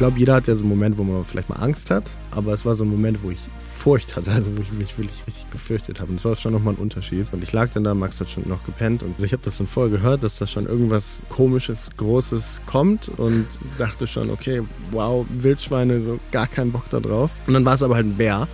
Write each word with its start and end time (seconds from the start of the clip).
glaube, 0.00 0.18
jeder 0.18 0.34
hat 0.34 0.46
ja 0.46 0.54
so 0.54 0.62
einen 0.62 0.70
Moment, 0.70 0.96
wo 0.96 1.04
man 1.04 1.26
vielleicht 1.26 1.50
mal 1.50 1.56
Angst 1.56 1.90
hat, 1.90 2.04
aber 2.30 2.54
es 2.54 2.64
war 2.64 2.74
so 2.74 2.84
ein 2.84 2.90
Moment, 2.90 3.22
wo 3.22 3.30
ich 3.30 3.38
Furcht 3.76 4.16
hatte, 4.16 4.32
also 4.32 4.50
wo 4.56 4.62
ich 4.62 4.72
mich 4.72 4.96
wirklich 4.96 5.26
richtig 5.26 5.50
gefürchtet 5.50 6.00
habe. 6.00 6.08
Und 6.08 6.16
das 6.16 6.24
war 6.24 6.36
schon 6.36 6.54
nochmal 6.54 6.72
ein 6.72 6.78
Unterschied. 6.78 7.26
Und 7.32 7.42
ich 7.42 7.52
lag 7.52 7.68
dann 7.74 7.84
da, 7.84 7.92
Max 7.92 8.18
hat 8.18 8.30
schon 8.30 8.48
noch 8.48 8.64
gepennt 8.64 9.02
und 9.02 9.22
ich 9.22 9.32
habe 9.32 9.42
das 9.44 9.58
dann 9.58 9.66
vorher 9.66 9.94
gehört, 9.94 10.22
dass 10.22 10.38
da 10.38 10.46
schon 10.46 10.64
irgendwas 10.64 11.20
komisches, 11.28 11.90
großes 11.98 12.62
kommt 12.64 13.10
und 13.18 13.44
dachte 13.76 14.06
schon, 14.06 14.30
okay, 14.30 14.62
wow, 14.90 15.26
Wildschweine, 15.28 16.00
so 16.00 16.18
gar 16.32 16.46
keinen 16.46 16.72
Bock 16.72 16.84
da 16.90 16.98
drauf. 16.98 17.30
Und 17.46 17.52
dann 17.52 17.66
war 17.66 17.74
es 17.74 17.82
aber 17.82 17.96
halt 17.96 18.06
ein 18.06 18.16
Bär 18.16 18.48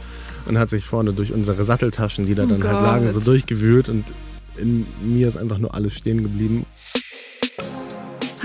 und 0.46 0.58
hat 0.58 0.70
sich 0.70 0.84
vorne 0.84 1.12
durch 1.12 1.32
unsere 1.32 1.62
Satteltaschen, 1.62 2.26
die 2.26 2.34
da 2.34 2.42
oh 2.42 2.46
dann 2.46 2.60
Gott. 2.60 2.72
halt 2.72 2.82
lagen, 2.82 3.12
so 3.12 3.20
durchgewühlt 3.20 3.88
und 3.88 4.04
in 4.56 4.84
mir 5.00 5.28
ist 5.28 5.36
einfach 5.36 5.58
nur 5.58 5.74
alles 5.74 5.94
stehen 5.94 6.24
geblieben. 6.24 6.66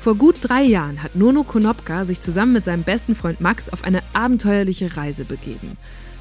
Vor 0.00 0.14
gut 0.14 0.36
drei 0.40 0.62
Jahren 0.62 1.02
hat 1.02 1.16
Nono 1.16 1.42
Konopka 1.42 2.04
sich 2.04 2.20
zusammen 2.20 2.52
mit 2.52 2.64
seinem 2.64 2.84
besten 2.84 3.16
Freund 3.16 3.40
Max 3.40 3.68
auf 3.68 3.82
eine 3.82 4.02
abenteuerliche 4.12 4.96
Reise 4.96 5.24
begeben. 5.24 5.76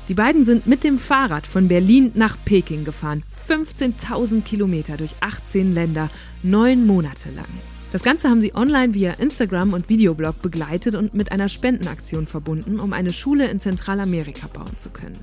Die 0.08 0.16
beiden 0.16 0.46
sind 0.46 0.66
mit 0.66 0.84
dem 0.84 0.98
Fahrrad 0.98 1.46
von 1.46 1.68
Berlin 1.68 2.12
nach 2.16 2.38
Peking 2.44 2.86
gefahren. 2.86 3.24
15.000 3.48 4.42
Kilometer 4.42 4.98
durch 4.98 5.14
18 5.20 5.74
Länder, 5.74 6.10
neun 6.44 6.88
Monate 6.88 7.30
lang. 7.36 7.46
Das 7.92 8.04
Ganze 8.04 8.30
haben 8.30 8.42
sie 8.42 8.56
online 8.56 8.94
via 8.94 9.12
Instagram 9.14 9.74
und 9.74 9.90
Videoblog 9.90 10.42
begleitet 10.42 10.96
und 10.96 11.14
mit 11.14 11.32
einer 11.32 11.48
Spendenaktion 11.48 12.26
verbunden, 12.26 12.80
um 12.80 12.94
eine 12.94 13.14
Schule 13.14 13.48
in 13.48 13.60
Zentralamerika 13.60 14.48
bauen 14.48 14.78
zu 14.78 14.90
können. 14.90 15.20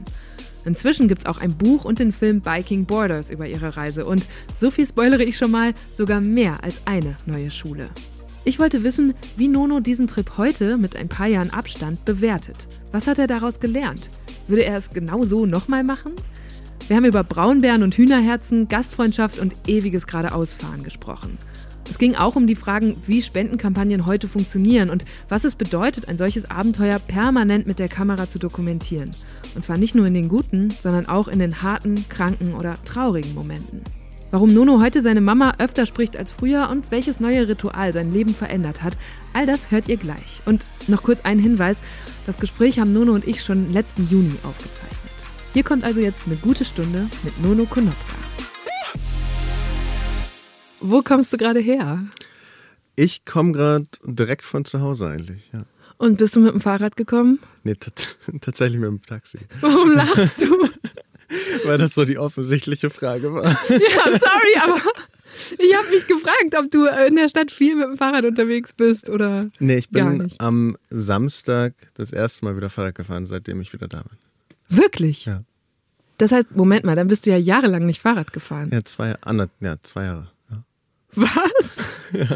Inzwischen 0.64 1.08
gibt 1.08 1.22
es 1.22 1.26
auch 1.26 1.40
ein 1.40 1.56
Buch 1.56 1.84
und 1.84 1.98
den 1.98 2.12
Film 2.12 2.40
Biking 2.40 2.86
Borders 2.86 3.30
über 3.30 3.46
ihre 3.46 3.76
Reise 3.76 4.06
und, 4.06 4.24
so 4.58 4.70
viel 4.70 4.86
spoilere 4.86 5.24
ich 5.24 5.36
schon 5.36 5.50
mal, 5.50 5.74
sogar 5.92 6.20
mehr 6.20 6.62
als 6.62 6.80
eine 6.86 7.16
neue 7.26 7.50
Schule. 7.50 7.90
Ich 8.46 8.58
wollte 8.58 8.84
wissen, 8.84 9.14
wie 9.38 9.48
Nono 9.48 9.80
diesen 9.80 10.06
Trip 10.06 10.36
heute 10.36 10.76
mit 10.76 10.96
ein 10.96 11.08
paar 11.08 11.26
Jahren 11.26 11.48
Abstand 11.48 12.04
bewertet. 12.04 12.68
Was 12.92 13.06
hat 13.06 13.18
er 13.18 13.26
daraus 13.26 13.58
gelernt? 13.58 14.10
Würde 14.48 14.64
er 14.64 14.76
es 14.76 14.90
genau 14.90 15.22
so 15.22 15.46
nochmal 15.46 15.82
machen? 15.82 16.12
Wir 16.86 16.96
haben 16.96 17.06
über 17.06 17.24
Braunbären 17.24 17.82
und 17.82 17.94
Hühnerherzen, 17.94 18.68
Gastfreundschaft 18.68 19.38
und 19.38 19.54
ewiges 19.66 20.06
Geradeausfahren 20.06 20.82
gesprochen. 20.82 21.38
Es 21.88 21.98
ging 21.98 22.16
auch 22.16 22.36
um 22.36 22.46
die 22.46 22.54
Fragen, 22.54 22.96
wie 23.06 23.22
Spendenkampagnen 23.22 24.04
heute 24.04 24.28
funktionieren 24.28 24.90
und 24.90 25.06
was 25.30 25.44
es 25.44 25.54
bedeutet, 25.54 26.08
ein 26.10 26.18
solches 26.18 26.44
Abenteuer 26.44 26.98
permanent 26.98 27.66
mit 27.66 27.78
der 27.78 27.88
Kamera 27.88 28.28
zu 28.28 28.38
dokumentieren. 28.38 29.10
Und 29.54 29.64
zwar 29.64 29.78
nicht 29.78 29.94
nur 29.94 30.06
in 30.06 30.14
den 30.14 30.28
guten, 30.28 30.68
sondern 30.68 31.06
auch 31.06 31.28
in 31.28 31.38
den 31.38 31.62
harten, 31.62 32.06
kranken 32.10 32.54
oder 32.54 32.76
traurigen 32.84 33.34
Momenten. 33.34 33.80
Warum 34.34 34.52
Nono 34.52 34.80
heute 34.82 35.00
seine 35.00 35.20
Mama 35.20 35.54
öfter 35.60 35.86
spricht 35.86 36.16
als 36.16 36.32
früher 36.32 36.68
und 36.68 36.90
welches 36.90 37.20
neue 37.20 37.46
Ritual 37.46 37.92
sein 37.92 38.10
Leben 38.10 38.34
verändert 38.34 38.82
hat, 38.82 38.98
all 39.32 39.46
das 39.46 39.70
hört 39.70 39.88
ihr 39.88 39.96
gleich. 39.96 40.42
Und 40.44 40.66
noch 40.88 41.04
kurz 41.04 41.20
ein 41.22 41.38
Hinweis: 41.38 41.80
Das 42.26 42.38
Gespräch 42.38 42.80
haben 42.80 42.92
Nono 42.92 43.12
und 43.12 43.28
ich 43.28 43.44
schon 43.44 43.72
letzten 43.72 44.08
Juni 44.10 44.34
aufgezeichnet. 44.42 44.98
Hier 45.52 45.62
kommt 45.62 45.84
also 45.84 46.00
jetzt 46.00 46.26
eine 46.26 46.34
gute 46.34 46.64
Stunde 46.64 47.06
mit 47.22 47.40
Nono 47.44 47.64
Konopka. 47.64 48.16
Wo 50.80 51.02
kommst 51.02 51.32
du 51.32 51.36
gerade 51.36 51.60
her? 51.60 52.04
Ich 52.96 53.24
komme 53.24 53.52
gerade 53.52 53.86
direkt 54.02 54.44
von 54.44 54.64
zu 54.64 54.80
Hause 54.80 55.10
eigentlich, 55.10 55.48
ja. 55.52 55.60
Und 55.96 56.18
bist 56.18 56.34
du 56.34 56.40
mit 56.40 56.52
dem 56.52 56.60
Fahrrad 56.60 56.96
gekommen? 56.96 57.38
Nee, 57.62 57.74
tatsächlich 58.40 58.80
mit 58.80 58.88
dem 58.88 59.00
Taxi. 59.00 59.38
Warum 59.60 59.92
lachst 59.92 60.42
du? 60.42 60.68
Weil 61.64 61.78
das 61.78 61.94
so 61.94 62.04
die 62.04 62.18
offensichtliche 62.18 62.90
Frage 62.90 63.32
war. 63.32 63.44
Ja, 63.68 64.18
sorry, 64.18 64.56
aber 64.62 64.80
ich 65.58 65.74
habe 65.76 65.88
mich 65.90 66.06
gefragt, 66.06 66.54
ob 66.56 66.70
du 66.70 66.86
in 66.86 67.16
der 67.16 67.28
Stadt 67.28 67.50
viel 67.50 67.74
mit 67.74 67.86
dem 67.86 67.96
Fahrrad 67.96 68.24
unterwegs 68.24 68.72
bist 68.72 69.10
oder. 69.10 69.50
Nee, 69.58 69.76
ich 69.76 69.90
bin 69.90 70.32
am 70.38 70.76
Samstag 70.90 71.74
das 71.94 72.12
erste 72.12 72.44
Mal 72.44 72.56
wieder 72.56 72.70
Fahrrad 72.70 72.94
gefahren, 72.94 73.26
seitdem 73.26 73.60
ich 73.60 73.72
wieder 73.72 73.88
da 73.88 74.02
bin. 74.02 74.18
Wirklich? 74.68 75.24
Ja. 75.26 75.42
Das 76.18 76.30
heißt, 76.30 76.54
Moment 76.54 76.84
mal, 76.84 76.94
dann 76.94 77.08
bist 77.08 77.26
du 77.26 77.30
ja 77.30 77.36
jahrelang 77.36 77.86
nicht 77.86 78.00
Fahrrad 78.00 78.32
gefahren. 78.32 78.70
Ja, 78.72 78.84
zwei, 78.84 79.16
ja, 79.60 79.76
zwei 79.82 80.04
Jahre. 80.04 80.30
Ja. 80.50 80.64
Was? 81.14 81.88
Ja. 82.12 82.28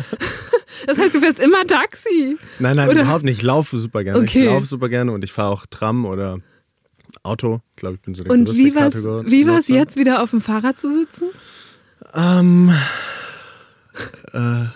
Das 0.87 0.99
heißt, 0.99 1.15
du 1.15 1.21
fährst 1.21 1.39
immer 1.39 1.65
Taxi? 1.67 2.37
Nein, 2.59 2.77
nein, 2.77 2.89
oder? 2.89 3.03
überhaupt 3.03 3.25
nicht. 3.25 3.39
Ich 3.39 3.43
laufe 3.43 3.79
super 3.79 4.03
gerne. 4.03 4.19
Okay. 4.21 4.41
Ich 4.41 4.47
laufe 4.47 4.67
super 4.67 4.89
gerne 4.89 5.13
und 5.13 5.23
ich 5.23 5.33
fahre 5.33 5.53
auch 5.53 5.67
Tram 5.67 6.05
oder 6.05 6.39
Auto. 7.23 7.61
Ich 7.71 7.77
glaube, 7.77 7.97
ich 7.97 8.01
bin 8.03 8.15
so 8.15 8.23
der 8.25 8.33
Und 8.33 8.55
wie 8.55 8.75
war 8.75 9.59
es 9.59 9.69
jetzt 9.69 9.97
wieder 9.97 10.23
auf 10.23 10.31
dem 10.31 10.41
Fahrrad 10.41 10.79
zu 10.79 10.93
sitzen? 10.93 11.25
Ähm, 12.15 12.73
äh, 14.33 14.67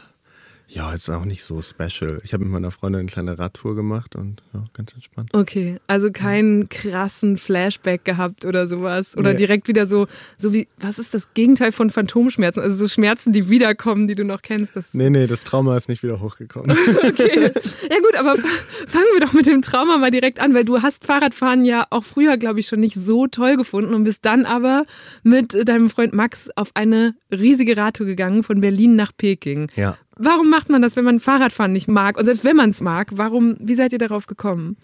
ja, 0.74 0.90
jetzt 0.92 1.10
auch 1.10 1.26
nicht 1.26 1.44
so 1.44 1.60
special. 1.60 2.18
Ich 2.24 2.32
habe 2.32 2.44
mit 2.44 2.52
meiner 2.52 2.70
Freundin 2.70 3.00
eine 3.00 3.10
kleine 3.10 3.38
Radtour 3.38 3.74
gemacht 3.74 4.16
und 4.16 4.42
ja, 4.54 4.64
ganz 4.72 4.94
entspannt. 4.94 5.28
Okay, 5.34 5.78
also 5.86 6.10
keinen 6.10 6.70
krassen 6.70 7.36
Flashback 7.36 8.06
gehabt 8.06 8.46
oder 8.46 8.66
sowas. 8.66 9.14
Oder 9.16 9.32
nee. 9.32 9.38
direkt 9.38 9.68
wieder 9.68 9.84
so, 9.84 10.06
so 10.38 10.54
wie, 10.54 10.68
was 10.78 10.98
ist 10.98 11.12
das 11.12 11.34
Gegenteil 11.34 11.72
von 11.72 11.90
Phantomschmerzen? 11.90 12.62
Also 12.62 12.76
so 12.76 12.88
Schmerzen, 12.88 13.34
die 13.34 13.50
wiederkommen, 13.50 14.06
die 14.06 14.14
du 14.14 14.24
noch 14.24 14.40
kennst. 14.40 14.74
Das 14.74 14.94
nee, 14.94 15.10
nee, 15.10 15.26
das 15.26 15.44
Trauma 15.44 15.76
ist 15.76 15.90
nicht 15.90 16.02
wieder 16.02 16.20
hochgekommen. 16.20 16.70
okay. 17.02 17.50
Ja 17.90 17.98
gut, 18.00 18.16
aber 18.16 18.36
fangen 18.36 19.06
wir 19.12 19.20
doch 19.20 19.34
mit 19.34 19.46
dem 19.46 19.60
Trauma 19.60 19.98
mal 19.98 20.10
direkt 20.10 20.40
an, 20.40 20.54
weil 20.54 20.64
du 20.64 20.80
hast 20.80 21.04
Fahrradfahren 21.04 21.66
ja 21.66 21.86
auch 21.90 22.04
früher, 22.04 22.38
glaube 22.38 22.60
ich, 22.60 22.66
schon 22.66 22.80
nicht 22.80 22.94
so 22.94 23.26
toll 23.26 23.56
gefunden 23.56 23.92
und 23.92 24.04
bist 24.04 24.24
dann 24.24 24.46
aber 24.46 24.86
mit 25.22 25.68
deinem 25.68 25.90
Freund 25.90 26.14
Max 26.14 26.48
auf 26.56 26.70
eine 26.72 27.14
riesige 27.30 27.76
Radtour 27.76 28.06
gegangen 28.06 28.42
von 28.42 28.62
Berlin 28.62 28.96
nach 28.96 29.12
Peking. 29.14 29.68
Ja. 29.76 29.98
Warum 30.16 30.50
macht 30.50 30.68
man 30.68 30.82
das, 30.82 30.96
wenn 30.96 31.04
man 31.04 31.20
Fahrradfahren 31.20 31.72
nicht 31.72 31.88
mag? 31.88 32.18
Und 32.18 32.24
selbst 32.24 32.44
wenn 32.44 32.56
man 32.56 32.70
es 32.70 32.80
mag, 32.80 33.12
warum, 33.16 33.56
wie 33.60 33.74
seid 33.74 33.92
ihr 33.92 33.98
darauf 33.98 34.26
gekommen? 34.26 34.76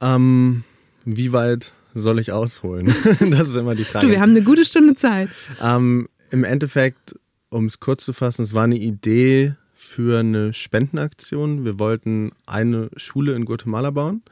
Ähm, 0.00 0.64
wie 1.04 1.32
weit 1.32 1.72
soll 1.94 2.18
ich 2.18 2.32
ausholen? 2.32 2.86
das 3.30 3.48
ist 3.48 3.56
immer 3.56 3.74
die 3.74 3.84
Frage. 3.84 4.06
Du, 4.06 4.12
wir 4.12 4.20
haben 4.20 4.30
eine 4.30 4.42
gute 4.42 4.64
Stunde 4.64 4.94
Zeit. 4.94 5.30
Ähm, 5.62 6.08
Im 6.30 6.44
Endeffekt, 6.44 7.14
um 7.48 7.66
es 7.66 7.80
kurz 7.80 8.04
zu 8.04 8.12
fassen, 8.12 8.42
es 8.42 8.52
war 8.52 8.64
eine 8.64 8.76
Idee 8.76 9.54
für 9.74 10.20
eine 10.20 10.52
Spendenaktion. 10.52 11.64
Wir 11.64 11.78
wollten 11.78 12.32
eine 12.44 12.90
Schule 12.96 13.34
in 13.34 13.44
Guatemala 13.44 13.90
bauen. 13.90 14.22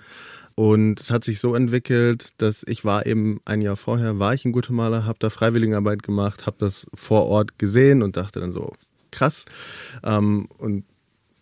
Und 0.57 1.01
es 1.01 1.11
hat 1.11 1.25
sich 1.25 1.41
so 1.41 1.55
entwickelt, 1.55 2.29
dass 2.39 2.63
ich 2.67 2.85
war 2.85 3.07
eben 3.07 3.41
ein 3.45 3.61
Jahr 3.61 3.77
vorher, 3.77 4.21
war 4.21 4.35
ich 4.35 4.45
in 4.45 4.53
Guatemala, 4.53 5.05
habe 5.05 5.19
da 5.19 5.31
Freiwilligenarbeit 5.31 6.03
gemacht, 6.03 6.47
habe 6.47 6.57
das 6.61 6.87
vor 6.95 7.27
Ort 7.27 7.59
gesehen 7.59 8.03
und 8.03 8.17
dachte 8.17 8.39
dann 8.39 8.53
so, 8.53 8.73
krass. 9.15 9.45
Ähm, 10.03 10.49
und 10.59 10.85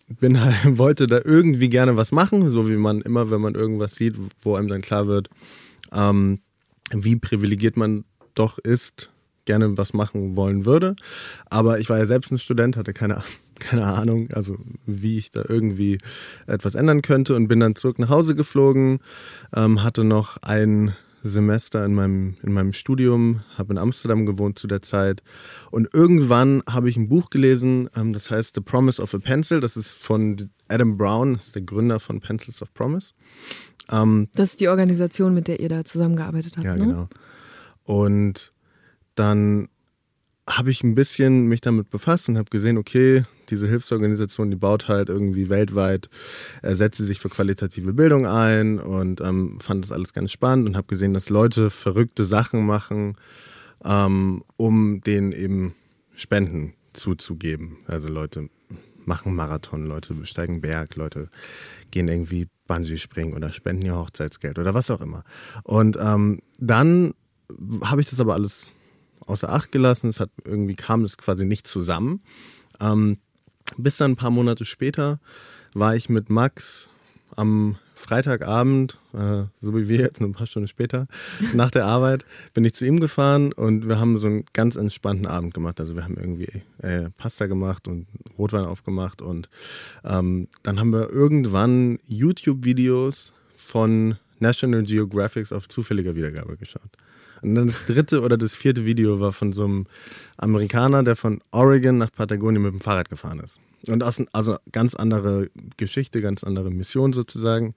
bin 0.07 0.41
halt, 0.41 0.55
wollte 0.77 1.07
da 1.07 1.19
irgendwie 1.23 1.69
gerne 1.69 1.97
was 1.97 2.11
machen, 2.11 2.49
so 2.49 2.69
wie 2.69 2.77
man 2.77 3.01
immer, 3.01 3.31
wenn 3.31 3.41
man 3.41 3.55
irgendwas 3.55 3.95
sieht, 3.95 4.15
wo 4.41 4.55
einem 4.55 4.67
dann 4.67 4.81
klar 4.81 5.07
wird, 5.07 5.29
ähm, 5.91 6.39
wie 6.91 7.15
privilegiert 7.15 7.77
man 7.77 8.05
doch 8.35 8.57
ist, 8.57 9.11
gerne 9.45 9.77
was 9.77 9.93
machen 9.93 10.35
wollen 10.35 10.65
würde. 10.65 10.95
Aber 11.49 11.79
ich 11.79 11.89
war 11.89 11.97
ja 11.97 12.05
selbst 12.05 12.31
ein 12.31 12.39
Student, 12.39 12.77
hatte 12.77 12.93
keine, 12.93 13.23
keine 13.59 13.85
Ahnung, 13.85 14.29
also 14.33 14.57
wie 14.85 15.17
ich 15.17 15.31
da 15.31 15.43
irgendwie 15.47 15.97
etwas 16.47 16.75
ändern 16.75 17.01
könnte 17.01 17.35
und 17.35 17.47
bin 17.47 17.59
dann 17.59 17.75
zurück 17.75 17.99
nach 17.99 18.09
Hause 18.09 18.35
geflogen, 18.35 18.99
ähm, 19.55 19.83
hatte 19.83 20.03
noch 20.03 20.37
ein 20.41 20.95
Semester 21.23 21.85
in 21.85 21.93
meinem, 21.93 22.35
in 22.43 22.53
meinem 22.53 22.73
Studium, 22.73 23.41
habe 23.57 23.73
in 23.73 23.77
Amsterdam 23.77 24.25
gewohnt 24.25 24.59
zu 24.59 24.67
der 24.67 24.81
Zeit. 24.81 25.23
Und 25.71 25.89
irgendwann 25.93 26.61
habe 26.69 26.89
ich 26.89 26.97
ein 26.97 27.09
Buch 27.09 27.29
gelesen, 27.29 27.89
ähm, 27.95 28.13
das 28.13 28.29
heißt 28.29 28.55
The 28.55 28.61
Promise 28.61 29.01
of 29.01 29.13
a 29.13 29.19
Pencil. 29.19 29.59
Das 29.59 29.77
ist 29.77 29.95
von 29.97 30.49
Adam 30.67 30.97
Brown, 30.97 31.35
das 31.35 31.47
ist 31.47 31.55
der 31.55 31.61
Gründer 31.61 31.99
von 31.99 32.19
Pencils 32.19 32.61
of 32.61 32.73
Promise. 32.73 33.13
Ähm, 33.91 34.29
das 34.35 34.51
ist 34.51 34.59
die 34.59 34.67
Organisation, 34.67 35.33
mit 35.33 35.47
der 35.47 35.59
ihr 35.59 35.69
da 35.69 35.85
zusammengearbeitet 35.85 36.57
habt. 36.57 36.65
Ja, 36.65 36.75
ne? 36.75 36.85
genau. 36.85 37.09
Und 37.83 38.53
dann 39.15 39.69
habe 40.47 40.71
ich 40.71 40.83
ein 40.83 40.95
bisschen 40.95 41.47
mich 41.47 41.61
damit 41.61 41.89
befasst 41.89 42.27
und 42.27 42.37
habe 42.37 42.49
gesehen, 42.49 42.77
okay, 42.77 43.23
diese 43.49 43.67
Hilfsorganisation, 43.67 44.49
die 44.49 44.57
baut 44.57 44.87
halt 44.87 45.09
irgendwie 45.09 45.49
weltweit, 45.49 46.09
äh, 46.61 46.75
setzt 46.75 46.97
sie 46.97 47.05
sich 47.05 47.19
für 47.19 47.29
qualitative 47.29 47.93
Bildung 47.93 48.25
ein 48.25 48.79
und 48.79 49.21
ähm, 49.21 49.59
fand 49.59 49.85
das 49.85 49.91
alles 49.91 50.13
ganz 50.13 50.31
spannend 50.31 50.67
und 50.67 50.75
habe 50.75 50.87
gesehen, 50.87 51.13
dass 51.13 51.29
Leute 51.29 51.69
verrückte 51.69 52.25
Sachen 52.25 52.65
machen, 52.65 53.15
ähm, 53.85 54.43
um 54.57 55.01
denen 55.01 55.31
eben 55.31 55.75
Spenden 56.15 56.73
zuzugeben. 56.93 57.77
Also 57.87 58.09
Leute 58.09 58.49
machen 59.05 59.35
Marathon, 59.35 59.85
Leute 59.85 60.13
besteigen 60.13 60.61
Berg, 60.61 60.95
Leute 60.95 61.29
gehen 61.91 62.07
irgendwie 62.07 62.47
Bungee 62.67 62.97
springen 62.97 63.33
oder 63.33 63.51
spenden 63.51 63.85
ihr 63.85 63.97
Hochzeitsgeld 63.97 64.59
oder 64.59 64.73
was 64.73 64.91
auch 64.91 65.01
immer. 65.01 65.23
Und 65.63 65.97
ähm, 65.99 66.39
dann 66.57 67.13
habe 67.83 68.01
ich 68.01 68.09
das 68.09 68.19
aber 68.19 68.33
alles 68.33 68.69
außer 69.27 69.49
Acht 69.49 69.71
gelassen. 69.71 70.07
Es 70.07 70.19
hat 70.19 70.29
irgendwie 70.43 70.75
kam 70.75 71.03
es 71.03 71.17
quasi 71.17 71.45
nicht 71.45 71.67
zusammen. 71.67 72.21
Ähm, 72.79 73.17
bis 73.77 73.97
dann 73.97 74.11
ein 74.11 74.15
paar 74.15 74.31
Monate 74.31 74.65
später 74.65 75.19
war 75.73 75.95
ich 75.95 76.09
mit 76.09 76.29
Max 76.29 76.89
am 77.35 77.77
Freitagabend, 77.95 78.99
äh, 79.13 79.43
so 79.61 79.75
wie 79.75 79.87
wir 79.87 79.99
jetzt, 79.99 80.19
ein 80.19 80.33
paar 80.33 80.45
Stunden 80.45 80.67
später, 80.67 81.07
nach 81.53 81.71
der 81.71 81.85
Arbeit, 81.85 82.25
bin 82.53 82.65
ich 82.65 82.73
zu 82.73 82.85
ihm 82.85 82.99
gefahren 82.99 83.53
und 83.53 83.87
wir 83.87 83.97
haben 83.97 84.17
so 84.17 84.27
einen 84.27 84.43
ganz 84.51 84.75
entspannten 84.75 85.25
Abend 85.25 85.53
gemacht. 85.53 85.79
Also 85.79 85.95
wir 85.95 86.03
haben 86.03 86.17
irgendwie 86.17 86.63
äh, 86.79 87.09
Pasta 87.17 87.45
gemacht 87.47 87.87
und 87.87 88.07
Rotwein 88.37 88.65
aufgemacht 88.65 89.21
und 89.21 89.49
ähm, 90.03 90.49
dann 90.63 90.79
haben 90.79 90.91
wir 90.91 91.09
irgendwann 91.09 91.99
YouTube-Videos 92.05 93.31
von 93.55 94.17
National 94.39 94.83
Geographic 94.83 95.53
auf 95.53 95.69
zufälliger 95.69 96.15
Wiedergabe 96.15 96.57
geschaut. 96.57 96.91
Und 97.43 97.55
dann 97.55 97.67
das 97.67 97.85
dritte 97.85 98.21
oder 98.21 98.37
das 98.37 98.55
vierte 98.55 98.85
Video 98.85 99.19
war 99.19 99.33
von 99.33 99.51
so 99.51 99.65
einem 99.65 99.85
Amerikaner, 100.37 101.03
der 101.03 101.15
von 101.15 101.41
Oregon 101.51 101.97
nach 101.97 102.11
Patagonien 102.11 102.63
mit 102.63 102.73
dem 102.73 102.79
Fahrrad 102.79 103.09
gefahren 103.09 103.39
ist. 103.39 103.59
Und 103.87 104.01
aus, 104.01 104.21
also 104.31 104.57
ganz 104.71 104.95
andere 104.95 105.49
Geschichte, 105.77 106.21
ganz 106.21 106.43
andere 106.43 106.71
Mission 106.71 107.11
sozusagen. 107.11 107.75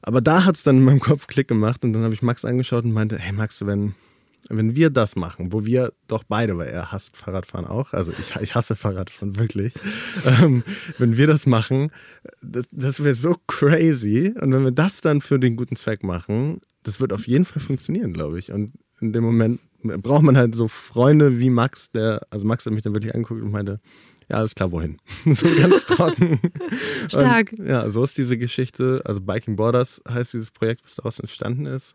Aber 0.00 0.20
da 0.20 0.44
hat 0.44 0.56
es 0.56 0.62
dann 0.62 0.78
in 0.78 0.84
meinem 0.84 1.00
Kopf 1.00 1.26
Klick 1.26 1.48
gemacht 1.48 1.84
und 1.84 1.92
dann 1.92 2.02
habe 2.02 2.14
ich 2.14 2.22
Max 2.22 2.44
angeschaut 2.44 2.84
und 2.84 2.92
meinte, 2.92 3.18
hey 3.18 3.32
Max, 3.32 3.66
wenn, 3.66 3.94
wenn 4.48 4.74
wir 4.74 4.90
das 4.90 5.16
machen, 5.16 5.52
wo 5.52 5.66
wir 5.66 5.92
doch 6.06 6.24
beide, 6.24 6.56
weil 6.56 6.68
er 6.68 6.92
hasst 6.92 7.16
Fahrradfahren 7.16 7.66
auch, 7.66 7.92
also 7.92 8.12
ich, 8.12 8.40
ich 8.40 8.54
hasse 8.54 8.76
Fahrradfahren 8.76 9.36
wirklich, 9.36 9.74
ähm, 10.24 10.62
wenn 10.98 11.16
wir 11.18 11.26
das 11.26 11.46
machen, 11.46 11.90
das, 12.40 12.64
das 12.70 13.02
wäre 13.02 13.14
so 13.14 13.36
crazy 13.46 14.32
und 14.40 14.52
wenn 14.52 14.64
wir 14.64 14.70
das 14.70 15.00
dann 15.00 15.20
für 15.20 15.38
den 15.38 15.56
guten 15.56 15.76
Zweck 15.76 16.04
machen, 16.04 16.60
das 16.82 17.00
wird 17.00 17.12
auf 17.12 17.26
jeden 17.26 17.44
Fall 17.44 17.60
funktionieren, 17.60 18.12
glaube 18.12 18.38
ich. 18.38 18.52
Und 18.52 18.72
in 19.00 19.12
dem 19.12 19.24
Moment 19.24 19.60
braucht 19.82 20.22
man 20.22 20.36
halt 20.36 20.54
so 20.54 20.68
Freunde 20.68 21.38
wie 21.38 21.50
Max, 21.50 21.90
der, 21.90 22.20
also 22.30 22.46
Max 22.46 22.66
hat 22.66 22.72
mich 22.72 22.82
dann 22.82 22.94
wirklich 22.94 23.14
angeguckt 23.14 23.42
und 23.42 23.50
meinte, 23.50 23.80
ja, 24.28 24.36
alles 24.36 24.54
klar, 24.54 24.70
wohin? 24.72 24.98
so 25.24 25.46
ganz 25.58 25.86
trocken. 25.86 26.38
Stark. 27.08 27.54
Und, 27.56 27.66
ja, 27.66 27.88
so 27.88 28.04
ist 28.04 28.18
diese 28.18 28.36
Geschichte. 28.36 29.00
Also 29.04 29.20
Biking 29.20 29.56
Borders 29.56 30.02
heißt 30.06 30.34
dieses 30.34 30.50
Projekt, 30.50 30.84
was 30.84 30.96
daraus 30.96 31.18
entstanden 31.18 31.64
ist. 31.64 31.94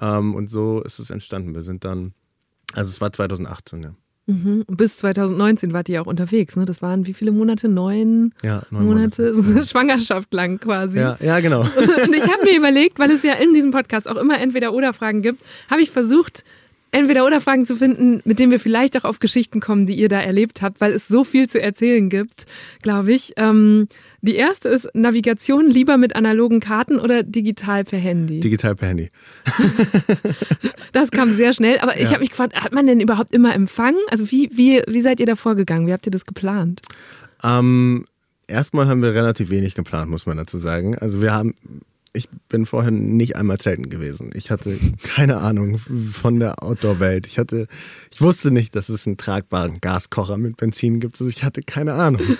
Ähm, 0.00 0.34
und 0.34 0.50
so 0.50 0.82
ist 0.82 0.98
es 0.98 1.10
entstanden. 1.10 1.54
Wir 1.54 1.62
sind 1.62 1.84
dann, 1.84 2.14
also 2.72 2.88
es 2.88 3.00
war 3.00 3.12
2018, 3.12 3.82
ja. 3.82 3.94
Mhm. 4.26 4.64
Bis 4.68 4.96
2019 4.96 5.72
wart 5.72 5.88
ihr 5.88 6.00
auch 6.00 6.06
unterwegs, 6.06 6.56
ne? 6.56 6.64
Das 6.64 6.80
waren 6.80 7.06
wie 7.06 7.12
viele 7.12 7.30
Monate? 7.30 7.68
Neun, 7.68 8.32
ja, 8.42 8.62
neun 8.70 8.86
Monate, 8.86 9.34
Monate. 9.34 9.52
So 9.54 9.62
Schwangerschaft 9.62 10.32
lang 10.32 10.58
quasi. 10.58 10.98
Ja, 10.98 11.18
ja 11.20 11.40
genau. 11.40 11.60
Und 12.04 12.14
ich 12.14 12.28
habe 12.28 12.44
mir 12.44 12.56
überlegt, 12.56 12.98
weil 12.98 13.10
es 13.10 13.22
ja 13.22 13.34
in 13.34 13.52
diesem 13.52 13.70
Podcast 13.70 14.08
auch 14.08 14.16
immer 14.16 14.40
entweder 14.40 14.72
oder 14.72 14.92
Fragen 14.94 15.20
gibt, 15.20 15.40
habe 15.70 15.82
ich 15.82 15.90
versucht, 15.90 16.44
entweder 16.94 17.26
oder 17.26 17.40
Fragen 17.40 17.66
zu 17.66 17.76
finden, 17.76 18.20
mit 18.24 18.38
denen 18.38 18.52
wir 18.52 18.60
vielleicht 18.60 18.96
auch 18.96 19.04
auf 19.04 19.18
Geschichten 19.18 19.60
kommen, 19.60 19.84
die 19.84 19.94
ihr 19.94 20.08
da 20.08 20.20
erlebt 20.20 20.62
habt, 20.62 20.80
weil 20.80 20.92
es 20.92 21.08
so 21.08 21.24
viel 21.24 21.48
zu 21.48 21.60
erzählen 21.60 22.08
gibt, 22.08 22.46
glaube 22.82 23.12
ich. 23.12 23.34
Ähm, 23.36 23.86
die 24.22 24.36
erste 24.36 24.68
ist 24.68 24.88
Navigation 24.94 25.68
lieber 25.68 25.98
mit 25.98 26.16
analogen 26.16 26.60
Karten 26.60 26.98
oder 26.98 27.22
digital 27.22 27.84
per 27.84 27.98
Handy? 27.98 28.40
Digital 28.40 28.74
per 28.74 28.88
Handy. 28.88 29.10
das 30.92 31.10
kam 31.10 31.32
sehr 31.32 31.52
schnell, 31.52 31.78
aber 31.80 32.00
ich 32.00 32.08
habe 32.10 32.20
mich 32.20 32.30
gefragt, 32.30 32.54
hat 32.54 32.72
man 32.72 32.86
denn 32.86 33.00
überhaupt 33.00 33.32
immer 33.32 33.54
Empfang? 33.54 33.96
Also 34.08 34.30
wie, 34.30 34.50
wie, 34.54 34.82
wie 34.86 35.00
seid 35.00 35.20
ihr 35.20 35.26
da 35.26 35.36
vorgegangen? 35.36 35.86
Wie 35.86 35.92
habt 35.92 36.06
ihr 36.06 36.12
das 36.12 36.24
geplant? 36.24 36.80
Ähm, 37.42 38.04
erstmal 38.46 38.86
haben 38.86 39.02
wir 39.02 39.14
relativ 39.14 39.50
wenig 39.50 39.74
geplant, 39.74 40.10
muss 40.10 40.26
man 40.26 40.36
dazu 40.36 40.58
sagen. 40.58 40.96
Also 40.96 41.20
wir 41.20 41.34
haben 41.34 41.54
ich 42.16 42.28
bin 42.48 42.64
vorher 42.64 42.92
nicht 42.92 43.34
einmal 43.34 43.58
zelten 43.58 43.90
gewesen. 43.90 44.30
Ich 44.34 44.52
hatte 44.52 44.78
keine 45.02 45.38
Ahnung 45.38 45.78
von 45.78 46.38
der 46.38 46.62
Outdoor-Welt. 46.62 47.26
Ich 47.26 47.40
hatte, 47.40 47.66
ich 48.12 48.20
wusste 48.20 48.52
nicht, 48.52 48.76
dass 48.76 48.88
es 48.88 49.04
einen 49.04 49.16
tragbaren 49.16 49.80
Gaskocher 49.80 50.36
mit 50.36 50.56
Benzin 50.56 51.00
gibt. 51.00 51.20
Also 51.20 51.28
ich 51.28 51.42
hatte 51.42 51.60
keine 51.62 51.94
Ahnung. 51.94 52.22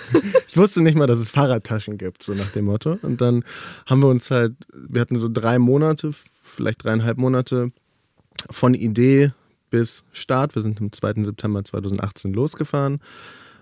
Ich 0.47 0.57
wusste 0.57 0.81
nicht 0.81 0.97
mal, 0.97 1.05
dass 1.05 1.19
es 1.19 1.29
Fahrradtaschen 1.29 1.97
gibt, 1.97 2.23
so 2.23 2.33
nach 2.33 2.47
dem 2.47 2.65
Motto. 2.65 2.97
Und 3.01 3.19
dann 3.19 3.43
haben 3.85 4.01
wir 4.01 4.07
uns 4.07 4.31
halt, 4.31 4.53
wir 4.73 5.01
hatten 5.01 5.17
so 5.17 5.27
drei 5.27 5.59
Monate, 5.59 6.11
vielleicht 6.41 6.85
dreieinhalb 6.85 7.17
Monate 7.17 7.73
von 8.49 8.73
Idee 8.73 9.33
bis 9.69 10.05
Start. 10.13 10.55
Wir 10.55 10.61
sind 10.61 10.79
am 10.79 10.93
2. 10.93 11.25
September 11.25 11.61
2018 11.61 12.31
losgefahren. 12.31 12.99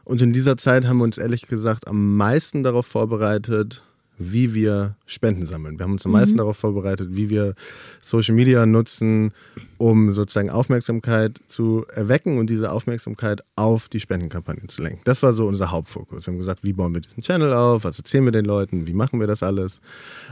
Und 0.03 0.21
in 0.21 0.33
dieser 0.33 0.55
Zeit 0.55 0.85
haben 0.85 0.97
wir 0.97 1.05
uns 1.05 1.17
ehrlich 1.17 1.47
gesagt 1.47 1.87
am 1.87 2.15
meisten 2.15 2.61
darauf 2.61 2.85
vorbereitet, 2.85 3.81
wie 4.17 4.53
wir 4.53 4.95
Spenden 5.05 5.45
sammeln. 5.45 5.79
Wir 5.79 5.85
haben 5.85 5.93
uns 5.93 6.05
am 6.05 6.11
meisten 6.11 6.35
mhm. 6.35 6.39
darauf 6.39 6.57
vorbereitet, 6.57 7.09
wie 7.11 7.29
wir 7.29 7.55
Social 8.01 8.35
Media 8.35 8.65
nutzen, 8.65 9.33
um 9.77 10.11
sozusagen 10.11 10.49
Aufmerksamkeit 10.49 11.39
zu 11.47 11.85
erwecken 11.93 12.37
und 12.37 12.49
diese 12.49 12.71
Aufmerksamkeit 12.71 13.43
auf 13.55 13.89
die 13.89 13.99
Spendenkampagne 13.99 14.67
zu 14.67 14.83
lenken. 14.83 15.01
Das 15.03 15.23
war 15.23 15.33
so 15.33 15.47
unser 15.47 15.71
Hauptfokus. 15.71 16.25
Wir 16.25 16.31
haben 16.31 16.39
gesagt, 16.39 16.63
wie 16.63 16.73
bauen 16.73 16.93
wir 16.93 17.01
diesen 17.01 17.23
Channel 17.23 17.53
auf, 17.53 17.83
was 17.83 17.97
erzählen 17.97 18.25
wir 18.25 18.31
den 18.31 18.45
Leuten, 18.45 18.87
wie 18.87 18.93
machen 18.93 19.19
wir 19.19 19.27
das 19.27 19.41
alles. 19.41 19.81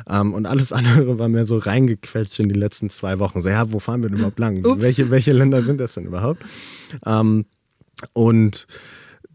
Ähm, 0.08 0.34
und 0.34 0.46
alles 0.46 0.72
andere 0.74 1.18
war 1.18 1.28
mehr 1.28 1.46
so 1.46 1.58
reingequetscht 1.58 2.40
in 2.40 2.50
die 2.50 2.60
letzten 2.60 2.90
zwei 2.90 3.20
Wochen. 3.20 3.42
So, 3.42 3.50
ja, 3.50 3.72
wo 3.72 3.80
fahren 3.80 4.02
wir 4.04 4.10
denn 4.10 4.20
überhaupt 4.20 4.40
lang? 4.40 4.64
Welche, 4.80 5.10
welche 5.10 5.34
Länder 5.34 5.64
sind 5.64 5.80
das 5.80 5.96
denn 5.96 6.06
überhaupt? 6.06 6.44
Ähm, 7.06 7.46
und 8.14 8.68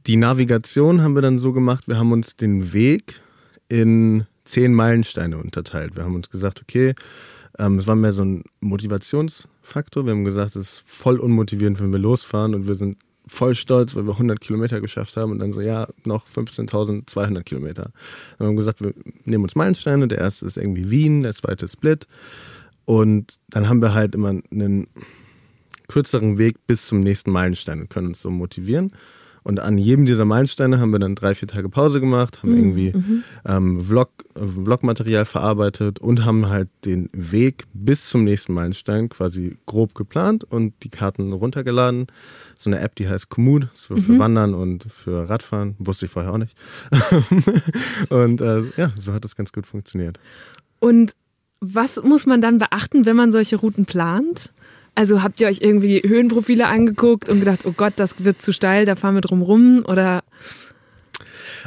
die 0.06 0.16
Navigation 0.16 1.02
haben 1.02 1.14
wir 1.14 1.22
dann 1.22 1.38
so 1.38 1.52
gemacht, 1.52 1.88
wir 1.88 1.98
haben 1.98 2.12
uns 2.12 2.36
den 2.36 2.72
Weg 2.72 3.20
in 3.68 4.24
zehn 4.46 4.74
Meilensteine 4.74 5.36
unterteilt. 5.38 5.96
Wir 5.96 6.04
haben 6.04 6.14
uns 6.14 6.30
gesagt, 6.30 6.62
okay, 6.62 6.94
ähm, 7.58 7.78
es 7.78 7.86
war 7.86 7.96
mehr 7.96 8.12
so 8.12 8.24
ein 8.24 8.44
Motivationsfaktor. 8.60 10.06
Wir 10.06 10.12
haben 10.12 10.24
gesagt, 10.24 10.56
es 10.56 10.72
ist 10.72 10.82
voll 10.86 11.18
unmotivierend, 11.18 11.80
wenn 11.80 11.92
wir 11.92 11.98
losfahren 11.98 12.54
und 12.54 12.66
wir 12.66 12.74
sind 12.74 12.98
voll 13.26 13.54
stolz, 13.54 13.96
weil 13.96 14.04
wir 14.04 14.12
100 14.12 14.40
Kilometer 14.40 14.80
geschafft 14.80 15.16
haben 15.16 15.32
und 15.32 15.40
dann 15.40 15.52
so, 15.52 15.60
ja, 15.60 15.88
noch 16.04 16.26
15.200 16.28 17.42
Kilometer. 17.42 17.90
Wir 18.38 18.46
haben 18.46 18.56
gesagt, 18.56 18.82
wir 18.82 18.94
nehmen 19.24 19.44
uns 19.44 19.56
Meilensteine. 19.56 20.06
Der 20.06 20.18
erste 20.18 20.46
ist 20.46 20.56
irgendwie 20.56 20.90
Wien, 20.90 21.22
der 21.22 21.34
zweite 21.34 21.64
ist 21.64 21.72
Split. 21.72 22.06
Und 22.84 23.38
dann 23.48 23.68
haben 23.68 23.82
wir 23.82 23.94
halt 23.94 24.14
immer 24.14 24.28
einen 24.28 24.86
kürzeren 25.88 26.38
Weg 26.38 26.66
bis 26.66 26.86
zum 26.86 27.00
nächsten 27.00 27.32
Meilenstein 27.32 27.80
und 27.80 27.90
können 27.90 28.08
uns 28.08 28.20
so 28.20 28.30
motivieren. 28.30 28.92
Und 29.46 29.60
an 29.60 29.78
jedem 29.78 30.06
dieser 30.06 30.24
Meilensteine 30.24 30.80
haben 30.80 30.90
wir 30.90 30.98
dann 30.98 31.14
drei, 31.14 31.36
vier 31.36 31.46
Tage 31.46 31.68
Pause 31.68 32.00
gemacht, 32.00 32.42
haben 32.42 32.50
mhm. 32.50 32.58
irgendwie 32.58 32.92
mhm. 32.96 33.24
ähm, 33.44 33.84
Vlog, 33.84 34.10
Vlogmaterial 34.34 35.24
verarbeitet 35.24 36.00
und 36.00 36.24
haben 36.24 36.48
halt 36.48 36.68
den 36.84 37.08
Weg 37.12 37.62
bis 37.72 38.10
zum 38.10 38.24
nächsten 38.24 38.54
Meilenstein 38.54 39.08
quasi 39.08 39.56
grob 39.64 39.94
geplant 39.94 40.42
und 40.42 40.74
die 40.82 40.88
Karten 40.88 41.32
runtergeladen. 41.32 42.08
So 42.58 42.70
eine 42.70 42.80
App, 42.80 42.96
die 42.96 43.08
heißt 43.08 43.28
Komoot, 43.28 43.68
so 43.72 43.94
mhm. 43.94 44.02
für 44.02 44.18
Wandern 44.18 44.52
und 44.52 44.88
für 44.92 45.28
Radfahren. 45.30 45.76
Wusste 45.78 46.06
ich 46.06 46.10
vorher 46.10 46.32
auch 46.32 46.38
nicht. 46.38 46.56
und 48.08 48.40
äh, 48.40 48.62
ja, 48.76 48.90
so 48.98 49.12
hat 49.12 49.22
das 49.22 49.36
ganz 49.36 49.52
gut 49.52 49.68
funktioniert. 49.68 50.18
Und 50.80 51.14
was 51.60 52.02
muss 52.02 52.26
man 52.26 52.40
dann 52.40 52.58
beachten, 52.58 53.06
wenn 53.06 53.14
man 53.14 53.30
solche 53.30 53.54
Routen 53.54 53.86
plant? 53.86 54.52
Also 54.96 55.22
habt 55.22 55.42
ihr 55.42 55.46
euch 55.46 55.58
irgendwie 55.60 56.02
Höhenprofile 56.04 56.66
angeguckt 56.66 57.28
und 57.28 57.40
gedacht, 57.40 57.60
oh 57.64 57.74
Gott, 57.76 57.92
das 57.96 58.14
wird 58.24 58.40
zu 58.40 58.54
steil, 58.54 58.86
da 58.86 58.96
fahren 58.96 59.14
wir 59.14 59.20
drum 59.20 59.42
rum 59.42 59.84
oder? 59.86 60.24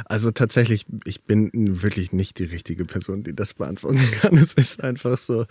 Also 0.06 0.32
tatsächlich, 0.32 0.84
ich 1.04 1.22
bin 1.22 1.50
wirklich 1.54 2.10
nicht 2.10 2.40
die 2.40 2.44
richtige 2.44 2.84
Person, 2.84 3.22
die 3.22 3.34
das 3.34 3.54
beantworten 3.54 4.00
kann. 4.20 4.36
Es 4.36 4.54
ist 4.54 4.82
einfach 4.82 5.16
so, 5.16 5.42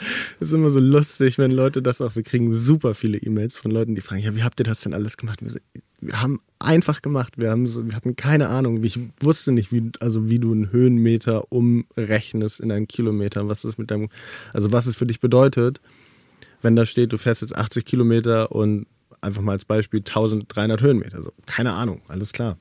es 0.41 0.49
ist 0.49 0.53
immer 0.53 0.71
so 0.71 0.81
lustig, 0.81 1.37
wenn 1.37 1.51
Leute 1.51 1.81
das 1.81 2.01
auch, 2.01 2.15
wir 2.15 2.23
kriegen 2.23 2.53
super 2.53 2.95
viele 2.95 3.17
E-Mails 3.17 3.55
von 3.55 3.71
Leuten, 3.71 3.95
die 3.95 4.01
fragen, 4.01 4.23
ja, 4.23 4.35
wie 4.35 4.43
habt 4.43 4.59
ihr 4.59 4.65
das 4.65 4.81
denn 4.81 4.93
alles 4.93 5.15
gemacht? 5.15 5.39
Wir, 5.41 6.21
haben 6.21 6.41
einfach 6.59 7.01
gemacht, 7.01 7.35
wir 7.37 7.49
haben 7.49 7.65
so, 7.65 7.85
wir 7.85 7.95
hatten 7.95 8.17
keine 8.17 8.49
Ahnung, 8.49 8.83
ich 8.83 8.99
wusste 9.21 9.53
nicht, 9.53 9.71
wie, 9.71 9.89
also 10.01 10.29
wie 10.29 10.39
du 10.39 10.51
einen 10.51 10.73
Höhenmeter 10.73 11.49
umrechnest 11.49 12.59
in 12.59 12.73
einen 12.73 12.89
Kilometer, 12.89 13.47
was 13.47 13.61
das 13.61 13.77
mit 13.77 13.89
deinem, 13.89 14.09
also 14.51 14.73
was 14.73 14.85
es 14.85 14.97
für 14.97 15.05
dich 15.05 15.21
bedeutet 15.21 15.79
wenn 16.61 16.75
da 16.75 16.85
steht, 16.85 17.13
du 17.13 17.17
fährst 17.17 17.41
jetzt 17.41 17.55
80 17.55 17.85
Kilometer 17.85 18.51
und 18.51 18.87
einfach 19.21 19.41
mal 19.41 19.53
als 19.53 19.65
Beispiel 19.65 19.99
1300 19.99 20.81
Höhenmeter. 20.81 21.23
So, 21.23 21.33
keine 21.45 21.73
Ahnung, 21.73 22.01
alles 22.07 22.33
klar. 22.33 22.57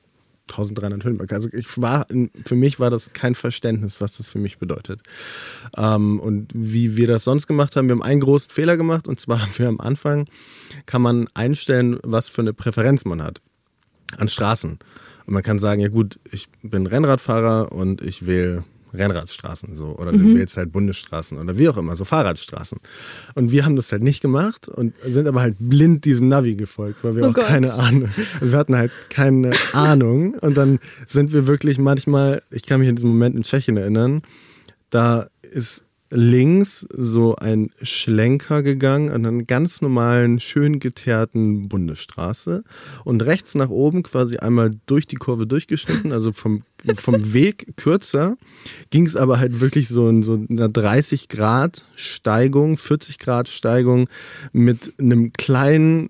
1300 0.49 1.03
Höhenmeter. 1.03 1.35
Also 1.35 1.49
ich 1.53 1.79
war, 1.79 2.07
für 2.45 2.55
mich 2.55 2.79
war 2.79 2.89
das 2.89 3.13
kein 3.13 3.35
Verständnis, 3.35 4.01
was 4.01 4.17
das 4.17 4.27
für 4.27 4.39
mich 4.39 4.57
bedeutet. 4.57 5.01
Ähm, 5.77 6.19
und 6.19 6.51
wie 6.55 6.97
wir 6.97 7.07
das 7.07 7.23
sonst 7.23 7.47
gemacht 7.47 7.75
haben, 7.75 7.87
wir 7.87 7.93
haben 7.93 8.03
einen 8.03 8.21
großen 8.21 8.49
Fehler 8.49 8.75
gemacht 8.77 9.07
und 9.07 9.19
zwar 9.19 9.41
haben 9.43 9.51
wir 9.57 9.67
am 9.67 9.79
Anfang, 9.79 10.27
kann 10.85 11.01
man 11.01 11.27
einstellen, 11.33 11.99
was 12.03 12.29
für 12.29 12.41
eine 12.41 12.53
Präferenz 12.53 13.05
man 13.05 13.21
hat 13.21 13.41
an 14.17 14.27
Straßen. 14.27 14.79
Und 15.25 15.33
man 15.33 15.43
kann 15.43 15.59
sagen, 15.59 15.81
ja 15.81 15.89
gut, 15.89 16.19
ich 16.31 16.49
bin 16.63 16.87
Rennradfahrer 16.87 17.71
und 17.71 18.01
ich 18.01 18.25
wähle 18.25 18.63
Rennradstraßen 18.93 19.75
so 19.75 19.95
oder 19.97 20.11
mhm. 20.11 20.19
du 20.19 20.35
wählst 20.35 20.57
halt 20.57 20.71
Bundesstraßen 20.71 21.37
oder 21.37 21.57
wie 21.57 21.69
auch 21.69 21.77
immer, 21.77 21.95
so 21.95 22.05
Fahrradstraßen. 22.05 22.79
Und 23.35 23.51
wir 23.51 23.65
haben 23.65 23.75
das 23.75 23.91
halt 23.91 24.03
nicht 24.03 24.21
gemacht 24.21 24.67
und 24.67 24.93
sind 25.05 25.27
aber 25.27 25.41
halt 25.41 25.55
blind 25.59 26.05
diesem 26.05 26.27
Navi 26.27 26.55
gefolgt, 26.55 27.03
weil 27.03 27.15
wir 27.15 27.23
oh 27.23 27.29
auch 27.29 27.33
Gott. 27.33 27.45
keine 27.45 27.73
Ahnung, 27.73 28.09
wir 28.39 28.57
hatten 28.57 28.75
halt 28.75 28.91
keine 29.09 29.51
Ahnung 29.73 30.33
und 30.35 30.55
dann 30.57 30.79
sind 31.07 31.33
wir 31.33 31.47
wirklich 31.47 31.77
manchmal, 31.77 32.41
ich 32.51 32.65
kann 32.65 32.79
mich 32.79 32.89
in 32.89 32.95
diesem 32.95 33.09
Moment 33.09 33.35
in 33.35 33.43
Tschechien 33.43 33.77
erinnern, 33.77 34.21
da 34.89 35.29
ist 35.41 35.83
links 36.11 36.87
so 36.91 37.35
ein 37.35 37.69
Schlenker 37.81 38.63
gegangen 38.63 39.09
an 39.11 39.25
einer 39.25 39.43
ganz 39.43 39.81
normalen, 39.81 40.39
schön 40.39 40.79
geteerten 40.79 41.69
Bundesstraße 41.69 42.63
und 43.05 43.21
rechts 43.21 43.55
nach 43.55 43.69
oben 43.69 44.03
quasi 44.03 44.37
einmal 44.37 44.71
durch 44.87 45.05
die 45.05 45.17
Kurve 45.17 45.45
durchgeschnitten, 45.45 46.11
also 46.11 46.31
vom, 46.31 46.63
vom 46.95 47.33
Weg 47.33 47.75
kürzer, 47.77 48.37
ging 48.89 49.05
es 49.05 49.15
aber 49.15 49.39
halt 49.39 49.59
wirklich 49.59 49.87
so 49.87 50.07
in 50.07 50.23
so 50.23 50.45
einer 50.49 50.69
30 50.69 51.27
Grad 51.27 51.83
Steigung, 51.95 52.77
40 52.77 53.19
Grad 53.19 53.49
Steigung 53.49 54.07
mit 54.51 54.93
einem 54.99 55.33
kleinen 55.33 56.09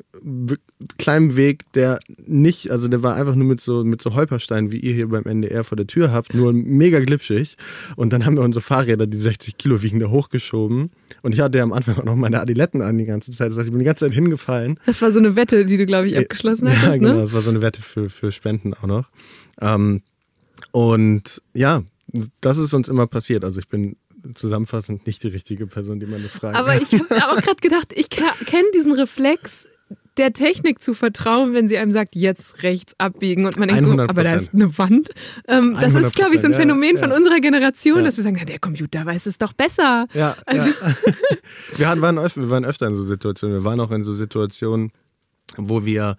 kleinen 0.98 1.36
Weg, 1.36 1.72
der 1.74 2.00
nicht, 2.26 2.72
also 2.72 2.88
der 2.88 3.04
war 3.04 3.16
einfach 3.16 3.36
nur 3.36 3.48
mit 3.48 3.62
so, 3.62 3.84
mit 3.84 4.02
so 4.02 4.14
Holpersteinen, 4.14 4.72
wie 4.72 4.78
ihr 4.78 4.94
hier 4.94 5.10
beim 5.10 5.24
NDR 5.24 5.64
vor 5.64 5.76
der 5.76 5.88
Tür 5.88 6.12
habt, 6.12 6.34
nur 6.34 6.54
mega 6.54 7.00
glitschig. 7.00 7.58
Und 7.96 8.14
dann 8.14 8.26
haben 8.26 8.38
wir 8.38 8.44
unsere 8.44 8.64
Fahrräder, 8.64 9.08
die 9.08 9.18
60 9.18 9.58
Kilo 9.58 9.82
wiegen, 9.82 10.00
da 10.00 10.10
hochgeschoben. 10.10 10.92
Und 11.22 11.34
ich 11.34 11.42
hatte 11.42 11.58
ja 11.58 11.64
am 11.64 11.74
Anfang 11.74 11.98
auch 11.98 12.04
noch 12.04 12.16
meine 12.16 12.40
Adiletten 12.40 12.82
an 12.82 12.98
die 12.98 13.06
ganze 13.06 13.32
Zeit. 13.32 13.52
Das 13.52 13.58
heißt, 13.58 13.68
ich 13.68 13.72
bin 13.72 13.80
die 13.80 13.86
ganze 13.86 14.06
Zeit 14.06 14.14
hingefallen. 14.14 14.80
Das 14.86 15.02
war 15.02 15.12
so 15.12 15.20
eine 15.20 15.36
Wette, 15.36 15.66
die 15.66 15.78
du, 15.78 15.86
glaube 15.86 16.08
ich, 16.08 16.18
abgeschlossen 16.18 16.68
ja, 16.68 16.74
hattest, 16.74 17.00
genau, 17.00 17.16
ne? 17.16 17.22
das 17.22 17.34
war 17.34 17.42
so 17.42 17.50
eine 17.50 17.62
Wette 17.62 17.82
für, 17.82 18.10
für 18.10 18.32
Spenden 18.32 18.74
auch 18.74 18.88
noch. 18.88 19.10
Ähm, 19.62 20.02
und 20.72 21.42
ja, 21.54 21.84
das 22.42 22.58
ist 22.58 22.74
uns 22.74 22.88
immer 22.88 23.08
passiert. 23.08 23.44
Also 23.44 23.60
ich 23.60 23.68
bin 23.68 23.96
zusammenfassend 24.36 25.06
nicht 25.08 25.24
die 25.24 25.30
richtige 25.30 25.68
Person, 25.68 26.00
die 26.00 26.06
man 26.06 26.22
das 26.22 26.34
fragt. 26.34 26.58
Aber 26.58 26.76
ich 26.76 26.94
habe 26.94 27.30
auch 27.30 27.42
gerade 27.42 27.62
gedacht, 27.62 27.94
ich 27.96 28.10
kenne 28.10 28.68
diesen 28.74 28.94
Reflex 28.94 29.68
der 30.18 30.34
Technik 30.34 30.84
zu 30.84 30.94
vertrauen, 30.94 31.54
wenn 31.54 31.70
sie 31.70 31.78
einem 31.78 31.94
sagt, 31.94 32.16
jetzt 32.16 32.62
rechts 32.62 32.94
abbiegen 32.98 33.46
und 33.46 33.58
man 33.58 33.70
denkt 33.70 33.86
so, 33.86 33.92
aber 33.92 34.24
da 34.24 34.34
ist 34.34 34.54
eine 34.54 34.78
Wand. 34.78 35.12
Ähm, 35.48 35.78
das 35.80 35.96
ist, 35.96 36.16
glaube 36.16 36.36
ich, 36.36 36.42
so 36.42 36.48
ein 36.48 36.54
Phänomen 36.54 36.98
ja, 36.98 37.02
von 37.02 37.12
unserer 37.14 37.40
Generation, 37.40 38.00
ja. 38.00 38.04
dass 38.04 38.18
wir 38.18 38.26
sagen, 38.26 38.36
ja, 38.36 38.44
der 38.44 38.60
Computer 38.60 39.06
weiß 39.06 39.26
es 39.28 39.38
doch 39.38 39.54
besser. 39.54 40.08
Ja, 40.14 40.36
also. 40.46 40.70
wir, 41.78 42.02
waren 42.02 42.20
öfter, 42.20 42.42
wir 42.42 42.50
waren 42.50 42.66
öfter 42.66 42.88
in 42.88 42.96
so 42.96 43.04
Situationen. 43.04 43.58
Wir 43.58 43.64
waren 43.64 43.80
auch 43.80 43.92
in 43.92 44.04
so 44.04 44.14
Situationen, 44.14 44.92
wo 45.56 45.86
wir 45.86 46.18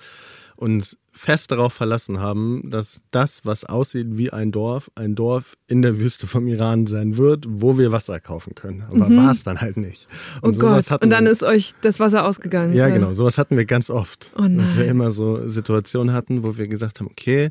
uns 0.61 0.99
fest 1.13 1.51
darauf 1.51 1.73
verlassen 1.73 2.21
haben, 2.21 2.71
dass 2.71 3.01
das, 3.11 3.45
was 3.45 3.65
aussieht 3.65 4.07
wie 4.11 4.31
ein 4.31 4.53
Dorf, 4.53 4.91
ein 4.95 5.15
Dorf 5.15 5.57
in 5.67 5.83
der 5.83 5.99
Wüste 5.99 6.27
vom 6.27 6.47
Iran 6.47 6.87
sein 6.87 7.17
wird, 7.17 7.47
wo 7.49 7.79
wir 7.79 7.93
Wasser 7.93 8.21
kaufen 8.21 8.55
können. 8.55 8.83
Aber 8.83 9.09
mhm. 9.09 9.17
war 9.17 9.33
es 9.33 9.43
dann 9.43 9.61
halt 9.61 9.77
nicht. 9.77 10.07
Und 10.43 10.57
oh 10.59 10.61
Gott, 10.61 11.03
und 11.03 11.11
dann 11.11 11.27
ist 11.27 11.43
euch 11.43 11.73
das 11.81 11.99
Wasser 11.99 12.25
ausgegangen. 12.25 12.75
Ja, 12.75 12.89
ja, 12.89 12.95
genau, 12.95 13.15
sowas 13.15 13.39
hatten 13.39 13.57
wir 13.57 13.65
ganz 13.65 13.91
oft. 13.91 14.33
Oh 14.37 14.43
dass 14.43 14.77
wir 14.77 14.85
immer 14.85 15.11
so 15.11 15.49
Situationen 15.49 16.15
hatten, 16.15 16.47
wo 16.47 16.57
wir 16.57 16.69
gesagt 16.69 17.01
haben, 17.01 17.07
okay, 17.07 17.51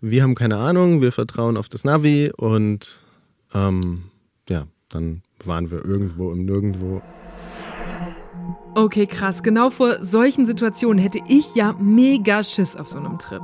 wir 0.00 0.22
haben 0.22 0.34
keine 0.34 0.58
Ahnung, 0.58 1.00
wir 1.00 1.12
vertrauen 1.12 1.56
auf 1.56 1.68
das 1.68 1.84
Navi 1.84 2.30
und 2.36 2.98
ähm, 3.54 4.04
ja, 4.48 4.66
dann 4.90 5.22
waren 5.44 5.70
wir 5.70 5.84
irgendwo 5.84 6.30
im 6.32 6.44
Nirgendwo. 6.44 7.02
Okay, 8.74 9.06
krass. 9.06 9.42
Genau 9.42 9.68
vor 9.68 10.02
solchen 10.02 10.46
Situationen 10.46 10.98
hätte 10.98 11.20
ich 11.28 11.54
ja 11.54 11.74
mega 11.78 12.42
Schiss 12.42 12.74
auf 12.74 12.88
so 12.88 12.98
einem 12.98 13.18
Trip. 13.18 13.42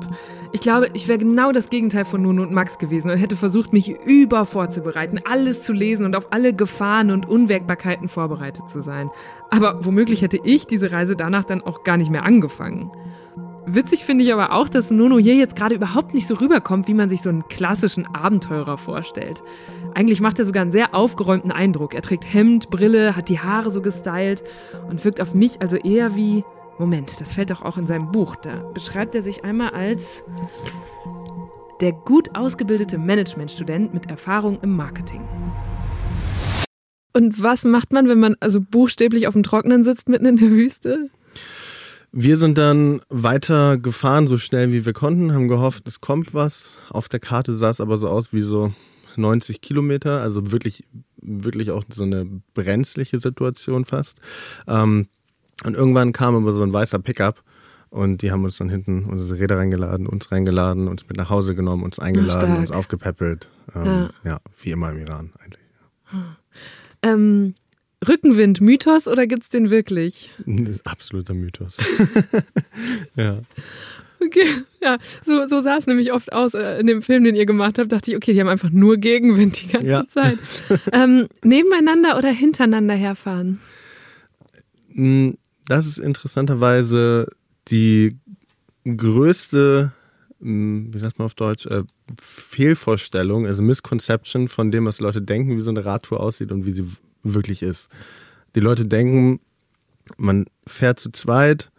Ich 0.53 0.63
glaube, 0.63 0.89
ich 0.95 1.07
wäre 1.07 1.19
genau 1.19 1.53
das 1.53 1.69
Gegenteil 1.69 2.07
von 2.07 2.23
Nuno 2.23 2.43
und 2.43 2.53
Max 2.53 2.79
gewesen 2.79 3.11
und 3.11 3.19
hätte 3.19 3.37
versucht, 3.37 3.75
mich 3.75 3.91
über 3.91 4.47
vorzubereiten, 4.47 5.21
alles 5.29 5.63
zu 5.63 5.75
lesen 5.75 6.07
und 6.07 6.17
auf 6.17 6.33
alle 6.33 6.55
Gefahren 6.55 7.11
und 7.11 7.29
Unwägbarkeiten 7.29 8.09
vorbereitet 8.09 8.71
zu 8.71 8.81
sein. 8.81 9.11
Aber 9.51 9.85
womöglich 9.85 10.23
hätte 10.23 10.39
ich 10.43 10.67
diese 10.67 10.93
Reise 10.93 11.15
danach 11.15 11.45
dann 11.45 11.63
auch 11.63 11.85
gar 11.85 11.99
nicht 11.99 12.11
mehr 12.11 12.25
angefangen. 12.25 12.91
Witzig 13.71 14.05
finde 14.05 14.25
ich 14.25 14.33
aber 14.33 14.53
auch, 14.53 14.69
dass 14.69 14.91
Nono 14.91 15.19
hier 15.19 15.35
jetzt 15.35 15.55
gerade 15.55 15.75
überhaupt 15.75 16.15
nicht 16.15 16.27
so 16.27 16.35
rüberkommt, 16.35 16.89
wie 16.89 16.95
man 16.95 17.11
sich 17.11 17.21
so 17.21 17.29
einen 17.29 17.47
klassischen 17.49 18.07
Abenteurer 18.15 18.79
vorstellt. 18.79 19.43
Eigentlich 19.95 20.23
macht 20.23 20.39
er 20.39 20.47
sogar 20.47 20.63
einen 20.63 20.71
sehr 20.71 20.95
aufgeräumten 20.95 21.53
Eindruck. 21.53 21.95
Er 21.95 22.01
trägt 22.01 22.33
Hemd, 22.33 22.71
Brille, 22.71 23.15
hat 23.15 23.29
die 23.29 23.41
Haare 23.41 23.71
so 23.71 23.83
gestylt 23.83 24.43
und 24.89 25.05
wirkt 25.05 25.21
auf 25.21 25.35
mich 25.35 25.61
also 25.61 25.77
eher 25.77 26.17
wie. 26.17 26.45
Moment, 26.79 27.21
das 27.21 27.33
fällt 27.33 27.51
doch 27.51 27.63
auch 27.63 27.77
in 27.77 27.87
seinem 27.87 28.11
Buch. 28.11 28.37
Da 28.37 28.63
beschreibt 28.73 29.15
er 29.15 29.23
sich 29.23 29.45
einmal 29.45 29.71
als 29.71 30.25
der 31.81 31.93
gut 31.93 32.35
ausgebildete 32.35 32.97
Managementstudent 32.97 33.93
mit 33.93 34.09
Erfahrung 34.09 34.61
im 34.63 34.77
Marketing. 34.77 35.23
Und 37.13 37.43
was 37.43 37.65
macht 37.65 37.93
man, 37.93 38.09
wenn 38.09 38.21
man 38.21 38.37
also 38.41 38.61
buchstäblich 38.61 39.27
auf 39.27 39.35
dem 39.35 39.43
Trockenen 39.43 39.83
sitzt 39.83 40.09
mitten 40.09 40.27
in 40.27 40.37
der 40.37 40.51
Wüste? 40.51 41.11
Wir 42.13 42.37
sind 42.37 42.57
dann 42.57 43.01
weiter 43.11 43.77
gefahren, 43.77 44.27
so 44.27 44.39
schnell 44.39 44.73
wie 44.73 44.87
wir 44.87 44.93
konnten, 44.95 45.33
haben 45.33 45.49
gehofft, 45.49 45.87
es 45.87 46.01
kommt 46.01 46.33
was. 46.33 46.79
Auf 46.91 47.09
der 47.09 47.21
Karte 47.21 47.55
sah 47.55 47.71
es 47.71 47.81
aber 47.81 47.99
so 47.99 48.09
aus 48.09 48.33
wie 48.33 48.43
so 48.43 48.73
90 49.17 49.61
Kilometer, 49.61 50.23
also 50.23 50.51
wirklich, 50.51 50.85
wirklich 51.17 51.71
auch 51.71 51.85
so 51.89 52.05
eine 52.05 52.27
brenzliche 52.55 53.19
Situation 53.19 53.85
fast. 53.85 54.21
Ähm, 54.67 55.09
und 55.65 55.75
irgendwann 55.75 56.13
kam 56.13 56.37
aber 56.37 56.55
so 56.55 56.63
ein 56.63 56.73
weißer 56.73 56.99
Pickup 57.01 57.43
und 57.91 58.23
die 58.23 58.31
haben 58.31 58.45
uns 58.45 58.57
dann 58.57 58.69
hinten 58.69 59.05
unsere 59.05 59.41
Räder 59.41 59.59
reingeladen, 59.59 60.07
uns 60.07 60.31
reingeladen, 60.31 60.89
uns 60.89 61.09
mit 61.09 61.17
nach 61.17 61.31
Hause 61.31 61.55
genommen, 61.55 61.83
uns 61.83 61.99
eingeladen, 61.99 62.53
Ach, 62.55 62.59
uns 62.59 62.71
aufgepäppelt. 62.71 63.49
Ähm, 63.75 63.85
ja. 63.85 64.11
ja. 64.25 64.41
wie 64.63 64.71
immer 64.71 64.91
im 64.93 64.99
Iran 64.99 65.33
eigentlich. 65.39 65.65
Ähm, 67.03 67.55
Rückenwind, 68.07 68.61
Mythos 68.61 69.09
oder 69.09 69.27
gibt 69.27 69.43
es 69.43 69.49
den 69.49 69.71
wirklich? 69.71 70.31
Absoluter 70.85 71.35
Mythos. 71.35 71.79
ja. 73.17 73.41
Okay, 74.21 74.47
ja, 74.83 74.99
so, 75.25 75.47
so 75.47 75.61
sah 75.61 75.77
es 75.77 75.87
nämlich 75.87 76.13
oft 76.13 76.33
aus 76.33 76.55
äh, 76.55 76.81
in 76.81 76.87
dem 76.87 77.03
Film, 77.03 77.25
den 77.25 77.37
ihr 77.37 77.47
gemacht 77.47 77.79
habt. 77.79 77.93
Dachte 77.93 78.11
ich, 78.11 78.17
okay, 78.17 78.33
die 78.33 78.41
haben 78.41 78.49
einfach 78.49 78.71
nur 78.71 78.97
Gegenwind 78.97 79.63
die 79.63 79.69
ganze 79.69 79.87
ja. 79.87 80.09
Zeit. 80.09 80.39
Ähm, 80.93 81.27
nebeneinander 81.43 82.19
oder 82.19 82.31
hintereinander 82.31 82.95
herfahren? 82.95 83.61
Hm, 84.93 85.37
das 85.67 85.87
ist 85.87 85.99
interessanterweise 85.99 87.29
die 87.69 88.17
größte, 88.85 89.93
hm, 90.41 90.93
wie 90.93 90.99
sagt 90.99 91.19
man 91.19 91.27
auf 91.27 91.35
Deutsch, 91.35 91.67
äh, 91.67 91.83
Fehlvorstellung, 92.21 93.47
also 93.47 93.63
Misconception 93.63 94.49
von 94.49 94.71
dem, 94.71 94.87
was 94.87 95.01
Leute 95.01 95.23
denken, 95.23 95.57
wie 95.57 95.61
so 95.61 95.71
eine 95.71 95.85
Radtour 95.85 96.21
aussieht 96.21 96.51
und 96.53 96.67
wie 96.67 96.73
sie 96.73 96.87
wirklich 97.23 97.63
ist. 97.63 97.89
Die 98.55 98.61
Leute 98.61 98.87
denken, 98.87 99.41
man 100.17 100.47
fährt 100.67 101.01
zu 101.01 101.11
zweit 101.11 101.71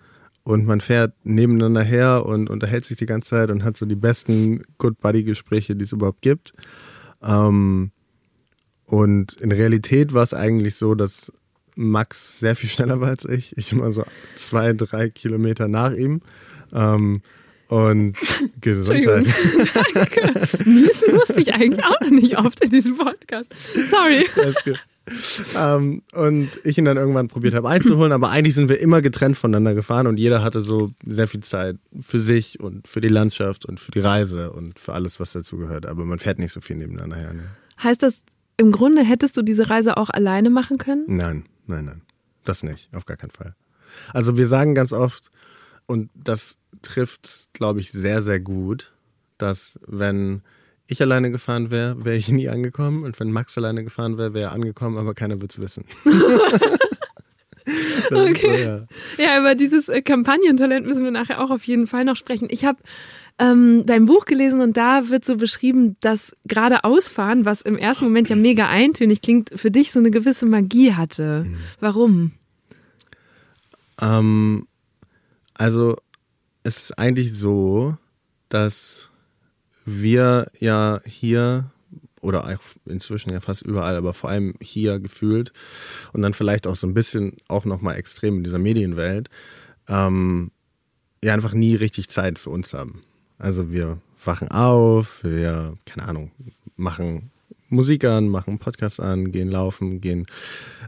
und 0.44 0.66
man 0.66 0.82
fährt 0.82 1.14
nebeneinander 1.24 1.84
her 1.84 2.26
und 2.26 2.50
unterhält 2.50 2.86
sich 2.86 2.98
die 2.98 3.06
ganze 3.06 3.30
Zeit 3.30 3.50
und 3.50 3.64
hat 3.64 3.78
so 3.78 3.86
die 3.86 3.96
besten 3.96 4.64
Good 4.78 5.00
Buddy 5.00 5.24
Gespräche, 5.24 5.76
die 5.76 5.84
es 5.84 5.92
überhaupt 5.92 6.22
gibt. 6.22 6.54
Ähm, 7.22 7.92
und 8.86 9.34
in 9.40 9.52
Realität 9.52 10.14
war 10.14 10.24
es 10.24 10.34
eigentlich 10.34 10.76
so, 10.76 10.96
dass 10.96 11.32
Max 11.76 12.40
sehr 12.40 12.56
viel 12.56 12.70
schneller 12.70 13.00
war 13.02 13.10
als 13.10 13.26
ich. 13.26 13.58
Ich 13.58 13.72
immer 13.72 13.92
so 13.92 14.04
zwei, 14.36 14.74
drei 14.74 15.10
Kilometer 15.10 15.68
nach 15.68 15.94
ihm. 15.94 16.22
Ähm, 16.74 17.22
und 17.68 18.18
Gesundheit. 18.62 19.28
Danke. 19.94 20.34
Niesen 20.66 21.16
musste 21.16 21.40
ich 21.40 21.54
eigentlich 21.54 21.86
auch 21.86 22.02
noch 22.02 22.10
nicht 22.10 22.38
oft 22.38 22.62
in 22.64 22.72
diesem 22.72 22.98
Podcast. 22.98 23.54
Sorry. 23.90 24.26
Ähm, 25.56 26.04
und 26.14 26.50
ich 26.64 26.78
ihn 26.78 26.86
dann 26.86 26.98
irgendwann 26.98 27.28
probiert 27.28 27.56
habe 27.56 27.70
einzuholen, 27.70 28.12
aber 28.12 28.30
eigentlich 28.30 28.56
sind 28.56 28.70
wir 28.70 28.80
immer 28.80 29.02
getrennt 29.02 29.38
voneinander 29.38 29.74
gefahren 29.74 30.08
und 30.08 30.18
jeder 30.18 30.44
hatte 30.44 30.62
so 30.62 30.90
sehr 31.06 31.28
viel 31.28 31.42
Zeit 31.42 31.78
für 32.02 32.20
sich 32.20 32.60
und 32.60 32.88
für 32.88 33.02
die 33.02 33.10
Landschaft 33.10 33.66
und 33.66 33.80
für 33.80 33.92
die 33.92 34.00
Reise 34.00 34.52
und 34.52 34.80
für 34.80 34.94
alles, 34.94 35.20
was 35.20 35.32
dazu 35.32 35.58
gehört. 35.58 35.86
Aber 35.86 36.06
man 36.06 36.20
fährt 36.20 36.40
nicht 36.40 36.54
so 36.54 36.62
viel 36.62 36.76
nebeneinander 36.76 37.18
her. 37.18 37.34
Ne? 37.34 37.44
Heißt 37.84 38.04
das, 38.04 38.24
im 38.58 38.72
Grunde 38.72 39.04
hättest 39.04 39.38
du 39.38 39.42
diese 39.42 39.70
Reise 39.70 39.98
auch 39.98 40.10
alleine 40.10 40.50
machen 40.50 40.78
können? 40.78 41.06
Nein, 41.08 41.46
nein, 41.66 41.86
nein. 41.86 42.02
Das 42.44 42.64
nicht, 42.64 42.90
auf 42.96 43.06
gar 43.06 43.18
keinen 43.18 43.32
Fall. 43.32 43.56
Also 44.14 44.38
wir 44.38 44.48
sagen 44.48 44.76
ganz 44.76 44.94
oft, 44.94 45.30
und 45.86 46.10
das 46.14 46.58
trifft, 46.82 47.50
glaube 47.54 47.80
ich, 47.80 47.92
sehr, 47.92 48.22
sehr 48.22 48.40
gut, 48.40 48.94
dass 49.38 49.80
wenn 49.88 50.42
ich 50.90 51.02
alleine 51.02 51.30
gefahren 51.30 51.70
wäre, 51.70 52.04
wäre 52.04 52.18
ich 52.18 52.30
nie 52.30 52.50
angekommen. 52.50 53.04
Und 53.04 53.20
wenn 53.20 53.32
Max 53.32 53.56
alleine 53.58 53.84
gefahren 53.84 54.18
wäre, 54.18 54.34
wäre 54.34 54.50
er 54.50 54.54
angekommen, 54.54 54.98
aber 54.98 55.14
keiner 55.14 55.36
würde 55.36 55.52
es 55.52 55.62
wissen. 55.62 55.86
okay. 58.12 58.36
So, 58.42 58.48
ja. 58.48 58.88
ja. 59.18 59.40
über 59.40 59.54
dieses 59.54 59.88
äh, 59.88 60.02
Kampagnentalent 60.02 60.88
müssen 60.88 61.04
wir 61.04 61.12
nachher 61.12 61.42
auch 61.42 61.52
auf 61.52 61.64
jeden 61.66 61.86
Fall 61.86 62.06
noch 62.06 62.16
sprechen. 62.16 62.48
Ich 62.50 62.66
habe 62.66 62.80
ähm, 63.38 63.86
dein 63.86 64.08
Buch 64.08 64.26
gelesen 64.26 64.62
und 64.62 64.78
da 64.78 65.10
wird 65.10 65.26
so 65.26 65.38
beschrieben, 65.38 65.96
dass 66.02 66.36
gerade 66.46 66.84
Ausfahren, 66.84 67.46
was 67.46 67.62
im 67.62 67.78
ersten 67.78 68.06
Moment 68.06 68.30
ja 68.30 68.36
mega 68.36 68.68
eintönig 68.68 69.22
klingt, 69.22 69.52
für 69.56 69.70
dich 69.70 69.92
so 69.92 70.00
eine 70.00 70.10
gewisse 70.10 70.48
Magie 70.48 70.94
hatte. 70.94 71.46
Mhm. 71.48 71.58
Warum? 71.80 72.32
Ähm, 74.02 74.66
also 75.54 75.98
es 76.64 76.78
ist 76.78 76.98
eigentlich 76.98 77.38
so, 77.38 77.96
dass 78.50 79.09
wir 79.90 80.48
ja 80.60 81.02
hier 81.06 81.72
oder 82.22 82.46
auch 82.46 82.60
inzwischen 82.86 83.32
ja 83.32 83.40
fast 83.40 83.62
überall, 83.62 83.96
aber 83.96 84.14
vor 84.14 84.30
allem 84.30 84.56
hier 84.62 85.00
gefühlt 85.00 85.54
und 86.14 86.22
dann 86.22 86.34
vielleicht 86.34 86.68
auch 86.68 86.76
so 86.76 86.88
ein 86.88 86.94
bisschen 86.94 87.38
auch 87.48 87.66
nochmal 87.66 87.96
extrem 87.96 88.38
in 88.38 88.44
dieser 88.44 88.60
Medienwelt, 88.60 89.30
ähm, 89.88 90.52
ja 91.24 91.34
einfach 91.34 91.54
nie 91.54 91.76
richtig 91.76 92.10
Zeit 92.10 92.40
für 92.40 92.50
uns 92.50 92.74
haben. 92.74 93.02
Also 93.38 93.72
wir 93.72 94.00
wachen 94.26 94.50
auf, 94.50 95.24
wir, 95.24 95.78
keine 95.86 96.08
Ahnung, 96.08 96.32
machen 96.76 97.32
Musik 97.70 98.04
an, 98.04 98.30
machen 98.30 98.58
Podcast 98.58 99.00
an, 99.00 99.32
gehen 99.32 99.50
laufen, 99.50 100.02
gehen 100.02 100.26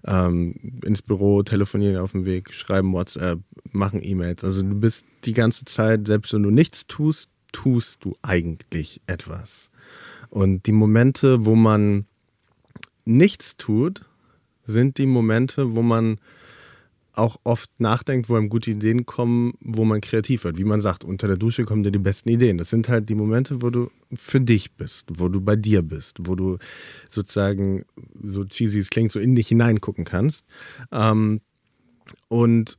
ähm, 0.05 0.55
ins 0.83 1.01
Büro, 1.01 1.43
telefonieren 1.43 1.97
auf 1.97 2.11
dem 2.11 2.25
Weg, 2.25 2.53
schreiben 2.53 2.91
WhatsApp, 2.93 3.39
machen 3.71 4.01
E-Mails. 4.03 4.43
Also 4.43 4.63
du 4.63 4.75
bist 4.79 5.05
die 5.23 5.33
ganze 5.33 5.65
Zeit, 5.65 6.07
selbst 6.07 6.33
wenn 6.33 6.43
du 6.43 6.49
nichts 6.49 6.87
tust, 6.87 7.29
tust 7.51 8.03
du 8.03 8.15
eigentlich 8.21 9.01
etwas. 9.07 9.69
Und 10.29 10.65
die 10.65 10.71
Momente, 10.71 11.45
wo 11.45 11.55
man 11.55 12.05
nichts 13.05 13.57
tut, 13.57 14.05
sind 14.65 14.97
die 14.97 15.05
Momente, 15.05 15.75
wo 15.75 15.81
man 15.81 16.19
auch 17.13 17.39
oft 17.43 17.69
nachdenkt, 17.79 18.29
wo 18.29 18.35
einem 18.35 18.49
gute 18.49 18.71
Ideen 18.71 19.05
kommen, 19.05 19.53
wo 19.59 19.83
man 19.83 19.99
kreativ 19.99 20.45
wird. 20.45 20.57
Wie 20.57 20.63
man 20.63 20.79
sagt, 20.79 21.03
unter 21.03 21.27
der 21.27 21.37
Dusche 21.37 21.65
kommen 21.65 21.83
dir 21.83 21.91
die 21.91 21.99
besten 21.99 22.29
Ideen. 22.29 22.57
Das 22.57 22.69
sind 22.69 22.87
halt 22.87 23.09
die 23.09 23.15
Momente, 23.15 23.61
wo 23.61 23.69
du 23.69 23.91
für 24.13 24.39
dich 24.39 24.71
bist, 24.73 25.07
wo 25.17 25.27
du 25.27 25.41
bei 25.41 25.55
dir 25.55 25.81
bist, 25.81 26.19
wo 26.21 26.35
du 26.35 26.57
sozusagen, 27.09 27.83
so 28.23 28.45
cheesy 28.45 28.79
es 28.79 28.89
klingt, 28.89 29.11
so 29.11 29.19
in 29.19 29.35
dich 29.35 29.49
hineingucken 29.49 30.05
kannst. 30.05 30.45
Ähm, 30.91 31.41
und 32.29 32.77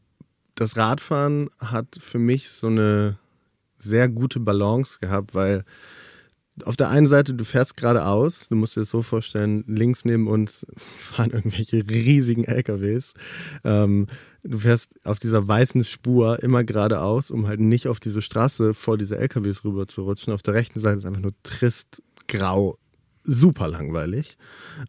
das 0.54 0.76
Radfahren 0.76 1.50
hat 1.58 1.98
für 2.00 2.18
mich 2.18 2.50
so 2.50 2.68
eine 2.68 3.18
sehr 3.82 4.08
gute 4.08 4.40
Balance 4.40 4.98
gehabt, 5.00 5.34
weil 5.34 5.64
auf 6.64 6.76
der 6.76 6.90
einen 6.90 7.06
Seite, 7.06 7.34
du 7.34 7.44
fährst 7.44 7.76
geradeaus, 7.76 8.48
du 8.48 8.56
musst 8.56 8.76
dir 8.76 8.80
das 8.80 8.90
so 8.90 9.02
vorstellen, 9.02 9.64
links 9.66 10.04
neben 10.04 10.28
uns 10.28 10.66
fahren 10.76 11.30
irgendwelche 11.30 11.84
riesigen 11.88 12.44
LKWs. 12.44 13.14
Ähm, 13.64 14.06
du 14.42 14.58
fährst 14.58 14.90
auf 15.04 15.18
dieser 15.18 15.46
weißen 15.46 15.84
Spur 15.84 16.42
immer 16.42 16.64
geradeaus, 16.64 17.30
um 17.30 17.46
halt 17.46 17.60
nicht 17.60 17.88
auf 17.88 18.00
diese 18.00 18.20
Straße 18.20 18.74
vor 18.74 18.98
diese 18.98 19.16
LKWs 19.16 19.64
rüber 19.64 19.88
zu 19.88 20.02
rutschen. 20.02 20.32
Auf 20.32 20.42
der 20.42 20.54
rechten 20.54 20.80
Seite 20.80 20.98
ist 20.98 21.06
einfach 21.06 21.22
nur 21.22 21.34
trist, 21.42 22.02
grau, 22.28 22.78
super 23.24 23.68
langweilig. 23.68 24.36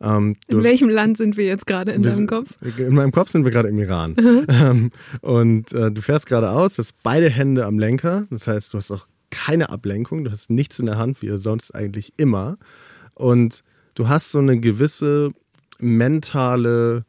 Ähm, 0.01 0.35
in 0.47 0.63
welchem 0.63 0.89
Land 0.89 1.17
sind 1.17 1.37
wir 1.37 1.45
jetzt 1.45 1.67
gerade 1.67 1.91
in 1.91 2.01
deinem 2.01 2.27
Kopf? 2.27 2.49
In 2.77 2.95
meinem 2.95 3.11
Kopf 3.11 3.31
sind 3.31 3.43
wir 3.43 3.51
gerade 3.51 3.69
im 3.69 3.79
Iran. 3.79 4.15
ähm, 4.49 4.91
und 5.21 5.71
äh, 5.73 5.91
du 5.91 6.01
fährst 6.01 6.25
geradeaus, 6.25 6.77
hast 6.77 7.01
beide 7.03 7.29
Hände 7.29 7.65
am 7.65 7.79
Lenker. 7.79 8.25
Das 8.29 8.47
heißt, 8.47 8.73
du 8.73 8.77
hast 8.77 8.91
auch 8.91 9.07
keine 9.29 9.69
Ablenkung, 9.69 10.23
du 10.23 10.31
hast 10.31 10.49
nichts 10.49 10.79
in 10.79 10.85
der 10.85 10.97
Hand, 10.97 11.21
wie 11.21 11.37
sonst 11.37 11.73
eigentlich 11.73 12.13
immer. 12.17 12.57
Und 13.15 13.63
du 13.95 14.07
hast 14.07 14.31
so 14.31 14.39
eine 14.39 14.59
gewisse 14.59 15.31
mentale 15.79 17.05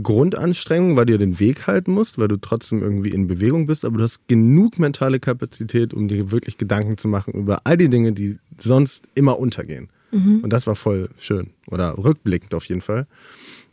Grundanstrengung, 0.00 0.96
weil 0.96 1.06
du 1.06 1.18
den 1.18 1.40
Weg 1.40 1.66
halten 1.66 1.92
musst, 1.92 2.18
weil 2.18 2.28
du 2.28 2.36
trotzdem 2.36 2.80
irgendwie 2.82 3.10
in 3.10 3.26
Bewegung 3.26 3.66
bist, 3.66 3.84
aber 3.84 3.98
du 3.98 4.04
hast 4.04 4.28
genug 4.28 4.78
mentale 4.78 5.18
Kapazität, 5.18 5.92
um 5.92 6.06
dir 6.06 6.30
wirklich 6.30 6.58
Gedanken 6.58 6.96
zu 6.96 7.08
machen 7.08 7.34
über 7.34 7.62
all 7.64 7.76
die 7.76 7.88
Dinge, 7.88 8.12
die 8.12 8.38
sonst 8.58 9.08
immer 9.14 9.38
untergehen. 9.38 9.88
Mhm. 10.10 10.40
Und 10.42 10.52
das 10.52 10.66
war 10.66 10.76
voll 10.76 11.10
schön. 11.18 11.50
Oder 11.66 11.96
rückblickend 11.96 12.54
auf 12.54 12.64
jeden 12.64 12.80
Fall. 12.80 13.06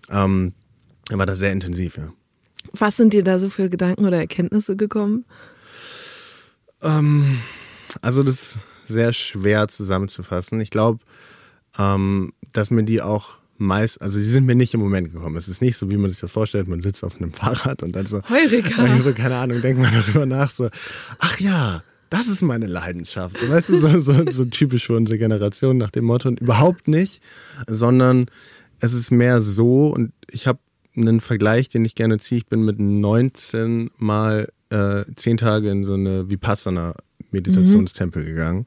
Ähm, 0.10 0.54
war 1.10 1.26
das 1.26 1.40
sehr 1.40 1.52
intensiv, 1.52 1.98
ja. 1.98 2.12
Was 2.74 2.98
sind 2.98 3.14
dir 3.14 3.24
da 3.24 3.40
so 3.40 3.50
für 3.50 3.70
Gedanken 3.70 4.06
oder 4.06 4.18
Erkenntnisse 4.18 4.76
gekommen? 4.76 5.26
Ähm, 6.82 7.40
also 8.02 8.24
das 8.24 8.36
ist 8.36 8.60
sehr 8.88 9.14
schwer 9.14 9.68
zusammenzufassen. 9.68 10.60
Ich 10.60 10.70
glaube, 10.70 11.00
ähm, 11.78 12.34
dass 12.52 12.72
mir 12.72 12.84
die 12.84 13.02
auch 13.02 13.38
meist, 13.58 14.02
also 14.02 14.20
die 14.20 14.26
sind 14.26 14.46
mir 14.46 14.56
nicht 14.56 14.74
im 14.74 14.80
Moment 14.80 15.12
gekommen. 15.12 15.36
Es 15.38 15.48
ist 15.48 15.62
nicht 15.62 15.78
so, 15.78 15.90
wie 15.90 15.98
man 15.98 16.10
sich 16.10 16.20
das 16.20 16.32
vorstellt, 16.32 16.68
man 16.68 16.82
sitzt 16.82 17.04
auf 17.04 17.16
einem 17.16 17.34
Fahrrad 17.34 17.84
und 17.84 17.96
dann 17.96 18.06
so, 18.06 18.22
Heureka. 18.30 18.98
so 18.98 19.14
keine 19.14 19.38
Ahnung, 19.38 19.62
denkt 19.62 19.82
man 19.82 19.94
darüber 19.94 20.26
nach, 20.26 20.52
so, 20.52 20.70
ach 21.20 21.40
ja, 21.40 21.84
das 22.10 22.28
ist 22.28 22.42
meine 22.42 22.68
Leidenschaft. 22.68 23.36
Weißt 23.50 23.70
du, 23.70 23.80
so, 23.80 24.00
so, 24.00 24.32
so 24.32 24.46
typisch 24.46 24.88
für 24.88 24.96
unsere 24.96 25.18
Generation 25.18 25.78
nach 25.78 25.92
dem 25.92 26.06
Motto, 26.06 26.30
und 26.30 26.40
überhaupt 26.40 26.88
nicht, 26.88 27.22
sondern 27.68 28.26
es 28.80 28.94
ist 28.94 29.12
mehr 29.12 29.42
so, 29.42 29.88
und 29.88 30.14
ich 30.30 30.48
habe 30.48 30.60
einen 30.96 31.22
Vergleich, 31.22 31.70
den 31.70 31.86
ich 31.86 31.96
gerne 31.96 32.20
ziehe. 32.20 32.40
Ich 32.40 32.48
bin 32.48 32.64
mit 32.64 32.80
19 32.80 33.92
mal 33.98 34.50
äh, 34.70 35.04
zehn 35.16 35.38
Tage 35.38 35.70
in 35.70 35.84
so 35.84 35.94
eine 35.94 36.30
Vipassana 36.30 36.96
Meditationstempel 37.32 38.24
mhm. 38.24 38.28
gegangen. 38.28 38.66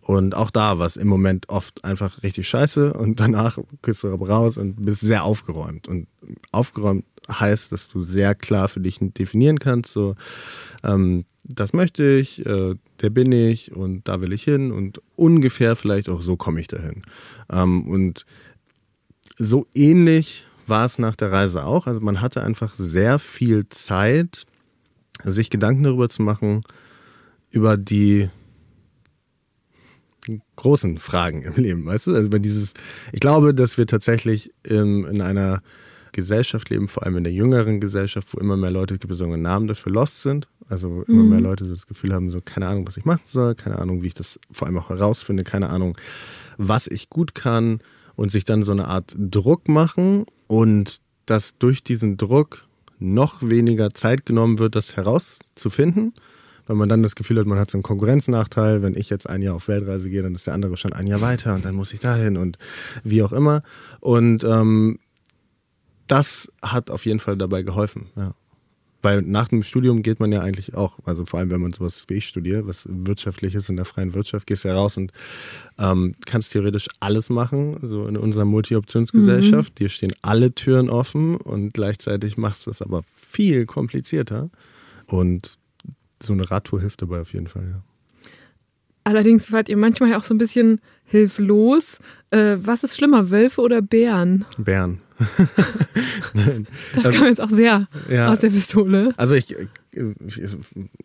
Und 0.00 0.34
auch 0.34 0.50
da 0.50 0.78
war 0.78 0.86
es 0.86 0.96
im 0.96 1.06
Moment 1.06 1.48
oft 1.48 1.84
einfach 1.84 2.22
richtig 2.22 2.48
scheiße 2.48 2.94
und 2.94 3.20
danach 3.20 3.58
kriegst 3.82 4.02
du 4.02 4.08
raus 4.08 4.56
und 4.56 4.84
bist 4.84 5.02
sehr 5.02 5.24
aufgeräumt. 5.24 5.86
Und 5.86 6.08
aufgeräumt 6.50 7.04
heißt, 7.30 7.72
dass 7.72 7.88
du 7.88 8.00
sehr 8.00 8.34
klar 8.34 8.68
für 8.68 8.80
dich 8.80 8.98
definieren 9.00 9.58
kannst, 9.58 9.92
so, 9.92 10.14
ähm, 10.82 11.24
das 11.44 11.72
möchte 11.72 12.04
ich, 12.04 12.44
äh, 12.46 12.74
der 13.00 13.10
bin 13.10 13.32
ich 13.32 13.74
und 13.74 14.06
da 14.08 14.20
will 14.20 14.32
ich 14.32 14.44
hin 14.44 14.72
und 14.72 15.00
ungefähr 15.16 15.76
vielleicht 15.76 16.08
auch 16.08 16.22
so 16.22 16.36
komme 16.36 16.60
ich 16.60 16.68
dahin. 16.68 17.02
Ähm, 17.50 17.88
und 17.88 18.26
so 19.38 19.66
ähnlich 19.74 20.46
war 20.66 20.84
es 20.84 20.98
nach 20.98 21.16
der 21.16 21.32
Reise 21.32 21.64
auch. 21.64 21.86
Also 21.86 22.00
man 22.00 22.20
hatte 22.20 22.42
einfach 22.42 22.74
sehr 22.74 23.18
viel 23.18 23.68
Zeit, 23.68 24.44
sich 25.24 25.50
Gedanken 25.50 25.82
darüber 25.82 26.08
zu 26.08 26.22
machen, 26.22 26.60
über 27.50 27.76
die 27.76 28.30
großen 30.56 30.98
Fragen 30.98 31.42
im 31.42 31.54
Leben, 31.54 31.86
weißt 31.86 32.08
du? 32.08 32.14
Also 32.14 32.28
dieses, 32.38 32.74
ich 33.12 33.20
glaube, 33.20 33.54
dass 33.54 33.78
wir 33.78 33.86
tatsächlich 33.86 34.52
in, 34.62 35.04
in 35.04 35.20
einer 35.20 35.62
Gesellschaft 36.12 36.70
leben, 36.70 36.88
vor 36.88 37.04
allem 37.04 37.16
in 37.16 37.24
der 37.24 37.32
jüngeren 37.32 37.80
Gesellschaft, 37.80 38.28
wo 38.32 38.38
immer 38.38 38.56
mehr 38.56 38.70
Leute, 38.70 38.98
gibt 38.98 39.12
es 39.12 39.20
einen 39.20 39.42
Namen 39.42 39.66
dafür, 39.66 39.92
lost 39.92 40.22
sind. 40.22 40.48
Also 40.68 41.02
immer 41.08 41.22
mhm. 41.22 41.28
mehr 41.30 41.40
Leute 41.40 41.64
so 41.64 41.74
das 41.74 41.86
Gefühl 41.86 42.12
haben, 42.12 42.30
so 42.30 42.40
keine 42.44 42.68
Ahnung, 42.68 42.86
was 42.86 42.96
ich 42.96 43.04
machen 43.04 43.22
soll, 43.26 43.54
keine 43.54 43.78
Ahnung, 43.78 44.02
wie 44.02 44.08
ich 44.08 44.14
das 44.14 44.38
vor 44.50 44.66
allem 44.66 44.78
auch 44.78 44.88
herausfinde, 44.88 45.44
keine 45.44 45.70
Ahnung, 45.70 45.96
was 46.58 46.86
ich 46.86 47.10
gut 47.10 47.34
kann 47.34 47.80
und 48.16 48.30
sich 48.30 48.44
dann 48.44 48.62
so 48.62 48.72
eine 48.72 48.88
Art 48.88 49.14
Druck 49.18 49.68
machen 49.68 50.26
und 50.46 50.98
dass 51.26 51.58
durch 51.58 51.82
diesen 51.82 52.16
Druck 52.16 52.66
noch 52.98 53.42
weniger 53.42 53.90
Zeit 53.90 54.26
genommen 54.26 54.58
wird, 54.58 54.74
das 54.74 54.96
herauszufinden 54.96 56.12
weil 56.70 56.76
man 56.76 56.88
dann 56.88 57.02
das 57.02 57.16
Gefühl 57.16 57.40
hat, 57.40 57.46
man 57.46 57.58
hat 57.58 57.68
so 57.68 57.78
einen 57.78 57.82
Konkurrenznachteil. 57.82 58.80
Wenn 58.80 58.96
ich 58.96 59.10
jetzt 59.10 59.28
ein 59.28 59.42
Jahr 59.42 59.56
auf 59.56 59.66
Weltreise 59.66 60.08
gehe, 60.08 60.22
dann 60.22 60.36
ist 60.36 60.46
der 60.46 60.54
andere 60.54 60.76
schon 60.76 60.92
ein 60.92 61.08
Jahr 61.08 61.20
weiter 61.20 61.52
und 61.56 61.64
dann 61.64 61.74
muss 61.74 61.92
ich 61.92 61.98
dahin 61.98 62.36
und 62.36 62.58
wie 63.02 63.24
auch 63.24 63.32
immer. 63.32 63.64
Und 63.98 64.44
ähm, 64.44 65.00
das 66.10 66.50
hat 66.62 66.90
auf 66.90 67.06
jeden 67.06 67.20
Fall 67.20 67.36
dabei 67.36 67.62
geholfen. 67.62 68.06
Ja. 68.16 68.34
Weil 69.02 69.22
nach 69.22 69.48
dem 69.48 69.62
Studium 69.62 70.02
geht 70.02 70.20
man 70.20 70.30
ja 70.30 70.42
eigentlich 70.42 70.74
auch, 70.74 70.98
also 71.04 71.24
vor 71.24 71.38
allem 71.40 71.50
wenn 71.50 71.60
man 71.60 71.72
sowas 71.72 72.04
wie 72.08 72.14
ich 72.14 72.26
studiere, 72.26 72.66
was 72.66 72.86
wirtschaftlich 72.90 73.54
ist 73.54 73.70
in 73.70 73.76
der 73.76 73.86
freien 73.86 74.12
Wirtschaft, 74.12 74.46
gehst 74.46 74.64
du 74.64 74.68
ja 74.68 74.74
raus 74.74 74.98
und 74.98 75.12
ähm, 75.78 76.14
kannst 76.26 76.52
theoretisch 76.52 76.88
alles 76.98 77.30
machen, 77.30 77.78
so 77.82 78.06
in 78.06 78.16
unserer 78.18 78.44
Multi-Optionsgesellschaft. 78.44 79.72
Mhm. 79.72 79.74
Dir 79.76 79.88
stehen 79.88 80.12
alle 80.20 80.54
Türen 80.54 80.90
offen 80.90 81.36
und 81.36 81.72
gleichzeitig 81.72 82.36
machst 82.36 82.66
du 82.66 82.70
es 82.70 82.82
aber 82.82 83.02
viel 83.04 83.64
komplizierter. 83.64 84.50
Und 85.06 85.58
so 86.22 86.34
eine 86.34 86.50
Radtour 86.50 86.80
hilft 86.80 87.00
dabei 87.00 87.20
auf 87.20 87.32
jeden 87.32 87.46
Fall, 87.46 87.68
ja. 87.70 87.82
Allerdings 89.02 89.50
wart 89.50 89.70
ihr 89.70 89.78
manchmal 89.78 90.10
ja 90.10 90.18
auch 90.18 90.24
so 90.24 90.34
ein 90.34 90.38
bisschen 90.38 90.78
hilflos. 91.04 92.00
Äh, 92.30 92.58
was 92.58 92.84
ist 92.84 92.96
schlimmer, 92.96 93.30
Wölfe 93.30 93.62
oder 93.62 93.80
Bären? 93.80 94.44
Bären. 94.58 95.00
das 96.94 97.10
kam 97.10 97.26
jetzt 97.26 97.40
auch 97.40 97.50
sehr 97.50 97.88
ja, 98.08 98.32
aus 98.32 98.40
der 98.40 98.50
Pistole. 98.50 99.12
Also 99.16 99.34
ich, 99.34 99.54
ich 99.54 100.56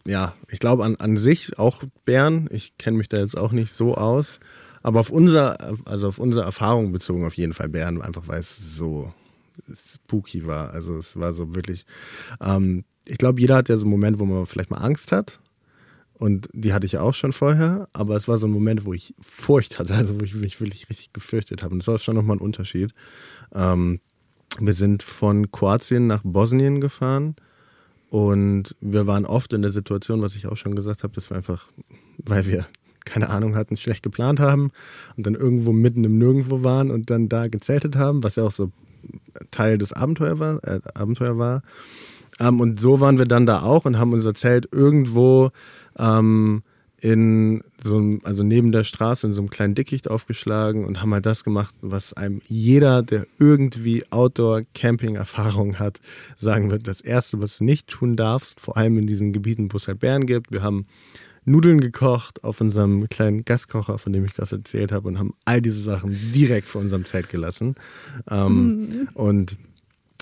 ja, 0.05 0.33
ich 0.49 0.59
glaube 0.59 0.85
an, 0.85 0.95
an 0.97 1.17
sich 1.17 1.57
auch 1.59 1.83
Bären. 2.05 2.47
Ich 2.51 2.77
kenne 2.77 2.97
mich 2.97 3.09
da 3.09 3.17
jetzt 3.17 3.37
auch 3.37 3.51
nicht 3.51 3.73
so 3.73 3.95
aus. 3.95 4.39
Aber 4.83 4.99
auf 4.99 5.09
unser, 5.09 5.57
also 5.85 6.07
auf 6.07 6.19
unsere 6.19 6.45
Erfahrung 6.45 6.91
bezogen 6.91 7.25
auf 7.25 7.33
jeden 7.33 7.53
Fall 7.53 7.69
Bären, 7.69 8.01
einfach 8.01 8.27
weil 8.27 8.39
es 8.39 8.77
so 8.77 9.11
spooky 9.73 10.45
war. 10.45 10.71
Also 10.71 10.97
es 10.97 11.17
war 11.17 11.33
so 11.33 11.55
wirklich, 11.55 11.85
ähm, 12.39 12.85
ich 13.05 13.17
glaube, 13.17 13.41
jeder 13.41 13.55
hat 13.55 13.69
ja 13.69 13.77
so 13.77 13.85
einen 13.85 13.91
Moment, 13.91 14.19
wo 14.19 14.25
man 14.25 14.45
vielleicht 14.45 14.69
mal 14.69 14.77
Angst 14.77 15.11
hat. 15.11 15.39
Und 16.17 16.47
die 16.53 16.71
hatte 16.71 16.85
ich 16.85 16.93
ja 16.93 17.01
auch 17.01 17.13
schon 17.13 17.33
vorher, 17.33 17.89
aber 17.91 18.15
es 18.15 18.27
war 18.29 18.37
so 18.37 18.47
ein 18.47 18.51
Moment, 18.51 18.85
wo 18.85 18.93
ich 18.93 19.13
Furcht 19.19 19.79
hatte, 19.79 19.95
also 19.95 20.17
wo 20.19 20.23
ich 20.23 20.33
mich 20.33 20.61
wirklich 20.61 20.89
richtig 20.89 21.11
gefürchtet 21.11 21.61
habe. 21.61 21.73
Und 21.73 21.79
das 21.79 21.87
war 21.87 21.99
schon 21.99 22.15
nochmal 22.15 22.37
ein 22.37 22.41
Unterschied. 22.41 22.93
Ähm, 23.55 23.99
wir 24.59 24.73
sind 24.73 25.03
von 25.03 25.51
Kroatien 25.51 26.07
nach 26.07 26.21
Bosnien 26.23 26.81
gefahren 26.81 27.35
und 28.09 28.75
wir 28.79 29.07
waren 29.07 29.25
oft 29.25 29.51
in 29.53 29.61
der 29.61 29.71
Situation, 29.71 30.21
was 30.21 30.35
ich 30.35 30.47
auch 30.47 30.57
schon 30.57 30.75
gesagt 30.75 31.03
habe, 31.03 31.13
dass 31.13 31.29
wir 31.29 31.37
einfach, 31.37 31.67
weil 32.17 32.45
wir 32.45 32.65
keine 33.05 33.29
Ahnung 33.29 33.55
hatten, 33.55 33.77
schlecht 33.77 34.03
geplant 34.03 34.39
haben 34.39 34.71
und 35.15 35.25
dann 35.25 35.35
irgendwo 35.35 35.71
mitten 35.71 36.03
im 36.03 36.17
Nirgendwo 36.17 36.63
waren 36.63 36.91
und 36.91 37.09
dann 37.09 37.29
da 37.29 37.47
gezeltet 37.47 37.95
haben, 37.95 38.23
was 38.23 38.35
ja 38.35 38.43
auch 38.43 38.51
so 38.51 38.71
Teil 39.51 39.77
des 39.77 39.93
Abenteuer 39.93 40.39
war. 40.39 40.63
Äh, 40.63 40.79
Abenteuer 40.93 41.37
war. 41.37 41.61
Ähm, 42.39 42.59
und 42.59 42.79
so 42.79 42.99
waren 42.99 43.17
wir 43.17 43.25
dann 43.25 43.45
da 43.45 43.61
auch 43.61 43.85
und 43.85 43.99
haben 43.99 44.13
unser 44.13 44.33
Zelt 44.33 44.67
irgendwo 44.71 45.51
ähm, 45.97 46.63
in 46.99 47.63
so 47.85 47.97
einem, 47.97 48.21
also 48.23 48.43
neben 48.43 48.71
der 48.71 48.83
Straße 48.83 49.27
in 49.27 49.33
so 49.33 49.41
einem 49.41 49.49
kleinen 49.49 49.75
Dickicht 49.75 50.09
aufgeschlagen 50.09 50.85
und 50.85 51.01
haben 51.01 51.13
halt 51.13 51.25
das 51.25 51.43
gemacht, 51.43 51.73
was 51.81 52.13
einem 52.13 52.41
jeder, 52.47 53.03
der 53.03 53.27
irgendwie 53.39 54.03
Outdoor-Camping-Erfahrung 54.09 55.79
hat, 55.79 56.01
sagen 56.37 56.71
wird. 56.71 56.87
Das 56.87 57.01
erste, 57.01 57.41
was 57.41 57.57
du 57.57 57.63
nicht 57.63 57.87
tun 57.87 58.15
darfst, 58.15 58.59
vor 58.59 58.75
allem 58.77 58.97
in 58.97 59.07
diesen 59.07 59.33
Gebieten, 59.33 59.71
wo 59.71 59.77
es 59.77 59.87
halt 59.87 59.99
Bären 59.99 60.25
gibt. 60.25 60.51
Wir 60.51 60.63
haben 60.63 60.85
Nudeln 61.45 61.79
gekocht 61.79 62.43
auf 62.43 62.59
unserem 62.59 63.07
kleinen 63.07 63.45
Gaskocher, 63.45 63.99
von 63.99 64.11
dem 64.11 64.25
ich 64.25 64.33
gerade 64.33 64.55
erzählt 64.55 64.91
habe, 64.91 65.07
und 65.07 65.19
haben 65.19 65.33
all 65.45 65.61
diese 65.61 65.81
Sachen 65.81 66.17
direkt 66.33 66.67
vor 66.67 66.81
unserem 66.81 67.05
Zelt 67.05 67.29
gelassen. 67.29 67.75
Ähm, 68.29 68.79
mhm. 68.79 69.07
Und 69.13 69.57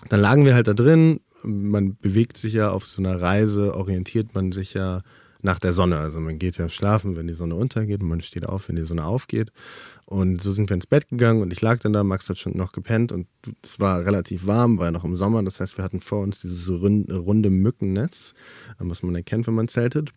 dann 0.10 0.20
lagen 0.20 0.44
wir 0.44 0.54
halt 0.54 0.68
da 0.68 0.74
drin. 0.74 1.22
Man 1.44 1.96
bewegt 2.02 2.38
sich 2.38 2.54
ja 2.54 2.72
auf 2.72 2.86
so 2.86 3.02
einer 3.02 3.22
Reise, 3.22 3.76
orientiert 3.76 4.36
man 4.36 4.52
sich 4.52 4.74
ja 4.74 5.02
nach 5.44 5.60
der 5.60 5.74
Sonne. 5.74 5.98
Also 5.98 6.20
man 6.20 6.40
geht 6.40 6.58
ja 6.58 6.70
schlafen, 6.70 7.16
wenn 7.16 7.28
die 7.28 7.34
Sonne 7.34 7.56
untergeht 7.56 8.02
und 8.02 8.08
man 8.08 8.22
steht 8.22 8.48
auf, 8.48 8.70
wenn 8.70 8.76
die 8.76 8.86
Sonne 8.86 9.06
aufgeht. 9.06 9.52
Und 10.06 10.42
so 10.42 10.52
sind 10.52 10.70
wir 10.70 10.76
ins 10.76 10.88
Bett 10.88 11.10
gegangen 11.10 11.42
und 11.42 11.52
ich 11.52 11.62
lag 11.62 11.80
dann 11.80 11.94
da, 11.94 12.04
Max 12.04 12.30
hat 12.30 12.38
schon 12.38 12.58
noch 12.58 12.72
gepennt 12.72 13.12
und 13.12 13.28
es 13.62 13.80
war 13.80 14.06
relativ 14.06 14.48
warm, 14.48 14.78
war 14.78 14.86
ja 14.86 14.92
noch 14.92 15.04
im 15.04 15.16
Sommer. 15.16 15.44
Das 15.44 15.60
heißt, 15.60 15.78
wir 15.78 15.84
hatten 15.84 16.02
vor 16.02 16.22
uns 16.22 16.40
dieses 16.40 16.70
runde 16.70 17.50
Mückennetz, 17.50 18.34
was 18.80 19.04
man 19.04 19.16
erkennt, 19.16 19.48
wenn 19.48 19.56
man 19.56 19.68
zeltet. 19.68 20.12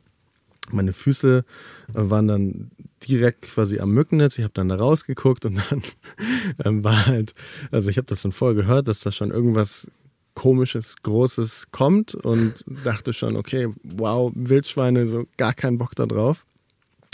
Meine 0.71 0.93
Füße 0.93 1.45
äh, 1.89 1.93
waren 1.95 2.27
dann 2.27 2.71
direkt 3.09 3.43
quasi 3.43 3.79
am 3.79 3.93
Mückennetz. 3.93 4.37
Ich 4.39 4.45
habe 4.45 4.55
dann 4.55 4.69
da 4.69 4.77
rausgeguckt 4.77 5.45
und 5.45 5.61
dann 5.71 5.83
ähm, 6.65 6.83
war 6.83 7.07
halt, 7.07 7.35
also 7.71 7.89
ich 7.89 7.99
habe 7.99 8.07
das 8.07 8.23
dann 8.23 8.33
vorher 8.33 8.57
gehört, 8.57 8.89
dass 8.89 9.01
da 9.01 9.13
schon 9.13 9.31
irgendwas 9.31 9.91
komisches, 10.37 11.03
großes 11.03 11.73
kommt 11.73 12.15
und 12.15 12.65
dachte 12.85 13.13
schon, 13.13 13.37
okay, 13.37 13.69
wow, 13.83 14.31
Wildschweine, 14.35 15.09
so 15.09 15.25
gar 15.37 15.55
keinen 15.55 15.79
Bock 15.79 15.97
da 15.97 16.07
drauf. 16.07 16.45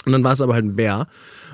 Und 0.04 0.12
dann 0.12 0.24
war 0.24 0.32
es 0.32 0.40
aber 0.40 0.54
halt 0.54 0.64
ein 0.64 0.76
Bär 0.76 1.06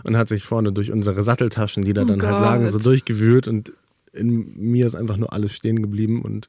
und 0.04 0.16
hat 0.16 0.28
sich 0.28 0.42
vorne 0.42 0.72
durch 0.72 0.90
unsere 0.90 1.22
Satteltaschen, 1.22 1.85
die 1.85 1.92
da 1.92 2.02
oh 2.02 2.07
dann 2.07 2.18
Gott. 2.18 2.31
halt 2.31 2.40
lagen, 2.40 2.70
so 2.70 2.78
durchgewühlt 2.78 3.46
und 3.46 3.72
in 4.12 4.54
mir 4.57 4.87
ist 4.87 4.94
einfach 4.94 5.18
nur 5.18 5.33
alles 5.33 5.52
stehen 5.52 5.83
geblieben 5.83 6.22
und 6.22 6.48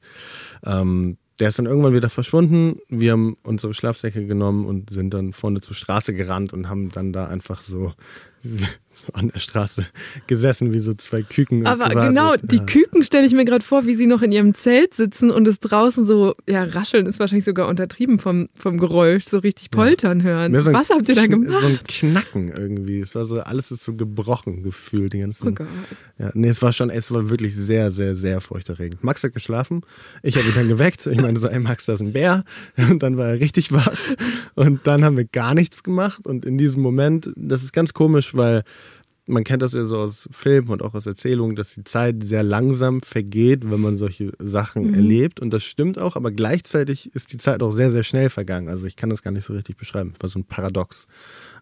ähm, 0.64 1.18
der 1.40 1.50
ist 1.50 1.60
dann 1.60 1.66
irgendwann 1.66 1.94
wieder 1.94 2.10
verschwunden. 2.10 2.80
Wir 2.88 3.12
haben 3.12 3.38
unsere 3.44 3.74
Schlafsäcke 3.74 4.26
genommen 4.26 4.66
und 4.66 4.90
sind 4.90 5.14
dann 5.14 5.34
vorne 5.34 5.62
zur 5.62 5.76
Straße 5.76 6.14
gerannt 6.14 6.54
und 6.54 6.70
haben 6.70 6.90
dann 6.92 7.14
da 7.14 7.28
einfach 7.28 7.62
so 7.62 7.94
so 8.42 8.66
an 9.14 9.30
der 9.30 9.40
Straße 9.40 9.86
gesessen, 10.28 10.74
wie 10.74 10.80
so 10.80 10.94
zwei 10.94 11.22
Küken. 11.22 11.66
Aber 11.66 11.90
genau, 11.90 12.36
die 12.42 12.58
ja. 12.58 12.64
Küken 12.64 13.04
stelle 13.04 13.26
ich 13.26 13.34
mir 13.34 13.46
gerade 13.46 13.64
vor, 13.64 13.86
wie 13.86 13.96
sie 13.96 14.08
noch 14.08 14.22
in 14.22 14.32
ihrem 14.32 14.54
Zelt 14.54 14.94
sitzen 14.94 15.32
und 15.32 15.48
es 15.48 15.60
draußen 15.60 16.06
so, 16.06 16.36
ja, 16.48 16.64
rascheln 16.64 17.06
ist 17.06 17.20
wahrscheinlich 17.20 17.46
sogar 17.46 17.68
untertrieben 17.68 18.20
vom, 18.20 18.50
vom 18.56 18.78
Geräusch, 18.78 19.26
so 19.26 19.40
richtig 19.40 19.72
poltern 19.72 20.20
ja. 20.20 20.26
hören. 20.26 20.60
So 20.60 20.74
Was 20.74 20.90
habt 20.90 21.10
ihr 21.10 21.16
da 21.16 21.28
gemacht? 21.28 21.62
So 21.62 21.68
ein 21.68 21.80
Knacken 21.88 22.50
irgendwie. 22.50 23.00
Es 23.00 23.16
war 23.16 23.26
so, 23.26 23.40
alles 23.40 23.72
ist 23.72 23.84
so 23.84 23.94
gebrochen 23.94 24.64
gefühlt, 24.64 25.14
die 25.14 25.20
ganzen. 25.20 25.50
Oh 25.50 25.52
Gott. 25.52 25.68
Ja, 26.18 26.32
nee, 26.34 26.50
es 26.50 26.62
war 26.62 26.74
schon, 26.74 26.90
es 26.90 27.12
war 27.12 27.30
wirklich 27.30 27.56
sehr, 27.56 27.92
sehr, 27.92 28.16
sehr 28.16 28.42
furchterregend. 28.42 29.04
Max 29.04 29.24
hat 29.24 29.34
geschlafen, 29.34 29.82
ich 30.22 30.36
habe 30.36 30.48
ihn 30.48 30.56
dann 30.56 30.68
geweckt. 30.68 31.06
Ich 31.08 31.22
meine 31.22 31.40
so, 31.40 31.48
ey 31.48 31.60
Max, 31.60 31.86
da 31.86 31.94
ist 31.94 32.02
ein 32.02 32.14
Bär. 32.14 32.44
Und 32.90 33.04
dann 33.04 33.18
war 33.18 33.28
er 33.28 33.40
richtig 33.40 33.72
wach. 33.72 33.98
Und 34.56 34.86
dann 34.86 35.04
haben 35.04 35.18
wir 35.18 35.26
gar 35.26 35.54
nichts 35.54 35.84
gemacht. 35.84 36.26
Und 36.26 36.46
in 36.46 36.58
diesem 36.58 36.82
Moment, 36.82 37.32
das 37.36 37.64
ist 37.64 37.74
ganz 37.74 37.94
komisch, 37.94 38.36
weil 38.36 38.64
man 39.30 39.44
kennt 39.44 39.62
das 39.62 39.74
ja 39.74 39.86
so 39.86 39.98
aus 39.98 40.28
Filmen 40.32 40.70
und 40.70 40.82
auch 40.82 40.94
aus 40.94 41.06
Erzählungen, 41.06 41.56
dass 41.56 41.74
die 41.74 41.84
Zeit 41.84 42.24
sehr 42.24 42.44
langsam 42.44 43.02
vergeht, 43.02 43.70
wenn 43.70 43.80
man 43.80 43.96
solche 43.96 44.32
Sachen 44.40 44.88
mhm. 44.88 44.94
erlebt. 44.96 45.40
Und 45.40 45.52
das 45.52 45.64
stimmt 45.64 46.00
auch, 46.00 46.16
aber 46.16 46.32
gleichzeitig 46.32 47.14
ist 47.14 47.32
die 47.32 47.38
Zeit 47.38 47.62
auch 47.62 47.72
sehr, 47.72 47.92
sehr 47.92 48.04
schnell 48.04 48.30
vergangen. 48.30 48.68
Also 48.68 48.88
ich 48.88 48.96
kann 48.96 49.10
das 49.10 49.24
gar 49.24 49.32
nicht 49.32 49.46
so 49.46 49.54
richtig 49.54 49.78
beschreiben. 49.78 50.12
Das 50.14 50.24
war 50.24 50.30
so 50.30 50.40
ein 50.40 50.46
Paradox. 50.46 51.08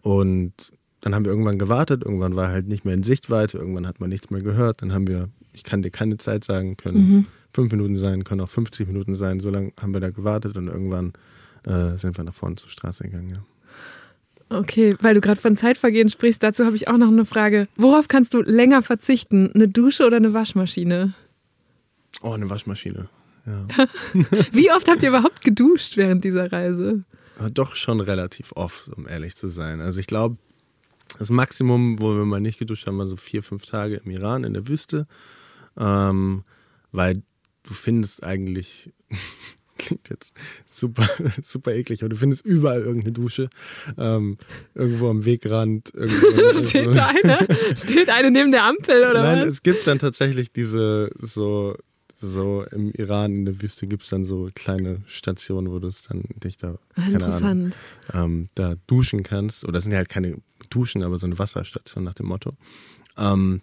Und 0.02 0.52
dann 1.00 1.14
haben 1.14 1.24
wir 1.24 1.30
irgendwann 1.30 1.58
gewartet, 1.58 2.02
irgendwann 2.04 2.34
war 2.34 2.48
halt 2.48 2.66
nicht 2.66 2.84
mehr 2.84 2.94
in 2.94 3.02
Sichtweite, 3.02 3.58
irgendwann 3.58 3.86
hat 3.86 4.00
man 4.00 4.08
nichts 4.08 4.30
mehr 4.30 4.42
gehört. 4.42 4.82
Dann 4.82 4.92
haben 4.92 5.06
wir, 5.06 5.28
ich 5.52 5.62
kann 5.62 5.82
dir 5.82 5.90
keine 5.90 6.16
Zeit 6.16 6.44
sagen, 6.44 6.76
können 6.76 6.98
mhm. 6.98 7.26
fünf 7.52 7.70
Minuten 7.70 7.98
sein, 7.98 8.24
können 8.24 8.40
auch 8.40 8.48
50 8.48 8.88
Minuten 8.88 9.14
sein. 9.14 9.40
So 9.40 9.50
lange 9.50 9.72
haben 9.80 9.92
wir 9.92 10.00
da 10.00 10.10
gewartet 10.10 10.56
und 10.56 10.68
irgendwann 10.68 11.12
äh, 11.64 11.96
sind 11.96 12.16
wir 12.16 12.24
nach 12.24 12.34
vorne 12.34 12.56
zur 12.56 12.70
Straße 12.70 13.04
gegangen. 13.04 13.30
Ja. 13.30 13.44
Okay, 14.50 14.96
weil 15.00 15.14
du 15.14 15.20
gerade 15.20 15.40
von 15.40 15.56
Zeitvergehen 15.56 16.08
sprichst, 16.08 16.42
dazu 16.42 16.64
habe 16.64 16.76
ich 16.76 16.88
auch 16.88 16.96
noch 16.96 17.08
eine 17.08 17.24
Frage. 17.24 17.68
Worauf 17.76 18.08
kannst 18.08 18.32
du 18.32 18.40
länger 18.40 18.82
verzichten? 18.82 19.52
Eine 19.52 19.68
Dusche 19.68 20.06
oder 20.06 20.16
eine 20.16 20.32
Waschmaschine? 20.32 21.14
Oh, 22.22 22.32
eine 22.32 22.48
Waschmaschine. 22.48 23.08
Ja. 23.46 23.66
Wie 24.52 24.70
oft 24.72 24.88
habt 24.88 25.02
ihr 25.02 25.10
überhaupt 25.10 25.42
geduscht 25.42 25.96
während 25.96 26.24
dieser 26.24 26.50
Reise? 26.50 27.04
Doch 27.52 27.76
schon 27.76 28.00
relativ 28.00 28.52
oft, 28.52 28.88
um 28.88 29.06
ehrlich 29.06 29.36
zu 29.36 29.48
sein. 29.48 29.80
Also 29.80 30.00
ich 30.00 30.06
glaube, 30.06 30.36
das 31.18 31.30
Maximum, 31.30 32.00
wo 32.00 32.16
wir 32.16 32.24
mal 32.24 32.40
nicht 32.40 32.58
geduscht 32.58 32.86
haben, 32.86 32.98
war 32.98 33.06
so 33.06 33.16
vier, 33.16 33.42
fünf 33.42 33.66
Tage 33.66 34.00
im 34.04 34.10
Iran 34.10 34.44
in 34.44 34.54
der 34.54 34.66
Wüste. 34.66 35.06
Ähm, 35.78 36.42
weil 36.90 37.22
du 37.62 37.74
findest 37.74 38.24
eigentlich 38.24 38.92
klingt 39.78 40.08
jetzt 40.10 40.32
super, 40.72 41.08
super 41.44 41.74
eklig, 41.74 42.02
aber 42.02 42.10
du 42.10 42.16
findest 42.16 42.44
überall 42.44 42.82
irgendeine 42.82 43.12
Dusche. 43.12 43.48
Ähm, 43.96 44.38
irgendwo 44.74 45.08
am 45.08 45.24
Wegrand. 45.24 45.92
Irgendwo 45.94 46.64
steht 46.64 46.94
da 46.94 47.08
eine? 47.08 47.46
Steht 47.76 48.10
eine 48.10 48.30
neben 48.30 48.52
der 48.52 48.64
Ampel 48.64 48.98
oder 48.98 49.22
Nein, 49.22 49.24
was? 49.24 49.38
Nein, 49.38 49.48
es 49.48 49.62
gibt 49.62 49.86
dann 49.86 49.98
tatsächlich 49.98 50.52
diese 50.52 51.10
so 51.20 51.76
so 52.20 52.64
im 52.72 52.90
Iran 52.92 53.32
in 53.32 53.44
der 53.44 53.62
Wüste 53.62 53.86
gibt 53.86 54.02
es 54.02 54.10
dann 54.10 54.24
so 54.24 54.50
kleine 54.54 55.02
Stationen, 55.06 55.70
wo 55.70 55.78
du 55.78 55.86
es 55.86 56.02
dann 56.02 56.24
dich 56.42 56.56
da, 56.56 56.78
keine 56.96 57.24
Ahnung, 57.24 57.70
ähm, 58.12 58.48
da 58.54 58.74
duschen 58.88 59.22
kannst. 59.22 59.64
Oder 59.64 59.78
es 59.78 59.84
sind 59.84 59.92
ja 59.92 59.98
halt 59.98 60.08
keine 60.08 60.36
Duschen, 60.68 61.04
aber 61.04 61.18
so 61.18 61.26
eine 61.26 61.38
Wasserstation 61.38 62.02
nach 62.02 62.14
dem 62.14 62.26
Motto. 62.26 62.54
Ähm, 63.16 63.62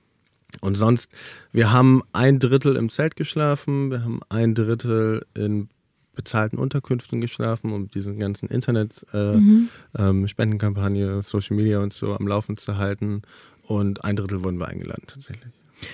und 0.62 0.76
sonst, 0.76 1.12
wir 1.52 1.72
haben 1.72 2.02
ein 2.14 2.40
Drittel 2.40 2.78
im 2.78 2.90
Zelt 2.90 3.18
geschlafen, 3.18 3.92
wir 3.92 4.04
haben 4.04 4.22
ein 4.30 4.56
Drittel 4.56 5.26
in 5.34 5.70
bezahlten 6.16 6.58
Unterkünften 6.58 7.22
geschlafen, 7.22 7.72
um 7.72 7.90
diesen 7.90 8.18
ganzen 8.20 8.50
Internet-Spendenkampagne, 8.50 11.04
äh, 11.04 11.08
mhm. 11.08 11.18
ähm, 11.18 11.24
Social 11.24 11.56
Media 11.56 11.80
und 11.80 11.94
so 11.94 12.16
am 12.16 12.28
Laufen 12.28 12.58
zu 12.58 12.78
halten. 12.78 13.22
Und 13.68 14.04
ein 14.04 14.16
Drittel 14.16 14.44
wurden 14.44 14.60
wir 14.60 14.68
eingeladen 14.68 15.06
tatsächlich. 15.08 15.52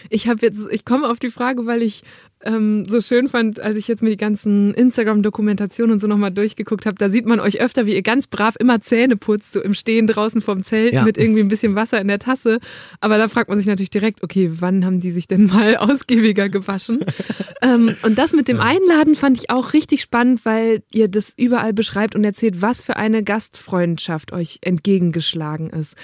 Ich 0.09 0.27
habe 0.27 0.45
jetzt, 0.45 0.67
ich 0.71 0.85
komme 0.85 1.09
auf 1.09 1.19
die 1.19 1.29
Frage, 1.29 1.65
weil 1.65 1.81
ich 1.81 2.03
ähm, 2.43 2.85
so 2.87 3.01
schön 3.01 3.27
fand, 3.27 3.59
als 3.59 3.77
ich 3.77 3.87
jetzt 3.87 4.01
mir 4.01 4.09
die 4.09 4.17
ganzen 4.17 4.73
Instagram-Dokumentationen 4.73 5.93
und 5.93 5.99
so 5.99 6.07
nochmal 6.07 6.31
durchgeguckt 6.31 6.85
habe, 6.85 6.95
da 6.95 7.09
sieht 7.09 7.25
man 7.25 7.39
euch 7.39 7.61
öfter, 7.61 7.85
wie 7.85 7.95
ihr 7.95 8.01
ganz 8.01 8.27
brav 8.27 8.55
immer 8.59 8.81
Zähne 8.81 9.15
putzt, 9.17 9.53
so 9.53 9.61
im 9.61 9.73
Stehen 9.73 10.07
draußen 10.07 10.41
vom 10.41 10.63
Zelt 10.63 10.93
ja. 10.93 11.03
mit 11.03 11.17
irgendwie 11.17 11.41
ein 11.41 11.49
bisschen 11.49 11.75
Wasser 11.75 12.01
in 12.01 12.07
der 12.07 12.19
Tasse. 12.19 12.59
Aber 12.99 13.17
da 13.17 13.27
fragt 13.27 13.49
man 13.49 13.57
sich 13.57 13.67
natürlich 13.67 13.89
direkt, 13.89 14.23
okay, 14.23 14.51
wann 14.59 14.85
haben 14.85 14.99
die 14.99 15.11
sich 15.11 15.27
denn 15.27 15.45
mal 15.45 15.75
ausgiebiger 15.77 16.49
gewaschen? 16.49 17.05
ähm, 17.61 17.95
und 18.03 18.17
das 18.17 18.33
mit 18.33 18.47
dem 18.47 18.59
Einladen 18.59 19.15
fand 19.15 19.37
ich 19.37 19.49
auch 19.49 19.73
richtig 19.73 20.01
spannend, 20.01 20.45
weil 20.45 20.83
ihr 20.91 21.07
das 21.07 21.33
überall 21.35 21.73
beschreibt 21.73 22.15
und 22.15 22.23
erzählt, 22.23 22.61
was 22.61 22.81
für 22.81 22.95
eine 22.95 23.23
Gastfreundschaft 23.23 24.33
euch 24.33 24.59
entgegengeschlagen 24.61 25.69
ist. 25.69 25.95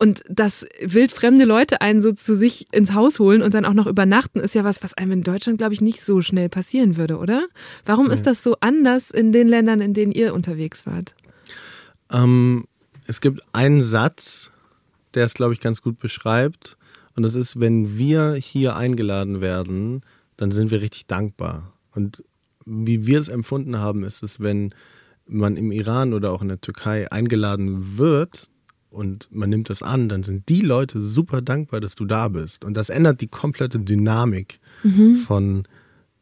Und 0.00 0.22
dass 0.28 0.64
wildfremde 0.80 1.44
Leute 1.44 1.80
einen 1.80 2.00
so 2.00 2.12
zu 2.12 2.36
sich 2.36 2.68
ins 2.72 2.94
Haus 2.94 3.18
holen 3.18 3.42
und 3.42 3.54
dann 3.54 3.64
auch 3.64 3.74
noch 3.74 3.86
übernachten, 3.86 4.38
ist 4.38 4.54
ja 4.54 4.62
was, 4.62 4.82
was 4.82 4.94
einem 4.94 5.12
in 5.12 5.22
Deutschland, 5.24 5.58
glaube 5.58 5.74
ich, 5.74 5.80
nicht 5.80 6.02
so 6.02 6.22
schnell 6.22 6.48
passieren 6.48 6.96
würde, 6.96 7.18
oder? 7.18 7.46
Warum 7.84 8.06
ja. 8.06 8.12
ist 8.12 8.24
das 8.24 8.44
so 8.44 8.56
anders 8.60 9.10
in 9.10 9.32
den 9.32 9.48
Ländern, 9.48 9.80
in 9.80 9.94
denen 9.94 10.12
ihr 10.12 10.34
unterwegs 10.34 10.86
wart? 10.86 11.14
Ähm, 12.12 12.66
es 13.08 13.20
gibt 13.20 13.42
einen 13.52 13.82
Satz, 13.82 14.52
der 15.14 15.24
es, 15.24 15.34
glaube 15.34 15.52
ich, 15.52 15.60
ganz 15.60 15.82
gut 15.82 15.98
beschreibt. 15.98 16.76
Und 17.16 17.24
das 17.24 17.34
ist, 17.34 17.58
wenn 17.58 17.98
wir 17.98 18.34
hier 18.34 18.76
eingeladen 18.76 19.40
werden, 19.40 20.02
dann 20.36 20.52
sind 20.52 20.70
wir 20.70 20.80
richtig 20.80 21.06
dankbar. 21.06 21.72
Und 21.92 22.22
wie 22.64 23.06
wir 23.06 23.18
es 23.18 23.26
empfunden 23.26 23.78
haben, 23.78 24.04
ist 24.04 24.22
es, 24.22 24.38
wenn 24.38 24.72
man 25.26 25.56
im 25.56 25.72
Iran 25.72 26.14
oder 26.14 26.30
auch 26.30 26.42
in 26.42 26.48
der 26.48 26.60
Türkei 26.60 27.10
eingeladen 27.10 27.98
wird, 27.98 28.48
und 28.90 29.28
man 29.30 29.50
nimmt 29.50 29.70
das 29.70 29.82
an, 29.82 30.08
dann 30.08 30.22
sind 30.22 30.48
die 30.48 30.60
Leute 30.60 31.02
super 31.02 31.42
dankbar, 31.42 31.80
dass 31.80 31.94
du 31.94 32.04
da 32.04 32.28
bist. 32.28 32.64
Und 32.64 32.74
das 32.74 32.88
ändert 32.88 33.20
die 33.20 33.28
komplette 33.28 33.78
Dynamik 33.78 34.60
mhm. 34.82 35.16
von 35.16 35.64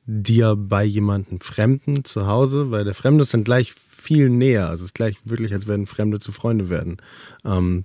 dir 0.06 0.56
bei 0.56 0.84
jemandem 0.84 1.40
Fremden 1.40 2.04
zu 2.04 2.26
Hause, 2.26 2.70
weil 2.70 2.84
der 2.84 2.94
Fremde 2.94 3.22
ist 3.22 3.34
dann 3.34 3.44
gleich 3.44 3.72
viel 3.72 4.30
näher. 4.30 4.68
Also 4.68 4.84
es 4.84 4.90
ist 4.90 4.94
gleich 4.94 5.16
wirklich, 5.24 5.52
als 5.52 5.66
werden 5.66 5.86
Fremde 5.86 6.20
zu 6.20 6.32
Freunde 6.32 6.70
werden. 6.70 6.98
Ähm, 7.44 7.84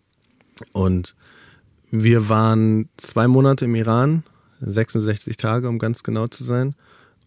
und 0.72 1.16
wir 1.90 2.30
waren 2.30 2.90
zwei 2.98 3.28
Monate 3.28 3.66
im 3.66 3.76
Iran, 3.76 4.24
66 4.62 5.36
Tage, 5.38 5.68
um 5.68 5.80
ganz 5.80 6.04
genau 6.04 6.28
zu 6.28 6.44
sein. 6.44 6.76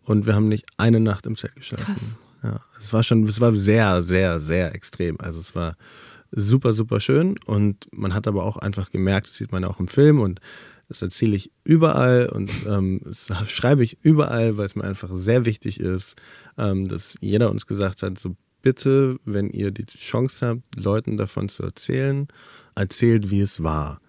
Und 0.05 0.27
wir 0.27 0.35
haben 0.35 0.49
nicht 0.49 0.67
eine 0.77 1.01
Nacht 1.01 1.27
im 1.27 1.37
Zelt 1.37 1.57
geschlafen. 1.57 1.85
Krass. 1.85 2.17
Ja, 2.43 2.61
es 2.79 2.93
war 2.93 3.03
schon, 3.03 3.27
es 3.27 3.41
war 3.41 3.55
sehr, 3.55 4.03
sehr, 4.03 4.39
sehr 4.41 4.75
extrem. 4.75 5.19
Also 5.19 5.41
es 5.41 5.57
war 5.57 5.77
super, 6.35 6.73
super 6.73 7.01
schön. 7.01 7.37
Und 7.47 7.89
man 7.93 8.15
hat 8.15 8.27
aber 8.27 8.45
auch 8.45 8.57
einfach 8.57 8.91
gemerkt, 8.91 9.29
das 9.29 9.37
sieht 9.37 9.53
man 9.53 9.65
auch 9.65 9.81
im 9.81 9.89
Film 9.89 10.21
und 10.21 10.41
das 10.89 11.01
erzähle 11.01 11.35
ich 11.35 11.51
überall 11.65 12.29
und 12.29 12.51
ähm, 12.67 13.01
das 13.05 13.29
schreibe 13.51 13.83
ich 13.85 13.99
überall, 14.03 14.57
weil 14.57 14.67
es 14.67 14.77
mir 14.77 14.85
einfach 14.85 15.11
sehr 15.13 15.45
wichtig 15.45 15.81
ist, 15.81 16.17
ähm, 16.59 16.89
dass 16.89 17.17
jeder 17.21 17.51
uns 17.51 17.67
gesagt 17.67 18.03
hat, 18.03 18.19
so 18.19 18.37
bitte, 18.63 19.19
wenn 19.25 19.51
ihr 19.51 19.71
die 19.71 19.85
Chance 19.85 20.47
habt, 20.47 20.81
Leuten 20.81 21.17
davon 21.17 21.49
zu 21.49 21.63
erzählen, 21.63 22.29
erzählt, 22.75 23.31
wie 23.31 23.41
es 23.41 23.63
war. 23.63 24.01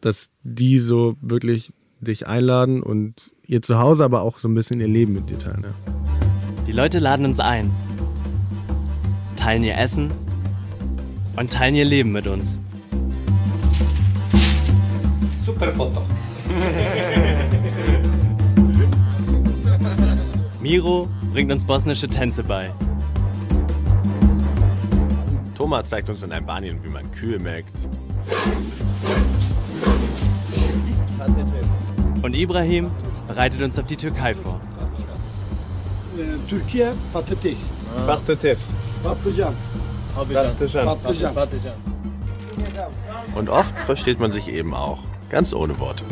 dass 0.00 0.28
die 0.42 0.78
so 0.78 1.16
wirklich 1.20 1.72
dich 2.00 2.26
einladen 2.26 2.82
und 2.82 3.32
ihr 3.46 3.62
Zuhause, 3.62 4.04
aber 4.04 4.22
auch 4.22 4.38
so 4.38 4.48
ein 4.48 4.54
bisschen 4.54 4.80
ihr 4.80 4.88
Leben 4.88 5.14
mit 5.14 5.30
dir 5.30 5.38
teilen. 5.38 5.64
Ja. 5.64 5.92
Die 6.66 6.72
Leute 6.72 6.98
laden 6.98 7.24
uns 7.24 7.40
ein, 7.40 7.70
teilen 9.36 9.64
ihr 9.64 9.76
Essen 9.76 10.10
und 11.36 11.52
teilen 11.52 11.74
ihr 11.74 11.86
Leben 11.86 12.12
mit 12.12 12.26
uns. 12.26 12.58
Super 15.46 15.72
Foto. 15.72 16.02
Miro 20.68 21.08
bringt 21.32 21.50
uns 21.50 21.64
bosnische 21.64 22.10
Tänze 22.10 22.44
bei. 22.44 22.70
Thomas 25.56 25.86
zeigt 25.86 26.10
uns 26.10 26.22
in 26.22 26.30
Albanien, 26.30 26.84
wie 26.84 26.90
man 26.90 27.10
Kühe 27.10 27.38
melkt. 27.38 27.72
Und 32.22 32.34
Ibrahim 32.34 32.90
bereitet 33.26 33.62
uns 33.62 33.78
auf 33.78 33.86
die 33.86 33.96
Türkei 33.96 34.34
vor. 34.34 34.60
Türkei 36.50 36.92
patates. 37.14 37.56
Patates. 38.06 38.58
Patlıcan. 39.02 39.54
Patlıcan. 40.14 41.34
Patlıcan. 41.34 41.72
Und 43.34 43.48
oft 43.48 43.74
versteht 43.86 44.20
man 44.20 44.32
sich 44.32 44.48
eben 44.48 44.74
auch, 44.74 44.98
ganz 45.30 45.54
ohne 45.54 45.80
Worte. 45.80 46.04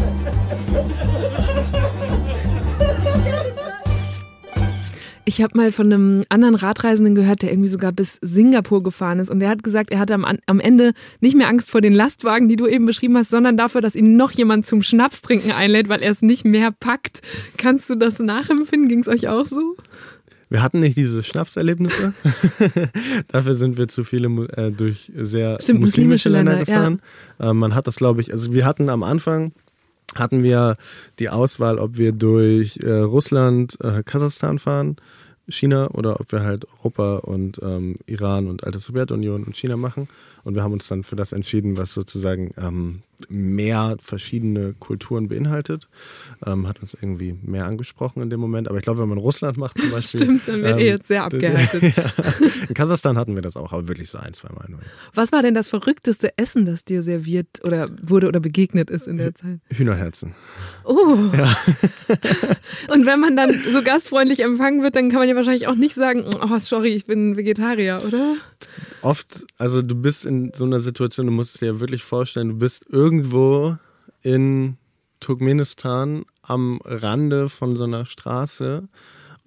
Ich 5.28 5.41
habe 5.41 5.58
mal 5.58 5.72
von 5.72 5.88
einem 5.91 6.24
anderen 6.30 6.54
Radreisenden 6.54 7.15
gehört, 7.15 7.41
der 7.41 7.52
irgendwie 7.52 7.68
sogar 7.68 7.91
bis 7.91 8.20
Singapur 8.22 8.84
gefahren 8.84 9.18
ist. 9.20 9.32
Und 9.32 9.39
der 9.39 9.50
hat 9.50 9.63
gesagt, 9.63 9.89
er 9.89 10.00
hatte 10.00 10.13
am, 10.13 10.24
am 10.24 10.60
Ende 10.60 10.94
nicht 11.20 11.36
mehr 11.36 11.50
Angst 11.50 11.72
vor 11.72 11.82
den 11.82 11.94
Lastwagen, 11.94 12.48
die 12.48 12.56
du 12.56 12.68
eben 12.68 12.86
beschrieben 12.86 13.18
hast, 13.18 13.32
sondern 13.32 13.58
dafür, 13.58 13.82
dass 13.82 13.96
ihn 13.96 14.18
noch 14.18 14.32
jemand 14.32 14.68
zum 14.68 14.84
Schnapstrinken 14.84 15.52
einlädt, 15.52 15.89
weil 15.89 16.04
er 16.04 16.12
es 16.12 16.22
nicht 16.22 16.46
mehr 16.46 16.72
packt. 16.72 17.22
Kannst 17.58 17.89
du 17.89 17.96
das 17.96 18.20
nachempfinden? 18.20 18.88
Ging 18.88 19.00
es 19.00 19.08
euch 19.08 19.28
auch 19.28 19.48
so? 19.48 19.76
Wir 20.50 20.62
hatten 20.62 20.80
nicht 20.80 20.96
diese 20.96 21.24
Schnapserlebnisse. 21.24 22.13
Dafür 23.30 23.56
sind 23.56 23.78
wir 23.78 23.88
zu 23.88 24.04
viele 24.04 24.28
äh, 24.56 24.72
durch 24.72 25.12
sehr 25.15 25.58
Stimmt, 25.60 25.82
muslimische, 25.82 26.30
muslimische 26.30 26.30
Länder, 26.30 26.52
Länder, 26.52 26.65
gefahren. 26.65 27.02
Ja. 27.39 27.50
Äh, 27.50 27.54
man 27.54 27.74
hat 27.74 27.88
das, 27.88 27.96
glaube 27.96 28.22
ich, 28.22 28.32
also 28.32 28.54
wir 28.54 28.65
hatten 28.65 28.89
am 28.89 29.02
Anfang 29.02 29.54
hatten 30.15 30.43
wir 30.43 30.78
die 31.19 31.30
Auswahl, 31.30 31.78
ob 31.80 31.97
wir 31.97 32.12
durch 32.12 32.78
äh, 32.78 32.89
Russland, 32.89 33.78
äh, 33.82 34.04
Kasachstan 34.04 34.60
fahren, 34.60 34.97
China 35.47 35.89
oder 35.91 36.19
ob 36.19 36.32
wir 36.32 36.43
halt 36.43 36.65
Europa 36.80 37.17
und 37.17 37.60
ähm, 37.62 37.97
Iran 38.08 38.47
und 38.47 38.63
alte 38.63 38.80
Sowjetunion 38.80 39.43
und 39.43 39.56
China 39.56 39.78
machen. 39.78 40.08
Und 40.46 40.54
wir 40.54 40.64
haben 40.64 40.74
uns 40.74 40.88
dann 40.88 41.04
für 41.04 41.16
das 41.16 41.34
entschieden, 41.34 41.76
was 41.76 41.96
sozusagen 41.96 42.54
ähm, 42.58 43.02
mehr 43.30 43.98
verschiedene 44.00 44.74
Kulturen 44.80 45.28
beinhaltet. 45.28 45.90
Ähm, 46.46 46.68
hat 46.68 46.82
uns 46.82 46.94
irgendwie 46.94 47.36
mehr 47.42 47.66
angesprochen 47.66 48.22
in 48.22 48.30
dem 48.30 48.40
Moment. 48.40 48.68
Aber 48.68 48.78
ich 48.78 48.84
glaube, 48.84 49.02
wenn 49.02 49.10
man 49.10 49.18
Russland 49.18 49.58
macht 49.58 49.80
zum 49.80 49.90
Beispiel. 49.92 50.22
Stimmt, 50.22 50.48
dann 50.48 50.62
wird 50.62 50.78
ähm, 50.78 50.84
ihr 50.84 50.90
jetzt 50.92 51.08
sehr 51.08 51.24
abgehärtet. 51.26 51.98
ja. 51.98 52.04
In 52.68 52.76
Kasachstan 52.76 53.18
hatten 53.18 53.34
wir 53.34 53.42
das 53.42 53.58
auch, 53.58 53.74
aber 53.74 53.88
wirklich 53.88 54.10
so 54.10 54.20
ein, 54.20 54.34
zwei 54.34 54.50
Mal 54.54 54.68
nur. 54.70 54.80
Was 55.16 55.32
war 55.32 55.42
denn 55.42 55.56
das 55.56 55.68
verrückteste 55.68 56.38
Essen, 56.38 56.66
das 56.66 56.86
dir 56.86 57.02
serviert 57.02 57.64
oder 57.64 57.90
wurde 58.04 58.28
oder 58.28 58.40
begegnet 58.40 58.92
ist 58.92 59.08
in 59.08 59.18
der 59.18 59.34
Zeit? 59.34 59.60
Hühnerherzen. 59.72 60.36
Oh. 60.84 61.18
Ja. 61.36 61.58
Und 62.94 63.08
wenn 63.08 63.20
man 63.20 63.36
dann 63.36 63.52
so 63.72 63.82
gastfreundlich 63.82 64.44
empfangen 64.44 64.84
wird, 64.84 64.96
dann 64.96 65.10
kann 65.10 65.20
man 65.20 65.28
ja 65.28 65.36
wahrscheinlich 65.36 65.68
auch 65.68 65.76
nicht 65.76 65.96
sagen, 65.96 66.24
oh, 66.40 66.60
sorry, 66.60 66.90
ich 66.90 67.06
bin 67.08 67.36
Vegetarier, 67.36 68.02
oder? 68.06 68.36
Oft, 69.02 69.46
also 69.58 69.82
du 69.82 69.96
bist 69.96 70.26
in 70.26 70.35
so 70.54 70.65
einer 70.65 70.80
Situation, 70.80 71.28
du 71.28 71.32
musst 71.32 71.62
dir 71.62 71.80
wirklich 71.80 72.04
vorstellen, 72.04 72.50
du 72.50 72.56
bist 72.56 72.86
irgendwo 72.89 73.78
in 74.21 74.78
Turkmenistan 75.19 76.26
am 76.41 76.80
Rande 76.84 77.50
von 77.50 77.76
so 77.76 77.86
einer 77.86 78.06
Straße 78.06 78.88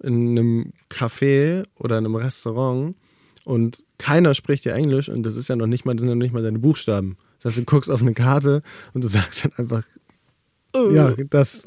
in 0.01 0.29
einem 0.29 0.73
Café 0.89 1.63
oder 1.75 1.97
in 1.97 2.05
einem 2.05 2.15
Restaurant 2.15 2.95
und 3.45 3.83
keiner 3.97 4.33
spricht 4.33 4.65
ja 4.65 4.73
Englisch 4.73 5.09
und 5.09 5.23
das 5.23 5.35
ist 5.35 5.49
ja 5.49 5.55
noch 5.55 5.67
nicht 5.67 5.85
mal, 5.85 5.93
das 5.93 6.01
sind 6.01 6.09
ja 6.09 6.15
noch 6.15 6.21
nicht 6.21 6.33
mal 6.33 6.43
deine 6.43 6.59
Buchstaben. 6.59 7.17
Das 7.41 7.51
heißt, 7.51 7.59
du 7.59 7.65
guckst 7.65 7.89
auf 7.89 8.01
eine 8.01 8.13
Karte 8.13 8.61
und 8.93 9.03
du 9.03 9.07
sagst 9.07 9.45
dann 9.45 9.53
einfach, 9.53 9.83
oh. 10.73 10.89
ja, 10.91 11.15
das, 11.29 11.63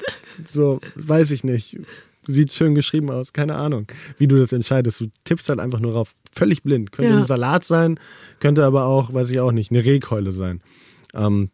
so, 0.47 0.79
weiß 0.95 1.31
ich 1.31 1.43
nicht, 1.43 1.79
sieht 2.27 2.51
schön 2.51 2.75
geschrieben 2.75 3.09
aus, 3.11 3.33
keine 3.33 3.55
Ahnung, 3.55 3.87
wie 4.17 4.27
du 4.27 4.37
das 4.37 4.51
entscheidest. 4.51 5.01
Du 5.01 5.07
tippst 5.23 5.49
halt 5.49 5.59
einfach 5.59 5.79
nur 5.79 5.93
drauf, 5.93 6.15
völlig 6.31 6.63
blind. 6.63 6.91
Könnte 6.91 7.11
ja. 7.11 7.17
ein 7.17 7.23
Salat 7.23 7.65
sein, 7.65 7.99
könnte 8.39 8.65
aber 8.65 8.85
auch, 8.85 9.13
weiß 9.13 9.29
ich 9.31 9.39
auch 9.39 9.51
nicht, 9.51 9.71
eine 9.71 9.83
Rehkeule 9.83 10.31
sein. 10.31 10.61
Ähm, 11.13 11.49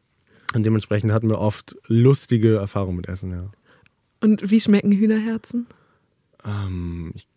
und 0.56 0.66
dementsprechend 0.66 1.12
hatten 1.12 1.30
wir 1.30 1.40
oft 1.40 1.76
lustige 1.88 2.56
Erfahrungen 2.56 2.98
mit 2.98 3.08
Essen, 3.08 3.32
ja. 3.32 3.52
Und 4.22 4.50
wie 4.50 4.60
schmecken 4.60 4.92
Hühnerherzen? 4.92 5.68
Ähm, 6.44 7.12
ich, 7.16 7.28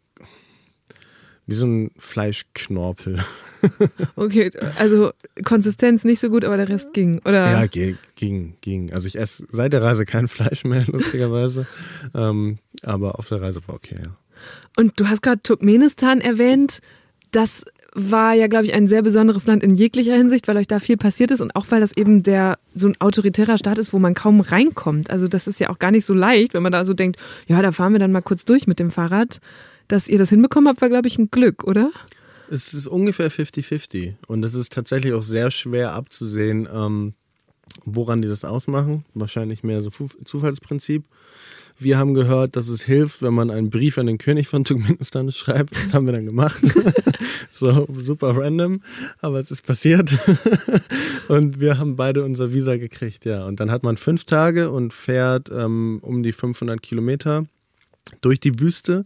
wie 1.52 1.56
so 1.56 1.66
ein 1.66 1.90
Fleischknorpel. 1.98 3.22
okay, 4.16 4.50
also 4.78 5.12
Konsistenz 5.44 6.02
nicht 6.02 6.18
so 6.18 6.30
gut, 6.30 6.46
aber 6.46 6.56
der 6.56 6.70
Rest 6.70 6.94
ging, 6.94 7.18
oder? 7.26 7.50
Ja, 7.50 7.66
ging, 7.66 8.54
ging. 8.62 8.90
Also 8.94 9.06
ich 9.06 9.18
esse 9.18 9.44
seit 9.50 9.74
der 9.74 9.82
Reise 9.82 10.06
kein 10.06 10.28
Fleisch 10.28 10.64
mehr, 10.64 10.82
lustigerweise. 10.86 11.66
ähm, 12.14 12.58
aber 12.82 13.18
auf 13.18 13.28
der 13.28 13.42
Reise 13.42 13.60
war 13.66 13.74
okay, 13.74 13.96
ja. 14.02 14.12
Und 14.78 14.98
du 14.98 15.08
hast 15.08 15.22
gerade 15.22 15.42
Turkmenistan 15.42 16.22
erwähnt. 16.22 16.80
Das 17.32 17.66
war 17.94 18.32
ja, 18.32 18.46
glaube 18.46 18.64
ich, 18.64 18.72
ein 18.72 18.86
sehr 18.86 19.02
besonderes 19.02 19.46
Land 19.46 19.62
in 19.62 19.74
jeglicher 19.74 20.14
Hinsicht, 20.14 20.48
weil 20.48 20.56
euch 20.56 20.66
da 20.66 20.78
viel 20.78 20.96
passiert 20.96 21.30
ist 21.32 21.42
und 21.42 21.54
auch 21.54 21.66
weil 21.68 21.82
das 21.82 21.94
eben 21.94 22.22
der 22.22 22.58
so 22.74 22.88
ein 22.88 22.98
autoritärer 22.98 23.58
Staat 23.58 23.76
ist, 23.76 23.92
wo 23.92 23.98
man 23.98 24.14
kaum 24.14 24.40
reinkommt. 24.40 25.10
Also 25.10 25.28
das 25.28 25.46
ist 25.46 25.60
ja 25.60 25.68
auch 25.68 25.78
gar 25.78 25.90
nicht 25.90 26.06
so 26.06 26.14
leicht, 26.14 26.54
wenn 26.54 26.62
man 26.62 26.72
da 26.72 26.86
so 26.86 26.94
denkt, 26.94 27.20
ja, 27.46 27.60
da 27.60 27.72
fahren 27.72 27.92
wir 27.92 27.98
dann 27.98 28.12
mal 28.12 28.22
kurz 28.22 28.46
durch 28.46 28.66
mit 28.66 28.78
dem 28.78 28.90
Fahrrad. 28.90 29.40
Dass 29.88 30.08
ihr 30.08 30.18
das 30.18 30.30
hinbekommen 30.30 30.68
habt, 30.68 30.80
war, 30.80 30.88
glaube 30.88 31.08
ich, 31.08 31.18
ein 31.18 31.30
Glück, 31.30 31.64
oder? 31.64 31.90
Es 32.50 32.74
ist 32.74 32.86
ungefähr 32.86 33.30
50-50 33.30 34.14
und 34.26 34.44
es 34.44 34.54
ist 34.54 34.72
tatsächlich 34.72 35.14
auch 35.14 35.22
sehr 35.22 35.50
schwer 35.50 35.92
abzusehen, 35.92 36.68
ähm, 36.72 37.14
woran 37.84 38.20
die 38.20 38.28
das 38.28 38.44
ausmachen. 38.44 39.04
Wahrscheinlich 39.14 39.62
mehr 39.62 39.80
so 39.80 39.90
Zufallsprinzip. 40.24 41.04
Wir 41.78 41.98
haben 41.98 42.14
gehört, 42.14 42.56
dass 42.56 42.68
es 42.68 42.82
hilft, 42.82 43.22
wenn 43.22 43.34
man 43.34 43.50
einen 43.50 43.70
Brief 43.70 43.98
an 43.98 44.06
den 44.06 44.18
König 44.18 44.48
von 44.48 44.64
Turkmenistan 44.64 45.32
schreibt. 45.32 45.74
Das 45.74 45.94
haben 45.94 46.06
wir 46.06 46.12
dann 46.12 46.26
gemacht. 46.26 46.60
so 47.50 47.88
super 48.02 48.36
random, 48.36 48.82
aber 49.20 49.40
es 49.40 49.50
ist 49.50 49.66
passiert. 49.66 50.12
und 51.28 51.60
wir 51.60 51.78
haben 51.78 51.96
beide 51.96 52.24
unser 52.24 52.52
Visa 52.52 52.76
gekriegt, 52.76 53.24
ja. 53.24 53.44
Und 53.46 53.60
dann 53.60 53.70
hat 53.70 53.82
man 53.82 53.96
fünf 53.96 54.24
Tage 54.24 54.70
und 54.70 54.92
fährt 54.92 55.50
ähm, 55.50 55.98
um 56.02 56.22
die 56.22 56.32
500 56.32 56.82
Kilometer 56.82 57.46
durch 58.20 58.40
die 58.40 58.60
Wüste. 58.60 59.04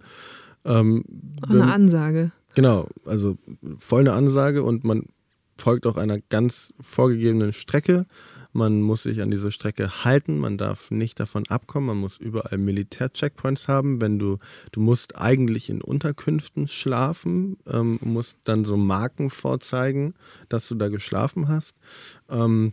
Ähm, 0.67 1.05
eine 1.49 1.73
Ansage. 1.73 2.33
Genau, 2.55 2.89
also 3.05 3.37
voll 3.79 4.01
eine 4.01 4.13
Ansage 4.13 4.63
und 4.63 4.85
man 4.85 5.05
folgt 5.57 5.87
auch 5.87 5.97
einer 5.97 6.19
ganz 6.29 6.75
vorgegebenen 6.81 7.53
Strecke. 7.53 8.07
Man 8.53 8.81
muss 8.81 9.03
sich 9.03 9.21
an 9.21 9.31
diese 9.31 9.53
Strecke 9.53 10.05
halten, 10.05 10.39
man 10.39 10.57
darf 10.57 10.91
nicht 10.91 11.21
davon 11.21 11.47
abkommen, 11.49 11.89
man 11.89 11.99
muss 11.99 12.17
überall 12.17 12.57
Militär-Checkpoints 12.57 13.69
haben. 13.69 14.01
Wenn 14.01 14.19
du, 14.19 14.39
du 14.73 14.81
musst 14.81 15.17
eigentlich 15.17 15.69
in 15.69 15.83
Unterkünften 15.83 16.67
schlafen, 16.67 17.59
ähm, 17.67 17.99
musst 18.03 18.39
dann 18.45 18.65
so 18.65 18.79
Marken 18.79 19.29
vorzeigen, 19.29 20.15
dass 20.49 20.69
du 20.69 20.75
da 20.75 20.89
geschlafen 20.89 21.49
hast. 21.49 21.77
Ähm, 22.31 22.73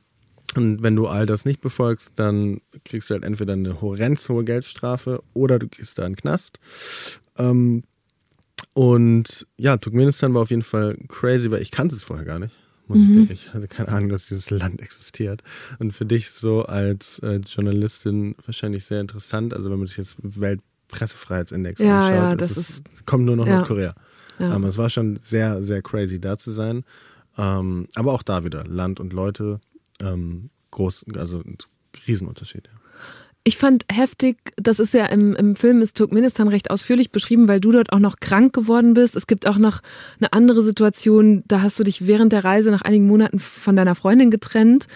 und 0.55 0.83
wenn 0.83 0.95
du 0.95 1.07
all 1.07 1.25
das 1.25 1.45
nicht 1.45 1.61
befolgst, 1.61 2.13
dann 2.15 2.61
kriegst 2.85 3.09
du 3.09 3.15
halt 3.15 3.25
entweder 3.25 3.53
eine 3.53 3.81
horrend 3.81 4.19
hohe 4.29 4.43
Geldstrafe 4.43 5.21
oder 5.33 5.59
du 5.59 5.67
gehst 5.67 5.97
da 5.97 6.05
in 6.05 6.13
den 6.13 6.17
Knast. 6.17 6.59
Ähm, 7.37 7.83
und 8.73 9.47
ja, 9.57 9.77
Turkmenistan 9.77 10.33
war 10.33 10.41
auf 10.41 10.49
jeden 10.49 10.63
Fall 10.63 10.97
crazy, 11.07 11.51
weil 11.51 11.61
ich 11.61 11.71
kannte 11.71 11.95
es 11.95 12.03
vorher 12.03 12.25
gar 12.25 12.39
nicht 12.39 12.55
muss 12.87 12.99
mhm. 12.99 13.03
ich 13.03 13.15
denken. 13.15 13.33
Ich 13.33 13.53
hatte 13.53 13.67
keine 13.67 13.89
Ahnung, 13.89 14.09
dass 14.09 14.27
dieses 14.27 14.49
Land 14.49 14.81
existiert. 14.81 15.43
Und 15.79 15.91
für 15.91 16.05
dich 16.05 16.29
so 16.29 16.63
als 16.63 17.19
äh, 17.19 17.37
Journalistin 17.37 18.35
wahrscheinlich 18.45 18.85
sehr 18.85 19.01
interessant. 19.01 19.53
Also 19.53 19.69
wenn 19.71 19.77
man 19.77 19.87
sich 19.87 19.97
jetzt 19.97 20.17
Weltpressefreiheitsindex 20.21 21.79
ja, 21.79 21.99
anschaut, 21.99 22.15
ja, 22.15 22.35
das 22.35 22.51
ist, 22.51 22.69
ist, 22.93 23.05
kommt 23.05 23.25
nur 23.25 23.35
noch 23.35 23.47
ja. 23.47 23.57
Nordkorea. 23.57 23.95
Ja. 24.39 24.51
Aber 24.51 24.67
es 24.67 24.77
war 24.77 24.89
schon 24.89 25.17
sehr, 25.17 25.63
sehr 25.63 25.81
crazy 25.81 26.19
da 26.19 26.37
zu 26.37 26.51
sein. 26.51 26.83
Ähm, 27.37 27.87
aber 27.95 28.13
auch 28.13 28.23
da 28.23 28.43
wieder 28.43 28.63
Land 28.65 28.99
und 28.99 29.13
Leute, 29.13 29.59
ähm, 30.01 30.49
groß, 30.71 31.05
also 31.15 31.39
ein 31.39 31.57
Riesenunterschied. 32.07 32.67
Ja. 32.67 32.82
Ich 33.45 33.57
fand 33.57 33.83
heftig, 33.91 34.37
das 34.55 34.79
ist 34.79 34.93
ja 34.93 35.05
im, 35.07 35.35
im 35.35 35.57
Film 35.57 35.81
ist 35.81 35.97
Turkmenistan 35.97 36.47
recht 36.47 36.71
ausführlich 36.71 37.11
beschrieben, 37.11 37.49
weil 37.49 37.59
du 37.59 37.73
dort 37.73 37.91
auch 37.91 37.99
noch 37.99 38.21
krank 38.21 38.53
geworden 38.53 38.93
bist. 38.93 39.17
Es 39.17 39.27
gibt 39.27 39.45
auch 39.45 39.57
noch 39.57 39.81
eine 40.17 40.31
andere 40.31 40.63
Situation, 40.63 41.43
da 41.47 41.61
hast 41.61 41.77
du 41.77 41.83
dich 41.83 42.07
während 42.07 42.31
der 42.31 42.45
Reise 42.45 42.71
nach 42.71 42.83
einigen 42.83 43.05
Monaten 43.05 43.39
von 43.39 43.75
deiner 43.75 43.95
Freundin 43.95 44.31
getrennt. 44.31 44.87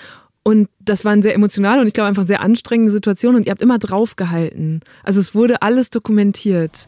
Und 0.43 0.69
das 0.79 1.03
war 1.03 1.11
eine 1.11 1.23
sehr 1.23 1.35
emotionale 1.35 1.81
und 1.81 1.87
ich 1.87 1.93
glaube 1.93 2.07
einfach 2.07 2.23
sehr 2.23 2.39
anstrengende 2.39 2.93
Situation 2.93 3.35
und 3.35 3.45
ihr 3.45 3.51
habt 3.51 3.61
immer 3.61 3.79
draufgehalten. 3.79 4.79
Also 5.03 5.19
es 5.19 5.35
wurde 5.35 5.61
alles 5.61 5.89
dokumentiert. 5.89 6.87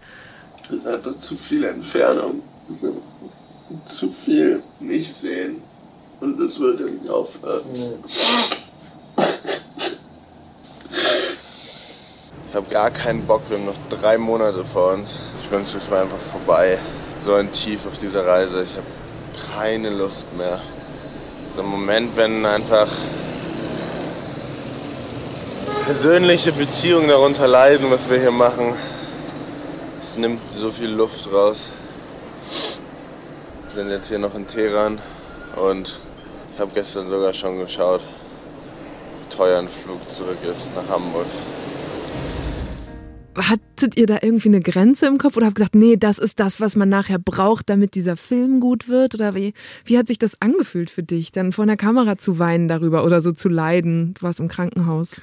Es 0.64 0.78
ist 0.78 0.88
einfach 0.88 1.20
zu 1.20 1.36
viel 1.36 1.66
Entfernung. 1.66 2.42
Zu 3.86 4.14
viel 4.24 4.64
nicht 4.80 5.14
sehen. 5.14 5.58
Und 6.22 6.40
es 6.40 6.58
wird 6.58 6.80
nicht 6.80 7.10
aufhören. 7.10 7.66
Ich 12.50 12.56
habe 12.56 12.68
gar 12.72 12.90
keinen 12.90 13.28
Bock, 13.28 13.44
wir 13.48 13.58
haben 13.58 13.68
noch 13.68 13.78
drei 13.92 14.18
Monate 14.18 14.66
vor 14.66 14.94
uns. 14.94 15.22
Ich 15.44 15.52
wünschte, 15.52 15.78
es 15.78 15.92
war 15.92 16.02
einfach 16.02 16.18
vorbei. 16.18 16.80
So 17.24 17.36
ein 17.36 17.52
Tief 17.52 17.86
auf 17.86 18.00
dieser 18.00 18.26
Reise. 18.26 18.64
Ich 18.64 18.76
habe 18.76 18.88
keine 19.56 19.92
Lust 19.92 20.26
mehr. 20.36 20.60
So 21.54 21.62
ein 21.62 21.68
Moment, 21.68 22.18
wenn 22.18 22.44
einfach 22.48 22.88
persönliche 25.86 26.52
Beziehungen 26.52 27.10
darunter 27.10 27.48
leiden, 27.48 27.92
was 27.92 28.10
wir 28.10 28.20
hier 28.20 28.32
machen. 28.32 28.74
Es 30.02 30.18
nimmt 30.18 30.42
so 30.56 30.72
viel 30.72 30.90
Luft 30.90 31.32
raus. 31.32 31.70
Wir 33.68 33.76
sind 33.76 33.92
jetzt 33.92 34.08
hier 34.08 34.18
noch 34.18 34.34
in 34.34 34.48
Teheran 34.48 35.00
und 35.56 36.00
ich 36.56 36.60
habe 36.60 36.72
gestern 36.74 37.12
sogar 37.12 37.36
schon 37.36 37.60
geschaut, 37.60 38.02
wie 39.22 39.36
teuer 39.36 39.60
ein 39.60 39.70
Flug 39.70 40.10
zurück 40.10 40.40
ist 40.44 40.68
nach 40.76 40.88
Hamburg 40.88 41.28
hattet 43.36 43.98
ihr 43.98 44.08
da 44.08 44.20
irgendwie 44.22 44.50
eine 44.50 44.62
Grenze 44.62 45.08
im 45.08 45.18
Kopf 45.18 45.38
oder 45.38 45.46
habt 45.46 45.56
gesagt, 45.56 45.76
nee, 45.76 45.98
das 45.98 46.20
ist 46.20 46.40
das, 46.40 46.60
was 46.60 46.76
man 46.76 46.90
nachher 46.90 47.20
braucht, 47.20 47.70
damit 47.70 47.96
dieser 47.96 48.16
Film 48.16 48.60
gut 48.60 48.88
wird? 48.88 49.16
Oder 49.16 49.36
wie, 49.36 49.54
wie 49.86 49.98
hat 49.98 50.08
sich 50.08 50.20
das 50.20 50.42
angefühlt 50.42 50.90
für 50.90 51.04
dich, 51.04 51.32
dann 51.32 51.52
vor 51.52 51.64
einer 51.64 51.78
Kamera 51.78 52.18
zu 52.18 52.40
weinen 52.40 52.68
darüber 52.68 53.06
oder 53.06 53.22
so 53.22 53.32
zu 53.32 53.50
leiden? 53.50 54.14
Du 54.16 54.24
warst 54.24 54.40
im 54.40 54.48
Krankenhaus. 54.48 55.22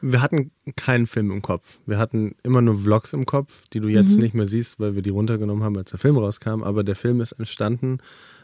Wir 0.00 0.20
hatten 0.20 0.50
keinen 0.76 1.06
Film 1.06 1.30
im 1.30 1.40
Kopf. 1.40 1.78
Wir 1.86 1.96
hatten 1.96 2.34
immer 2.42 2.60
nur 2.60 2.82
Vlogs 2.82 3.14
im 3.14 3.24
Kopf, 3.24 3.68
die 3.72 3.80
du 3.80 3.88
jetzt 3.88 4.16
mhm. 4.16 4.22
nicht 4.22 4.34
mehr 4.34 4.46
siehst, 4.46 4.78
weil 4.78 4.94
wir 4.94 5.02
die 5.02 5.10
runtergenommen 5.10 5.64
haben, 5.64 5.78
als 5.78 5.90
der 5.90 5.98
Film 5.98 6.18
rauskam. 6.18 6.62
Aber 6.62 6.84
der 6.84 6.96
Film 6.96 7.20
ist 7.20 7.32
entstanden, 7.32 7.98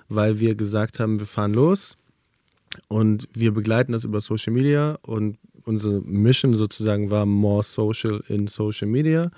weil 0.08 0.40
wir 0.40 0.54
gesagt 0.54 0.98
haben, 0.98 1.18
wir 1.18 1.26
fahren 1.26 1.52
los 1.52 1.96
und 2.88 3.28
wir 3.34 3.52
begleiten 3.52 3.92
das 3.92 4.04
über 4.04 4.20
Social 4.20 4.52
Media 4.52 4.96
und 5.02 5.36
unsere 5.64 6.00
Mission 6.00 6.54
sozusagen 6.54 7.10
war 7.10 7.26
more 7.26 7.62
social 7.62 8.22
in 8.28 8.46
Social 8.46 8.88
Media. 8.88 9.30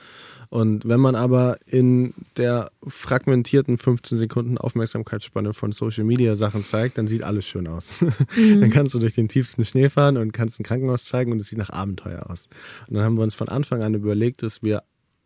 Und 0.53 0.87
wenn 0.87 1.01
man 1.01 1.15
aber 1.15 1.57
in 1.67 2.13
der 2.37 2.71
fragmentierten 2.87 3.79
15 3.79 4.19
Sekunden 4.19 4.59
Aufmerksamkeitsspanne 4.59 5.55
von 5.55 5.73
Social 5.73 6.05
Media 6.05 6.37
Sachen 6.37 6.63
zeigt, 6.63 6.99
dann 6.99 7.07
sieht 7.07 7.23
alles 7.23 7.47
schön 7.47 7.67
aus. 7.67 8.03
Mhm. 8.03 8.61
dann 8.61 8.71
kannst 8.71 8.95
du 8.95 8.99
durch 8.99 9.15
den 9.15 9.29
tiefsten 9.29 9.65
Schnee 9.65 9.89
fahren 9.89 10.19
und 10.19 10.33
kannst 10.33 10.61
ein 10.61 10.65
Krankenhaus 10.65 11.07
zeigen 11.07 11.33
und 11.33 11.41
es 11.41 11.49
sieht 11.49 11.59
nach 11.59 11.71
Abenteuer 11.71 12.29
aus. 12.29 12.49
Und 12.87 12.97
dann 12.97 13.05
haben 13.05 13.17
wir 13.17 13.23
uns 13.23 13.35
von 13.35 13.49
Anfang 13.49 13.83
an 13.83 13.95
überlegt, 13.95 14.43
dass 14.43 14.63
wir 14.63 14.83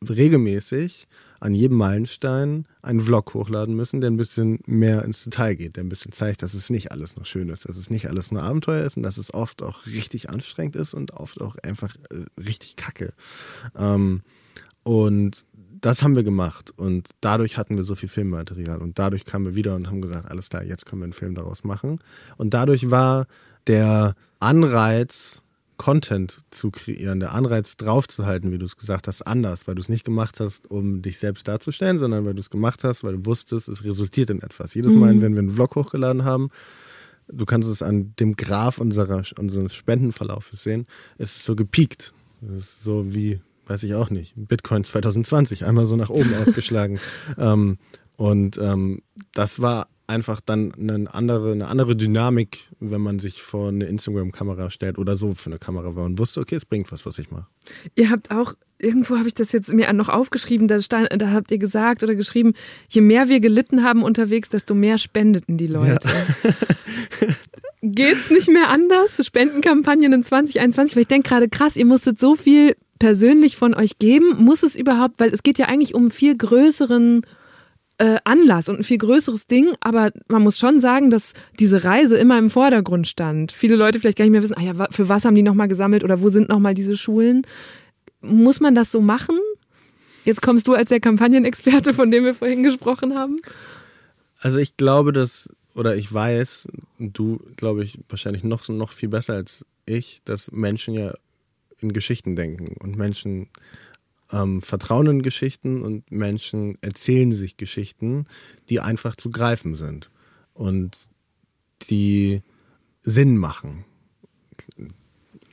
regelmäßig 0.06 1.08
an 1.40 1.54
jedem 1.54 1.76
Meilenstein 1.76 2.66
einen 2.82 3.00
Vlog 3.00 3.34
hochladen 3.34 3.74
müssen, 3.74 4.00
der 4.00 4.10
ein 4.10 4.16
bisschen 4.16 4.60
mehr 4.66 5.04
ins 5.04 5.24
Detail 5.24 5.54
geht, 5.54 5.76
der 5.76 5.84
ein 5.84 5.88
bisschen 5.88 6.12
zeigt, 6.12 6.42
dass 6.42 6.54
es 6.54 6.70
nicht 6.70 6.92
alles 6.92 7.16
noch 7.16 7.26
schön 7.26 7.48
ist, 7.48 7.68
dass 7.68 7.76
es 7.76 7.90
nicht 7.90 8.08
alles 8.08 8.30
nur 8.30 8.42
Abenteuer 8.42 8.84
ist 8.84 8.96
und 8.96 9.02
dass 9.02 9.18
es 9.18 9.32
oft 9.32 9.62
auch 9.62 9.86
richtig 9.86 10.30
anstrengend 10.30 10.76
ist 10.76 10.94
und 10.94 11.12
oft 11.12 11.40
auch 11.40 11.56
einfach 11.62 11.94
äh, 12.10 12.24
richtig 12.40 12.76
kacke. 12.76 13.12
Ähm, 13.76 14.22
und 14.82 15.46
das 15.80 16.02
haben 16.02 16.16
wir 16.16 16.24
gemacht 16.24 16.72
und 16.76 17.10
dadurch 17.20 17.58
hatten 17.58 17.76
wir 17.76 17.84
so 17.84 17.94
viel 17.94 18.08
Filmmaterial 18.08 18.78
und 18.78 18.98
dadurch 18.98 19.24
kamen 19.24 19.44
wir 19.44 19.56
wieder 19.56 19.76
und 19.76 19.88
haben 19.88 20.00
gesagt, 20.00 20.30
alles 20.30 20.48
klar, 20.48 20.64
jetzt 20.64 20.86
können 20.86 21.02
wir 21.02 21.04
einen 21.04 21.12
Film 21.12 21.34
daraus 21.34 21.64
machen. 21.64 22.00
Und 22.36 22.54
dadurch 22.54 22.90
war 22.90 23.26
der 23.66 24.14
Anreiz, 24.38 25.42
Content 25.76 26.38
zu 26.50 26.70
kreieren, 26.70 27.20
der 27.20 27.32
Anreiz 27.32 27.76
draufzuhalten, 27.76 28.52
wie 28.52 28.58
du 28.58 28.64
es 28.64 28.76
gesagt 28.76 29.06
hast, 29.08 29.22
anders, 29.22 29.66
weil 29.66 29.74
du 29.74 29.80
es 29.80 29.88
nicht 29.88 30.04
gemacht 30.04 30.40
hast, 30.40 30.70
um 30.70 31.02
dich 31.02 31.18
selbst 31.18 31.46
darzustellen, 31.48 31.98
sondern 31.98 32.24
weil 32.24 32.34
du 32.34 32.40
es 32.40 32.50
gemacht 32.50 32.84
hast, 32.84 33.04
weil 33.04 33.16
du 33.16 33.26
wusstest, 33.26 33.68
es 33.68 33.84
resultiert 33.84 34.30
in 34.30 34.42
etwas. 34.42 34.74
Jedes 34.74 34.92
Mal, 34.94 35.14
mhm. 35.14 35.20
wenn 35.20 35.32
wir 35.34 35.40
einen 35.40 35.54
Vlog 35.54 35.76
hochgeladen 35.76 36.24
haben, 36.24 36.50
du 37.28 37.44
kannst 37.44 37.68
es 37.68 37.82
an 37.82 38.14
dem 38.18 38.36
Graph 38.36 38.78
unserer, 38.78 39.22
unseres 39.38 39.74
Spendenverlaufes 39.74 40.62
sehen, 40.62 40.86
es 41.18 41.36
ist 41.36 41.44
so 41.44 41.56
gepiekt. 41.56 42.12
Es 42.42 42.64
ist 42.64 42.84
so 42.84 43.14
wie, 43.14 43.40
weiß 43.66 43.82
ich 43.82 43.94
auch 43.94 44.10
nicht, 44.10 44.34
Bitcoin 44.36 44.84
2020, 44.84 45.64
einmal 45.64 45.86
so 45.86 45.96
nach 45.96 46.10
oben 46.10 46.34
ausgeschlagen. 46.40 47.00
Ähm, 47.38 47.78
und 48.16 48.58
ähm, 48.58 49.02
das 49.32 49.60
war 49.60 49.88
einfach 50.06 50.40
dann 50.40 50.72
eine 50.74 51.12
andere, 51.12 51.52
eine 51.52 51.68
andere 51.68 51.96
Dynamik, 51.96 52.68
wenn 52.80 53.00
man 53.00 53.18
sich 53.18 53.42
vor 53.42 53.68
eine 53.68 53.86
Instagram-Kamera 53.86 54.70
stellt 54.70 54.98
oder 54.98 55.16
so 55.16 55.34
für 55.34 55.50
eine 55.50 55.58
Kamera 55.58 55.96
war 55.96 56.04
und 56.04 56.18
wusste, 56.18 56.40
okay, 56.40 56.54
es 56.54 56.64
bringt 56.64 56.92
was, 56.92 57.06
was 57.06 57.18
ich 57.18 57.30
mache. 57.30 57.46
Ihr 57.94 58.10
habt 58.10 58.30
auch, 58.30 58.54
irgendwo 58.78 59.16
habe 59.16 59.28
ich 59.28 59.34
das 59.34 59.52
jetzt 59.52 59.72
mir 59.72 59.92
noch 59.92 60.08
aufgeschrieben, 60.08 60.68
da, 60.68 60.80
stand, 60.80 61.08
da 61.16 61.30
habt 61.30 61.50
ihr 61.50 61.58
gesagt 61.58 62.02
oder 62.02 62.14
geschrieben, 62.14 62.54
je 62.88 63.00
mehr 63.00 63.28
wir 63.28 63.40
gelitten 63.40 63.82
haben 63.82 64.02
unterwegs, 64.02 64.48
desto 64.48 64.74
mehr 64.74 64.98
spendeten 64.98 65.56
die 65.56 65.66
Leute. 65.66 66.08
Ja. 66.08 67.28
Geht's 67.82 68.30
nicht 68.30 68.48
mehr 68.48 68.68
anders? 68.70 69.24
Spendenkampagnen 69.24 70.12
in 70.12 70.22
2021? 70.22 70.96
Weil 70.96 71.02
ich 71.02 71.08
denke 71.08 71.28
gerade 71.28 71.48
krass, 71.48 71.76
ihr 71.76 71.84
musstet 71.84 72.18
so 72.18 72.34
viel 72.34 72.74
persönlich 72.98 73.56
von 73.56 73.74
euch 73.74 73.98
geben. 73.98 74.42
Muss 74.42 74.62
es 74.62 74.76
überhaupt, 74.76 75.20
weil 75.20 75.30
es 75.30 75.42
geht 75.42 75.58
ja 75.58 75.66
eigentlich 75.66 75.94
um 75.94 76.10
viel 76.10 76.36
größeren 76.36 77.22
äh, 77.98 78.18
Anlass 78.24 78.68
und 78.68 78.78
ein 78.78 78.84
viel 78.84 78.98
größeres 78.98 79.46
Ding, 79.46 79.72
aber 79.80 80.12
man 80.28 80.42
muss 80.42 80.58
schon 80.58 80.80
sagen, 80.80 81.10
dass 81.10 81.32
diese 81.58 81.84
Reise 81.84 82.16
immer 82.16 82.38
im 82.38 82.50
Vordergrund 82.50 83.06
stand. 83.06 83.52
Viele 83.52 83.76
Leute 83.76 84.00
vielleicht 84.00 84.18
gar 84.18 84.24
nicht 84.24 84.32
mehr 84.32 84.42
wissen, 84.42 84.56
ah 84.56 84.62
ja, 84.62 84.88
für 84.90 85.08
was 85.08 85.24
haben 85.24 85.34
die 85.34 85.42
nochmal 85.42 85.68
gesammelt 85.68 86.04
oder 86.04 86.20
wo 86.20 86.28
sind 86.28 86.48
nochmal 86.48 86.74
diese 86.74 86.96
Schulen? 86.96 87.42
Muss 88.20 88.60
man 88.60 88.74
das 88.74 88.92
so 88.92 89.00
machen? 89.00 89.38
Jetzt 90.24 90.42
kommst 90.42 90.66
du 90.66 90.74
als 90.74 90.88
der 90.88 91.00
Kampagnenexperte, 91.00 91.94
von 91.94 92.10
dem 92.10 92.24
wir 92.24 92.34
vorhin 92.34 92.62
gesprochen 92.62 93.14
haben. 93.14 93.40
Also 94.40 94.58
ich 94.58 94.76
glaube, 94.76 95.12
dass, 95.12 95.48
oder 95.74 95.96
ich 95.96 96.12
weiß, 96.12 96.68
du 96.98 97.40
glaube 97.56 97.84
ich 97.84 98.00
wahrscheinlich 98.08 98.44
noch, 98.44 98.68
noch 98.68 98.92
viel 98.92 99.08
besser 99.08 99.34
als 99.34 99.64
ich, 99.86 100.20
dass 100.24 100.50
Menschen 100.52 100.94
ja 100.94 101.14
in 101.78 101.92
Geschichten 101.92 102.36
denken 102.36 102.76
und 102.80 102.96
Menschen 102.96 103.48
ähm, 104.32 104.62
vertrauen 104.62 105.06
in 105.06 105.22
Geschichten 105.22 105.82
und 105.82 106.10
Menschen 106.10 106.78
erzählen 106.80 107.32
sich 107.32 107.56
Geschichten, 107.56 108.26
die 108.68 108.80
einfach 108.80 109.16
zu 109.16 109.30
greifen 109.30 109.74
sind 109.74 110.10
und 110.54 111.10
die 111.90 112.42
Sinn 113.02 113.36
machen. 113.36 113.84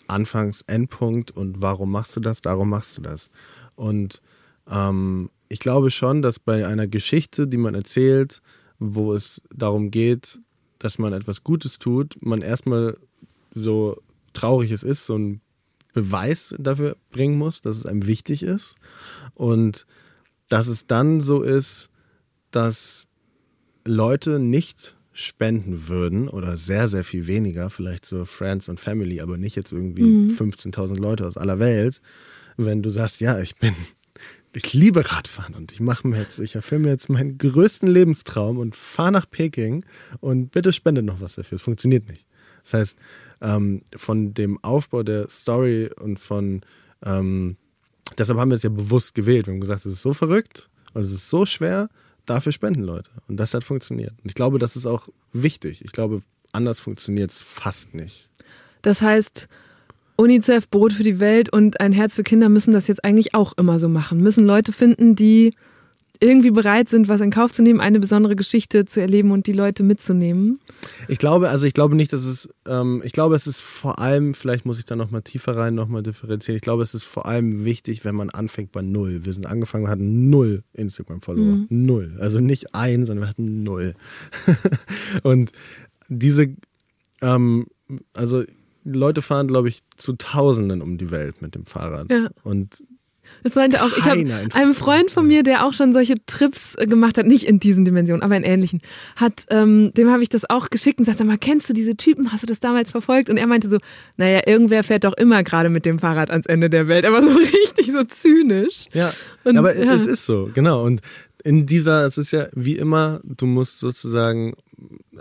Anfangs, 0.07 0.61
Endpunkt 0.63 1.31
und 1.31 1.61
warum 1.61 1.91
machst 1.91 2.15
du 2.15 2.19
das, 2.19 2.41
darum 2.41 2.69
machst 2.69 2.97
du 2.97 3.01
das. 3.01 3.29
Und 3.75 4.21
ähm, 4.69 5.29
ich 5.49 5.59
glaube 5.59 5.91
schon, 5.91 6.21
dass 6.21 6.39
bei 6.39 6.65
einer 6.67 6.87
Geschichte, 6.87 7.47
die 7.47 7.57
man 7.57 7.75
erzählt, 7.75 8.41
wo 8.79 9.13
es 9.13 9.41
darum 9.53 9.91
geht, 9.91 10.39
dass 10.79 10.99
man 10.99 11.13
etwas 11.13 11.43
Gutes 11.43 11.79
tut, 11.79 12.17
man 12.21 12.41
erstmal 12.41 12.97
so 13.51 14.01
traurig 14.33 14.71
es 14.71 14.83
ist, 14.83 15.05
so 15.05 15.15
ein 15.15 15.41
Beweis 15.93 16.53
dafür 16.57 16.97
bringen 17.11 17.37
muss, 17.37 17.61
dass 17.61 17.77
es 17.77 17.85
einem 17.85 18.05
wichtig 18.05 18.43
ist. 18.43 18.75
Und 19.33 19.85
dass 20.49 20.67
es 20.67 20.87
dann 20.87 21.21
so 21.21 21.41
ist, 21.41 21.89
dass 22.51 23.07
Leute 23.85 24.39
nicht 24.39 24.95
spenden 25.13 25.87
würden 25.87 26.27
oder 26.27 26.57
sehr, 26.57 26.87
sehr 26.87 27.03
viel 27.03 27.27
weniger, 27.27 27.69
vielleicht 27.69 28.05
so 28.05 28.25
Friends 28.25 28.67
und 28.67 28.79
Family, 28.79 29.21
aber 29.21 29.37
nicht 29.37 29.55
jetzt 29.55 29.71
irgendwie 29.71 30.03
mhm. 30.03 30.27
15.000 30.27 30.99
Leute 30.99 31.27
aus 31.27 31.37
aller 31.37 31.59
Welt, 31.59 32.01
wenn 32.57 32.81
du 32.81 32.89
sagst, 32.89 33.21
ja, 33.21 33.39
ich 33.39 33.55
bin, 33.55 33.75
ich 34.53 34.73
liebe 34.73 35.11
Radfahren 35.11 35.53
und 35.53 35.71
ich 35.71 35.79
mache 35.79 36.07
mir 36.07 36.19
jetzt, 36.19 36.39
ich 36.39 36.55
erfülle 36.55 36.81
mir 36.81 36.89
jetzt 36.89 37.09
meinen 37.09 37.37
größten 37.37 37.87
Lebenstraum 37.87 38.57
und 38.57 38.75
fahre 38.75 39.11
nach 39.11 39.29
Peking 39.29 39.85
und 40.19 40.51
bitte 40.51 40.73
spendet 40.73 41.05
noch 41.05 41.21
was 41.21 41.35
dafür. 41.35 41.57
Es 41.57 41.61
funktioniert 41.61 42.09
nicht. 42.09 42.25
Das 42.63 42.73
heißt, 42.73 42.97
ähm, 43.43 43.81
von 43.95 44.33
dem 44.33 44.57
Aufbau 44.63 45.03
der 45.03 45.29
Story 45.29 45.91
und 45.99 46.17
von, 46.17 46.61
ähm, 47.05 47.57
deshalb 48.17 48.39
haben 48.39 48.49
wir 48.49 48.55
es 48.55 48.63
ja 48.63 48.69
bewusst 48.69 49.13
gewählt. 49.13 49.45
Wir 49.45 49.53
haben 49.53 49.61
gesagt, 49.61 49.85
es 49.85 49.93
ist 49.93 50.01
so 50.01 50.13
verrückt 50.13 50.69
und 50.93 51.01
es 51.01 51.11
ist 51.11 51.29
so 51.29 51.45
schwer, 51.45 51.89
dafür 52.25 52.53
spenden 52.53 52.83
Leute. 52.83 53.11
Und 53.27 53.37
das 53.37 53.53
hat 53.53 53.63
funktioniert. 53.63 54.13
Und 54.23 54.29
ich 54.29 54.35
glaube, 54.35 54.57
das 54.57 54.75
ist 54.75 54.87
auch 54.87 55.09
wichtig. 55.33 55.83
Ich 55.83 55.91
glaube, 55.91 56.21
anders 56.53 56.79
funktioniert 56.79 57.31
es 57.31 57.41
fast 57.41 57.93
nicht. 57.93 58.29
Das 58.81 59.01
heißt, 59.01 59.49
UNICEF, 60.15 60.69
Brot 60.69 60.93
für 60.93 61.03
die 61.03 61.19
Welt 61.19 61.51
und 61.51 61.81
ein 61.81 61.91
Herz 61.91 62.15
für 62.15 62.23
Kinder 62.23 62.47
müssen 62.47 62.73
das 62.73 62.87
jetzt 62.87 63.03
eigentlich 63.03 63.33
auch 63.33 63.53
immer 63.57 63.79
so 63.79 63.89
machen. 63.89 64.21
Müssen 64.21 64.45
Leute 64.45 64.71
finden, 64.71 65.15
die 65.15 65.53
irgendwie 66.19 66.51
bereit 66.51 66.89
sind, 66.89 67.07
was 67.07 67.21
in 67.21 67.31
Kauf 67.31 67.51
zu 67.51 67.63
nehmen, 67.63 67.79
eine 67.79 67.99
besondere 67.99 68.35
Geschichte 68.35 68.85
zu 68.85 69.01
erleben 69.01 69.31
und 69.31 69.47
die 69.47 69.53
Leute 69.53 69.83
mitzunehmen? 69.83 70.59
Ich 71.07 71.17
glaube, 71.17 71.49
also 71.49 71.65
ich 71.65 71.73
glaube 71.73 71.95
nicht, 71.95 72.13
dass 72.13 72.25
es, 72.25 72.49
ähm, 72.67 73.01
ich 73.03 73.11
glaube, 73.11 73.35
es 73.35 73.47
ist 73.47 73.61
vor 73.61 73.99
allem, 73.99 74.33
vielleicht 74.33 74.65
muss 74.65 74.79
ich 74.79 74.85
da 74.85 74.95
nochmal 74.95 75.21
tiefer 75.21 75.55
rein, 75.55 75.75
nochmal 75.75 76.03
differenzieren. 76.03 76.55
Ich 76.55 76.61
glaube, 76.61 76.83
es 76.83 76.93
ist 76.93 77.03
vor 77.03 77.25
allem 77.25 77.65
wichtig, 77.65 78.05
wenn 78.05 78.15
man 78.15 78.29
anfängt 78.29 78.71
bei 78.71 78.81
Null. 78.81 79.25
Wir 79.25 79.33
sind 79.33 79.45
angefangen, 79.45 79.85
wir 79.85 79.89
hatten 79.89 80.29
null 80.29 80.63
Instagram-Follower. 80.73 81.43
Mhm. 81.43 81.67
Null. 81.69 82.17
Also 82.19 82.39
nicht 82.39 82.75
ein, 82.75 83.05
sondern 83.05 83.25
wir 83.25 83.29
hatten 83.29 83.63
null. 83.63 83.95
und 85.23 85.51
diese, 86.09 86.55
ähm, 87.21 87.67
also 88.13 88.43
Leute 88.85 89.21
fahren, 89.21 89.47
glaube 89.47 89.69
ich, 89.69 89.83
zu 89.97 90.13
Tausenden 90.13 90.81
um 90.81 90.97
die 90.97 91.11
Welt 91.11 91.41
mit 91.41 91.55
dem 91.55 91.65
Fahrrad. 91.65 92.11
Ja. 92.11 92.29
Und 92.43 92.83
das 93.43 93.55
meinte 93.55 93.83
auch, 93.83 93.97
ich 93.97 94.05
habe 94.05 94.25
einem 94.53 94.75
Freund 94.75 95.11
von 95.11 95.27
mir, 95.27 95.43
der 95.43 95.65
auch 95.65 95.73
schon 95.73 95.93
solche 95.93 96.15
Trips 96.25 96.75
äh, 96.75 96.85
gemacht 96.87 97.17
hat, 97.17 97.25
nicht 97.25 97.45
in 97.45 97.59
diesen 97.59 97.85
Dimensionen, 97.85 98.21
aber 98.21 98.35
in 98.35 98.43
ähnlichen, 98.43 98.81
hat, 99.15 99.45
ähm, 99.49 99.91
dem 99.95 100.09
habe 100.09 100.23
ich 100.23 100.29
das 100.29 100.49
auch 100.49 100.69
geschickt 100.69 100.99
und 100.99 101.05
sagte 101.05 101.23
mal, 101.23 101.37
kennst 101.37 101.69
du 101.69 101.73
diese 101.73 101.95
Typen? 101.95 102.31
Hast 102.31 102.43
du 102.43 102.47
das 102.47 102.59
damals 102.59 102.91
verfolgt? 102.91 103.29
Und 103.29 103.37
er 103.37 103.47
meinte 103.47 103.69
so, 103.69 103.77
naja, 104.17 104.41
irgendwer 104.45 104.83
fährt 104.83 105.03
doch 105.03 105.13
immer 105.13 105.43
gerade 105.43 105.69
mit 105.69 105.85
dem 105.85 105.99
Fahrrad 105.99 106.29
ans 106.29 106.45
Ende 106.45 106.69
der 106.69 106.87
Welt. 106.87 107.05
Er 107.05 107.11
war 107.11 107.23
so 107.23 107.29
richtig 107.63 107.91
so 107.91 108.03
zynisch. 108.03 108.85
Ja, 108.93 109.11
und, 109.43 109.57
aber 109.57 109.75
ja. 109.75 109.93
es 109.93 110.05
ist 110.05 110.25
so, 110.25 110.49
genau. 110.53 110.83
Und 110.83 111.01
in 111.43 111.65
dieser, 111.65 112.05
es 112.05 112.17
ist 112.17 112.31
ja 112.31 112.47
wie 112.53 112.77
immer, 112.77 113.19
du 113.23 113.45
musst 113.45 113.79
sozusagen 113.79 114.53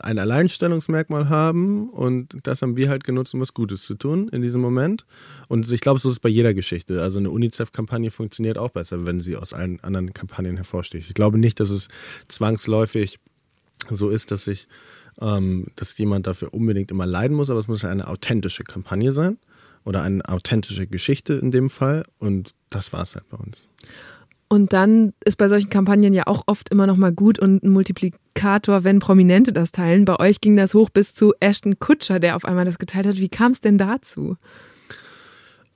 ein 0.00 0.18
Alleinstellungsmerkmal 0.18 1.28
haben 1.28 1.90
und 1.90 2.36
das 2.42 2.62
haben 2.62 2.76
wir 2.76 2.88
halt 2.88 3.05
genutzt, 3.05 3.34
um 3.34 3.40
was 3.40 3.55
Gutes 3.55 3.82
zu 3.82 3.94
tun 3.94 4.28
in 4.28 4.42
diesem 4.42 4.61
Moment. 4.61 5.07
Und 5.48 5.70
ich 5.70 5.80
glaube, 5.80 6.00
so 6.00 6.09
ist 6.09 6.14
es 6.14 6.20
bei 6.20 6.28
jeder 6.28 6.55
Geschichte. 6.55 7.03
Also 7.03 7.18
eine 7.18 7.30
UNICEF-Kampagne 7.30 8.11
funktioniert 8.11 8.59
auch 8.59 8.70
besser, 8.70 9.07
wenn 9.07 9.20
sie 9.20 9.36
aus 9.36 9.53
allen 9.53 9.80
anderen 9.80 10.12
Kampagnen 10.14 10.57
hervorsticht. 10.57 11.09
Ich 11.09 11.14
glaube 11.14 11.38
nicht, 11.38 11.61
dass 11.61 11.70
es 11.70 11.88
zwangsläufig 12.28 13.18
so 13.90 14.09
ist, 14.09 14.30
dass 14.30 14.44
sich, 14.44 14.68
ähm, 15.20 15.66
dass 15.76 15.96
jemand 15.98 16.26
dafür 16.26 16.55
unbedingt 16.55 16.90
immer 16.90 17.07
leiden 17.07 17.36
muss, 17.36 17.50
aber 17.50 17.61
es 17.61 17.68
muss 17.68 17.84
eine 17.84 18.09
authentische 18.09 18.64
Kampagne 18.64 19.12
sein 19.12 19.38
oder 19.84 20.03
eine 20.03 20.26
authentische 20.28 20.86
Geschichte 20.86 21.34
in 21.34 21.50
dem 21.50 21.70
Fall. 21.70 22.05
Und 22.18 22.55
das 22.70 22.92
war 22.92 23.03
es 23.03 23.14
halt 23.14 23.28
bei 23.28 23.38
uns. 23.38 23.68
Und 24.53 24.74
dann 24.74 25.14
ist 25.24 25.38
bei 25.38 25.48
solchen 25.48 25.70
Kampagnen 25.70 26.12
ja 26.12 26.26
auch 26.26 26.42
oft 26.46 26.68
immer 26.68 26.86
noch 26.86 26.98
mal 26.98 27.11
gut 27.11 27.38
und 27.38 27.62
ein 27.62 27.70
Multiplikator, 27.70 28.84
wenn 28.84 28.98
Prominente 28.98 29.50
das 29.50 29.72
teilen. 29.72 30.05
Bei 30.05 30.20
euch 30.20 30.42
ging 30.42 30.57
das 30.57 30.74
hoch 30.74 30.90
bis 30.90 31.14
zu 31.14 31.32
Ashton 31.40 31.78
Kutscher, 31.78 32.20
der 32.20 32.36
auf 32.36 32.44
einmal 32.44 32.66
das 32.66 32.78
geteilt 32.78 33.07
hat. 33.07 33.16
Wie 33.16 33.30
kam 33.30 33.53
es 33.53 33.62
denn 33.62 33.78
dazu? 33.78 34.36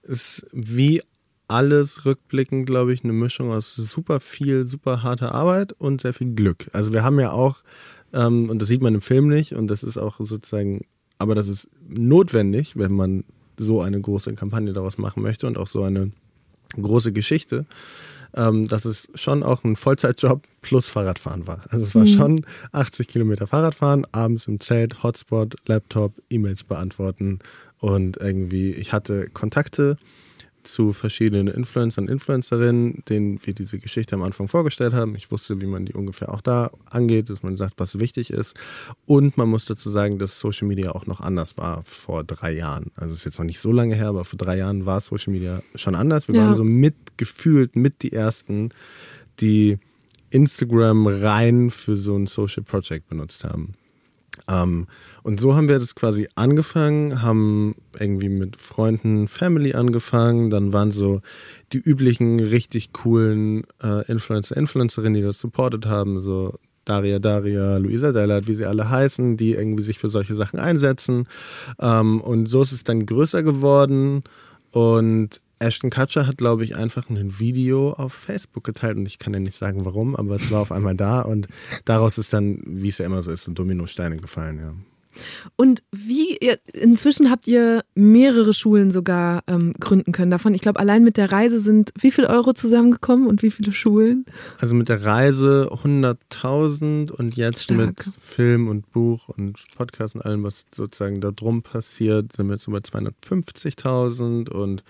Es 0.03 0.41
ist 0.41 0.47
wie 0.53 1.01
alles 1.49 2.05
rückblickend, 2.05 2.67
glaube 2.67 2.93
ich, 2.93 3.03
eine 3.03 3.15
Mischung 3.15 3.51
aus 3.51 3.75
super 3.75 4.21
viel, 4.21 4.67
super 4.67 5.03
harter 5.03 5.35
Arbeit 5.35 5.73
und 5.73 6.03
sehr 6.03 6.13
viel 6.13 6.35
Glück. 6.35 6.69
Also 6.75 6.93
wir 6.93 7.03
haben 7.03 7.19
ja 7.19 7.33
auch, 7.33 7.63
ähm, 8.13 8.51
und 8.51 8.61
das 8.61 8.69
sieht 8.69 8.83
man 8.83 8.95
im 8.95 9.01
Film 9.01 9.29
nicht, 9.29 9.55
und 9.55 9.69
das 9.69 9.85
ist 9.85 9.97
auch 9.97 10.17
sozusagen, 10.19 10.85
aber 11.17 11.35
das 11.35 11.49
ist 11.49 11.71
notwendig, 11.89 12.77
wenn 12.77 12.93
man 12.93 13.25
so 13.57 13.81
eine 13.81 13.99
große 13.99 14.35
Kampagne 14.35 14.75
daraus 14.75 14.99
machen 14.99 15.23
möchte 15.23 15.47
und 15.47 15.57
auch 15.57 15.67
so 15.67 15.83
eine 15.83 16.13
große 16.75 17.15
Geschichte 17.15 17.65
ähm, 18.35 18.67
dass 18.69 18.85
es 18.85 19.09
schon 19.15 19.43
auch 19.43 19.65
ein 19.65 19.77
Vollzeitjob 19.77 20.43
plus 20.63 20.89
Fahrradfahren 20.89 21.47
war. 21.47 21.63
Also 21.71 21.85
es 21.85 21.95
war 21.95 22.03
mhm. 22.03 22.09
schon 22.09 22.47
80 22.73 23.09
Kilometer 23.09 23.47
Fahrradfahren, 23.47 24.07
abends 24.13 24.47
im 24.47 24.61
Zelt, 24.61 25.03
Hotspot, 25.03 25.57
Laptop, 25.67 26.13
E-Mails 26.31 26.65
beantworten 26.65 27.39
und 27.79 28.17
irgendwie, 28.17 28.73
ich 28.73 28.93
hatte 28.93 29.27
Kontakte 29.33 29.97
zu 30.67 30.93
verschiedenen 30.93 31.49
Influencern 31.49 32.05
und 32.05 32.11
Influencerinnen, 32.11 33.03
denen 33.09 33.41
wir 33.45 33.55
diese 33.55 33.79
Geschichte 33.79 34.15
am 34.15 34.23
Anfang 34.23 34.49
vorgestellt 34.49 34.93
haben. 34.93 35.15
Ich 35.17 35.31
wusste, 35.31 35.61
wie 35.61 35.67
man 35.67 35.87
die 35.87 35.95
ungefähr 35.95 36.33
auch 36.33 36.41
da 36.41 36.71
angeht, 36.85 37.31
dass 37.31 37.43
man 37.43 37.57
sagt, 37.57 37.75
was 37.79 37.99
wichtig 37.99 38.31
ist. 38.31 38.55
Und 39.07 39.37
man 39.37 39.49
muss 39.49 39.65
dazu 39.65 39.91
sagen, 39.91 40.19
dass 40.19 40.41
Social 40.41 40.69
Media 40.69 40.93
auch 40.93 41.07
noch 41.07 41.21
anders 41.21 41.57
war 41.57 41.83
vor 41.85 42.25
drei 42.25 42.53
Jahren. 42.53 42.91
Also 42.97 43.13
es 43.13 43.19
ist 43.19 43.25
jetzt 43.25 43.39
noch 43.39 43.47
nicht 43.47 43.61
so 43.61 43.73
lange 43.73 43.95
her, 43.95 44.09
aber 44.09 44.25
vor 44.25 44.39
drei 44.39 44.59
Jahren 44.59 44.87
war 44.87 45.01
Social 45.01 45.33
Media 45.33 45.63
schon 45.75 45.95
anders. 45.95 46.29
Wir 46.29 46.37
ja. 46.37 46.47
waren 46.47 46.55
so 46.55 46.65
mitgefühlt 46.65 47.77
mit 47.77 48.03
die 48.03 48.13
ersten, 48.13 48.71
die 49.41 49.79
Instagram 50.31 51.07
rein 51.07 51.71
für 51.71 51.97
so 51.97 52.17
ein 52.17 52.27
Social 52.27 52.63
Project 52.63 53.09
benutzt 53.09 53.45
haben. 53.45 53.75
Ähm, 54.49 54.87
und 55.23 55.41
so 55.41 55.55
haben 55.55 55.69
wir 55.69 55.79
das 55.79 55.95
quasi 55.95 56.29
angefangen, 56.35 57.23
haben 57.23 57.75
irgendwie 57.99 58.29
mit 58.29 58.57
Freunden, 58.57 59.29
Family 59.29 59.75
angefangen. 59.75 60.51
Dann 60.51 60.73
waren 60.73 60.93
so 60.93 61.21
die 61.73 61.79
üblichen 61.79 62.41
richtig 62.41 62.93
coolen 62.93 63.65
äh, 63.83 64.07
Influencer, 64.11 64.57
Influencerinnen, 64.57 65.15
die 65.15 65.23
das 65.23 65.39
supportet 65.39 65.87
haben, 65.87 66.21
so 66.21 66.59
Daria 66.85 67.19
Daria, 67.19 67.79
Luisa 67.79 68.13
Dellert, 68.13 68.47
wie 68.47 68.55
sie 68.55 68.65
alle 68.65 68.89
heißen, 68.89 69.37
die 69.37 69.55
irgendwie 69.55 69.83
sich 69.83 69.99
für 69.99 70.09
solche 70.09 70.35
Sachen 70.35 70.61
einsetzen. 70.61 71.27
Ähm, 71.81 72.21
und 72.21 72.47
so 72.47 72.63
ist 72.63 72.73
es 72.73 72.85
dann 72.85 73.07
größer 73.07 73.43
geworden. 73.43 74.23
Und 74.71 75.41
Ashton 75.59 75.91
Kutcher 75.91 76.27
hat, 76.27 76.37
glaube 76.37 76.65
ich, 76.65 76.77
einfach 76.77 77.09
ein 77.09 77.39
Video 77.39 77.93
auf 77.93 78.13
Facebook 78.13 78.65
geteilt 78.65 78.97
und 78.97 79.07
ich 79.07 79.19
kann 79.19 79.33
ja 79.33 79.41
nicht 79.41 79.57
sagen 79.57 79.85
warum, 79.85 80.15
aber 80.15 80.37
es 80.37 80.51
war 80.51 80.61
auf 80.61 80.73
einmal 80.73 80.95
da 80.95 81.23
und 81.23 81.49
daraus 81.85 82.19
ist 82.19 82.33
dann, 82.33 82.63
wie 82.67 82.89
es 82.89 82.99
ja 82.99 83.07
immer 83.07 83.23
so 83.23 83.31
ist, 83.31 83.45
so 83.45 83.53
Dominosteine 83.53 84.19
gefallen, 84.19 84.59
ja. 84.59 84.75
Und 85.57 85.83
wie, 85.93 86.39
inzwischen 86.73 87.31
habt 87.31 87.47
ihr 87.47 87.85
mehrere 87.95 88.55
Schulen 88.55 88.91
sogar 88.91 89.43
ähm, 89.47 89.75
gründen 89.81 90.13
können 90.13 90.31
davon. 90.31 90.55
Ich 90.55 90.61
glaube, 90.61 90.81
allein 90.81 91.03
mit 91.03 91.17
der 91.17 91.33
Reise 91.33 91.61
sind 91.61 91.93
wie 91.99 92.11
viel 92.11 92.27
Euro 92.27 92.53
zusammengekommen 92.53 93.27
und 93.27 93.43
wie 93.43 93.51
viele 93.51 93.73
Schulen? 93.73 94.25
Also 94.59 94.75
mit 94.75 94.89
der 94.89 95.05
Reise 95.05 95.71
100.000 95.73 97.11
und 97.11 97.37
jetzt 97.37 97.65
Stark. 97.65 97.79
mit 97.79 98.05
Film 98.21 98.69
und 98.69 98.91
Buch 98.93 99.29
und 99.29 99.59
Podcast 99.77 100.15
und 100.15 100.23
allem, 100.23 100.43
was 100.43 100.67
sozusagen 100.75 101.21
da 101.21 101.31
drum 101.31 101.63
passiert, 101.63 102.33
sind 102.33 102.49
wir 102.49 102.55
jetzt 102.55 102.69
über 102.69 102.79
250.000 102.79 104.51
und 104.51 104.85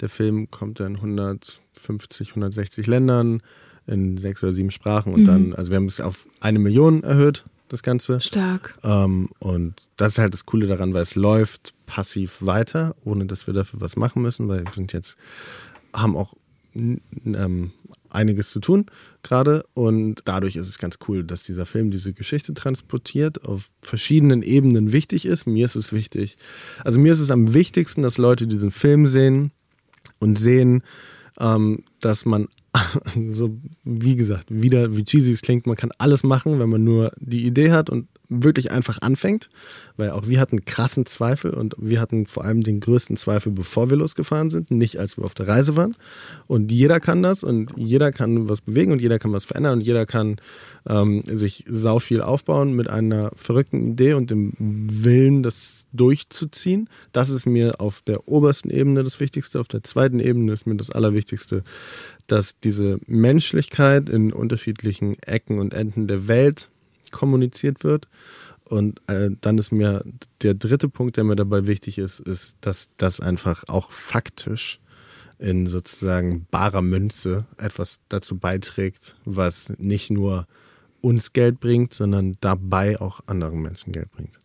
der 0.00 0.08
Film 0.08 0.50
kommt 0.50 0.80
dann 0.80 0.94
in 0.94 0.96
150, 0.96 2.30
160 2.30 2.86
Ländern 2.86 3.42
in 3.86 4.16
sechs 4.16 4.42
oder 4.42 4.52
sieben 4.52 4.70
Sprachen 4.70 5.14
und 5.14 5.22
mhm. 5.22 5.26
dann, 5.26 5.54
also 5.54 5.70
wir 5.70 5.76
haben 5.76 5.86
es 5.86 6.00
auf 6.00 6.26
eine 6.40 6.58
Million 6.58 7.02
erhöht 7.02 7.44
das 7.68 7.82
Ganze. 7.82 8.20
Stark. 8.20 8.78
Ähm, 8.82 9.28
und 9.38 9.74
das 9.96 10.12
ist 10.12 10.18
halt 10.18 10.34
das 10.34 10.46
Coole 10.46 10.66
daran, 10.66 10.94
weil 10.94 11.02
es 11.02 11.14
läuft 11.14 11.74
passiv 11.86 12.38
weiter, 12.40 12.94
ohne 13.04 13.26
dass 13.26 13.46
wir 13.46 13.54
dafür 13.54 13.80
was 13.80 13.96
machen 13.96 14.22
müssen, 14.22 14.48
weil 14.48 14.64
wir 14.64 14.72
sind 14.72 14.92
jetzt, 14.92 15.16
haben 15.92 16.16
auch 16.16 16.34
ähm, 16.74 17.72
einiges 18.10 18.50
zu 18.50 18.60
tun 18.60 18.86
gerade 19.22 19.64
und 19.74 20.22
dadurch 20.24 20.56
ist 20.56 20.68
es 20.68 20.78
ganz 20.78 20.98
cool, 21.08 21.24
dass 21.24 21.42
dieser 21.42 21.66
Film 21.66 21.90
diese 21.90 22.12
Geschichte 22.12 22.54
transportiert, 22.54 23.46
auf 23.46 23.70
verschiedenen 23.82 24.42
Ebenen 24.42 24.92
wichtig 24.92 25.26
ist. 25.26 25.46
Mir 25.46 25.66
ist 25.66 25.76
es 25.76 25.92
wichtig, 25.92 26.36
also 26.84 27.00
mir 27.00 27.12
ist 27.12 27.20
es 27.20 27.30
am 27.30 27.54
wichtigsten, 27.54 28.02
dass 28.02 28.18
Leute 28.18 28.46
diesen 28.46 28.70
Film 28.70 29.06
sehen 29.06 29.50
und 30.18 30.38
sehen, 30.38 30.82
ähm, 31.38 31.84
dass 32.00 32.24
man 32.24 32.48
so, 33.30 33.56
wie 33.84 34.16
gesagt, 34.16 34.46
wieder, 34.48 34.96
wie 34.96 35.04
cheesy 35.04 35.32
es 35.32 35.42
klingt, 35.42 35.66
man 35.66 35.76
kann 35.76 35.90
alles 35.98 36.22
machen, 36.22 36.58
wenn 36.58 36.68
man 36.68 36.84
nur 36.84 37.12
die 37.18 37.46
Idee 37.46 37.72
hat 37.72 37.90
und 37.90 38.08
wirklich 38.28 38.70
einfach 38.70 39.00
anfängt, 39.02 39.48
weil 39.96 40.10
auch 40.10 40.26
wir 40.26 40.40
hatten 40.40 40.64
krassen 40.64 41.06
Zweifel 41.06 41.52
und 41.52 41.74
wir 41.78 42.00
hatten 42.00 42.26
vor 42.26 42.44
allem 42.44 42.62
den 42.62 42.80
größten 42.80 43.16
Zweifel, 43.16 43.52
bevor 43.52 43.90
wir 43.90 43.96
losgefahren 43.96 44.50
sind, 44.50 44.70
nicht 44.70 44.98
als 44.98 45.16
wir 45.16 45.24
auf 45.24 45.34
der 45.34 45.48
Reise 45.48 45.76
waren. 45.76 45.96
Und 46.46 46.70
jeder 46.70 47.00
kann 47.00 47.22
das 47.22 47.44
und 47.44 47.72
jeder 47.76 48.12
kann 48.12 48.48
was 48.48 48.60
bewegen 48.60 48.92
und 48.92 49.00
jeder 49.00 49.18
kann 49.18 49.32
was 49.32 49.44
verändern 49.44 49.74
und 49.74 49.80
jeder 49.80 50.06
kann 50.06 50.36
ähm, 50.88 51.22
sich 51.26 51.64
sau 51.68 51.98
viel 51.98 52.20
aufbauen 52.20 52.72
mit 52.72 52.88
einer 52.88 53.32
verrückten 53.36 53.92
Idee 53.92 54.14
und 54.14 54.30
dem 54.30 54.52
Willen, 54.58 55.42
das 55.42 55.86
durchzuziehen. 55.92 56.88
Das 57.12 57.28
ist 57.28 57.46
mir 57.46 57.80
auf 57.80 58.02
der 58.02 58.28
obersten 58.28 58.70
Ebene 58.70 59.04
das 59.04 59.20
Wichtigste. 59.20 59.60
Auf 59.60 59.68
der 59.68 59.82
zweiten 59.82 60.20
Ebene 60.20 60.52
ist 60.52 60.66
mir 60.66 60.76
das 60.76 60.90
Allerwichtigste, 60.90 61.62
dass 62.26 62.58
diese 62.60 62.98
Menschlichkeit 63.06 64.08
in 64.08 64.32
unterschiedlichen 64.32 65.16
Ecken 65.22 65.58
und 65.58 65.74
Enden 65.74 66.06
der 66.06 66.28
Welt 66.28 66.70
kommuniziert 67.16 67.82
wird. 67.82 68.08
Und 68.64 69.00
äh, 69.06 69.30
dann 69.40 69.58
ist 69.58 69.72
mir 69.72 70.04
der 70.42 70.54
dritte 70.54 70.88
Punkt, 70.88 71.16
der 71.16 71.24
mir 71.24 71.36
dabei 71.36 71.66
wichtig 71.66 71.98
ist, 71.98 72.20
ist, 72.20 72.56
dass 72.60 72.90
das 72.96 73.20
einfach 73.20 73.64
auch 73.68 73.92
faktisch 73.92 74.80
in 75.38 75.66
sozusagen 75.66 76.46
barer 76.50 76.82
Münze 76.82 77.46
etwas 77.58 78.00
dazu 78.08 78.38
beiträgt, 78.38 79.16
was 79.24 79.72
nicht 79.78 80.10
nur 80.10 80.46
uns 81.00 81.32
Geld 81.32 81.60
bringt, 81.60 81.94
sondern 81.94 82.36
dabei 82.40 83.00
auch 83.00 83.20
anderen 83.26 83.62
Menschen 83.62 83.92
Geld 83.92 84.10
bringt. 84.10 84.36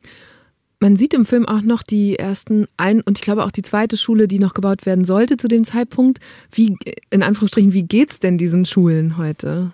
Man 0.80 0.97
sieht 0.97 1.13
im 1.13 1.26
Film 1.26 1.47
auch 1.47 1.61
noch 1.61 1.84
die 1.84 2.17
ersten 2.17 2.67
ein 2.78 3.01
und 3.01 3.19
ich 3.19 3.22
glaube 3.24 3.45
auch 3.45 3.51
die 3.51 3.61
zweite 3.61 3.97
Schule, 3.97 4.28
die 4.28 4.39
noch 4.39 4.55
gebaut 4.55 4.86
werden 4.86 5.05
sollte 5.05 5.38
zu 5.38 5.47
dem 5.47 5.63
Zeitpunkt. 5.63 6.19
Wie 6.51 6.76
in 7.11 7.24
Anführungsstrichen, 7.24 7.74
wie 7.74 7.84
geht's 7.84 8.19
denn 8.19 8.39
diesen 8.39 8.65
Schulen 8.65 9.17
heute? 9.17 9.74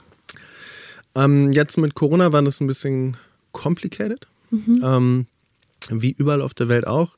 Ähm, 1.18 1.52
jetzt 1.52 1.78
mit 1.78 1.96
Corona 1.96 2.32
war 2.32 2.42
das 2.42 2.62
ein 2.62 2.68
bisschen 2.68 3.18
complicated, 3.52 4.28
mhm. 4.52 4.82
ähm, 4.84 5.26
wie 5.90 6.12
überall 6.12 6.42
auf 6.42 6.54
der 6.54 6.70
Welt 6.70 6.88
auch. 6.88 7.18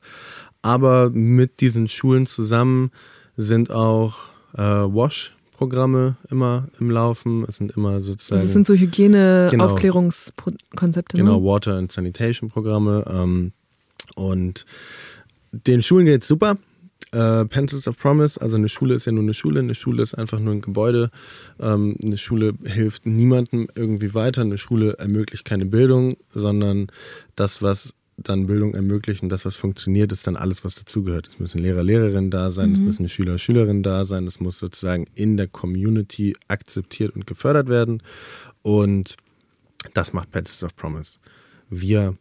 Aber 0.62 1.10
mit 1.10 1.60
diesen 1.60 1.86
Schulen 1.88 2.26
zusammen 2.26 2.90
sind 3.36 3.70
auch 3.70 4.16
äh, 4.54 4.62
Wash-Programme 4.62 6.16
immer 6.30 6.68
im 6.78 6.90
Laufen. 6.90 7.44
Es 7.48 7.56
sind 7.56 7.76
immer 7.76 8.00
sozusagen. 8.00 8.34
Also 8.34 8.46
es 8.46 8.52
sind 8.52 8.66
so 8.66 8.74
Hygiene-Aufklärungskonzepte. 8.74 11.16
Genau, 11.16 11.32
ne? 11.32 11.38
genau, 11.38 11.50
Water- 11.50 11.76
and 11.76 11.92
Sanitation-Programme. 11.92 13.04
Ähm, 13.08 13.52
und 14.16 14.66
den 15.52 15.82
Schulen 15.82 16.06
geht 16.06 16.22
es 16.22 16.28
super 16.28 16.56
äh, 17.12 17.44
Pencils 17.44 17.88
of 17.88 17.98
Promise, 17.98 18.40
also 18.40 18.56
eine 18.56 18.68
Schule 18.68 18.94
ist 18.94 19.04
ja 19.04 19.12
nur 19.12 19.22
eine 19.22 19.34
Schule, 19.34 19.60
eine 19.60 19.74
Schule 19.74 20.02
ist 20.02 20.14
einfach 20.14 20.38
nur 20.38 20.54
ein 20.54 20.60
Gebäude, 20.60 21.10
ähm, 21.58 21.96
eine 22.02 22.18
Schule 22.18 22.54
hilft 22.64 23.06
niemandem 23.06 23.68
irgendwie 23.74 24.14
weiter, 24.14 24.42
eine 24.42 24.58
Schule 24.58 24.94
ermöglicht 24.98 25.44
keine 25.44 25.66
Bildung, 25.66 26.14
sondern 26.32 26.88
das, 27.34 27.62
was 27.62 27.94
dann 28.16 28.46
Bildung 28.46 28.74
ermöglicht 28.74 29.22
und 29.22 29.30
das, 29.30 29.44
was 29.44 29.56
funktioniert, 29.56 30.12
ist 30.12 30.26
dann 30.26 30.36
alles, 30.36 30.62
was 30.62 30.74
dazugehört. 30.74 31.26
Es 31.26 31.38
müssen 31.38 31.58
Lehrer, 31.58 31.82
Lehrerinnen 31.82 32.30
da 32.30 32.50
sein, 32.50 32.68
mhm. 32.68 32.74
es 32.74 32.80
müssen 32.80 33.08
Schüler, 33.08 33.38
Schülerinnen 33.38 33.82
da 33.82 34.04
sein, 34.04 34.26
es 34.26 34.40
muss 34.40 34.58
sozusagen 34.58 35.06
in 35.14 35.36
der 35.36 35.48
Community 35.48 36.36
akzeptiert 36.48 37.16
und 37.16 37.26
gefördert 37.26 37.68
werden 37.68 38.02
und 38.62 39.16
das 39.94 40.12
macht 40.12 40.30
Pencils 40.30 40.62
of 40.62 40.76
Promise. 40.76 41.18
Wir 41.70 42.16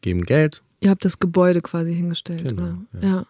geben 0.00 0.22
Geld. 0.22 0.62
Ihr 0.80 0.90
habt 0.90 1.04
das 1.04 1.18
Gebäude 1.18 1.60
quasi 1.60 1.94
hingestellt, 1.94 2.44
genau, 2.44 2.62
oder? 2.62 2.78
ja. 2.92 3.08
ja. 3.08 3.26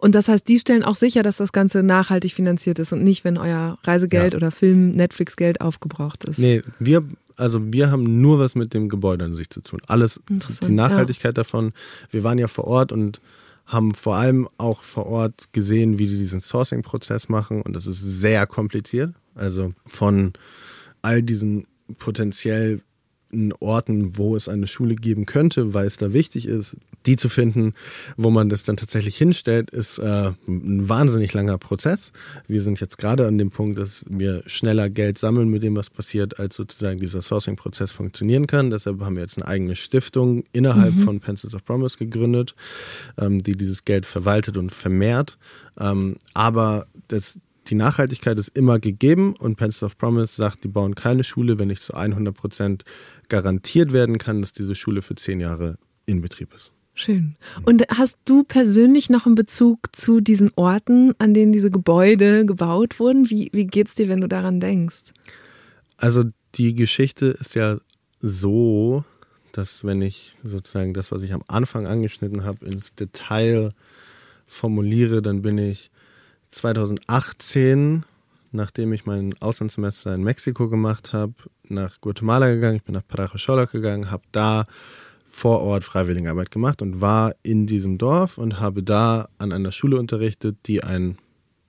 Und 0.00 0.14
das 0.14 0.28
heißt, 0.28 0.48
die 0.48 0.58
stellen 0.58 0.82
auch 0.82 0.96
sicher, 0.96 1.22
dass 1.22 1.36
das 1.36 1.52
Ganze 1.52 1.82
nachhaltig 1.82 2.32
finanziert 2.32 2.78
ist 2.78 2.92
und 2.92 3.04
nicht, 3.04 3.24
wenn 3.24 3.36
euer 3.36 3.78
Reisegeld 3.84 4.32
ja. 4.32 4.36
oder 4.38 4.50
Film, 4.50 4.92
Netflix-Geld 4.92 5.60
aufgebraucht 5.60 6.24
ist. 6.24 6.38
Nee, 6.38 6.62
wir, 6.78 7.04
also 7.36 7.60
wir 7.72 7.90
haben 7.90 8.20
nur 8.20 8.38
was 8.38 8.54
mit 8.54 8.72
dem 8.72 8.88
Gebäude 8.88 9.26
an 9.26 9.34
sich 9.34 9.50
zu 9.50 9.60
tun. 9.60 9.80
Alles, 9.86 10.20
die 10.28 10.72
Nachhaltigkeit 10.72 11.36
ja. 11.36 11.42
davon. 11.42 11.72
Wir 12.10 12.24
waren 12.24 12.38
ja 12.38 12.48
vor 12.48 12.64
Ort 12.64 12.92
und 12.92 13.20
haben 13.66 13.94
vor 13.94 14.16
allem 14.16 14.48
auch 14.56 14.82
vor 14.82 15.06
Ort 15.06 15.52
gesehen, 15.52 15.98
wie 15.98 16.06
die 16.06 16.18
diesen 16.18 16.40
Sourcing-Prozess 16.40 17.28
machen 17.28 17.62
und 17.62 17.76
das 17.76 17.86
ist 17.86 18.00
sehr 18.00 18.46
kompliziert. 18.46 19.14
Also 19.34 19.72
von 19.86 20.32
all 21.02 21.22
diesen 21.22 21.66
potenziell 21.98 22.80
Orten, 23.60 24.16
wo 24.16 24.36
es 24.36 24.48
eine 24.48 24.66
Schule 24.66 24.94
geben 24.94 25.26
könnte, 25.26 25.74
weil 25.74 25.86
es 25.86 25.96
da 25.96 26.12
wichtig 26.12 26.46
ist, 26.46 26.76
die 27.06 27.16
zu 27.16 27.28
finden, 27.28 27.74
wo 28.16 28.30
man 28.30 28.48
das 28.48 28.62
dann 28.62 28.76
tatsächlich 28.76 29.16
hinstellt, 29.16 29.70
ist 29.70 29.98
äh, 29.98 30.32
ein 30.46 30.88
wahnsinnig 30.88 31.32
langer 31.32 31.56
Prozess. 31.58 32.12
Wir 32.46 32.60
sind 32.60 32.80
jetzt 32.80 32.98
gerade 32.98 33.26
an 33.26 33.38
dem 33.38 33.50
Punkt, 33.50 33.78
dass 33.78 34.04
wir 34.08 34.42
schneller 34.46 34.90
Geld 34.90 35.18
sammeln 35.18 35.48
mit 35.48 35.62
dem, 35.62 35.76
was 35.76 35.88
passiert, 35.88 36.38
als 36.38 36.56
sozusagen 36.56 36.98
dieser 36.98 37.22
Sourcing-Prozess 37.22 37.92
funktionieren 37.92 38.46
kann. 38.46 38.70
Deshalb 38.70 39.00
haben 39.00 39.16
wir 39.16 39.22
jetzt 39.22 39.40
eine 39.40 39.48
eigene 39.48 39.76
Stiftung 39.76 40.44
innerhalb 40.52 40.94
mhm. 40.94 41.00
von 41.00 41.20
Pencils 41.20 41.54
of 41.54 41.64
Promise 41.64 41.96
gegründet, 41.98 42.54
ähm, 43.18 43.42
die 43.42 43.52
dieses 43.52 43.84
Geld 43.84 44.04
verwaltet 44.04 44.56
und 44.56 44.70
vermehrt. 44.70 45.38
Ähm, 45.78 46.16
aber 46.34 46.84
das, 47.08 47.38
die 47.70 47.76
Nachhaltigkeit 47.76 48.38
ist 48.38 48.48
immer 48.48 48.80
gegeben 48.80 49.34
und 49.36 49.56
Pencil 49.56 49.86
of 49.86 49.96
Promise 49.96 50.34
sagt, 50.34 50.64
die 50.64 50.68
bauen 50.68 50.94
keine 50.94 51.22
Schule, 51.22 51.58
wenn 51.58 51.68
nicht 51.68 51.82
zu 51.82 51.94
100 51.94 52.36
Prozent 52.36 52.84
garantiert 53.28 53.92
werden 53.92 54.18
kann, 54.18 54.40
dass 54.40 54.52
diese 54.52 54.74
Schule 54.74 55.02
für 55.02 55.14
zehn 55.14 55.40
Jahre 55.40 55.78
in 56.04 56.20
Betrieb 56.20 56.52
ist. 56.54 56.72
Schön. 56.94 57.36
Und 57.64 57.84
hast 57.88 58.18
du 58.24 58.42
persönlich 58.42 59.08
noch 59.08 59.24
einen 59.24 59.36
Bezug 59.36 59.78
zu 59.92 60.20
diesen 60.20 60.50
Orten, 60.56 61.14
an 61.18 61.32
denen 61.32 61.52
diese 61.52 61.70
Gebäude 61.70 62.44
gebaut 62.44 62.98
wurden? 62.98 63.30
Wie, 63.30 63.48
wie 63.52 63.66
geht's 63.66 63.94
dir, 63.94 64.08
wenn 64.08 64.20
du 64.20 64.26
daran 64.26 64.60
denkst? 64.60 65.14
Also 65.96 66.24
die 66.56 66.74
Geschichte 66.74 67.26
ist 67.26 67.54
ja 67.54 67.78
so, 68.20 69.04
dass 69.52 69.84
wenn 69.84 70.02
ich 70.02 70.36
sozusagen 70.42 70.92
das, 70.92 71.12
was 71.12 71.22
ich 71.22 71.32
am 71.32 71.44
Anfang 71.46 71.86
angeschnitten 71.86 72.44
habe, 72.44 72.66
ins 72.66 72.94
Detail 72.94 73.70
formuliere, 74.46 75.22
dann 75.22 75.42
bin 75.42 75.56
ich 75.56 75.90
2018, 76.50 78.04
nachdem 78.52 78.92
ich 78.92 79.06
mein 79.06 79.34
Auslandssemester 79.40 80.14
in 80.14 80.22
Mexiko 80.22 80.68
gemacht 80.68 81.12
habe, 81.12 81.34
nach 81.68 82.00
Guatemala 82.00 82.50
gegangen. 82.50 82.76
Ich 82.76 82.82
bin 82.82 82.94
nach 82.94 83.06
Parachochola 83.06 83.66
gegangen, 83.66 84.10
habe 84.10 84.24
da 84.32 84.66
vor 85.30 85.60
Ort 85.60 85.84
Freiwilligenarbeit 85.84 86.50
gemacht 86.50 86.82
und 86.82 87.00
war 87.00 87.34
in 87.42 87.66
diesem 87.66 87.98
Dorf 87.98 88.36
und 88.36 88.58
habe 88.58 88.82
da 88.82 89.28
an 89.38 89.52
einer 89.52 89.70
Schule 89.70 89.98
unterrichtet, 89.98 90.56
die 90.66 90.82
ein 90.82 91.18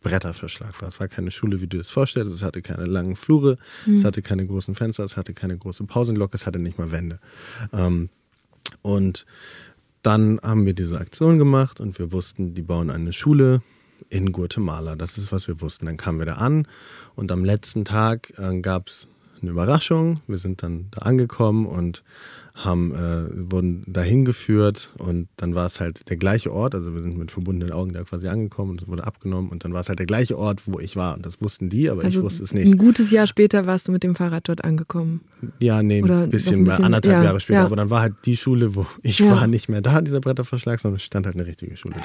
Bretterverschlag 0.02 0.82
war. 0.82 0.90
Es 0.90 1.00
war 1.00 1.08
keine 1.08 1.30
Schule, 1.30 1.62
wie 1.62 1.68
du 1.68 1.78
es 1.78 1.92
vorstellst. 1.92 2.34
Es 2.34 2.42
hatte 2.42 2.64
keine 2.64 2.86
langen 2.86 3.16
Flure, 3.16 3.60
mhm. 3.86 3.98
es 3.98 4.04
hatte 4.04 4.24
keine 4.24 4.48
großen 4.48 4.74
Fenster, 4.74 5.04
es 5.04 5.16
hatte 5.16 5.34
keine 5.34 5.58
große 5.58 5.84
Pausenglocke, 5.84 6.36
es 6.36 6.48
hatte 6.48 6.58
nicht 6.58 6.80
mal 6.80 6.92
Wände. 6.92 7.20
Ähm, 7.72 8.10
und 8.82 9.28
dann 10.02 10.40
haben 10.42 10.66
wir 10.66 10.74
diese 10.74 11.00
Aktion 11.00 11.38
gemacht 11.38 11.80
und 11.80 12.00
wir 12.00 12.12
wussten, 12.12 12.56
die 12.56 12.64
bauen 12.64 12.90
eine 12.90 13.14
Schule 13.14 13.62
in 14.10 14.32
Guatemala. 14.32 14.95
Das 14.95 15.18
ist, 15.18 15.32
was 15.32 15.47
wir 15.47 15.62
wussten. 15.62 15.86
Dann 15.86 15.97
kamen 15.97 16.20
wir 16.20 16.26
da 16.26 16.34
an 16.36 16.68
und 17.16 17.32
am 17.32 17.45
letzten 17.45 17.86
Tag 17.86 18.34
äh, 18.38 18.60
gab 18.62 18.88
es 18.88 19.08
eine 19.41 19.52
Überraschung. 19.52 20.22
Wir 20.28 20.38
sind 20.38 20.64
dann 20.64 20.88
da 20.91 21.02
angekommen 21.02 21.66
und 21.66 22.04
haben, 22.54 22.93
äh, 22.93 23.52
wurden 23.52 23.84
dahin 23.88 24.26
geführt 24.26 24.89
und 24.97 25.28
dann 25.38 25.56
war 25.56 25.66
es 25.66 25.80
halt 25.80 26.10
der 26.10 26.18
gleiche 26.18 26.52
Ort, 26.52 26.76
also 26.76 26.93
wir 26.93 27.02
sind 27.02 27.18
mit 27.18 27.32
verbundenen 27.32 27.74
Augen 27.74 27.93
da 27.93 28.04
quasi 28.04 28.28
angekommen 28.28 28.72
und 28.72 28.82
es 28.82 28.88
wurde 28.88 29.06
abgenommen 29.06 29.49
und 29.49 29.64
dann 29.64 29.74
war 29.74 29.82
es 29.82 29.89
halt 29.89 29.99
der 29.99 30.06
gleiche 30.06 30.38
Ort, 30.38 30.64
wo 30.66 30.80
ich 30.80 30.95
war 30.95 31.16
und 31.16 31.26
das 31.26 31.41
wussten 31.41 31.70
die, 31.70 31.89
aber 31.89 32.04
also 32.04 32.20
ich 32.20 32.24
wusste 32.26 32.43
es 32.43 32.54
nicht. 32.54 32.68
Ein 32.68 32.78
gutes 32.78 33.10
Jahr 33.12 33.26
später 33.26 33.66
warst 33.66 33.88
du 33.88 33.91
mit 33.91 34.04
dem 34.04 34.16
Fahrrad 34.16 34.47
dort 34.49 34.64
angekommen. 34.64 35.22
Ja, 35.60 35.82
nee, 35.82 36.04
Oder 36.04 36.24
ein 36.24 36.30
bisschen, 36.30 36.62
ein 36.62 36.64
bisschen 36.66 36.86
anderthalb 36.86 37.18
ja, 37.18 37.24
Jahre 37.24 37.39
später, 37.39 37.60
ja. 37.60 37.66
aber 37.66 37.78
dann 37.78 37.89
war 37.89 38.02
halt 38.02 38.16
die 38.26 38.38
Schule, 38.38 38.76
wo 38.76 38.86
ich 39.02 39.20
ja. 39.20 39.32
war, 39.32 39.47
nicht 39.47 39.70
mehr 39.70 39.82
da, 39.82 40.02
dieser 40.02 40.20
Bretterverschlag, 40.20 40.80
sondern 40.80 40.97
es 40.97 41.04
stand 41.04 41.26
halt 41.26 41.36
eine 41.36 41.45
richtige 41.45 41.78
Schule. 41.78 41.95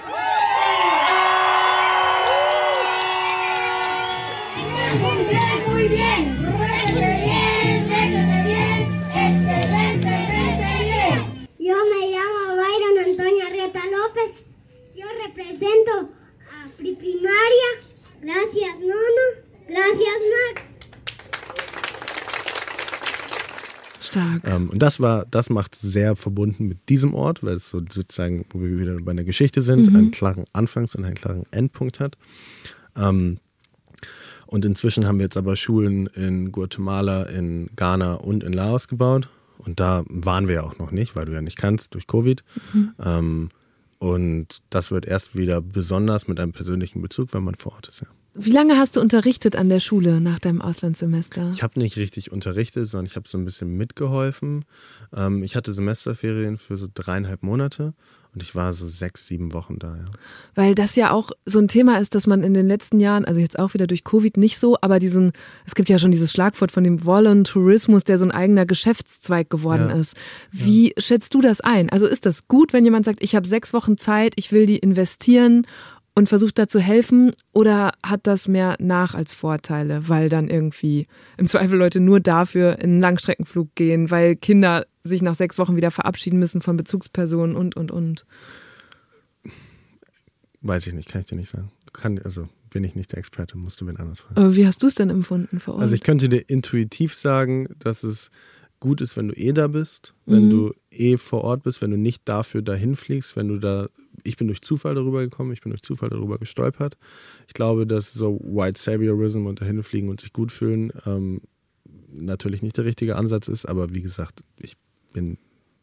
Muy 5.77 5.89
bien, 5.89 6.37
represento 15.27 16.09
a 16.51 16.69
Primaria. 16.79 17.71
Gracias, 18.23 18.75
Nono. 18.81 19.27
Gracias, 19.69 20.19
Max. 20.33 20.63
Stark. 24.01 24.43
Ähm, 24.45 24.71
und 24.71 24.81
das 24.81 25.01
war, 25.01 25.27
das 25.27 25.51
macht 25.51 25.75
sehr 25.75 26.17
verbunden 26.17 26.69
mit 26.69 26.89
diesem 26.89 27.13
Ort, 27.15 27.43
weil 27.43 27.57
es 27.57 27.69
so 27.69 27.81
sozusagen, 27.81 28.47
wo 28.51 28.61
wir 28.61 28.79
wieder 28.79 28.99
bei 29.01 29.11
einer 29.11 29.25
Geschichte 29.25 29.61
sind, 29.61 29.91
mhm. 29.91 29.97
einen 29.97 30.11
klaren 30.11 30.45
Anfangs- 30.55 30.95
und 30.95 31.05
einen 31.05 31.17
klaren 31.17 31.45
Endpunkt 31.51 32.01
hat. 32.01 32.17
Ähm, 32.97 33.41
Und 34.47 34.65
inzwischen 34.65 35.07
haben 35.07 35.19
wir 35.19 35.25
jetzt 35.25 35.37
aber 35.37 35.57
Schulen 35.57 36.07
in 36.07 36.53
Guatemala, 36.53 37.25
in 37.25 37.69
Ghana 37.77 38.15
und 38.15 38.45
in 38.45 38.53
Laos 38.53 38.89
gebaut. 38.89 39.29
Und 39.59 39.81
da 39.81 40.05
waren 40.09 40.49
wir 40.49 40.57
ja 40.57 40.63
auch 40.63 40.79
noch 40.79 40.93
nicht, 40.93 41.17
weil 41.17 41.27
du 41.27 41.33
ja 41.33 41.41
nicht 41.41 41.57
kannst 41.59 41.95
durch 41.95 42.07
Covid. 42.07 42.45
Mhm. 42.73 42.95
Ähm, 43.03 43.49
und 43.99 44.59
das 44.71 44.91
wird 44.91 45.07
erst 45.07 45.37
wieder 45.37 45.61
besonders 45.61 46.29
mit 46.29 46.39
einem 46.39 46.53
persönlichen 46.53 47.01
Bezug, 47.01 47.33
wenn 47.33 47.43
man 47.43 47.55
vor 47.55 47.73
Ort 47.73 47.89
ist. 47.89 48.03
Ja. 48.03 48.09
Wie 48.39 48.53
lange 48.53 48.77
hast 48.77 48.97
du 48.97 49.01
unterrichtet 49.01 49.57
an 49.57 49.71
der 49.71 49.81
Schule 49.81 50.21
nach 50.21 50.39
deinem 50.39 50.61
Auslandssemester? 50.61 51.51
Ich 51.55 51.63
habe 51.63 51.79
nicht 51.79 51.97
richtig 51.97 52.33
unterrichtet, 52.33 52.87
sondern 52.87 53.07
ich 53.07 53.17
habe 53.17 53.27
so 53.27 53.39
ein 53.39 53.47
bisschen 53.47 53.77
mitgeholfen. 53.79 54.67
Ähm, 55.15 55.43
ich 55.43 55.57
hatte 55.57 55.73
Semesterferien 55.73 56.59
für 56.59 56.77
so 56.77 56.87
dreieinhalb 56.93 57.43
Monate 57.43 57.95
und 58.37 58.43
ich 58.43 58.55
war 58.55 58.75
so 58.75 58.87
sechs, 58.87 59.27
sieben 59.27 59.55
Wochen 59.55 59.79
da, 59.79 59.97
ja. 59.97 60.05
Weil 60.55 60.75
das 60.75 60.95
ja 60.95 61.11
auch 61.11 61.31
so 61.47 61.59
ein 61.59 61.69
Thema 61.69 61.99
ist, 61.99 62.15
dass 62.15 62.27
man 62.27 62.43
in 62.43 62.53
den 62.53 62.67
letzten 62.67 63.01
Jahren, 63.01 63.25
also 63.25 63.41
jetzt 63.41 63.59
auch 63.59 63.73
wieder 63.73 63.87
durch 63.87 64.05
Covid 64.05 64.37
nicht 64.37 64.59
so, 64.59 64.77
aber 64.83 64.99
diesen, 64.99 65.33
es 65.65 65.75
gibt 65.75 65.89
ja 65.89 65.99
schon 65.99 66.11
dieses 66.11 66.33
Schlagwort 66.33 66.71
von 66.71 66.85
dem 66.85 67.03
Voluntourismus, 67.03 68.05
der 68.05 68.19
so 68.19 68.27
ein 68.27 68.33
eigener 68.33 68.67
Geschäftszweig 68.67 69.49
geworden 69.49 69.89
ja. 69.89 69.97
ist. 69.97 70.17
Wie 70.53 70.89
ja. 70.89 70.93
schätzt 70.99 71.33
du 71.33 71.41
das 71.41 71.63
ein? 71.63 71.89
Also 71.89 72.07
ist 72.07 72.27
das 72.27 72.47
gut, 72.47 72.75
wenn 72.75 72.85
jemand 72.85 73.07
sagt, 73.07 73.23
ich 73.23 73.35
habe 73.35 73.49
sechs 73.49 73.73
Wochen 73.73 73.97
Zeit, 73.97 74.35
ich 74.37 74.53
will 74.53 74.67
die 74.67 74.77
investieren 74.77 75.67
und 76.17 76.31
versucht 76.31 76.59
da 76.59 76.67
zu 76.67 76.81
helfen 76.81 77.33
oder 77.53 77.93
hat 78.03 78.27
das 78.27 78.49
mehr 78.49 78.77
Nach- 78.81 79.15
als 79.15 79.33
Vorteile, 79.33 80.09
weil 80.09 80.29
dann 80.31 80.49
irgendwie 80.49 81.07
im 81.37 81.47
Zweifel 81.47 81.79
Leute 81.79 82.01
nur 82.01 82.21
dafür 82.21 82.79
in 82.79 82.91
einen 82.91 83.01
Langstreckenflug 83.01 83.75
gehen, 83.75 84.11
weil 84.11 84.35
Kinder 84.35 84.87
sich 85.05 85.21
nach 85.21 85.35
sechs 85.35 85.59
Wochen 85.59 85.77
wieder 85.77 85.91
verabschieden 85.91 86.39
müssen 86.39 86.63
von 86.63 86.77
Bezugspersonen 86.79 87.55
und, 87.55 87.77
und, 87.77 87.91
und? 87.91 88.25
Weiß 90.63 90.87
ich 90.87 90.95
nicht, 90.95 91.11
kann 91.11 91.21
ich 91.21 91.27
dir 91.27 91.37
nicht 91.37 91.51
sagen. 91.51 91.71
Kann, 91.93 92.19
also 92.25 92.49
bin 92.71 92.83
ich 92.83 92.95
nicht 92.95 93.13
der 93.13 93.19
Experte, 93.19 93.59
musst 93.59 93.81
du 93.83 93.87
wen 93.87 93.99
anders 93.99 94.21
fragen. 94.21 94.41
Aber 94.41 94.57
wie 94.57 94.67
hast 94.67 94.83
du 94.83 94.87
es 94.87 94.95
denn 94.95 95.11
empfunden 95.11 95.61
vor 95.61 95.75
Ort? 95.75 95.83
Also 95.83 95.95
ich 95.95 96.03
könnte 96.03 96.31
dir 96.31 96.49
intuitiv 96.49 97.15
sagen, 97.15 97.69
dass 97.79 98.03
es 98.03 98.31
gut 98.81 99.03
ist, 99.03 99.19
wenn 99.19 99.29
du 99.29 99.35
eh 99.35 99.53
da 99.53 99.69
bist, 99.69 100.15
wenn 100.25 100.47
mhm. 100.47 100.51
du 100.51 100.75
eh 100.91 101.19
vor 101.19 101.45
Ort 101.45 101.63
bist, 101.63 101.83
wenn 101.83 101.91
du 101.91 101.99
nicht 101.99 102.23
dafür 102.27 102.63
dahin 102.63 102.97
fliegst, 102.97 103.37
wenn 103.37 103.49
du 103.49 103.59
da 103.59 103.89
ich 104.25 104.37
bin 104.37 104.47
durch 104.47 104.63
Zufall 104.63 104.95
darüber 104.95 105.21
gekommen, 105.23 105.53
ich 105.53 105.61
bin 105.61 105.71
durch 105.71 105.83
Zufall 105.83 106.11
darüber 106.11 106.39
gestolpert. 106.39 106.97
Ich 107.47 107.55
glaube, 107.55 107.87
dass 107.87 108.13
so 108.13 108.39
White 108.43 108.81
Saviorism 108.81 109.47
und 109.47 109.61
dahin 109.61 109.83
fliegen 109.83 110.09
und 110.09 110.21
sich 110.21 110.33
gut 110.33 110.53
fühlen 110.53 110.93
ähm, 111.07 111.41
natürlich 112.11 112.63
nicht 112.63 112.77
der 112.77 112.85
richtige 112.85 113.17
Ansatz 113.17 113.49
ist, 113.49 113.67
aber 113.67 113.95
wie 113.95 114.03
gesagt, 114.03 114.41
ich 114.59 114.77
bin, 115.13 115.39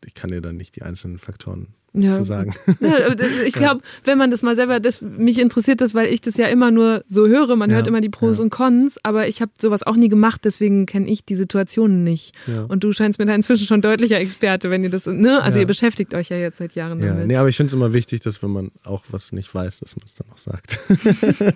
ich 0.06 0.14
kann 0.14 0.30
dir 0.30 0.42
dann 0.42 0.58
nicht 0.58 0.76
die 0.76 0.82
einzelnen 0.82 1.18
Faktoren 1.20 1.68
ja. 1.94 2.14
zu 2.14 2.24
sagen. 2.24 2.54
Ja, 2.80 2.98
ich 3.46 3.54
glaube, 3.54 3.82
ja. 3.82 3.90
wenn 4.04 4.18
man 4.18 4.32
das 4.32 4.42
mal 4.42 4.56
selber, 4.56 4.80
das, 4.80 5.02
mich 5.02 5.40
interessiert 5.40 5.80
das, 5.80 5.94
weil 5.94 6.08
ich 6.12 6.22
das 6.22 6.38
ja 6.38 6.48
immer 6.48 6.72
nur 6.72 7.04
so 7.08 7.28
höre, 7.28 7.56
man 7.56 7.72
hört 7.72 7.88
immer 7.88 8.02
die 8.02 8.10
Pros 8.10 8.40
und 8.40 8.50
Cons, 8.50 8.98
aber 9.04 9.28
ich 9.28 9.42
habe 9.42 9.52
sowas 9.60 9.84
auch 9.84 9.96
nie 9.96 10.10
gemacht, 10.10 10.42
deswegen 10.44 10.86
kenne 10.86 11.08
ich 11.08 11.24
die 11.24 11.36
Situationen 11.36 12.04
nicht. 12.04 12.34
Und 12.68 12.84
du 12.84 12.92
scheinst 12.92 13.20
mir 13.20 13.26
da 13.26 13.36
inzwischen 13.36 13.66
schon 13.68 13.82
deutlicher 13.82 14.20
Experte, 14.20 14.70
wenn 14.70 14.84
ihr 14.84 14.90
das, 14.90 15.06
ne? 15.06 15.42
Also 15.42 15.60
ihr 15.60 15.68
beschäftigt 15.68 16.14
euch 16.14 16.30
ja 16.30 16.38
jetzt 16.38 16.58
seit 16.58 16.76
Jahren 16.76 17.00
ja. 17.00 17.08
damit. 17.08 17.28
Nee, 17.28 17.38
aber 17.38 17.50
ich 17.50 17.58
finde 17.58 17.68
es 17.68 17.74
immer 17.74 17.94
wichtig, 17.94 18.22
dass 18.22 18.44
wenn 18.44 18.52
man 18.52 18.72
auch 18.84 19.04
was 19.10 19.32
nicht 19.32 19.54
weiß, 19.54 19.80
dass 19.80 19.96
man 19.96 20.06
es 20.06 20.16
dann 20.16 20.28
auch 20.34 20.38
sagt. 20.38 20.80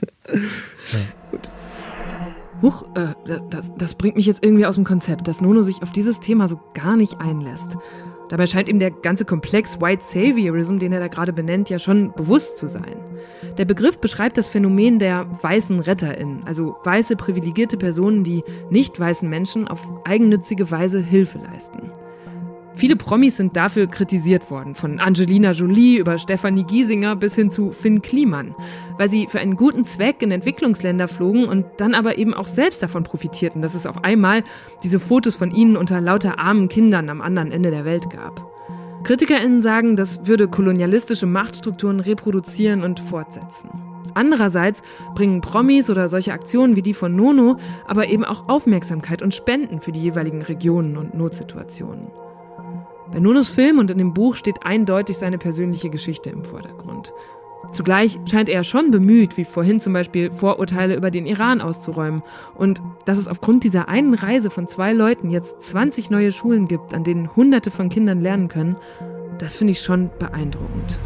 Gut. 1.32 1.52
Huch, 2.62 2.84
äh, 2.96 3.14
das, 3.50 3.72
das 3.78 3.96
bringt 3.96 4.16
mich 4.16 4.26
jetzt 4.26 4.44
irgendwie 4.44 4.66
aus 4.66 4.76
dem 4.76 4.84
Konzept, 4.84 5.28
dass 5.28 5.42
Nono 5.42 5.62
sich 5.62 5.84
auf 5.84 5.92
dieses 5.92 6.20
Thema 6.20 6.48
so 6.48 6.60
gar 6.74 6.96
nicht 6.96 7.20
einlässt. 7.20 7.78
Dabei 8.30 8.46
scheint 8.48 8.70
ihm 8.70 8.80
der 8.80 8.92
ganze 8.92 9.26
Komplex 9.26 9.80
White 9.80 10.04
Saviorism, 10.04 10.78
den 10.80 10.92
er 10.92 11.00
da 11.00 11.08
gerade 11.08 11.34
benennt, 11.34 11.70
ja 11.70 11.80
schon 11.80 12.14
bewusst 12.14 12.58
zu 12.58 12.68
sein. 12.68 12.98
Der 13.58 13.66
Begriff 13.66 14.00
beschreibt 14.00 14.38
das 14.38 14.48
Phänomen 14.48 15.00
der 15.00 15.28
weißen 15.42 15.80
RetterInnen, 15.80 16.44
also 16.46 16.76
weiße 16.84 17.16
privilegierte 17.16 17.78
Personen, 17.78 18.24
die 18.24 18.44
nicht 18.70 19.00
weißen 19.00 19.30
Menschen 19.30 19.68
auf 19.68 19.88
eigennützige 20.04 20.70
Weise 20.70 21.00
Hilfe 21.00 21.40
leisten. 21.40 21.92
Viele 22.78 22.96
Promis 22.96 23.38
sind 23.38 23.58
dafür 23.58 23.88
kritisiert 23.88 24.52
worden, 24.52 24.76
von 24.76 25.00
Angelina 25.00 25.50
Jolie 25.50 25.98
über 25.98 26.20
Stefanie 26.20 26.64
Giesinger 26.64 27.16
bis 27.16 27.34
hin 27.34 27.50
zu 27.50 27.72
Finn 27.72 28.04
Kliman, 28.04 28.54
weil 29.00 29.10
sie 29.10 29.26
für 29.26 29.40
einen 29.40 29.56
guten 29.56 29.84
Zweck 29.84 30.22
in 30.22 30.30
Entwicklungsländer 30.30 31.08
flogen 31.08 31.46
und 31.46 31.66
dann 31.78 31.96
aber 31.96 32.20
eben 32.20 32.36
auch 32.36 32.46
selbst 32.46 32.84
davon 32.84 33.02
profitierten, 33.02 33.64
dass 33.64 33.74
es 33.74 33.88
auf 33.88 34.04
einmal 34.04 34.44
diese 34.84 35.00
Fotos 35.00 35.36
von 35.36 35.50
ihnen 35.50 35.76
unter 35.76 36.00
lauter 36.02 36.38
armen 36.38 36.70
Kindern 36.70 37.10
am 37.10 37.20
anderen 37.20 37.52
Ende 37.52 37.72
der 37.72 37.84
Welt 37.84 38.12
gab. 38.12 38.46
KritikerInnen 39.04 39.62
sagen, 39.62 39.96
das 39.96 40.28
würde 40.28 40.48
kolonialistische 40.48 41.26
Machtstrukturen 41.26 42.00
reproduzieren 42.00 42.84
und 42.84 43.00
fortsetzen. 43.00 43.70
Andererseits 44.14 44.84
bringen 45.16 45.42
Promis 45.42 45.90
oder 45.90 46.10
solche 46.10 46.32
Aktionen 46.32 46.76
wie 46.76 46.84
die 46.84 46.94
von 46.94 47.16
Nono 47.16 47.58
aber 47.88 48.08
eben 48.08 48.24
auch 48.24 48.48
Aufmerksamkeit 48.48 49.24
und 49.24 49.34
Spenden 49.34 49.80
für 49.82 49.92
die 49.92 50.02
jeweiligen 50.02 50.44
Regionen 50.44 50.96
und 50.96 51.16
Notsituationen. 51.16 52.08
Bei 53.12 53.20
Nunos 53.20 53.50
Film 53.50 53.80
und 53.80 53.90
in 53.90 53.98
dem 53.98 54.14
Buch 54.14 54.36
steht 54.36 54.64
eindeutig 54.64 55.18
seine 55.18 55.38
persönliche 55.38 55.90
Geschichte 55.90 56.30
im 56.30 56.44
Vordergrund. 56.44 57.14
Zugleich 57.72 58.20
scheint 58.30 58.50
er 58.50 58.64
schon 58.64 58.92
bemüht, 58.92 59.38
wie 59.38 59.46
vorhin 59.46 59.80
zum 59.80 59.94
Beispiel 59.94 60.32
Vorurteile 60.32 60.96
über 60.96 61.12
den 61.12 61.26
Iran 61.26 61.62
auszuräumen. 61.62 62.22
Und 62.56 62.82
dass 63.06 63.18
es 63.18 63.28
aufgrund 63.28 63.64
dieser 63.64 63.90
einen 63.90 64.14
Reise 64.14 64.50
von 64.50 64.68
zwei 64.68 64.94
Leuten 64.94 65.30
jetzt 65.30 65.62
20 65.62 66.10
neue 66.10 66.32
Schulen 66.32 66.68
gibt, 66.68 66.94
an 66.94 67.04
denen 67.04 67.36
Hunderte 67.36 67.72
von 67.72 67.90
Kindern 67.90 68.22
lernen 68.22 68.48
können, 68.48 68.78
das 69.38 69.56
finde 69.56 69.72
ich 69.72 69.82
schon 69.82 70.10
beeindruckend. 70.20 71.00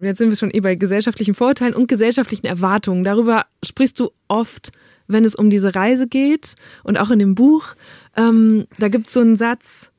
Jetzt 0.00 0.18
sind 0.18 0.28
wir 0.28 0.36
schon 0.36 0.52
eh 0.52 0.60
bei 0.60 0.76
gesellschaftlichen 0.76 1.34
Vorurteilen 1.34 1.74
und 1.74 1.88
gesellschaftlichen 1.88 2.46
Erwartungen. 2.46 3.02
Darüber 3.02 3.46
sprichst 3.64 3.98
du 3.98 4.10
oft, 4.28 4.70
wenn 5.08 5.24
es 5.24 5.34
um 5.34 5.50
diese 5.50 5.74
Reise 5.74 6.06
geht 6.06 6.54
und 6.84 6.98
auch 6.98 7.10
in 7.10 7.18
dem 7.18 7.34
Buch. 7.34 7.74
Ähm, 8.16 8.66
da 8.78 8.88
gibt 8.88 9.08
es 9.08 9.12
so 9.12 9.20
einen 9.20 9.36
Satz, 9.36 9.90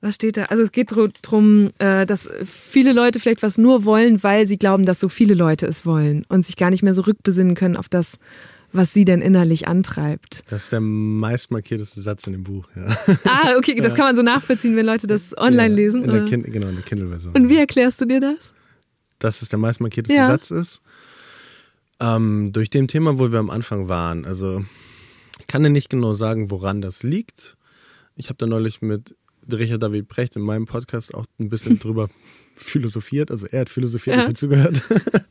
was 0.00 0.14
steht 0.14 0.36
da? 0.36 0.44
Also 0.44 0.62
es 0.62 0.72
geht 0.72 0.92
darum, 0.92 1.70
äh, 1.78 2.06
dass 2.06 2.28
viele 2.44 2.92
Leute 2.92 3.18
vielleicht 3.18 3.42
was 3.42 3.58
nur 3.58 3.84
wollen, 3.84 4.22
weil 4.22 4.46
sie 4.46 4.58
glauben, 4.58 4.84
dass 4.84 5.00
so 5.00 5.08
viele 5.08 5.34
Leute 5.34 5.66
es 5.66 5.86
wollen 5.86 6.24
und 6.28 6.46
sich 6.46 6.56
gar 6.56 6.70
nicht 6.70 6.82
mehr 6.82 6.94
so 6.94 7.02
rückbesinnen 7.02 7.54
können 7.54 7.76
auf 7.76 7.88
das, 7.88 8.18
was 8.72 8.92
sie 8.92 9.04
denn 9.04 9.22
innerlich 9.22 9.66
antreibt. 9.66 10.44
Das 10.50 10.64
ist 10.64 10.72
der 10.72 10.80
meist 10.80 11.50
markierteste 11.50 12.00
Satz 12.00 12.26
in 12.26 12.34
dem 12.34 12.42
Buch, 12.42 12.68
ja. 12.76 12.86
Ah, 13.24 13.56
okay, 13.56 13.74
das 13.76 13.94
kann 13.96 14.06
man 14.06 14.16
so 14.16 14.22
nachvollziehen, 14.22 14.76
wenn 14.76 14.86
Leute 14.86 15.06
das 15.06 15.36
online 15.36 15.68
ja, 15.68 15.74
lesen. 15.74 16.04
In 16.04 16.10
der 16.10 16.24
kind, 16.24 16.44
genau, 16.52 16.68
in 16.68 16.76
der 16.76 16.84
Kindle-Version. 16.84 17.34
Und 17.34 17.48
wie 17.48 17.56
erklärst 17.56 18.00
du 18.00 18.04
dir 18.04 18.20
das? 18.20 18.52
Dass 19.18 19.40
es 19.40 19.48
der 19.48 19.58
meist 19.58 19.80
markierteste 19.80 20.16
ja. 20.16 20.26
Satz 20.26 20.50
ist? 20.50 20.82
Ähm, 22.00 22.52
durch 22.52 22.68
dem 22.68 22.86
Thema, 22.86 23.18
wo 23.18 23.32
wir 23.32 23.38
am 23.38 23.48
Anfang 23.48 23.88
waren. 23.88 24.26
Also, 24.26 24.64
ich 25.40 25.46
kann 25.46 25.62
dir 25.62 25.70
nicht 25.70 25.88
genau 25.88 26.12
sagen, 26.12 26.50
woran 26.50 26.82
das 26.82 27.02
liegt. 27.02 27.56
Ich 28.14 28.28
habe 28.28 28.36
da 28.36 28.46
neulich 28.46 28.82
mit 28.82 29.16
Richard 29.52 29.82
David 29.82 30.08
Brecht 30.08 30.36
in 30.36 30.42
meinem 30.42 30.66
Podcast 30.66 31.14
auch 31.14 31.26
ein 31.38 31.48
bisschen 31.48 31.78
drüber 31.80 32.08
philosophiert. 32.54 33.30
Also 33.30 33.46
er 33.46 33.60
hat 33.60 33.68
philosophiert, 33.68 34.16
ja. 34.16 34.22
ich 34.22 34.26
habe 34.26 34.34
zugehört. 34.34 34.82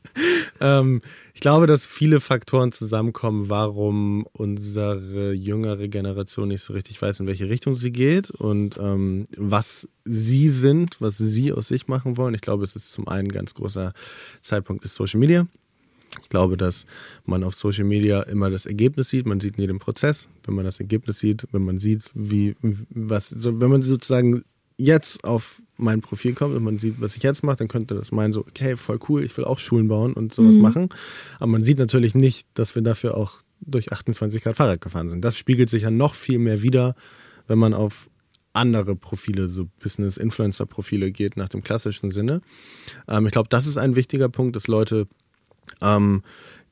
ähm, 0.62 1.02
ich 1.34 1.42
glaube, 1.42 1.68
dass 1.68 1.86
viele 1.86 2.20
Faktoren 2.20 2.72
zusammenkommen, 2.72 3.50
warum 3.50 4.28
unsere 4.34 5.34
jüngere 5.34 5.88
Generation 5.88 6.50
nicht 6.50 6.62
so 6.62 6.74
richtig 6.74 7.02
weiß, 7.02 7.20
in 7.20 7.28
welche 7.28 7.50
Richtung 7.50 7.74
sie 7.74 7.92
geht 7.92 8.30
und 8.32 8.78
ähm, 8.78 9.28
was 9.38 9.90
sie 10.06 10.50
sind, 10.50 11.02
was 11.02 11.18
sie 11.18 11.52
aus 11.52 11.68
sich 11.68 11.88
machen 11.88 12.18
wollen. 12.18 12.36
Ich 12.36 12.42
glaube, 12.42 12.64
es 12.64 12.76
ist 12.76 12.94
zum 12.94 13.08
einen 13.08 13.28
ein 13.28 13.32
ganz 13.32 13.56
großer 13.56 13.94
Zeitpunkt 14.42 14.86
ist 14.86 14.96
Social 14.96 15.20
Media. 15.20 15.48
Ich 16.22 16.30
glaube, 16.30 16.58
dass 16.58 16.86
man 17.26 17.44
auf 17.44 17.56
Social 17.56 17.86
Media 17.86 18.22
immer 18.24 18.50
das 18.50 18.66
Ergebnis 18.66 19.10
sieht. 19.10 19.26
Man 19.26 19.40
sieht 19.40 19.56
in 19.56 19.62
jedem 19.62 19.80
Prozess, 19.80 20.28
wenn 20.46 20.56
man 20.56 20.66
das 20.66 20.80
Ergebnis 20.80 21.20
sieht, 21.20 21.48
wenn 21.52 21.64
man 21.64 21.80
sieht, 21.80 22.10
wie, 22.14 22.56
was, 22.90 23.36
wenn 23.38 23.70
man 23.70 23.82
sozusagen 23.82 24.44
jetzt 24.78 25.24
auf 25.24 25.62
mein 25.78 26.02
Profil 26.02 26.34
kommt 26.34 26.56
und 26.56 26.64
man 26.64 26.80
sieht, 26.80 27.00
was 27.00 27.16
ich 27.16 27.24
jetzt 27.24 27.44
mache, 27.44 27.58
dann 27.58 27.68
könnte 27.68 27.96
das 27.96 28.12
meinen, 28.12 28.34
so, 28.34 28.42
okay, 28.42 28.76
voll 28.76 29.00
cool, 29.10 29.24
ich 29.24 29.36
will 29.38 29.46
auch 29.46 29.60
Schulen 29.60 29.88
bauen 29.88 30.14
und 30.14 30.34
sowas 30.34 30.56
mhm. 30.56 30.62
machen. 30.62 30.90
Aber 31.38 31.48
man 31.48 31.64
sieht 31.64 31.80
natürlich 31.80 32.16
nicht, 32.16 32.48
dass 32.54 32.76
wir 32.76 32.82
dafür 32.82 33.16
auch 33.16 33.40
durch 33.62 33.92
28 33.92 34.44
Grad 34.44 34.58
Fahrrad 34.58 34.82
gefahren 34.82 35.10
sind. 35.10 35.24
Das 35.24 35.38
spiegelt 35.38 35.70
sich 35.70 35.84
ja 35.84 35.92
noch 35.92 36.14
viel 36.14 36.40
mehr 36.40 36.62
wieder, 36.62 36.96
wenn 37.48 37.60
man 37.60 37.74
auf 37.74 38.10
andere 38.54 38.96
Profile, 38.96 39.50
so 39.50 39.68
Business-Influencer-Profile 39.82 41.12
geht, 41.12 41.36
nach 41.36 41.50
dem 41.50 41.62
klassischen 41.62 42.12
Sinne. 42.12 42.42
Ähm, 43.08 43.26
ich 43.26 43.32
glaube, 43.32 43.50
das 43.50 43.68
ist 43.68 43.78
ein 43.78 43.96
wichtiger 43.96 44.30
Punkt, 44.30 44.56
dass 44.56 44.68
Leute 44.68 45.08
ähm, 45.82 46.24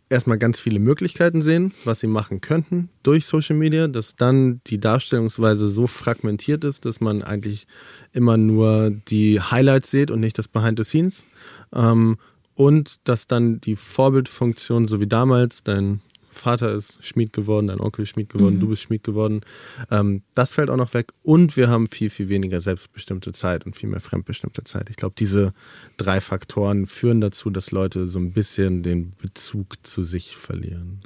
erstmal 0.09 0.37
ganz 0.37 0.59
viele 0.59 0.79
Möglichkeiten 0.79 1.41
sehen, 1.41 1.73
was 1.85 1.99
sie 1.99 2.07
machen 2.07 2.39
könnten 2.39 2.89
durch 3.01 3.25
Social 3.25 3.55
Media, 3.55 3.87
dass 3.87 4.15
dann 4.15 4.61
die 4.67 4.79
Darstellungsweise 4.79 5.67
so 5.67 5.87
fragmentiert 5.87 6.63
ist, 6.63 6.85
dass 6.85 7.01
man 7.01 7.23
eigentlich 7.23 7.67
immer 8.11 8.37
nur 8.37 8.91
die 8.91 9.41
Highlights 9.41 9.91
sieht 9.91 10.11
und 10.11 10.19
nicht 10.19 10.37
das 10.37 10.47
Behind 10.47 10.77
the 10.77 10.83
Scenes. 10.83 11.25
Ähm, 11.73 12.17
und 12.55 13.07
dass 13.07 13.25
dann 13.25 13.59
die 13.61 13.75
Vorbildfunktion, 13.75 14.87
so 14.87 14.99
wie 14.99 15.07
damals, 15.07 15.63
dein 15.63 16.01
Vater 16.33 16.73
ist 16.73 17.03
Schmied 17.05 17.33
geworden, 17.33 17.67
dein 17.67 17.79
Onkel 17.79 18.03
ist 18.03 18.09
Schmied 18.09 18.29
geworden, 18.29 18.55
mhm. 18.55 18.59
du 18.59 18.67
bist 18.67 18.81
Schmied 18.81 19.03
geworden. 19.03 19.41
Ähm, 19.89 20.23
das 20.33 20.53
fällt 20.53 20.69
auch 20.69 20.77
noch 20.77 20.93
weg 20.93 21.13
und 21.21 21.55
wir 21.55 21.69
haben 21.69 21.87
viel, 21.87 22.09
viel 22.09 22.29
weniger 22.29 22.59
selbstbestimmte 22.61 23.31
Zeit 23.31 23.65
und 23.65 23.75
viel 23.75 23.89
mehr 23.89 24.01
fremdbestimmte 24.01 24.63
Zeit. 24.63 24.89
Ich 24.89 24.95
glaube, 24.95 25.15
diese 25.17 25.53
drei 25.97 26.21
Faktoren 26.21 26.87
führen 26.87 27.21
dazu, 27.21 27.49
dass 27.49 27.71
Leute 27.71 28.07
so 28.07 28.19
ein 28.19 28.33
bisschen 28.33 28.83
den 28.83 29.13
Bezug 29.21 29.85
zu 29.85 30.03
sich 30.03 30.35
verlieren. 30.35 30.99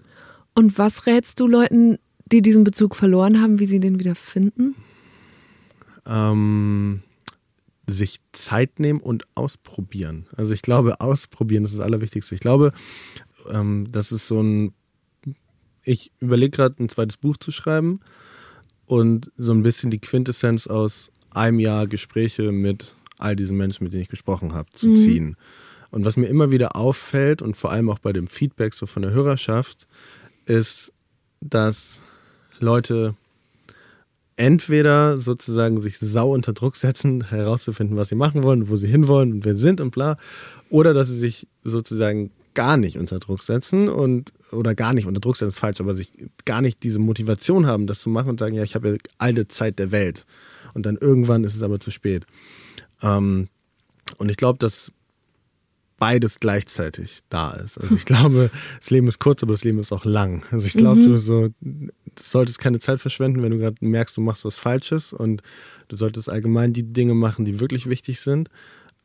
Und 0.54 0.78
was 0.78 1.06
rätst 1.06 1.40
du 1.40 1.48
Leuten, 1.48 1.98
die 2.32 2.42
diesen 2.42 2.64
Bezug 2.64 2.96
verloren 2.96 3.42
haben, 3.42 3.60
wie 3.60 3.66
sie 3.66 3.80
den 3.80 4.00
wieder 4.00 4.16
finden? 4.16 4.76
Ähm, 6.06 7.04
sich 7.88 8.20
Zeit 8.34 8.80
nehmen 8.80 9.00
und 9.00 9.26
ausprobieren. 9.36 10.28
Also 10.36 10.54
ich 10.54 10.62
glaube, 10.62 11.00
ausprobieren 11.00 11.64
ist 11.64 11.74
das 11.74 11.80
Allerwichtigste. 11.80 12.36
Ich 12.36 12.42
glaube, 12.42 12.74
ähm, 13.50 13.88
das 13.92 14.12
ist 14.12 14.28
so 14.28 14.42
ein. 14.42 14.74
Ich 15.88 16.12
überlege 16.20 16.52
gerade, 16.52 16.84
ein 16.84 16.90
zweites 16.90 17.16
Buch 17.16 17.38
zu 17.38 17.50
schreiben 17.50 18.02
und 18.88 19.32
so 19.38 19.54
ein 19.54 19.64
bisschen 19.64 19.90
die 19.90 20.00
Quintessenz 20.00 20.68
aus 20.68 21.12
einem 21.30 21.60
Jahr 21.60 21.88
Gespräche 21.88 22.52
mit 22.52 22.96
all 23.18 23.38
diesen 23.38 23.56
Menschen, 23.56 23.86
mit 23.86 23.94
denen 23.94 24.02
ich 24.02 24.10
gesprochen 24.10 24.54
habe, 24.54 24.70
zu 24.74 24.90
mhm. 24.90 24.96
ziehen. 24.98 25.38
Und 25.90 26.04
was 26.04 26.18
mir 26.18 26.28
immer 26.28 26.52
wieder 26.52 26.76
auffällt 26.76 27.42
und 27.42 27.56
vor 27.56 27.72
allem 27.72 27.90
auch 27.90 28.00
bei 28.00 28.12
dem 28.12 28.28
Feedback 28.28 28.74
so 28.74 28.86
von 28.86 29.02
der 29.02 29.12
Hörerschaft, 29.12 29.88
ist, 30.46 30.92
dass 31.40 32.02
Leute 32.60 33.16
entweder 34.36 35.20
sozusagen 35.20 35.80
sich 35.80 36.00
sau 36.00 36.34
unter 36.34 36.52
Druck 36.52 36.76
setzen, 36.76 37.30
herauszufinden, 37.30 37.96
was 37.96 38.10
sie 38.10 38.16
machen 38.16 38.44
wollen, 38.44 38.68
wo 38.68 38.76
sie 38.76 38.90
hinwollen 38.90 39.32
und 39.32 39.46
wer 39.46 39.56
sie 39.56 39.62
sind 39.62 39.80
und 39.80 39.92
bla, 39.92 40.18
oder 40.70 40.94
dass 40.94 41.08
sie 41.08 41.18
sich 41.18 41.48
sozusagen 41.64 42.32
gar 42.58 42.76
nicht 42.76 42.98
unter 42.98 43.20
Druck 43.20 43.44
setzen 43.44 43.88
und 43.88 44.34
oder 44.52 44.74
gar 44.74 44.96
nicht 44.96 45.06
unter 45.06 45.22
Druck 45.22 45.38
setzen 45.38 45.50
ist 45.50 45.60
falsch, 45.60 45.80
aber 45.80 45.96
sich 45.96 46.12
gar 46.44 46.62
nicht 46.64 46.82
diese 46.82 46.98
Motivation 46.98 47.68
haben, 47.68 47.86
das 47.86 48.02
zu 48.02 48.10
machen 48.10 48.30
und 48.30 48.40
sagen, 48.40 48.56
ja, 48.56 48.64
ich 48.64 48.74
habe 48.74 48.90
ja 48.90 48.96
alle 49.20 49.48
Zeit 49.48 49.78
der 49.78 49.92
Welt 49.92 50.26
und 50.74 50.88
dann 50.88 50.98
irgendwann 50.98 51.44
ist 51.44 51.54
es 51.54 51.62
aber 51.62 51.80
zu 51.80 51.92
spät. 51.92 52.26
Ähm, 53.04 53.48
und 54.18 54.30
ich 54.30 54.38
glaube, 54.38 54.58
dass 54.58 54.92
beides 56.00 56.40
gleichzeitig 56.40 57.22
da 57.30 57.52
ist. 57.52 57.78
Also 57.78 57.94
ich 57.94 58.06
glaube, 58.12 58.50
das 58.80 58.90
Leben 58.90 59.08
ist 59.08 59.20
kurz, 59.20 59.44
aber 59.44 59.54
das 59.54 59.64
Leben 59.64 59.78
ist 59.78 59.92
auch 59.92 60.06
lang. 60.06 60.44
Also 60.50 60.66
ich 60.66 60.74
glaube, 60.74 61.02
mhm. 61.02 61.06
du 61.06 61.18
so 61.20 61.50
du 61.60 61.92
solltest 62.20 62.58
keine 62.58 62.80
Zeit 62.80 63.00
verschwenden, 63.00 63.44
wenn 63.44 63.52
du 63.52 63.60
gerade 63.60 63.78
merkst, 63.82 64.18
du 64.18 64.22
machst 64.22 64.46
was 64.46 64.58
Falsches 64.58 65.14
und 65.14 65.44
du 65.90 65.96
solltest 65.96 66.28
allgemein 66.28 66.74
die 66.74 66.92
Dinge 66.92 67.14
machen, 67.14 67.46
die 67.46 67.60
wirklich 67.60 67.88
wichtig 67.88 68.20
sind. 68.20 68.50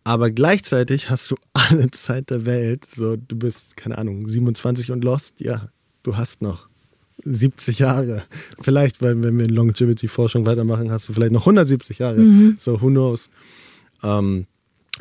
Aber 0.05 0.31
gleichzeitig 0.31 1.11
hast 1.11 1.31
du 1.31 1.37
alle 1.53 1.91
Zeit 1.91 2.31
der 2.31 2.47
Welt. 2.47 2.85
So, 2.85 3.17
du 3.17 3.37
bist, 3.37 3.77
keine 3.77 3.99
Ahnung, 3.99 4.27
27 4.27 4.91
und 4.91 5.05
lost. 5.05 5.41
Ja, 5.41 5.69
du 6.03 6.17
hast 6.17 6.43
noch 6.43 6.69
70 7.25 7.79
Jahre. 7.79 8.25
Vielleicht, 8.61 9.01
weil 9.03 9.23
wenn 9.23 9.39
wir 9.39 9.47
in 9.47 9.55
Longevity-Forschung 9.55 10.47
weitermachen, 10.47 10.91
hast 10.91 11.09
du 11.09 11.13
vielleicht 11.13 11.33
noch 11.33 11.43
170 11.43 11.99
Jahre. 11.99 12.19
Mhm. 12.19 12.57
So, 12.59 12.81
who 12.81 12.89
knows? 12.89 13.31
Ähm, 14.03 14.47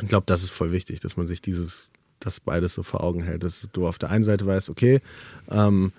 ich 0.02 0.08
glaube, 0.08 0.26
das 0.28 0.44
ist 0.44 0.52
voll 0.52 0.72
wichtig, 0.72 1.00
dass 1.00 1.18
man 1.18 1.28
sich 1.28 1.42
dieses, 1.42 1.92
das 2.20 2.40
beides 2.40 2.76
so 2.76 2.84
vor 2.84 3.04
Augen 3.04 3.24
hält. 3.24 3.44
Dass 3.44 3.68
du 3.74 3.88
auf 3.88 3.98
der 3.98 4.12
einen 4.12 4.24
Seite 4.24 4.46
weißt, 4.46 4.70
okay, 4.70 5.02
ähm, 5.50 5.92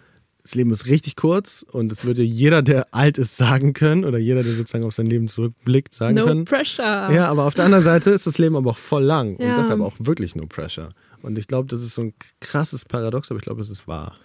das 0.43 0.55
Leben 0.57 0.73
ist 0.73 0.87
richtig 0.87 1.15
kurz 1.15 1.65
und 1.71 1.93
es 1.93 2.05
würde 2.05 2.23
jeder, 2.23 2.63
der 2.63 2.93
alt 2.93 3.17
ist, 3.17 3.37
sagen 3.37 3.75
können 3.75 4.05
oder 4.05 4.19
jeder, 4.19 4.43
der 4.43 4.53
sozusagen 4.53 4.85
auf 4.85 4.95
sein 4.95 5.07
Leben 5.07 5.29
zurückblickt, 5.29 5.95
sagen 5.95 6.17
no 6.17 6.25
können. 6.25 6.41
No 6.41 6.45
pressure. 6.45 7.13
Ja, 7.13 7.29
aber 7.29 7.45
auf 7.45 7.55
der 7.55 7.65
anderen 7.65 7.85
Seite 7.85 8.11
ist 8.11 8.27
das 8.27 8.39
Leben 8.39 8.57
aber 8.57 8.71
auch 8.71 8.79
voll 8.79 9.05
lang 9.05 9.39
ja. 9.39 9.51
und 9.51 9.59
deshalb 9.59 9.81
auch 9.81 9.95
wirklich 10.01 10.35
no 10.35 10.47
pressure. 10.47 10.91
Und 11.23 11.39
ich 11.39 11.47
glaube, 11.47 11.69
das 11.69 11.83
ist 11.83 11.95
so 11.95 12.03
ein 12.03 12.15
krasses 12.41 12.85
Paradox, 12.85 13.31
aber 13.31 13.39
ich 13.39 13.45
glaube, 13.45 13.61
es 13.61 13.71
ist 13.71 13.87
wahr. 13.87 14.17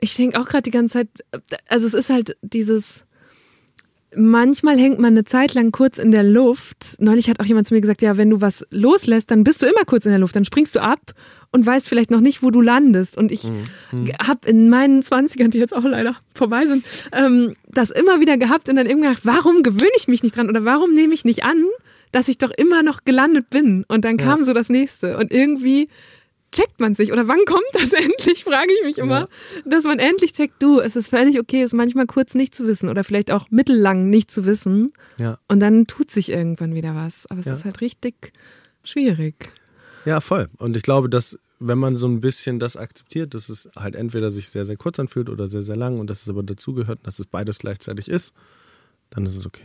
Ich 0.00 0.16
denke 0.16 0.40
auch 0.40 0.46
gerade 0.46 0.62
die 0.62 0.72
ganze 0.72 0.94
Zeit, 0.94 1.08
also 1.68 1.86
es 1.86 1.94
ist 1.94 2.10
halt 2.10 2.36
dieses, 2.42 3.04
manchmal 4.16 4.76
hängt 4.78 4.98
man 4.98 5.12
eine 5.12 5.24
Zeit 5.24 5.54
lang 5.54 5.70
kurz 5.70 5.98
in 5.98 6.10
der 6.10 6.24
Luft. 6.24 6.96
Neulich 6.98 7.30
hat 7.30 7.38
auch 7.38 7.44
jemand 7.44 7.68
zu 7.68 7.74
mir 7.74 7.80
gesagt, 7.80 8.02
ja, 8.02 8.16
wenn 8.16 8.30
du 8.30 8.40
was 8.40 8.66
loslässt, 8.70 9.30
dann 9.30 9.44
bist 9.44 9.62
du 9.62 9.66
immer 9.66 9.84
kurz 9.86 10.06
in 10.06 10.10
der 10.10 10.18
Luft, 10.18 10.34
dann 10.34 10.44
springst 10.44 10.74
du 10.74 10.82
ab 10.82 11.12
und 11.52 11.64
weißt 11.64 11.88
vielleicht 11.88 12.10
noch 12.10 12.20
nicht, 12.20 12.42
wo 12.42 12.50
du 12.50 12.60
landest. 12.60 13.16
Und 13.16 13.30
ich 13.30 13.44
mhm. 13.44 14.10
habe 14.26 14.48
in 14.48 14.68
meinen 14.68 15.02
20ern, 15.02 15.48
die 15.48 15.58
jetzt 15.58 15.74
auch 15.74 15.84
leider 15.84 16.16
vorbei 16.34 16.66
sind, 16.66 16.84
ähm, 17.12 17.54
das 17.68 17.90
immer 17.90 18.20
wieder 18.20 18.38
gehabt 18.38 18.68
und 18.68 18.76
dann 18.76 18.86
irgendwann 18.86 19.14
gedacht, 19.14 19.26
warum 19.26 19.62
gewöhne 19.62 19.90
ich 19.96 20.08
mich 20.08 20.22
nicht 20.22 20.36
dran 20.36 20.48
oder 20.48 20.64
warum 20.64 20.94
nehme 20.94 21.14
ich 21.14 21.24
nicht 21.24 21.44
an, 21.44 21.64
dass 22.10 22.28
ich 22.28 22.38
doch 22.38 22.50
immer 22.50 22.82
noch 22.82 23.04
gelandet 23.04 23.50
bin? 23.50 23.84
Und 23.86 24.04
dann 24.04 24.16
kam 24.16 24.40
ja. 24.40 24.44
so 24.46 24.52
das 24.54 24.70
nächste. 24.70 25.18
Und 25.18 25.30
irgendwie 25.30 25.88
checkt 26.52 26.80
man 26.80 26.94
sich 26.94 27.12
oder 27.12 27.28
wann 27.28 27.44
kommt 27.46 27.62
das 27.72 27.92
endlich, 27.92 28.44
frage 28.44 28.72
ich 28.78 28.84
mich 28.84 28.98
immer, 28.98 29.20
ja. 29.20 29.26
dass 29.64 29.84
man 29.84 29.98
endlich 29.98 30.32
checkt, 30.32 30.62
du, 30.62 30.80
es 30.80 30.96
ist 30.96 31.08
völlig 31.08 31.38
okay, 31.38 31.62
es 31.62 31.72
manchmal 31.72 32.06
kurz 32.06 32.34
nicht 32.34 32.54
zu 32.54 32.66
wissen 32.66 32.88
oder 32.88 33.04
vielleicht 33.04 33.30
auch 33.30 33.50
mittellang 33.50 34.08
nicht 34.08 34.30
zu 34.30 34.46
wissen. 34.46 34.90
Ja. 35.18 35.38
Und 35.48 35.60
dann 35.60 35.86
tut 35.86 36.10
sich 36.10 36.30
irgendwann 36.30 36.74
wieder 36.74 36.94
was. 36.94 37.26
Aber 37.30 37.40
es 37.40 37.46
ja. 37.46 37.52
ist 37.52 37.64
halt 37.66 37.80
richtig 37.82 38.32
schwierig. 38.84 39.52
Ja, 40.04 40.20
voll. 40.20 40.48
Und 40.58 40.76
ich 40.76 40.82
glaube, 40.82 41.08
dass 41.08 41.38
wenn 41.60 41.78
man 41.78 41.94
so 41.94 42.08
ein 42.08 42.20
bisschen 42.20 42.58
das 42.58 42.76
akzeptiert, 42.76 43.34
dass 43.34 43.48
es 43.48 43.68
halt 43.76 43.94
entweder 43.94 44.30
sich 44.30 44.48
sehr, 44.48 44.64
sehr 44.64 44.76
kurz 44.76 44.98
anfühlt 44.98 45.28
oder 45.28 45.46
sehr, 45.48 45.62
sehr 45.62 45.76
lang 45.76 46.00
und 46.00 46.10
dass 46.10 46.22
es 46.22 46.28
aber 46.28 46.42
dazugehört 46.42 46.98
und 46.98 47.06
dass 47.06 47.18
es 47.18 47.26
beides 47.26 47.58
gleichzeitig 47.58 48.08
ist, 48.08 48.32
dann 49.10 49.24
ist 49.24 49.36
es 49.36 49.46
okay. 49.46 49.64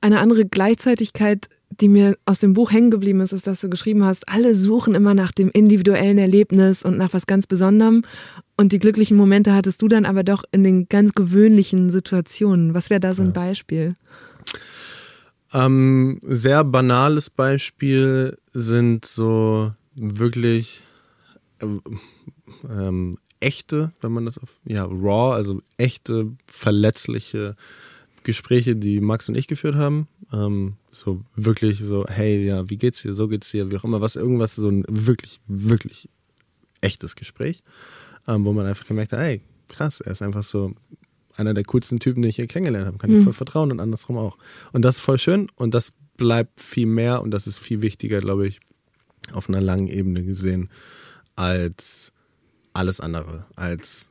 Eine 0.00 0.20
andere 0.20 0.44
Gleichzeitigkeit 0.44 1.48
die 1.70 1.88
mir 1.88 2.16
aus 2.24 2.38
dem 2.38 2.54
Buch 2.54 2.72
hängen 2.72 2.90
geblieben 2.90 3.20
ist, 3.20 3.32
ist, 3.32 3.46
dass 3.46 3.60
du 3.60 3.68
geschrieben 3.68 4.04
hast, 4.04 4.28
alle 4.28 4.54
suchen 4.54 4.94
immer 4.94 5.14
nach 5.14 5.32
dem 5.32 5.50
individuellen 5.50 6.18
Erlebnis 6.18 6.84
und 6.84 6.96
nach 6.96 7.12
was 7.12 7.26
ganz 7.26 7.46
Besonderem. 7.46 8.02
Und 8.56 8.72
die 8.72 8.78
glücklichen 8.78 9.16
Momente 9.16 9.52
hattest 9.52 9.82
du 9.82 9.88
dann 9.88 10.06
aber 10.06 10.22
doch 10.22 10.44
in 10.52 10.64
den 10.64 10.88
ganz 10.88 11.12
gewöhnlichen 11.12 11.90
Situationen. 11.90 12.72
Was 12.72 12.88
wäre 12.88 13.00
da 13.00 13.14
so 13.14 13.22
ein 13.22 13.28
ja. 13.28 13.32
Beispiel? 13.32 13.94
Ähm, 15.52 16.20
sehr 16.22 16.64
banales 16.64 17.30
Beispiel 17.30 18.38
sind 18.52 19.04
so 19.04 19.72
wirklich 19.94 20.82
äh, 21.60 21.66
ähm, 22.68 23.18
echte, 23.40 23.92
wenn 24.00 24.12
man 24.12 24.24
das 24.24 24.38
auf, 24.38 24.60
ja, 24.64 24.84
raw, 24.84 25.34
also 25.34 25.62
echte, 25.76 26.32
verletzliche 26.46 27.56
Gespräche, 28.22 28.74
die 28.76 29.00
Max 29.00 29.28
und 29.28 29.36
ich 29.36 29.46
geführt 29.46 29.76
haben. 29.76 30.08
Ähm, 30.32 30.74
so 30.92 31.22
wirklich 31.36 31.80
so, 31.80 32.04
hey, 32.08 32.44
ja, 32.44 32.68
wie 32.68 32.76
geht's 32.76 33.02
dir? 33.02 33.14
So 33.14 33.28
geht's 33.28 33.50
dir, 33.50 33.70
wie 33.70 33.76
auch 33.76 33.84
immer, 33.84 34.00
was, 34.00 34.16
irgendwas, 34.16 34.56
so 34.56 34.68
ein 34.68 34.84
wirklich, 34.88 35.40
wirklich 35.46 36.08
echtes 36.80 37.14
Gespräch, 37.14 37.62
ähm, 38.26 38.44
wo 38.44 38.52
man 38.52 38.66
einfach 38.66 38.86
gemerkt 38.86 39.12
hat, 39.12 39.20
hey, 39.20 39.42
krass, 39.68 40.00
er 40.00 40.12
ist 40.12 40.22
einfach 40.22 40.42
so 40.42 40.74
einer 41.38 41.54
der 41.54 41.64
coolsten 41.64 42.00
Typen, 42.00 42.22
den 42.22 42.30
ich 42.30 42.36
hier 42.36 42.46
kennengelernt 42.46 42.86
habe, 42.86 42.98
kann 42.98 43.10
mhm. 43.10 43.18
ich 43.18 43.24
voll 43.24 43.32
vertrauen 43.32 43.70
und 43.70 43.80
andersrum 43.80 44.16
auch. 44.16 44.36
Und 44.72 44.84
das 44.84 44.96
ist 44.96 45.02
voll 45.02 45.18
schön 45.18 45.48
und 45.56 45.74
das 45.74 45.92
bleibt 46.16 46.60
viel 46.60 46.86
mehr 46.86 47.22
und 47.22 47.30
das 47.30 47.46
ist 47.46 47.58
viel 47.58 47.82
wichtiger, 47.82 48.20
glaube 48.20 48.46
ich, 48.46 48.60
auf 49.32 49.48
einer 49.48 49.60
langen 49.60 49.88
Ebene 49.88 50.24
gesehen, 50.24 50.70
als 51.34 52.12
alles 52.72 53.00
andere, 53.00 53.46
als 53.56 54.10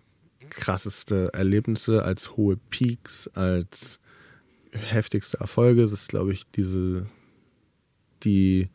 krasseste 0.50 1.34
Erlebnisse, 1.34 2.04
als 2.04 2.36
hohe 2.36 2.58
Peaks, 2.70 3.28
als 3.30 4.00
heftigste 4.72 5.40
Erfolge. 5.40 5.82
Das 5.82 5.92
ist, 5.92 6.10
glaube 6.10 6.34
ich, 6.34 6.46
diese, 6.56 7.08
die, 8.24 8.70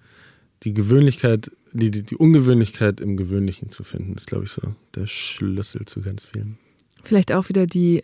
die 0.63 0.75
Gewöhnlichkeit, 0.75 1.51
die, 1.73 1.91
die, 1.91 2.03
die 2.03 2.17
Ungewöhnlichkeit 2.17 3.01
im 3.01 3.17
Gewöhnlichen 3.17 3.71
zu 3.71 3.85
finden, 3.85 4.15
ist, 4.15 4.27
glaube 4.27 4.45
ich, 4.45 4.53
so 4.53 4.75
der 4.95 5.07
Schlüssel 5.07 5.85
zu 5.85 6.01
ganz 6.01 6.25
vielen. 6.25 6.59
Vielleicht 7.03 7.33
auch 7.33 7.49
wieder 7.49 7.67
die, 7.67 8.03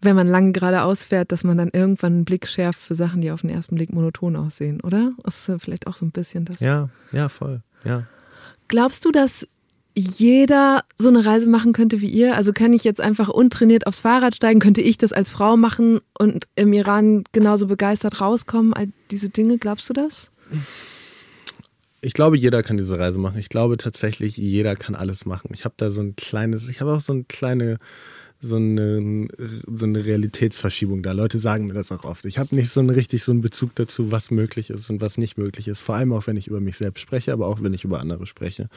wenn 0.00 0.16
man 0.16 0.28
lange 0.28 0.52
geradeaus 0.52 1.04
fährt, 1.04 1.32
dass 1.32 1.44
man 1.44 1.58
dann 1.58 1.70
irgendwann 1.72 2.12
einen 2.12 2.24
Blick 2.24 2.46
schärft 2.46 2.80
für 2.80 2.94
Sachen, 2.94 3.20
die 3.20 3.30
auf 3.30 3.40
den 3.40 3.50
ersten 3.50 3.74
Blick 3.74 3.92
monoton 3.92 4.36
aussehen, 4.36 4.80
oder? 4.80 5.12
Das 5.22 5.48
ist 5.48 5.62
vielleicht 5.62 5.86
auch 5.86 5.96
so 5.96 6.04
ein 6.04 6.10
bisschen 6.10 6.44
das. 6.44 6.60
Ja, 6.60 6.88
ja, 7.12 7.28
voll. 7.28 7.62
Ja. 7.84 8.06
Glaubst 8.68 9.04
du, 9.04 9.10
dass 9.10 9.46
jeder 9.96 10.82
so 10.98 11.08
eine 11.08 11.24
Reise 11.24 11.48
machen 11.48 11.72
könnte 11.72 12.00
wie 12.00 12.10
ihr? 12.10 12.34
Also 12.34 12.52
kann 12.52 12.72
ich 12.72 12.84
jetzt 12.84 13.00
einfach 13.00 13.28
untrainiert 13.28 13.86
aufs 13.86 14.00
Fahrrad 14.00 14.34
steigen? 14.34 14.58
Könnte 14.60 14.80
ich 14.80 14.98
das 14.98 15.12
als 15.12 15.30
Frau 15.30 15.56
machen 15.56 16.00
und 16.18 16.46
im 16.56 16.72
Iran 16.72 17.24
genauso 17.32 17.66
begeistert 17.66 18.20
rauskommen? 18.20 18.74
All 18.74 18.88
diese 19.10 19.28
Dinge, 19.28 19.58
glaubst 19.58 19.88
du 19.88 19.92
das? 19.92 20.32
Ich 22.00 22.12
glaube, 22.12 22.36
jeder 22.36 22.62
kann 22.62 22.76
diese 22.76 22.98
Reise 22.98 23.18
machen. 23.18 23.38
Ich 23.38 23.48
glaube 23.48 23.76
tatsächlich, 23.76 24.36
jeder 24.36 24.74
kann 24.74 24.94
alles 24.94 25.26
machen. 25.26 25.50
Ich 25.54 25.64
habe 25.64 25.74
da 25.76 25.90
so 25.90 26.02
ein 26.02 26.16
kleines, 26.16 26.68
ich 26.68 26.80
habe 26.80 26.92
auch 26.92 27.00
so 27.00 27.12
eine 27.12 27.24
kleine 27.24 27.78
so 28.44 28.56
eine, 28.56 29.26
so 29.66 29.86
eine 29.86 30.04
Realitätsverschiebung 30.04 31.02
da. 31.02 31.12
Leute 31.12 31.38
sagen 31.38 31.66
mir 31.66 31.72
das 31.72 31.90
auch 31.90 32.04
oft. 32.04 32.24
Ich 32.24 32.38
habe 32.38 32.54
nicht 32.54 32.70
so 32.70 32.80
einen 32.80 32.90
richtig 32.90 33.24
so 33.24 33.32
einen 33.32 33.40
Bezug 33.40 33.74
dazu, 33.74 34.12
was 34.12 34.30
möglich 34.30 34.70
ist 34.70 34.90
und 34.90 35.00
was 35.00 35.18
nicht 35.18 35.38
möglich 35.38 35.68
ist. 35.68 35.80
Vor 35.80 35.94
allem 35.94 36.12
auch, 36.12 36.26
wenn 36.26 36.36
ich 36.36 36.46
über 36.46 36.60
mich 36.60 36.76
selbst 36.76 37.00
spreche, 37.00 37.32
aber 37.32 37.46
auch 37.46 37.62
wenn 37.62 37.72
ich 37.72 37.84
über 37.84 38.00
andere 38.00 38.26
spreche. 38.26 38.68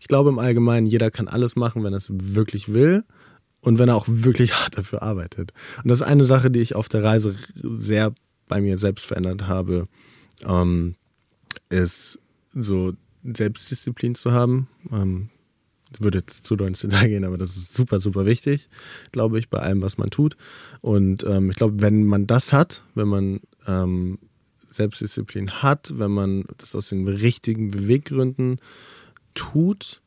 Ich 0.00 0.08
glaube 0.08 0.30
im 0.30 0.38
Allgemeinen, 0.38 0.86
jeder 0.86 1.10
kann 1.10 1.28
alles 1.28 1.56
machen, 1.56 1.84
wenn 1.84 1.94
er 1.94 1.98
es 1.98 2.10
wirklich 2.12 2.72
will 2.72 3.04
und 3.60 3.78
wenn 3.78 3.88
er 3.88 3.96
auch 3.96 4.06
wirklich 4.08 4.52
hart 4.54 4.76
dafür 4.76 5.02
arbeitet. 5.02 5.52
Und 5.82 5.88
das 5.88 6.00
ist 6.00 6.06
eine 6.06 6.24
Sache, 6.24 6.50
die 6.50 6.60
ich 6.60 6.74
auf 6.74 6.88
der 6.88 7.04
Reise 7.04 7.34
sehr 7.78 8.12
bei 8.48 8.60
mir 8.60 8.78
selbst 8.78 9.06
verändert 9.06 9.46
habe, 9.46 9.88
ähm, 10.44 10.94
ist 11.68 12.18
so 12.54 12.92
Selbstdisziplin 13.24 14.14
zu 14.14 14.32
haben. 14.32 14.68
Ähm, 14.92 15.30
würde 15.98 16.18
jetzt 16.18 16.44
zu 16.44 16.56
doll 16.56 16.68
ins 16.68 16.80
Detail 16.80 17.08
gehen, 17.08 17.24
aber 17.24 17.38
das 17.38 17.56
ist 17.56 17.74
super, 17.74 18.00
super 18.00 18.26
wichtig, 18.26 18.68
glaube 19.12 19.38
ich, 19.38 19.48
bei 19.48 19.58
allem, 19.58 19.82
was 19.82 19.98
man 19.98 20.10
tut. 20.10 20.36
Und 20.80 21.24
ähm, 21.24 21.50
ich 21.50 21.56
glaube, 21.56 21.80
wenn 21.80 22.04
man 22.04 22.26
das 22.26 22.52
hat, 22.52 22.82
wenn 22.94 23.08
man 23.08 23.40
ähm, 23.66 24.18
Selbstdisziplin 24.70 25.62
hat, 25.62 25.94
wenn 25.96 26.10
man 26.10 26.44
das 26.58 26.74
aus 26.74 26.88
den 26.88 27.08
richtigen 27.08 27.70
Beweggründen 27.70 28.60
tut 29.34 30.02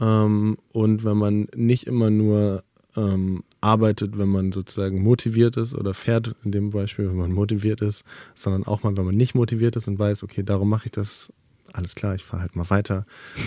ähm, 0.00 0.58
und 0.72 1.04
wenn 1.04 1.16
man 1.16 1.48
nicht 1.54 1.86
immer 1.86 2.10
nur 2.10 2.64
ähm, 2.96 3.44
arbeitet, 3.60 4.18
wenn 4.18 4.28
man 4.28 4.52
sozusagen 4.52 5.02
motiviert 5.02 5.56
ist 5.56 5.74
oder 5.74 5.94
fährt 5.94 6.34
in 6.44 6.52
dem 6.52 6.70
Beispiel, 6.70 7.08
wenn 7.08 7.16
man 7.16 7.32
motiviert 7.32 7.82
ist, 7.82 8.04
sondern 8.34 8.66
auch 8.66 8.82
mal, 8.82 8.96
wenn 8.96 9.04
man 9.04 9.16
nicht 9.16 9.34
motiviert 9.34 9.76
ist 9.76 9.88
und 9.88 9.98
weiß, 9.98 10.22
okay, 10.22 10.42
darum 10.42 10.68
mache 10.68 10.86
ich 10.86 10.92
das, 10.92 11.32
alles 11.72 11.94
klar, 11.94 12.14
ich 12.14 12.24
fahre 12.24 12.42
halt 12.42 12.56
mal 12.56 12.68
weiter. 12.70 13.06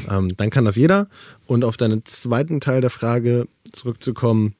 Ähm, 0.09 0.35
dann 0.37 0.49
kann 0.49 0.65
das 0.65 0.75
jeder. 0.75 1.07
Und 1.45 1.63
auf 1.63 1.77
deinen 1.77 2.05
zweiten 2.05 2.59
Teil 2.59 2.81
der 2.81 2.89
Frage 2.89 3.47
zurückzukommen, 3.71 4.55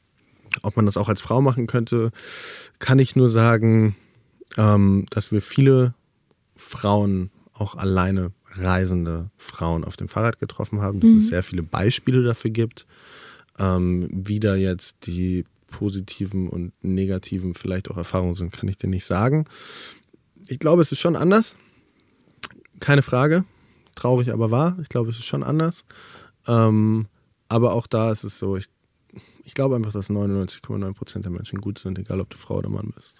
ob 0.61 0.75
man 0.75 0.85
das 0.85 0.97
auch 0.97 1.09
als 1.09 1.21
Frau 1.21 1.41
machen 1.41 1.67
könnte, 1.67 2.11
kann 2.79 2.99
ich 2.99 3.15
nur 3.15 3.29
sagen, 3.29 3.95
ähm, 4.57 5.05
dass 5.09 5.31
wir 5.31 5.41
viele 5.41 5.93
Frauen, 6.55 7.31
auch 7.53 7.75
alleine 7.75 8.31
reisende 8.55 9.29
Frauen 9.37 9.83
auf 9.83 9.97
dem 9.97 10.07
Fahrrad 10.07 10.39
getroffen 10.39 10.81
haben, 10.81 10.99
dass 10.99 11.11
mhm. 11.11 11.17
es 11.17 11.27
sehr 11.27 11.43
viele 11.43 11.63
Beispiele 11.63 12.23
dafür 12.23 12.51
gibt, 12.51 12.85
ähm, 13.59 14.07
wie 14.11 14.39
da 14.39 14.55
jetzt 14.55 15.07
die 15.07 15.45
positiven 15.67 16.47
und 16.49 16.71
negativen 16.83 17.55
vielleicht 17.55 17.89
auch 17.89 17.97
Erfahrungen 17.97 18.35
sind, 18.35 18.51
kann 18.51 18.69
ich 18.69 18.77
dir 18.77 18.87
nicht 18.87 19.05
sagen. 19.05 19.45
Ich 20.47 20.59
glaube, 20.59 20.81
es 20.81 20.91
ist 20.91 20.99
schon 20.99 21.15
anders. 21.15 21.55
Keine 22.79 23.01
Frage. 23.01 23.45
Traurig, 23.95 24.31
aber 24.31 24.51
wahr. 24.51 24.77
Ich 24.81 24.89
glaube, 24.89 25.09
es 25.09 25.17
ist 25.17 25.25
schon 25.25 25.43
anders. 25.43 25.85
Ähm, 26.47 27.07
aber 27.49 27.73
auch 27.73 27.87
da 27.87 28.11
ist 28.11 28.23
es 28.23 28.39
so, 28.39 28.57
ich, 28.57 28.67
ich 29.43 29.53
glaube 29.53 29.75
einfach, 29.75 29.91
dass 29.91 30.09
99,9 30.09 30.93
Prozent 30.93 31.25
der 31.25 31.31
Menschen 31.31 31.61
gut 31.61 31.77
sind, 31.77 31.99
egal 31.99 32.21
ob 32.21 32.29
du 32.29 32.37
Frau 32.37 32.57
oder 32.57 32.69
Mann 32.69 32.91
bist. 32.95 33.15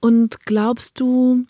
Und 0.00 0.40
glaubst 0.44 0.98
du, 0.98 1.46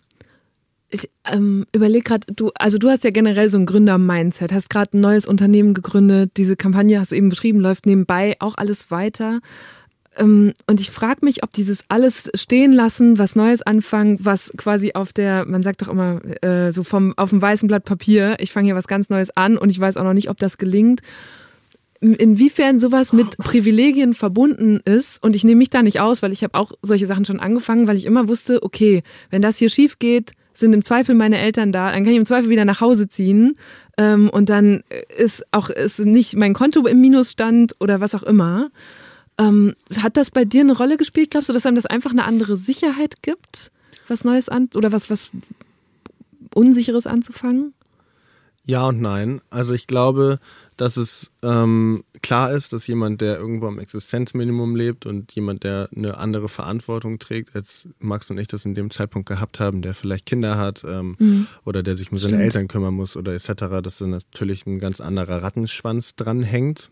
ich 0.91 1.11
ähm, 1.25 1.65
überlege 1.73 2.05
gerade, 2.05 2.33
du, 2.35 2.51
also 2.55 2.77
du 2.77 2.91
hast 2.91 3.05
ja 3.05 3.11
generell 3.11 3.49
so 3.49 3.57
ein 3.57 3.65
Gründer-Mindset, 3.65 4.53
hast 4.53 4.69
gerade 4.69 4.97
ein 4.97 5.01
neues 5.01 5.27
Unternehmen 5.27 5.73
gegründet, 5.73 6.33
diese 6.37 6.55
Kampagne 6.55 7.01
hast 7.01 7.13
du 7.13 7.17
eben 7.17 7.31
beschrieben, 7.31 7.61
läuft 7.61 7.87
nebenbei 7.87 8.37
auch 8.41 8.55
alles 8.57 8.91
weiter. 8.91 9.41
Ähm, 10.17 10.53
und 10.67 10.81
ich 10.81 10.91
frage 10.91 11.25
mich, 11.25 11.43
ob 11.43 11.53
dieses 11.53 11.85
alles 11.89 12.31
stehen 12.35 12.73
lassen, 12.73 13.19
was 13.19 13.37
Neues 13.37 13.63
anfangen, 13.63 14.19
was 14.21 14.53
quasi 14.57 14.93
auf 14.95 15.13
der, 15.13 15.47
man 15.47 15.63
sagt 15.63 15.83
doch 15.83 15.89
immer 15.89 16.21
äh, 16.43 16.71
so 16.71 16.85
vom 16.85 17.15
auf 17.17 17.31
dem 17.31 17.41
weißen 17.41 17.67
Blatt 17.67 17.85
Papier, 17.85 18.37
ich 18.41 18.53
fange 18.53 18.67
hier 18.67 18.75
was 18.75 18.89
ganz 18.89 19.09
Neues 19.09 19.37
an 19.37 19.57
und 19.57 19.71
ich 19.71 19.81
weiß 19.81 19.97
auch 19.97 20.05
noch 20.05 20.15
nicht, 20.15 20.31
ob 20.31 20.39
das 20.39 20.59
gelingt 20.59 21.01
inwiefern 22.03 22.81
sowas 22.81 23.13
mit 23.13 23.37
Privilegien 23.39 24.13
verbunden 24.13 24.81
ist. 24.85 25.23
Und 25.23 25.37
ich 25.37 25.45
nehme 25.45 25.59
mich 25.59 25.71
da 25.71 25.83
nicht 25.83 26.01
aus, 26.01 26.21
weil 26.21 26.33
ich 26.33 26.43
habe 26.43 26.59
auch 26.59 26.73
solche 26.83 27.07
Sachen 27.07 27.25
schon 27.25 27.41
angefangen, 27.41 27.87
weil 27.87 27.97
ich 27.97 28.05
immer 28.05 28.29
wusste, 28.29 28.63
okay, 28.63 29.03
wenn 29.31 29.41
das 29.41 29.57
hier 29.57 29.71
schief 29.71 29.99
geht, 29.99 30.33
sind 30.53 30.73
im 30.73 30.85
Zweifel 30.85 31.15
meine 31.15 31.39
Eltern 31.39 31.73
da, 31.73 31.93
dann 31.93 32.05
kann 32.05 32.13
ich 32.13 32.19
im 32.19 32.27
Zweifel 32.27 32.51
wieder 32.51 32.65
nach 32.65 32.81
Hause 32.81 33.09
ziehen 33.09 33.55
ähm, 33.97 34.29
und 34.29 34.51
dann 34.51 34.83
ist 35.17 35.45
auch 35.51 35.71
ist 35.71 35.99
nicht 36.01 36.37
mein 36.37 36.53
Konto 36.53 36.87
im 36.87 37.01
Minusstand 37.01 37.75
oder 37.81 38.01
was 38.01 38.15
auch 38.15 38.23
immer. 38.23 38.71
Ähm, 39.49 39.75
hat 39.97 40.17
das 40.17 40.31
bei 40.31 40.45
dir 40.45 40.61
eine 40.61 40.77
Rolle 40.77 40.97
gespielt? 40.97 41.31
Glaubst 41.31 41.49
du, 41.49 41.53
dass 41.53 41.67
einem 41.67 41.77
das 41.77 41.87
einfach 41.87 42.11
eine 42.11 42.25
andere 42.25 42.57
Sicherheit 42.57 43.23
gibt, 43.23 43.71
was 44.09 44.25
Neues 44.25 44.49
an 44.49 44.69
oder 44.75 44.93
was 44.93 45.11
was 45.11 45.31
Unsicheres 46.55 47.07
anzufangen? 47.07 47.75
Ja 48.65 48.87
und 48.87 49.01
nein. 49.01 49.41
Also 49.51 49.75
ich 49.75 49.89
glaube, 49.89 50.39
dass 50.77 50.97
es 50.97 51.33
ähm, 51.43 52.05
klar 52.23 52.53
ist, 52.53 52.73
dass 52.73 52.87
jemand, 52.87 53.21
der 53.21 53.37
irgendwo 53.37 53.67
am 53.67 53.81
Existenzminimum 53.81 54.77
lebt 54.77 55.05
und 55.05 55.33
jemand, 55.33 55.65
der 55.65 55.89
eine 55.95 56.17
andere 56.17 56.49
Verantwortung 56.49 57.19
trägt, 57.19 57.57
als 57.57 57.89
Max 57.99 58.31
und 58.31 58.39
ich 58.39 58.47
das 58.47 58.65
in 58.65 58.75
dem 58.75 58.91
Zeitpunkt 58.91 59.29
gehabt 59.29 59.59
haben, 59.59 59.83
der 59.83 59.95
vielleicht 59.95 60.27
Kinder 60.27 60.59
hat 60.59 60.85
ähm, 60.85 61.17
mhm. 61.19 61.47
oder 61.65 61.83
der 61.83 61.97
sich 61.97 62.13
um 62.13 62.19
seine 62.19 62.41
Eltern 62.41 62.69
kümmern 62.69 62.95
muss 62.95 63.17
oder 63.17 63.35
etc., 63.35 63.83
dass 63.83 63.99
da 63.99 64.07
natürlich 64.07 64.65
ein 64.67 64.79
ganz 64.79 65.01
anderer 65.01 65.43
Rattenschwanz 65.43 66.15
dranhängt. 66.15 66.91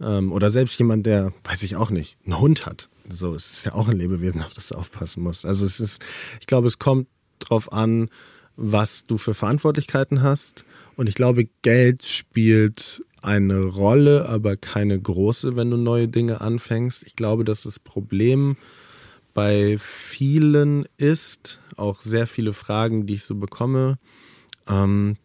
Ähm, 0.00 0.32
oder 0.32 0.50
selbst 0.50 0.78
jemand, 0.78 1.06
der, 1.06 1.32
weiß 1.44 1.62
ich 1.62 1.76
auch 1.76 1.90
nicht, 1.90 2.16
einen 2.24 2.38
Hund 2.38 2.66
hat. 2.66 2.88
So, 3.08 3.34
es 3.34 3.52
ist 3.52 3.66
ja 3.66 3.74
auch 3.74 3.88
ein 3.88 3.96
Lebewesen, 3.96 4.42
auf 4.42 4.54
das 4.54 4.68
du 4.68 4.76
aufpassen 4.76 5.22
musst. 5.22 5.46
Also 5.46 5.64
es 5.64 5.80
ist, 5.80 6.02
ich 6.40 6.46
glaube, 6.46 6.68
es 6.68 6.78
kommt 6.78 7.08
drauf 7.38 7.72
an, 7.72 8.10
was 8.56 9.04
du 9.04 9.18
für 9.18 9.34
Verantwortlichkeiten 9.34 10.22
hast. 10.22 10.64
Und 10.96 11.08
ich 11.08 11.14
glaube, 11.14 11.48
Geld 11.62 12.04
spielt 12.04 13.00
eine 13.22 13.60
Rolle, 13.64 14.28
aber 14.28 14.56
keine 14.56 15.00
große, 15.00 15.56
wenn 15.56 15.70
du 15.70 15.76
neue 15.76 16.08
Dinge 16.08 16.40
anfängst. 16.40 17.04
Ich 17.04 17.16
glaube, 17.16 17.44
dass 17.44 17.62
das 17.62 17.78
Problem 17.78 18.56
bei 19.34 19.76
vielen 19.78 20.86
ist, 20.96 21.60
auch 21.76 22.02
sehr 22.02 22.26
viele 22.26 22.52
Fragen, 22.52 23.06
die 23.06 23.14
ich 23.14 23.24
so 23.24 23.36
bekomme, 23.36 23.98
ähm, 24.68 25.16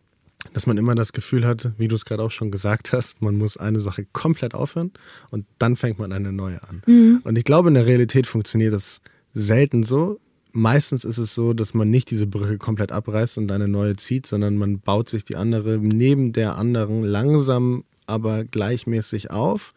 dass 0.52 0.68
man 0.68 0.78
immer 0.78 0.96
das 0.96 1.14
Gefühl 1.14 1.46
hat, 1.46 1.72
wie 1.78 1.88
du 1.88 1.96
es 1.96 2.06
gerade 2.06 2.22
auch 2.22 2.32
schon 2.32 2.52
gesagt 2.52 2.92
hast, 2.92 3.22
man 3.22 3.38
muss 3.38 3.58
eine 3.58 3.80
Sache 3.80 4.06
komplett 4.12 4.54
aufhören 4.54 4.92
und 5.32 5.46
dann 5.58 5.76
fängt 5.76 6.00
man 6.00 6.12
eine 6.12 6.34
neue 6.34 6.62
an. 6.64 6.82
Mhm. 6.86 7.22
Und 7.24 7.38
ich 7.38 7.46
glaube, 7.46 7.70
in 7.70 7.76
der 7.76 7.86
Realität 7.86 8.28
funktioniert 8.28 8.74
das 8.74 9.02
selten 9.34 9.84
so. 9.84 10.20
Meistens 10.52 11.06
ist 11.06 11.18
es 11.18 11.34
so, 11.34 11.54
dass 11.54 11.74
man 11.74 11.90
nicht 11.90 12.12
diese 12.12 12.28
Brücke 12.28 12.58
komplett 12.58 12.92
abreißt 12.92 13.38
und 13.38 13.52
eine 13.52 13.68
neue 13.68 13.96
zieht, 13.96 14.28
sondern 14.28 14.58
man 14.58 14.80
baut 14.80 15.10
sich 15.10 15.24
die 15.24 15.36
andere 15.36 15.80
neben 15.80 16.34
der 16.34 16.58
anderen 16.58 17.04
langsam 17.04 17.86
aber 18.06 18.44
gleichmäßig 18.44 19.32
auf, 19.32 19.72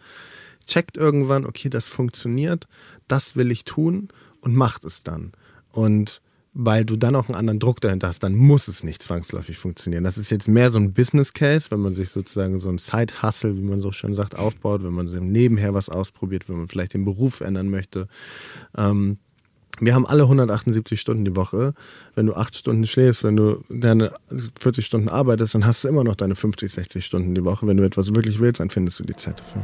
checkt 0.66 0.96
irgendwann, 0.96 1.46
okay, 1.46 1.68
das 1.70 1.86
funktioniert, 1.86 2.66
das 3.08 3.36
will 3.36 3.50
ich 3.50 3.64
tun 3.64 4.08
und 4.40 4.54
macht 4.54 4.84
es 4.84 5.02
dann. 5.02 5.32
Und 5.70 6.20
weil 6.58 6.86
du 6.86 6.96
dann 6.96 7.14
auch 7.14 7.28
einen 7.28 7.34
anderen 7.34 7.58
Druck 7.58 7.82
dahinter 7.82 8.08
hast, 8.08 8.22
dann 8.22 8.34
muss 8.34 8.66
es 8.66 8.82
nicht 8.82 9.02
zwangsläufig 9.02 9.58
funktionieren. 9.58 10.04
Das 10.04 10.16
ist 10.16 10.30
jetzt 10.30 10.48
mehr 10.48 10.70
so 10.70 10.78
ein 10.78 10.94
Business 10.94 11.34
Case, 11.34 11.70
wenn 11.70 11.80
man 11.80 11.92
sich 11.92 12.08
sozusagen 12.08 12.56
so 12.56 12.70
ein 12.70 12.78
Side-Hustle, 12.78 13.58
wie 13.58 13.62
man 13.62 13.82
so 13.82 13.92
schön 13.92 14.14
sagt, 14.14 14.38
aufbaut, 14.38 14.82
wenn 14.82 14.94
man 14.94 15.06
nebenher 15.30 15.74
was 15.74 15.90
ausprobiert, 15.90 16.48
wenn 16.48 16.56
man 16.56 16.68
vielleicht 16.68 16.94
den 16.94 17.04
Beruf 17.04 17.42
ändern 17.42 17.68
möchte. 17.68 18.08
Ähm, 18.74 19.18
wir 19.80 19.94
haben 19.94 20.06
alle 20.06 20.22
178 20.22 20.98
Stunden 20.98 21.26
die 21.26 21.36
Woche. 21.36 21.74
Wenn 22.14 22.24
du 22.24 22.32
acht 22.32 22.56
Stunden 22.56 22.86
schläfst, 22.86 23.22
wenn 23.22 23.36
du 23.36 23.62
deine 23.68 24.14
40 24.58 24.86
Stunden 24.86 25.10
arbeitest, 25.10 25.54
dann 25.54 25.66
hast 25.66 25.84
du 25.84 25.88
immer 25.88 26.04
noch 26.04 26.16
deine 26.16 26.36
50, 26.36 26.72
60 26.72 27.04
Stunden 27.04 27.34
die 27.34 27.44
Woche. 27.44 27.66
Wenn 27.66 27.76
du 27.76 27.84
etwas 27.84 28.14
wirklich 28.14 28.40
willst, 28.40 28.60
dann 28.60 28.70
findest 28.70 28.98
du 28.98 29.04
die 29.04 29.16
Zeit 29.16 29.40
dafür. 29.40 29.62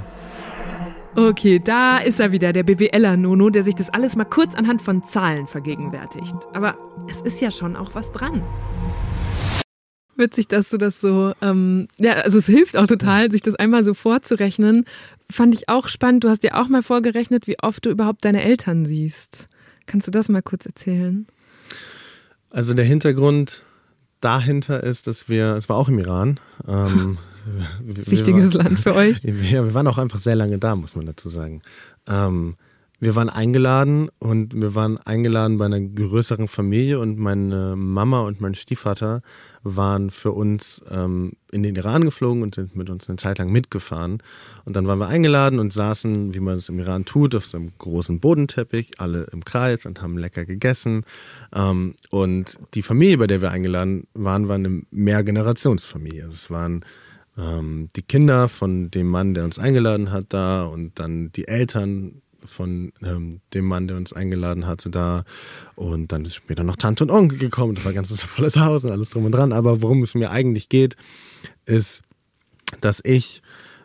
Okay, 1.15 1.59
da 1.59 1.99
ist 1.99 2.21
er 2.21 2.33
wieder, 2.33 2.55
der 2.55 2.63
BWLer 2.63 3.19
Nono, 3.19 3.51
der 3.51 3.63
sich 3.63 3.75
das 3.75 3.91
alles 3.91 4.17
mal 4.17 4.25
kurz 4.25 4.55
anhand 4.55 4.81
von 4.81 5.05
Zahlen 5.05 5.47
vergegenwärtigt. 5.47 6.35
Aber 6.55 6.79
es 7.07 7.21
ist 7.21 7.39
ja 7.43 7.51
schon 7.51 7.77
auch 7.77 7.95
was 7.95 8.13
dran. 8.13 8.43
Witzig, 10.17 10.49
dass 10.49 10.71
du 10.71 10.79
das 10.79 11.03
so, 11.03 11.35
ähm, 11.43 11.89
ja, 11.99 12.13
also 12.15 12.39
es 12.39 12.47
hilft 12.47 12.79
auch 12.79 12.87
total, 12.87 13.31
sich 13.31 13.43
das 13.43 13.55
einmal 13.55 13.85
so 13.85 13.93
vorzurechnen. 13.93 14.87
Fand 15.31 15.55
ich 15.55 15.69
auch 15.69 15.89
spannend. 15.89 16.25
Du 16.25 16.31
hast 16.31 16.45
dir 16.45 16.57
auch 16.57 16.69
mal 16.69 16.83
vorgerechnet, 16.83 17.47
wie 17.47 17.59
oft 17.61 17.85
du 17.85 17.91
überhaupt 17.91 18.25
deine 18.25 18.43
Eltern 18.43 18.87
siehst. 18.87 19.49
Kannst 19.85 20.07
du 20.07 20.11
das 20.11 20.31
mal 20.31 20.43
kurz 20.43 20.65
erzählen? 20.65 21.27
Also 22.49 22.73
der 22.73 22.87
Hintergrund 22.87 23.65
dahinter 24.23 24.83
ist, 24.83 25.07
dass 25.07 25.29
wir, 25.29 25.57
es 25.57 25.69
war 25.69 25.77
auch 25.77 25.89
im 25.89 25.99
Iran. 25.99 26.41
Ähm, 26.67 27.19
Wichtiges 27.83 28.55
wir, 28.55 28.63
Land 28.63 28.81
für 28.81 28.95
euch. 28.95 29.21
Ja, 29.25 29.65
wir 29.65 29.75
waren 29.75 29.87
auch 29.87 29.99
einfach 29.99 30.21
sehr 30.21 30.37
lange 30.37 30.59
da, 30.59 30.77
muss 30.77 30.97
man 30.97 31.07
dazu 31.07 31.29
sagen. 31.29 31.63
Ähm, 32.07 32.55
wir 33.03 33.17
waren 33.17 33.29
eingeladen 33.29 34.11
und 34.21 34.55
wir 34.55 34.77
waren 34.77 34.97
eingeladen 34.97 35.59
bei 35.59 35.65
einer 35.65 35.81
größeren 35.81 36.47
Familie 36.47 37.01
und 37.01 37.19
meine 37.19 37.75
Mama 37.75 38.21
und 38.21 38.41
mein 38.41 38.55
Stiefvater 38.55 39.23
waren 39.65 40.11
für 40.11 40.31
uns 40.31 40.85
ähm, 40.89 41.33
in 41.51 41.65
den 41.65 41.75
Iran 41.75 42.05
geflogen 42.05 42.45
und 42.45 42.55
sind 42.55 42.77
mit 42.77 42.89
uns 42.91 43.09
eine 43.09 43.17
Zeit 43.17 43.39
lang 43.39 43.51
mitgefahren. 43.51 44.23
Und 44.67 44.77
dann 44.77 44.87
waren 44.87 45.01
wir 45.01 45.09
eingeladen 45.09 45.59
und 45.59 45.73
saßen, 45.73 46.33
wie 46.33 46.39
man 46.39 46.59
es 46.59 46.69
im 46.69 46.79
Iran 46.79 47.05
tut, 47.05 47.35
auf 47.35 47.45
so 47.45 47.57
einem 47.57 47.73
großen 47.77 48.21
Bodenteppich, 48.21 48.93
alle 48.99 49.25
im 49.33 49.45
Kreis 49.45 49.85
und 49.85 50.01
haben 50.01 50.17
lecker 50.17 50.45
gegessen. 50.45 51.03
Ähm, 51.53 51.97
und 52.11 52.57
die 52.75 52.83
Familie, 52.83 53.19
bei 53.19 53.27
der 53.27 53.43
wir 53.43 53.51
eingeladen 53.51 54.07
waren, 54.15 54.47
war 54.47 54.55
eine 54.55 54.83
Mehrgenerationsfamilie. 54.93 56.29
Es 56.29 56.53
waren 56.53 56.85
ähm, 57.39 57.91
die 57.97 58.03
Kinder 58.03 58.49
von 58.49 58.91
dem 58.91 59.09
Mann, 59.09 59.35
der 59.35 59.45
uns 59.45 59.59
eingeladen 59.59 60.11
hat, 60.11 60.27
da 60.31 60.65
und 60.65 60.99
dann 60.99 61.33
die 61.33 61.49
Eltern 61.49 62.23
von 62.45 62.93
ähm, 63.03 63.39
dem 63.55 63.67
Mann, 63.67 63.89
der 63.89 63.97
uns 63.97 64.13
eingeladen 64.13 64.67
hatte, 64.67 64.91
da. 64.91 65.25
Und 65.75 66.13
dann 66.13 66.25
ist 66.25 66.35
später 66.35 66.65
noch 66.65 66.77
Tante 66.77 67.05
und 67.05 67.11
Onkel 67.11 67.39
gekommen. 67.39 67.75
Das 67.75 67.85
war 67.85 67.93
ganz 67.93 68.23
volles 68.23 68.57
Haus 68.57 68.85
und 68.85 68.91
alles 68.91 69.11
drum 69.11 69.25
und 69.25 69.33
dran. 69.33 69.53
Aber 69.53 69.83
worum 69.83 70.03
es 70.03 70.15
mir 70.15 70.31
eigentlich 70.31 70.69
geht, 70.69 70.97
ist, 71.67 72.03
dass 72.81 73.01
ich, 73.05 73.43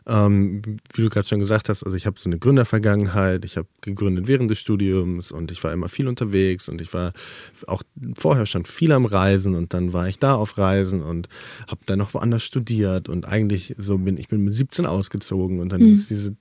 ähm, 0.08 0.62
wie 0.94 1.02
du 1.02 1.10
gerade 1.10 1.28
schon 1.28 1.40
gesagt 1.40 1.68
hast, 1.68 1.84
also 1.84 1.98
ich 1.98 2.06
habe 2.06 2.18
so 2.18 2.30
eine 2.30 2.40
Gründervergangenheit. 2.40 3.44
Ich 3.44 3.58
habe 3.58 3.68
gegründet 3.82 4.28
während 4.28 4.50
des 4.50 4.60
Studiums 4.60 5.32
und 5.32 5.52
ich 5.52 5.64
war 5.64 5.74
immer 5.74 5.90
viel 5.90 6.08
unterwegs 6.08 6.70
und 6.70 6.80
ich 6.80 6.94
war 6.94 7.12
auch 7.68 7.84
vorher 8.18 8.46
schon 8.46 8.66
viel 8.66 8.94
am 8.94 9.06
Reisen 9.06 9.56
und 9.56 9.74
dann 9.74 9.92
war 9.92 10.08
ich 10.08 10.18
da 10.18 10.36
auf 10.36 10.58
Reisen 10.58 11.04
und 11.04 11.28
habe 11.68 11.82
dann 11.86 12.00
noch 12.00 12.14
woanders 12.14 12.44
studiert 12.44 13.10
und 13.10 13.28
eigentlich 13.28 13.76
so 13.78 13.98
bin 13.98 14.18
ich 14.18 14.30
bin 14.30 14.44
mit 14.44 14.56
17 14.56 14.86
ausgezogen 14.86 15.60
und 15.60 15.70
dann 15.70 15.82
mhm. 15.82 15.94
ist 15.94 16.10
diese 16.10 16.36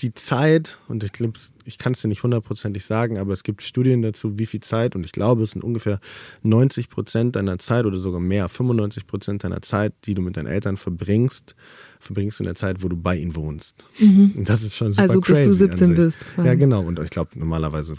die 0.00 0.14
Zeit, 0.14 0.78
und 0.88 1.04
ich 1.04 1.12
glaube, 1.12 1.38
ich 1.64 1.78
kann 1.78 1.92
es 1.92 2.00
dir 2.00 2.08
nicht 2.08 2.22
hundertprozentig 2.22 2.84
sagen, 2.84 3.18
aber 3.18 3.32
es 3.32 3.44
gibt 3.44 3.62
Studien 3.62 4.02
dazu, 4.02 4.38
wie 4.38 4.46
viel 4.46 4.60
Zeit, 4.60 4.96
und 4.96 5.04
ich 5.04 5.12
glaube, 5.12 5.44
es 5.44 5.52
sind 5.52 5.62
ungefähr 5.62 6.00
90 6.42 6.88
Prozent 6.88 7.36
deiner 7.36 7.58
Zeit 7.58 7.84
oder 7.84 8.00
sogar 8.00 8.20
mehr, 8.20 8.48
95 8.48 9.06
Prozent 9.06 9.44
deiner 9.44 9.62
Zeit, 9.62 9.92
die 10.04 10.14
du 10.14 10.22
mit 10.22 10.36
deinen 10.36 10.46
Eltern 10.46 10.76
verbringst, 10.76 11.54
verbringst 12.00 12.40
du 12.40 12.44
in 12.44 12.46
der 12.46 12.56
Zeit, 12.56 12.82
wo 12.82 12.88
du 12.88 12.96
bei 12.96 13.16
ihnen 13.16 13.36
wohnst. 13.36 13.84
Mhm. 13.98 14.44
Das 14.44 14.62
ist 14.62 14.74
schon 14.74 14.92
super 14.92 15.02
Also 15.02 15.20
bis 15.20 15.40
du 15.40 15.52
17 15.52 15.94
bist. 15.94 16.26
Quasi. 16.34 16.48
Ja, 16.48 16.54
genau. 16.54 16.82
Und 16.82 16.98
ich 16.98 17.10
glaube, 17.10 17.38
normalerweise 17.38 17.94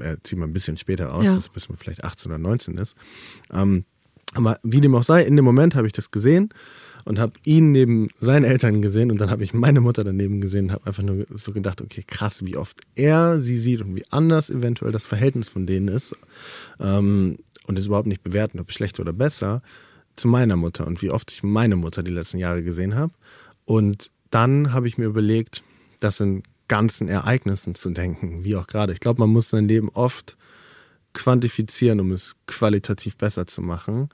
äh, 0.00 0.16
zieht 0.22 0.38
man 0.38 0.50
ein 0.50 0.52
bisschen 0.52 0.78
später 0.78 1.12
aus, 1.14 1.24
ja. 1.24 1.38
bis 1.52 1.68
man 1.68 1.76
vielleicht 1.76 2.04
18 2.04 2.30
oder 2.30 2.38
19 2.38 2.78
ist. 2.78 2.94
Ähm, 3.52 3.84
aber 4.32 4.58
wie 4.62 4.80
dem 4.80 4.94
auch 4.94 5.04
sei, 5.04 5.22
in 5.24 5.36
dem 5.36 5.44
Moment 5.44 5.74
habe 5.74 5.86
ich 5.86 5.92
das 5.92 6.10
gesehen 6.10 6.50
und 7.04 7.18
habe 7.18 7.34
ihn 7.44 7.72
neben 7.72 8.08
seinen 8.20 8.44
Eltern 8.44 8.82
gesehen 8.82 9.10
und 9.10 9.20
dann 9.20 9.30
habe 9.30 9.44
ich 9.44 9.54
meine 9.54 9.80
Mutter 9.80 10.04
daneben 10.04 10.40
gesehen 10.40 10.66
und 10.66 10.72
habe 10.72 10.86
einfach 10.86 11.02
nur 11.02 11.26
so 11.30 11.52
gedacht, 11.52 11.80
okay, 11.80 12.02
krass, 12.06 12.44
wie 12.44 12.56
oft 12.56 12.80
er 12.94 13.40
sie 13.40 13.58
sieht 13.58 13.82
und 13.82 13.94
wie 13.94 14.04
anders 14.10 14.50
eventuell 14.50 14.92
das 14.92 15.06
Verhältnis 15.06 15.48
von 15.48 15.66
denen 15.66 15.88
ist 15.88 16.16
ähm, 16.80 17.38
und 17.66 17.78
es 17.78 17.86
überhaupt 17.86 18.08
nicht 18.08 18.22
bewerten, 18.22 18.60
ob 18.60 18.72
schlecht 18.72 19.00
oder 19.00 19.12
besser, 19.12 19.60
zu 20.16 20.28
meiner 20.28 20.56
Mutter 20.56 20.86
und 20.86 21.02
wie 21.02 21.10
oft 21.10 21.32
ich 21.32 21.42
meine 21.42 21.76
Mutter 21.76 22.02
die 22.02 22.12
letzten 22.12 22.38
Jahre 22.38 22.62
gesehen 22.62 22.94
habe. 22.94 23.12
Und 23.64 24.10
dann 24.30 24.72
habe 24.72 24.86
ich 24.86 24.96
mir 24.96 25.06
überlegt, 25.06 25.62
das 26.00 26.20
in 26.20 26.42
ganzen 26.68 27.08
Ereignissen 27.08 27.74
zu 27.74 27.90
denken, 27.90 28.44
wie 28.44 28.56
auch 28.56 28.66
gerade. 28.66 28.92
Ich 28.92 29.00
glaube, 29.00 29.20
man 29.20 29.30
muss 29.30 29.50
sein 29.50 29.68
Leben 29.68 29.88
oft 29.90 30.36
quantifizieren, 31.12 32.00
um 32.00 32.12
es 32.12 32.36
qualitativ 32.46 33.16
besser 33.16 33.46
zu 33.46 33.60
machen 33.60 34.08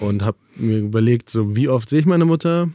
und 0.00 0.24
habe 0.24 0.38
mir 0.56 0.78
überlegt, 0.78 1.30
so 1.30 1.56
wie 1.56 1.68
oft 1.68 1.88
sehe 1.88 2.00
ich 2.00 2.06
meine 2.06 2.24
Mutter? 2.24 2.68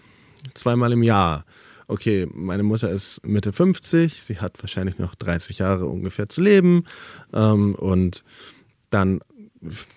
Zweimal 0.54 0.92
im 0.92 1.04
Jahr. 1.04 1.46
Okay, 1.88 2.28
meine 2.34 2.64
Mutter 2.64 2.90
ist 2.90 3.26
Mitte 3.26 3.52
50, 3.52 4.24
sie 4.24 4.40
hat 4.40 4.62
wahrscheinlich 4.62 4.98
noch 5.00 5.16
30 5.16 5.60
Jahre 5.60 5.86
ungefähr 5.86 6.30
zu 6.30 6.42
leben 6.42 6.86
ähm, 7.34 7.76
und 7.76 8.24
dann 8.90 9.20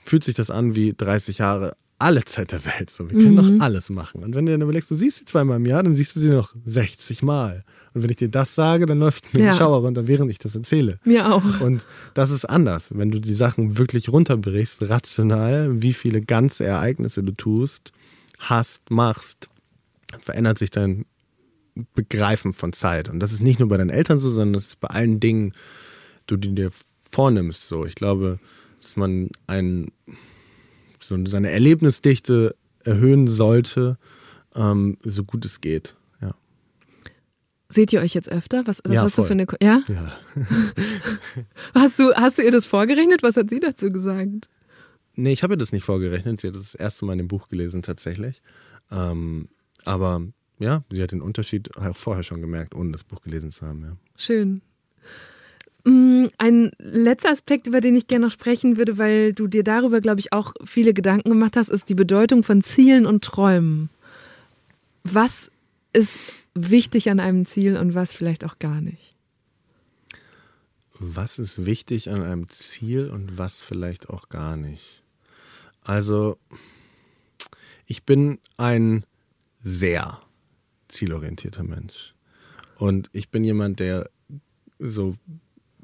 fühlt 0.05 0.25
sich 0.25 0.35
das 0.35 0.51
an 0.51 0.75
wie 0.75 0.95
30 0.95 1.39
Jahre 1.39 1.77
alle 1.99 2.25
Zeit 2.25 2.53
der 2.53 2.65
Welt. 2.65 2.91
So, 2.91 3.11
wir 3.11 3.17
können 3.19 3.35
mhm. 3.35 3.59
doch 3.59 3.65
alles 3.65 3.89
machen. 3.89 4.23
Und 4.23 4.35
wenn 4.35 4.47
du 4.47 4.53
dann 4.53 4.61
überlegst, 4.61 4.91
du 4.91 4.95
siehst 4.95 5.19
sie 5.19 5.25
zweimal 5.25 5.57
im 5.57 5.67
Jahr, 5.67 5.83
dann 5.83 5.95
siehst 5.95 6.15
du 6.17 6.21
sie 6.21 6.31
noch 6.31 6.55
60 6.67 7.23
Mal. 7.23 7.65
Und 7.95 8.03
wenn 8.03 8.11
ich 8.11 8.17
dir 8.17 8.29
das 8.29 8.55
sage, 8.55 8.87
dann 8.87 8.99
läuft 8.99 9.33
mir 9.33 9.45
ja. 9.45 9.51
ein 9.51 9.57
Schauer 9.57 9.79
runter, 9.79 10.07
während 10.07 10.31
ich 10.31 10.39
das 10.39 10.55
erzähle. 10.55 10.99
Mir 11.05 11.33
auch. 11.33 11.61
Und 11.61 11.87
das 12.15 12.31
ist 12.31 12.45
anders. 12.45 12.91
Wenn 12.95 13.11
du 13.11 13.21
die 13.21 13.35
Sachen 13.35 13.79
wirklich 13.79 14.11
runterbrichst, 14.11 14.89
rational, 14.89 15.81
wie 15.81 15.95
viele 15.95 16.21
ganze 16.21 16.65
Ereignisse 16.65 17.23
du 17.23 17.33
tust, 17.33 17.93
hast, 18.39 18.91
machst, 18.91 19.49
verändert 20.21 20.59
sich 20.59 20.71
dein 20.71 21.07
Begreifen 21.95 22.53
von 22.53 22.73
Zeit. 22.73 23.09
Und 23.09 23.21
das 23.21 23.33
ist 23.33 23.43
nicht 23.43 23.59
nur 23.59 23.69
bei 23.69 23.77
deinen 23.79 23.91
Eltern 23.91 24.21
so, 24.21 24.31
sondern 24.31 24.55
das 24.55 24.67
ist 24.67 24.81
bei 24.81 24.89
allen 24.89 25.21
Dingen, 25.21 25.53
du 26.27 26.37
die 26.37 26.55
dir 26.55 26.71
vornimmst. 27.11 27.69
So, 27.69 27.87
ich 27.87 27.95
glaube, 27.95 28.39
dass 28.83 28.97
man 28.97 29.31
ein 29.47 29.91
so 31.09 31.17
seine 31.27 31.51
Erlebnisdichte 31.51 32.55
erhöhen 32.85 33.27
sollte, 33.27 33.99
ähm, 34.55 34.99
so 35.03 35.25
gut 35.25 35.45
es 35.45 35.61
geht. 35.61 35.97
Ja. 36.21 36.35
Seht 37.69 37.93
ihr 37.93 38.01
euch 38.01 38.15
jetzt 38.15 38.31
öfter? 38.31 38.67
Was, 38.67 38.81
was 38.85 38.95
ja, 38.95 39.03
hast 39.03 39.15
voll. 39.15 39.25
du 39.25 39.29
für 39.29 39.33
eine. 39.35 39.47
Ko 39.47 39.57
ja? 39.61 39.83
ja. 39.89 40.19
hast, 41.75 41.99
du, 41.99 42.15
hast 42.15 42.39
du 42.39 42.43
ihr 42.43 42.53
das 42.53 42.67
vorgerechnet? 42.67 43.23
Was 43.23 43.37
hat 43.37 43.51
sie 43.51 43.61
dazu 43.61 43.91
gesagt? 43.91 44.49
Nee, 45.15 45.33
ich 45.33 45.43
habe 45.43 45.55
ihr 45.55 45.59
das 45.59 45.73
nicht 45.73 45.85
vorgerechnet. 45.85 46.41
Sie 46.41 46.49
hat 46.49 46.55
das, 46.55 46.63
das 46.63 46.75
erste 46.75 47.05
Mal 47.05 47.13
in 47.13 47.19
dem 47.19 47.29
Buch 47.29 47.49
gelesen, 47.49 47.83
tatsächlich. 47.83 48.43
Ähm, 48.91 49.49
aber 49.85 50.23
ja, 50.59 50.85
sie 50.91 51.03
hat 51.03 51.13
den 51.13 51.23
Unterschied 51.23 51.77
auch 51.77 51.97
vorher 51.97 52.23
schon 52.23 52.41
gemerkt, 52.41 52.75
ohne 52.75 52.93
das 52.93 53.05
Buch 53.05 53.23
gelesen 53.23 53.51
zu 53.51 53.67
haben. 53.67 53.83
Ja. 53.83 53.97
Schön. 54.17 54.63
Mm, 55.87 56.27
ein 56.39 56.73
letzter 56.79 57.31
Aspekt, 57.31 57.69
über 57.69 57.81
den 57.81 57.95
ich 57.95 58.09
gerne 58.09 58.27
noch 58.27 58.33
sprechen 58.33 58.77
würde, 58.77 58.99
weil 58.99 59.33
du 59.33 59.47
dir 59.47 59.63
darüber, 59.63 60.01
glaube 60.01 60.19
ich, 60.19 60.33
auch 60.33 60.53
viele 60.65 60.93
Gedanken 60.93 61.29
gemacht 61.29 61.57
hast, 61.57 61.69
ist 61.69 61.89
die 61.89 61.95
Bedeutung 61.95 62.43
von 62.43 62.65
Zielen 62.65 63.07
und 63.07 63.23
Träumen. 63.23 63.89
Was 65.05 65.53
ist 65.93 66.19
wichtig 66.55 67.09
an 67.09 67.21
einem 67.21 67.45
Ziel 67.45 67.77
und 67.77 67.95
was 67.95 68.13
vielleicht 68.13 68.45
auch 68.45 68.59
gar 68.59 68.81
nicht? 68.81 69.15
Was 70.99 71.39
ist 71.39 71.65
wichtig 71.65 72.11
an 72.11 72.21
einem 72.21 72.49
Ziel 72.49 73.09
und 73.09 73.39
was 73.39 73.63
vielleicht 73.63 74.11
auch 74.11 74.29
gar 74.29 74.57
nicht? 74.57 75.05
Also, 75.85 76.37
ich 77.87 78.03
bin 78.03 78.41
ein 78.57 79.07
sehr 79.63 80.19
zielorientierter 80.89 81.63
Mensch. 81.63 82.13
Und 82.77 83.09
ich 83.13 83.29
bin 83.29 83.45
jemand, 83.45 83.79
der 83.79 84.11
so 84.81 85.15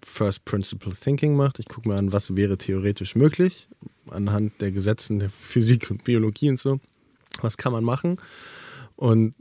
First 0.05 0.45
Principle 0.45 0.95
Thinking 0.95 1.37
macht. 1.37 1.59
Ich 1.59 1.69
gucke 1.69 1.89
mir 1.89 1.97
an, 1.97 2.13
was 2.13 2.37
wäre 2.37 2.59
theoretisch 2.59 3.15
möglich 3.15 3.69
anhand 4.11 4.61
der 4.61 4.73
Gesetzen 4.73 5.19
der 5.19 5.31
Physik 5.31 5.91
und 5.91 6.05
Biologie 6.05 6.51
und 6.51 6.61
so. 6.61 6.81
Was 7.41 7.57
kann 7.57 7.73
man 7.73 7.85
machen? 7.85 8.19
Und 8.97 9.35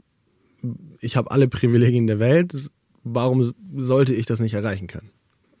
ich 1.00 1.16
habe 1.16 1.30
alle 1.30 1.48
Privilegien 1.48 2.06
der 2.06 2.18
Welt. 2.18 2.70
Warum 3.04 3.52
sollte 3.76 4.14
ich 4.14 4.26
das 4.26 4.40
nicht 4.40 4.54
erreichen 4.54 4.86
können? 4.86 5.10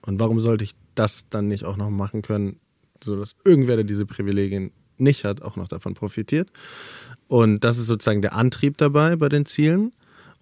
Und 0.06 0.18
warum 0.18 0.40
sollte 0.40 0.64
ich 0.64 0.74
das 0.94 1.28
dann 1.28 1.48
nicht 1.48 1.64
auch 1.64 1.76
noch 1.76 1.90
machen 1.90 2.22
können, 2.22 2.60
sodass 3.02 3.36
irgendwer, 3.44 3.76
der 3.76 3.84
diese 3.84 4.06
Privilegien 4.06 4.72
nicht 4.98 5.24
hat, 5.24 5.42
auch 5.42 5.56
noch 5.56 5.68
davon 5.68 5.94
profitiert? 5.94 6.50
Und 7.28 7.64
das 7.64 7.78
ist 7.78 7.86
sozusagen 7.86 8.22
der 8.22 8.34
Antrieb 8.34 8.76
dabei 8.78 9.16
bei 9.16 9.28
den 9.28 9.46
Zielen. 9.46 9.92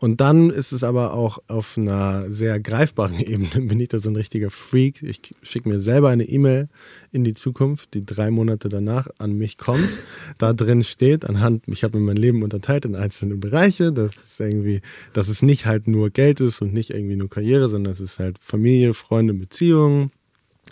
Und 0.00 0.22
dann 0.22 0.48
ist 0.48 0.72
es 0.72 0.82
aber 0.82 1.12
auch 1.12 1.42
auf 1.46 1.76
einer 1.76 2.32
sehr 2.32 2.58
greifbaren 2.58 3.20
Ebene, 3.20 3.66
bin 3.66 3.78
ich 3.78 3.88
da 3.88 4.00
so 4.00 4.08
ein 4.08 4.16
richtiger 4.16 4.50
Freak. 4.50 5.02
Ich 5.02 5.20
schicke 5.42 5.68
mir 5.68 5.78
selber 5.78 6.08
eine 6.08 6.24
E-Mail 6.24 6.68
in 7.12 7.22
die 7.22 7.34
Zukunft, 7.34 7.92
die 7.92 8.04
drei 8.04 8.30
Monate 8.30 8.70
danach 8.70 9.08
an 9.18 9.36
mich 9.36 9.58
kommt. 9.58 9.90
Da 10.38 10.54
drin 10.54 10.82
steht, 10.84 11.26
anhand, 11.26 11.64
ich 11.68 11.84
habe 11.84 11.98
mir 11.98 12.06
mein 12.06 12.16
Leben 12.16 12.42
unterteilt 12.42 12.86
in 12.86 12.96
einzelne 12.96 13.36
Bereiche, 13.36 13.92
dass 13.92 14.12
es 14.16 14.40
irgendwie, 14.40 14.80
dass 15.12 15.28
es 15.28 15.42
nicht 15.42 15.66
halt 15.66 15.86
nur 15.86 16.08
Geld 16.08 16.40
ist 16.40 16.62
und 16.62 16.72
nicht 16.72 16.90
irgendwie 16.90 17.16
nur 17.16 17.28
Karriere, 17.28 17.68
sondern 17.68 17.92
es 17.92 18.00
ist 18.00 18.18
halt 18.18 18.38
Familie, 18.40 18.94
Freunde, 18.94 19.34
Beziehungen, 19.34 20.12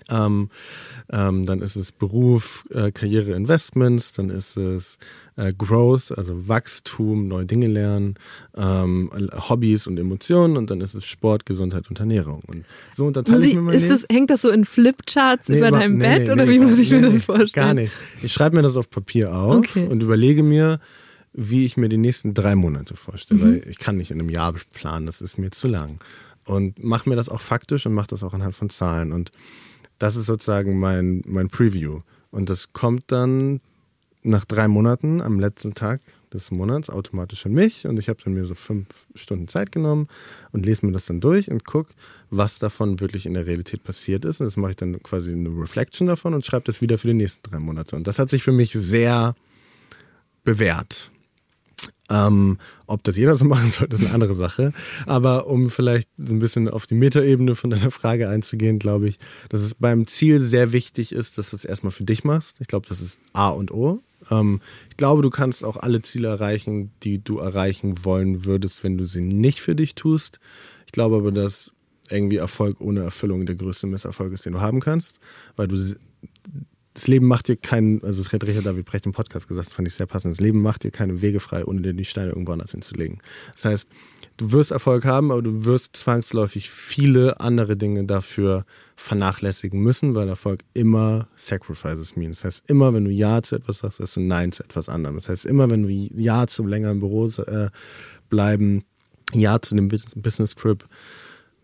ähm, 0.09 0.50
ähm, 1.11 1.44
dann 1.44 1.62
ist 1.62 1.76
es 1.76 1.92
Beruf, 1.92 2.64
äh, 2.70 2.92
Karriere, 2.92 3.32
Investments, 3.32 4.12
dann 4.12 4.30
ist 4.30 4.56
es 4.56 4.98
äh, 5.36 5.52
Growth, 5.56 6.16
also 6.16 6.48
Wachstum, 6.48 7.28
neue 7.28 7.46
Dinge 7.46 7.68
lernen, 7.68 8.16
ähm, 8.56 9.11
Hobbys 9.48 9.86
und 9.86 9.98
Emotionen 9.98 10.56
und 10.56 10.70
dann 10.70 10.80
ist 10.80 10.94
es 10.94 11.06
Sport, 11.06 11.46
Gesundheit 11.46 11.88
und 11.88 12.00
Ernährung. 12.00 12.42
Und 12.46 12.64
so 12.96 13.06
unterteile 13.06 13.44
ich, 13.44 13.50
ich 13.50 13.54
mir 13.54 13.62
mein 13.62 13.74
ist 13.74 13.90
das, 13.90 14.06
Hängt 14.11 14.30
das 14.30 14.42
so 14.42 14.50
in 14.50 14.64
Flipcharts 14.64 15.48
nee, 15.48 15.59
über 15.59 15.70
deinem 15.70 15.98
nee, 15.98 16.04
Bett 16.04 16.26
nee, 16.26 16.32
oder 16.32 16.48
wie 16.48 16.59
muss 16.59 16.78
ich 16.78 16.90
mir 16.90 17.00
das 17.00 17.22
vorstellen? 17.22 17.66
Gar 17.66 17.74
nicht. 17.74 17.92
Ich 18.22 18.32
schreibe 18.32 18.56
mir 18.56 18.62
das 18.62 18.76
auf 18.76 18.90
Papier 18.90 19.34
auf 19.34 19.56
okay. 19.56 19.86
und 19.86 20.02
überlege 20.02 20.42
mir, 20.42 20.80
wie 21.32 21.64
ich 21.64 21.76
mir 21.76 21.88
die 21.88 21.98
nächsten 21.98 22.34
drei 22.34 22.56
Monate 22.56 22.96
vorstelle. 22.96 23.40
Mhm. 23.40 23.44
Weil 23.44 23.68
ich 23.68 23.78
kann 23.78 23.96
nicht 23.96 24.11
in 24.11 24.20
einem 24.20 24.30
Jahr 24.30 24.54
planen, 24.72 25.06
das 25.06 25.20
ist 25.20 25.38
mir 25.38 25.50
zu 25.50 25.68
lang. 25.68 26.00
Und 26.44 26.82
mache 26.82 27.09
mir 27.09 27.16
das 27.16 27.28
auch 27.28 27.42
faktisch 27.42 27.86
und 27.86 27.94
mache 27.94 28.09
das 28.09 28.22
auch 28.22 28.32
anhand 28.32 28.56
von 28.56 28.70
Zahlen. 28.70 29.12
Und 29.12 29.30
das 29.99 30.16
ist 30.16 30.26
sozusagen 30.26 30.78
mein, 30.78 31.22
mein 31.26 31.49
Preview. 31.49 32.01
Und 32.30 32.51
das 32.51 32.72
kommt 32.72 33.05
dann 33.09 33.61
nach 34.22 34.44
drei 34.44 34.68
Monaten 34.68 35.20
am 35.20 35.40
letzten 35.40 35.74
Tag 35.74 36.01
des 36.32 36.51
Monats 36.51 36.90
automatisch 36.90 37.46
an 37.46 37.53
mich 37.53 37.86
und 37.86 37.99
ich 37.99 38.09
habe 38.09 38.22
dann 38.22 38.34
mir 38.34 38.44
so 38.44 38.55
fünf 38.55 38.86
Stunden 39.14 39.49
Zeit 39.49 39.72
genommen 39.72 40.09
und 40.53 40.66
lese 40.66 40.84
mir 40.84 40.92
das 40.92 41.07
dann 41.07 41.20
durch 41.20 41.51
und 41.51 41.64
gucke, 41.64 41.94
was 42.30 42.59
davon 42.59 43.01
wirklich 43.01 43.24
in 43.24 43.34
der 43.34 43.46
Realität 43.46 43.82
passiert 43.82 44.24
ist. 44.24 44.40
Und 44.40 44.46
das 44.46 44.57
mache 44.57 44.72
ich 44.72 44.76
dann 44.76 45.03
quasi 45.03 45.32
eine 45.32 45.49
Reflection 45.49 46.07
davon 46.07 46.34
und 46.34 46.44
schreibe 46.44 46.64
das 46.64 46.82
wieder 46.82 46.99
für 46.99 47.09
die 47.09 47.14
nächsten 47.14 47.42
drei 47.51 47.59
Monate. 47.59 47.96
Und 47.96 48.07
das 48.07 48.18
hat 48.18 48.28
sich 48.28 48.42
für 48.42 48.53
mich 48.53 48.72
sehr 48.72 49.34
bewährt. 50.44 51.11
Ähm, 52.11 52.59
ob 52.86 53.04
das 53.04 53.16
jeder 53.16 53.34
so 53.36 53.44
machen 53.46 53.70
sollte, 53.70 53.96
ist 53.96 54.04
eine 54.04 54.14
andere 54.14 54.34
Sache. 54.34 54.72
Aber 55.06 55.46
um 55.46 55.70
vielleicht 55.70 56.09
so 56.16 56.34
ein 56.34 56.38
bisschen 56.38 56.68
auf 56.68 56.86
die 56.86 56.94
Metaebene 56.94 57.54
von 57.54 57.70
deiner 57.70 57.90
Frage 57.90 58.28
einzugehen, 58.28 58.78
glaube 58.78 59.09
ich, 59.09 59.18
dass 59.48 59.61
es 59.61 59.74
beim 59.74 60.06
Ziel 60.06 60.40
sehr 60.40 60.72
wichtig 60.72 61.12
ist, 61.12 61.38
dass 61.38 61.50
du 61.50 61.56
es 61.56 61.64
erstmal 61.64 61.92
für 61.92 62.04
dich 62.04 62.24
machst. 62.24 62.56
Ich 62.61 62.68
glaube, 62.68 62.88
das 62.88 63.00
ist 63.00 63.20
A 63.32 63.48
und 63.48 63.70
O. 63.70 64.00
Ähm, 64.30 64.61
ich 64.90 64.96
glaube, 64.96 65.22
du 65.22 65.30
kannst 65.30 65.64
auch 65.64 65.76
alle 65.76 66.02
Ziele 66.02 66.28
erreichen, 66.28 66.90
die 67.02 67.22
du 67.22 67.38
erreichen 67.38 68.04
wollen 68.04 68.44
würdest, 68.44 68.84
wenn 68.84 68.98
du 68.98 69.04
sie 69.04 69.20
nicht 69.20 69.61
für 69.61 69.74
dich 69.74 69.94
tust. 69.94 70.40
Ich 70.86 70.92
glaube 70.92 71.16
aber, 71.16 71.32
dass 71.32 71.72
irgendwie 72.11 72.36
Erfolg 72.36 72.80
ohne 72.80 73.00
Erfüllung 73.00 73.44
der 73.44 73.54
größte 73.54 73.86
Misserfolg 73.86 74.32
ist, 74.32 74.46
den 74.46 74.54
du 74.54 74.61
haben 74.61 74.80
kannst, 74.80 75.20
weil 75.56 75.68
du 75.68 75.76
das 76.99 77.07
Leben 77.07 77.26
macht 77.26 77.46
dir 77.46 77.55
keinen, 77.55 78.03
also 78.03 78.20
das 78.20 78.32
hat 78.32 78.44
Richard 78.44 78.66
David 78.66 78.84
Brecht 78.84 79.07
im 79.07 79.12
Podcast 79.12 79.46
gesagt, 79.46 79.68
das 79.68 79.72
fand 79.72 79.86
ich 79.86 79.94
sehr 79.94 80.07
passend. 80.07 80.34
Das 80.34 80.40
Leben 80.40 80.61
macht 80.61 80.82
dir 80.82 80.90
keine 80.90 81.22
Wege 81.22 81.38
frei, 81.38 81.64
ohne 81.64 81.80
dir 81.80 81.92
die 81.92 82.05
Steine 82.05 82.30
irgendwo 82.30 82.51
anders 82.51 82.72
hinzulegen. 82.72 83.18
Das 83.53 83.66
heißt, 83.66 83.88
du 84.36 84.51
wirst 84.51 84.72
Erfolg 84.72 85.05
haben, 85.05 85.30
aber 85.30 85.40
du 85.40 85.64
wirst 85.64 85.94
zwangsläufig 85.94 86.70
viele 86.70 87.38
andere 87.38 87.76
Dinge 87.76 88.05
dafür 88.05 88.64
vernachlässigen 88.96 89.80
müssen, 89.80 90.16
weil 90.16 90.28
Erfolg 90.28 90.64
immer 90.74 91.28
Sacrifices 91.36 92.16
means. 92.16 92.38
Das 92.38 92.46
heißt, 92.46 92.64
immer 92.68 92.92
wenn 92.92 93.05
du 93.05 93.12
Ja 93.12 93.44
zu 93.44 93.55
etwas 93.55 93.78
sagst, 93.78 94.01
ist 94.01 94.16
ein 94.16 94.26
Nein 94.26 94.51
zu 94.51 94.64
etwas 94.64 94.88
anderem. 94.88 95.14
Das 95.14 95.28
heißt, 95.28 95.46
immer 95.46 95.70
wenn 95.70 95.84
du 95.84 95.88
Ja 95.88 96.49
zum 96.49 96.66
längeren 96.66 96.99
Büro 96.99 97.28
äh, 97.28 97.68
bleiben, 98.28 98.82
Ja 99.32 99.62
zu 99.62 99.76
dem 99.76 99.86
Business 99.86 100.57
Trip 100.57 100.84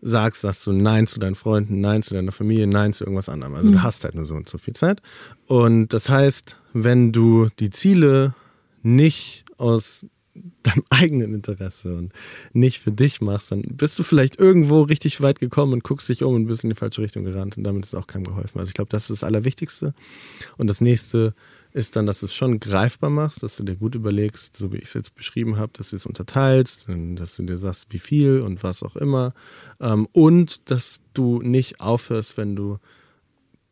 sagst, 0.07 0.41
sagst 0.41 0.67
du 0.67 0.71
Nein 0.71 1.07
zu 1.07 1.19
deinen 1.19 1.35
Freunden, 1.35 1.81
Nein 1.81 2.03
zu 2.03 2.13
deiner 2.13 2.31
Familie, 2.31 2.67
Nein 2.67 2.93
zu 2.93 3.03
irgendwas 3.03 3.27
anderem. 3.27 3.55
Also 3.55 3.69
mhm. 3.69 3.73
du 3.73 3.83
hast 3.83 4.03
halt 4.03 4.13
nur 4.13 4.27
so 4.27 4.35
und 4.35 4.47
so 4.47 4.59
viel 4.59 4.75
Zeit. 4.75 5.01
Und 5.47 5.89
das 5.93 6.09
heißt, 6.09 6.57
wenn 6.73 7.11
du 7.11 7.49
die 7.59 7.71
Ziele 7.71 8.35
nicht 8.83 9.45
aus 9.57 10.05
deinem 10.61 10.83
eigenen 10.89 11.33
Interesse 11.33 11.95
und 11.95 12.13
nicht 12.53 12.79
für 12.79 12.91
dich 12.91 13.19
machst, 13.19 13.51
dann 13.51 13.63
bist 13.63 13.97
du 13.97 14.03
vielleicht 14.03 14.39
irgendwo 14.39 14.83
richtig 14.83 15.21
weit 15.21 15.39
gekommen 15.39 15.73
und 15.73 15.83
guckst 15.83 16.07
dich 16.07 16.23
um 16.23 16.35
und 16.35 16.45
bist 16.45 16.63
in 16.63 16.69
die 16.69 16.75
falsche 16.75 17.01
Richtung 17.01 17.23
gerannt 17.23 17.57
und 17.57 17.63
damit 17.63 17.85
ist 17.85 17.95
auch 17.95 18.05
keinem 18.05 18.25
geholfen. 18.25 18.59
Also 18.59 18.67
ich 18.67 18.75
glaube, 18.75 18.89
das 18.91 19.03
ist 19.09 19.21
das 19.21 19.23
Allerwichtigste. 19.23 19.93
Und 20.57 20.69
das 20.69 20.81
nächste 20.81 21.33
ist 21.75 21.97
dann, 21.97 22.05
dass 22.05 22.21
du 22.21 22.27
es 22.27 22.33
schon 22.33 22.61
greifbar 22.61 23.09
machst, 23.09 23.43
dass 23.43 23.57
du 23.57 23.63
dir 23.63 23.75
gut 23.75 23.95
überlegst, 23.95 24.55
so 24.55 24.71
wie 24.71 24.77
ich 24.77 24.85
es 24.85 24.93
jetzt 24.93 25.13
beschrieben 25.13 25.57
habe, 25.57 25.73
dass 25.73 25.89
du 25.89 25.97
es 25.97 26.05
unterteilst, 26.05 26.87
dass 27.15 27.35
du 27.35 27.43
dir 27.43 27.57
sagst, 27.57 27.87
wie 27.89 27.99
viel 27.99 28.39
und 28.39 28.63
was 28.63 28.81
auch 28.81 28.95
immer. 28.95 29.33
Ähm, 29.81 30.07
und 30.13 30.71
dass 30.71 31.01
du 31.13 31.41
nicht 31.41 31.81
aufhörst, 31.81 32.37
wenn 32.37 32.55
du 32.55 32.79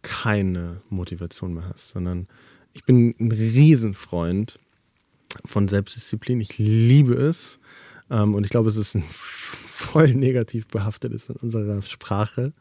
keine 0.02 0.82
Motivation 0.90 1.54
mehr 1.54 1.70
hast, 1.70 1.92
sondern 1.92 2.28
ich 2.74 2.84
bin 2.84 3.16
ein 3.22 3.32
Riesenfreund 3.32 4.60
von 5.46 5.70
Selbstdisziplin. 5.70 6.42
Ich 6.42 6.58
liebe 6.58 7.14
es. 7.14 7.58
Ähm, 8.10 8.36
und 8.36 8.44
ich 8.44 8.50
glaube, 8.50 8.68
es 8.68 8.76
ist 8.76 8.96
ein 8.96 9.06
voll 9.68 10.14
negativ 10.14 10.68
behaftetes 10.68 11.30
in 11.30 11.38
unserer 11.38 11.82
Sprache. 11.82 12.52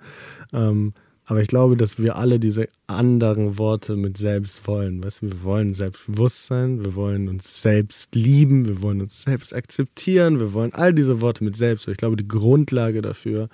Aber 1.24 1.40
ich 1.40 1.48
glaube, 1.48 1.76
dass 1.76 1.98
wir 1.98 2.16
alle 2.16 2.40
diese 2.40 2.68
anderen 2.88 3.56
Worte 3.56 3.96
mit 3.96 4.18
selbst 4.18 4.66
wollen. 4.66 5.04
Weißt 5.04 5.22
du, 5.22 5.26
wir 5.26 5.42
wollen 5.44 5.72
Selbstbewusstsein, 5.72 6.84
wir 6.84 6.96
wollen 6.96 7.28
uns 7.28 7.62
selbst 7.62 8.14
lieben, 8.14 8.66
wir 8.66 8.82
wollen 8.82 9.00
uns 9.00 9.22
selbst 9.22 9.54
akzeptieren, 9.54 10.40
wir 10.40 10.52
wollen 10.52 10.72
all 10.72 10.92
diese 10.92 11.20
Worte 11.20 11.44
mit 11.44 11.56
selbst. 11.56 11.86
Ich 11.86 11.96
glaube, 11.96 12.16
die 12.16 12.26
Grundlage 12.26 13.02
dafür 13.02 13.48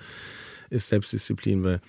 ist 0.71 0.87
Selbstdisziplin, 0.87 1.63
weil 1.63 1.81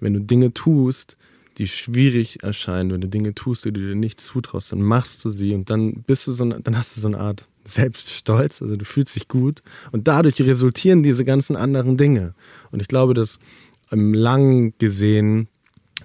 wenn 0.00 0.14
du 0.14 0.20
Dinge 0.20 0.52
tust, 0.52 1.16
die 1.58 1.68
schwierig 1.68 2.42
erscheinen, 2.42 2.92
wenn 2.92 3.00
du 3.00 3.08
Dinge 3.08 3.34
tust, 3.34 3.64
die 3.64 3.72
du 3.72 3.80
dir 3.80 3.96
nicht 3.96 4.20
zutraust, 4.20 4.72
dann 4.72 4.80
machst 4.80 5.24
du 5.24 5.30
sie 5.30 5.54
und 5.54 5.70
dann 5.70 6.04
bist 6.06 6.26
du 6.26 6.32
so, 6.32 6.44
eine, 6.44 6.60
dann 6.60 6.76
hast 6.78 6.96
du 6.96 7.00
so 7.00 7.08
eine 7.08 7.18
Art 7.18 7.48
Selbststolz, 7.64 8.62
also 8.62 8.76
du 8.76 8.84
fühlst 8.84 9.16
dich 9.16 9.28
gut 9.28 9.62
und 9.92 10.08
dadurch 10.08 10.40
resultieren 10.40 11.02
diese 11.02 11.24
ganzen 11.24 11.56
anderen 11.56 11.96
Dinge. 11.96 12.34
Und 12.70 12.80
ich 12.80 12.88
glaube, 12.88 13.12
dass 13.12 13.38
im 13.90 14.14
Lang 14.14 14.74
gesehen 14.78 15.48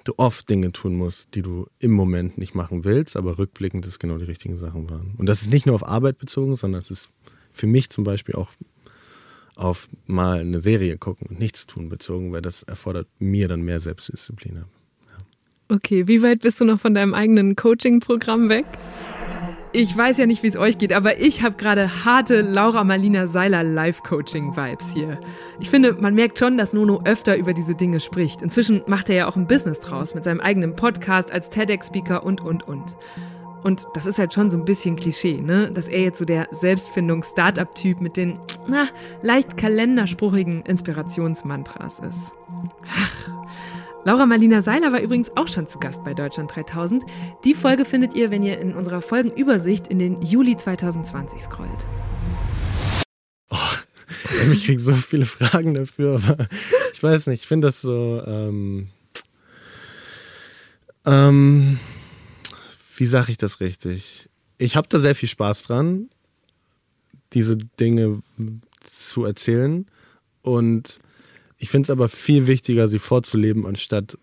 du 0.04 0.14
oft 0.18 0.50
Dinge 0.50 0.72
tun 0.72 0.96
musst, 0.96 1.36
die 1.36 1.42
du 1.42 1.68
im 1.80 1.92
Moment 1.92 2.38
nicht 2.38 2.56
machen 2.56 2.84
willst, 2.84 3.16
aber 3.16 3.38
rückblickend 3.38 3.86
es 3.86 4.00
genau 4.00 4.18
die 4.18 4.26
richtigen 4.26 4.58
Sachen 4.58 4.90
waren. 4.90 5.14
Und 5.18 5.28
das 5.28 5.42
ist 5.42 5.52
nicht 5.52 5.66
nur 5.66 5.76
auf 5.76 5.88
Arbeit 5.88 6.18
bezogen, 6.18 6.56
sondern 6.56 6.80
es 6.80 6.92
ist 6.92 7.10
für 7.52 7.68
mich 7.68 7.90
zum 7.90 8.04
Beispiel 8.04 8.36
auch 8.36 8.50
auf 9.56 9.88
mal 10.08 10.40
eine 10.40 10.62
Serie 10.62 10.98
gucken 10.98 11.28
und 11.28 11.40
nichts 11.40 11.68
tun 11.68 11.90
bezogen, 11.90 12.32
weil 12.32 12.42
das 12.42 12.64
erfordert 12.64 13.08
mir 13.20 13.48
dann 13.48 13.62
mehr 13.62 13.80
Selbstdisziplin. 13.80 14.64
Okay, 15.70 16.08
wie 16.08 16.22
weit 16.22 16.42
bist 16.42 16.60
du 16.60 16.66
noch 16.66 16.80
von 16.80 16.94
deinem 16.94 17.14
eigenen 17.14 17.56
Coaching-Programm 17.56 18.50
weg? 18.50 18.66
Ich 19.76 19.98
weiß 19.98 20.20
ja 20.20 20.28
nicht, 20.28 20.44
wie 20.44 20.48
es 20.48 20.56
euch 20.56 20.78
geht, 20.78 20.94
aber 20.94 21.20
ich 21.20 21.42
habe 21.42 21.56
gerade 21.56 22.06
harte 22.06 22.42
Laura 22.42 22.84
Marlina 22.84 23.26
Seiler 23.26 23.64
Live-Coaching-Vibes 23.64 24.94
hier. 24.94 25.20
Ich 25.60 25.72
finde, 25.72 25.94
man 25.94 26.14
merkt 26.14 26.38
schon, 26.38 26.60
dass 26.60 26.74
Nono 26.74 27.02
öfter 27.06 27.36
über 27.36 27.54
diese 27.54 27.74
Dinge 27.74 28.00
spricht. 28.00 28.44
Inzwischen 28.44 28.84
macht 28.86 29.10
er 29.10 29.16
ja 29.16 29.28
auch 29.28 29.36
ein 29.36 29.48
Business 29.48 29.80
draus 29.80 30.14
mit 30.14 30.26
seinem 30.26 30.42
eigenen 30.42 30.76
Podcast 30.76 31.32
als 31.32 31.50
TEDx-Speaker 31.50 32.24
und, 32.24 32.40
und, 32.42 32.68
und. 32.68 32.96
Und 33.64 33.88
das 33.96 34.06
ist 34.06 34.20
halt 34.20 34.32
schon 34.32 34.52
so 34.52 34.58
ein 34.58 34.66
bisschen 34.66 34.96
Klischee, 34.96 35.42
ne? 35.42 35.72
Dass 35.72 35.88
er 35.88 36.02
jetzt 36.02 36.20
so 36.20 36.26
der 36.26 36.50
Selbstfindungs-Startup-Typ 36.52 38.00
mit 38.00 38.16
den, 38.16 38.38
na, 38.68 38.90
leicht 39.24 39.58
kalenderspruchigen 39.58 40.62
Inspirationsmantras 40.62 42.00
ist. 42.00 42.32
Ach. 42.88 43.43
Laura 44.06 44.26
Marlina 44.26 44.62
Seiler 44.62 44.92
war 44.92 45.00
übrigens 45.00 45.32
auch 45.38 45.48
schon 45.48 45.68
zu 45.68 45.80
Gast 45.80 46.04
bei 46.04 46.14
Deutschland 46.14 46.54
3000. 46.54 47.04
Die 47.46 47.54
Folge 47.54 47.86
findet 47.86 48.14
ihr, 48.16 48.32
wenn 48.32 48.44
ihr 48.44 48.60
in 48.60 48.74
unserer 48.74 49.02
Folgenübersicht 49.02 49.88
in 49.88 49.98
den 49.98 50.22
Juli 50.22 50.58
2020 50.58 51.40
scrollt. 51.40 51.86
Oh, 53.50 53.58
ich 54.52 54.66
kriege 54.66 54.82
so 54.82 54.94
viele 54.94 55.24
Fragen 55.24 55.74
dafür, 55.74 56.16
aber 56.22 56.50
ich 56.94 57.02
weiß 57.02 57.28
nicht, 57.28 57.44
ich 57.44 57.48
finde 57.48 57.68
das 57.68 57.80
so. 57.80 58.22
Ähm, 58.28 58.90
ähm, 61.06 61.80
wie 62.98 63.08
sage 63.08 63.32
ich 63.32 63.38
das 63.38 63.62
richtig? 63.62 64.30
Ich 64.58 64.76
habe 64.76 64.90
da 64.90 65.00
sehr 65.00 65.16
viel 65.16 65.30
Spaß 65.30 65.64
dran, 65.64 66.10
diese 67.32 67.56
Dinge 67.56 68.22
zu 68.86 69.24
erzählen 69.24 69.86
und 70.42 71.00
ich 71.58 71.70
finde 71.70 71.88
es 71.88 71.90
aber 71.90 72.10
viel 72.10 72.48
wichtiger, 72.48 72.88
sie 72.88 73.00
vorzuleben, 73.00 73.66
anstatt 73.66 74.18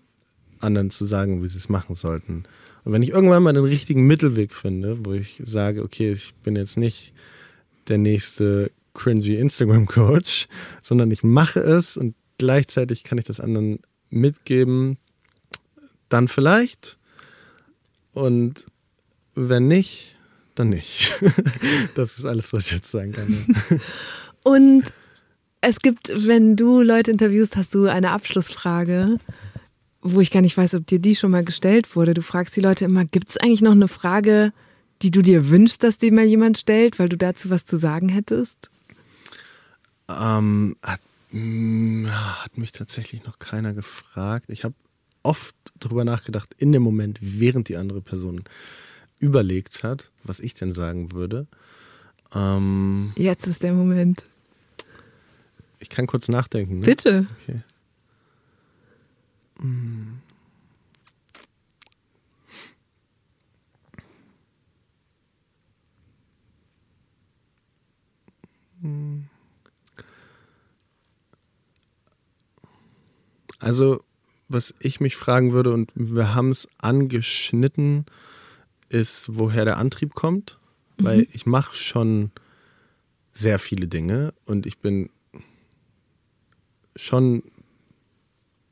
anderen 0.60 0.90
zu 0.90 1.04
sagen, 1.04 1.42
wie 1.42 1.48
sie 1.48 1.58
es 1.58 1.68
machen 1.68 1.94
sollten. 1.94 2.44
Und 2.84 2.92
wenn 2.92 3.02
ich 3.02 3.10
irgendwann 3.10 3.42
mal 3.42 3.52
den 3.52 3.64
richtigen 3.64 4.06
Mittelweg 4.06 4.54
finde, 4.54 5.04
wo 5.04 5.12
ich 5.12 5.40
sage, 5.44 5.82
okay, 5.82 6.12
ich 6.12 6.34
bin 6.36 6.56
jetzt 6.56 6.76
nicht 6.76 7.12
der 7.88 7.98
nächste 7.98 8.70
cringy 8.94 9.36
Instagram-Coach, 9.36 10.48
sondern 10.82 11.10
ich 11.10 11.22
mache 11.22 11.60
es 11.60 11.96
und 11.96 12.14
gleichzeitig 12.38 13.04
kann 13.04 13.18
ich 13.18 13.24
das 13.24 13.40
anderen 13.40 13.80
mitgeben, 14.08 14.98
dann 16.08 16.28
vielleicht. 16.28 16.98
Und 18.12 18.66
wenn 19.34 19.68
nicht, 19.68 20.16
dann 20.54 20.70
nicht. 20.70 21.20
das 21.94 22.18
ist 22.18 22.24
alles, 22.24 22.52
was 22.52 22.66
ich 22.66 22.72
jetzt 22.72 22.90
sagen 22.90 23.12
kann. 23.12 23.46
Und 24.42 24.92
es 25.60 25.80
gibt, 25.80 26.10
wenn 26.26 26.56
du 26.56 26.80
Leute 26.80 27.10
interviewst, 27.10 27.56
hast 27.56 27.74
du 27.74 27.86
eine 27.86 28.12
Abschlussfrage, 28.12 29.18
wo 30.02 30.20
ich 30.20 30.30
gar 30.30 30.40
nicht 30.40 30.56
weiß, 30.56 30.74
ob 30.74 30.86
dir 30.86 30.98
die 30.98 31.14
schon 31.14 31.30
mal 31.30 31.44
gestellt 31.44 31.94
wurde. 31.94 32.14
Du 32.14 32.22
fragst 32.22 32.56
die 32.56 32.62
Leute 32.62 32.86
immer, 32.86 33.04
gibt 33.04 33.30
es 33.30 33.36
eigentlich 33.36 33.60
noch 33.62 33.72
eine 33.72 33.88
Frage, 33.88 34.52
die 35.02 35.10
du 35.10 35.22
dir 35.22 35.50
wünschst, 35.50 35.82
dass 35.82 35.98
dir 35.98 36.12
mal 36.12 36.24
jemand 36.24 36.58
stellt, 36.58 36.98
weil 36.98 37.08
du 37.08 37.16
dazu 37.16 37.50
was 37.50 37.64
zu 37.64 37.76
sagen 37.76 38.08
hättest? 38.08 38.70
Ähm, 40.08 40.76
hat, 40.82 41.00
mh, 41.30 42.08
hm, 42.08 42.10
hat 42.10 42.58
mich 42.58 42.72
tatsächlich 42.72 43.24
noch 43.24 43.38
keiner 43.38 43.72
gefragt. 43.72 44.46
Ich 44.48 44.64
habe 44.64 44.74
oft 45.22 45.54
darüber 45.78 46.04
nachgedacht, 46.04 46.54
in 46.58 46.72
dem 46.72 46.82
Moment, 46.82 47.18
während 47.20 47.68
die 47.68 47.76
andere 47.76 48.00
Person 48.00 48.42
überlegt 49.18 49.82
hat, 49.82 50.10
was 50.24 50.40
ich 50.40 50.54
denn 50.54 50.72
sagen 50.72 51.12
würde. 51.12 51.46
Ähm, 52.34 53.12
Jetzt 53.16 53.46
ist 53.46 53.62
der 53.62 53.74
Moment. 53.74 54.24
Ich 55.80 55.88
kann 55.88 56.06
kurz 56.06 56.28
nachdenken. 56.28 56.78
Ne? 56.78 56.84
Bitte. 56.84 57.26
Okay. 57.42 57.62
Hm. 59.58 60.20
Also, 73.58 74.02
was 74.48 74.74
ich 74.80 75.00
mich 75.00 75.16
fragen 75.16 75.52
würde, 75.52 75.72
und 75.72 75.92
wir 75.94 76.34
haben 76.34 76.50
es 76.50 76.68
angeschnitten, 76.78 78.06
ist, 78.88 79.26
woher 79.30 79.64
der 79.64 79.76
Antrieb 79.76 80.14
kommt. 80.14 80.58
Mhm. 80.98 81.04
Weil 81.04 81.26
ich 81.32 81.46
mache 81.46 81.74
schon 81.74 82.32
sehr 83.32 83.58
viele 83.58 83.86
Dinge 83.86 84.34
und 84.44 84.66
ich 84.66 84.78
bin 84.78 85.10
schon 86.96 87.42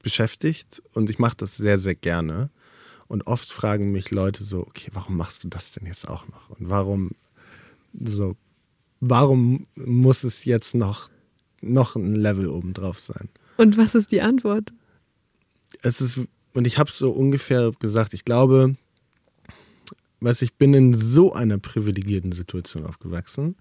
beschäftigt 0.03 0.83
und 0.95 1.11
ich 1.11 1.19
mache 1.19 1.37
das 1.37 1.57
sehr, 1.57 1.79
sehr 1.79 1.95
gerne. 1.95 2.51
Und 3.09 3.27
oft 3.27 3.51
fragen 3.51 3.91
mich 3.91 4.11
Leute 4.11 4.45
so, 4.45 4.61
okay, 4.61 4.91
warum 4.93 5.17
machst 5.17 5.45
du 5.45 5.49
das 5.49 5.73
denn 5.73 5.87
jetzt 5.87 6.09
auch 6.09 6.29
noch? 6.29 6.51
Und 6.51 6.69
warum 6.69 7.13
so, 8.05 8.37
warum 9.01 9.65
muss 9.75 10.25
es 10.25 10.45
jetzt 10.45 10.75
noch, 10.75 11.09
noch 11.61 11.97
ein 11.97 12.15
Level 12.15 12.49
obendrauf 12.49 13.01
sein? 13.01 13.29
Und 13.57 13.77
was 13.77 13.95
ist 13.95 14.13
die 14.13 14.21
Antwort? 14.21 14.73
Es 15.83 16.01
ist, 16.01 16.21
und 16.55 16.67
ich 16.67 16.79
habe 16.79 16.91
es 16.91 16.99
so 16.99 17.11
ungefähr 17.11 17.73
gesagt, 17.79 18.13
ich 18.15 18.25
glaube, 18.25 18.77
was 20.21 20.43
ich 20.43 20.55
bin 20.55 20.75
in 20.75 20.95
so 20.95 21.33
einer 21.33 21.59
privilegierten 21.59 22.33
Situation 22.33 22.85
aufgewachsen. 22.85 23.57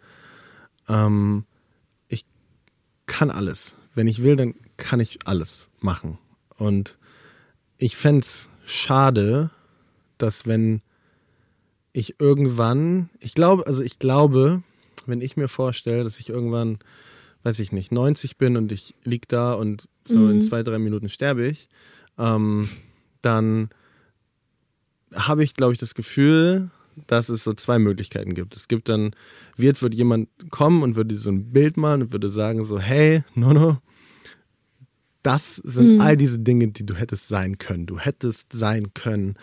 Ähm, 0.87 1.45
ich 2.07 2.25
kann 3.05 3.29
alles 3.29 3.75
wenn 3.97 4.07
ich 4.07 4.21
will, 4.21 4.35
dann 4.35 4.53
kann 4.77 4.99
ich 4.99 5.17
alles 5.25 5.69
machen. 5.79 6.19
Und 6.55 6.99
ich 7.79 7.97
fände 7.97 8.21
es 8.21 8.47
schade, 8.63 9.49
dass 10.19 10.45
wenn 10.45 10.81
ich 11.93 12.19
irgendwann, 12.19 13.09
ich 13.19 13.33
glaube, 13.33 13.65
also 13.65 13.81
ich 13.81 13.97
glaube, 13.97 14.61
wenn 15.07 15.21
ich 15.21 15.35
mir 15.35 15.47
vorstelle, 15.47 16.03
dass 16.03 16.19
ich 16.19 16.29
irgendwann, 16.29 16.77
weiß 17.41 17.57
ich 17.57 17.71
nicht, 17.71 17.91
90 17.91 18.37
bin 18.37 18.55
und 18.55 18.71
ich 18.71 18.93
liege 19.03 19.25
da 19.27 19.53
und 19.53 19.89
so 20.05 20.17
mhm. 20.17 20.29
in 20.29 20.41
zwei, 20.43 20.61
drei 20.61 20.77
Minuten 20.77 21.09
sterbe 21.09 21.47
ich, 21.47 21.67
ähm, 22.19 22.69
dann 23.21 23.69
habe 25.11 25.43
ich, 25.43 25.55
glaube 25.55 25.73
ich, 25.73 25.79
das 25.79 25.95
Gefühl, 25.95 26.69
dass 27.07 27.29
es 27.29 27.43
so 27.43 27.53
zwei 27.53 27.79
Möglichkeiten 27.79 28.35
gibt. 28.35 28.55
Es 28.55 28.67
gibt 28.67 28.89
dann, 28.89 29.15
wie 29.55 29.65
jetzt 29.65 29.81
würde 29.81 29.97
jemand 29.97 30.29
kommen 30.51 30.83
und 30.83 30.95
würde 30.95 31.15
so 31.15 31.31
ein 31.31 31.51
Bild 31.51 31.77
malen 31.77 32.03
und 32.03 32.13
würde 32.13 32.29
sagen 32.29 32.63
so, 32.63 32.77
hey, 32.77 33.23
Nono, 33.33 33.79
das 35.27 35.57
sind 35.57 35.95
mhm. 35.95 36.01
all 36.01 36.15
diese 36.15 36.39
Dinge, 36.39 36.69
die 36.69 36.85
du 36.85 36.95
hättest 36.95 37.27
sein 37.27 37.57
können. 37.57 37.85
Du 37.85 37.99
hättest 37.99 38.53
sein 38.53 38.93
können, 38.93 39.35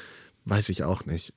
weiß 0.47 0.70
ich 0.70 0.82
auch 0.82 1.05
nicht. 1.05 1.35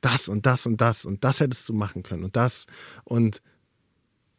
Das 0.00 0.28
und 0.28 0.46
das 0.46 0.66
und 0.66 0.80
das 0.80 1.04
und 1.04 1.22
das 1.22 1.38
hättest 1.38 1.68
du 1.68 1.74
machen 1.74 2.02
können 2.02 2.24
und 2.24 2.34
das 2.34 2.66
und 3.04 3.40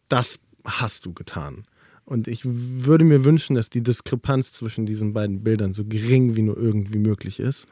das 0.10 0.40
hast 0.65 1.06
du 1.06 1.14
getan. 1.14 1.64
Und 2.03 2.27
ich 2.27 2.41
würde 2.44 3.06
mir 3.06 3.23
wünschen, 3.23 3.56
dass 3.56 3.69
die 3.69 3.82
Diskrepanz 3.82 4.52
zwischen 4.52 4.86
diesen 4.86 5.14
beiden 5.14 5.41
Bildern 5.41 5.73
so 5.73 5.86
gering 5.86 6.36
wie 6.36 6.41
nur 6.41 6.57
irgendwie 6.57 6.99
möglich 6.99 7.40
ist, 7.40 7.65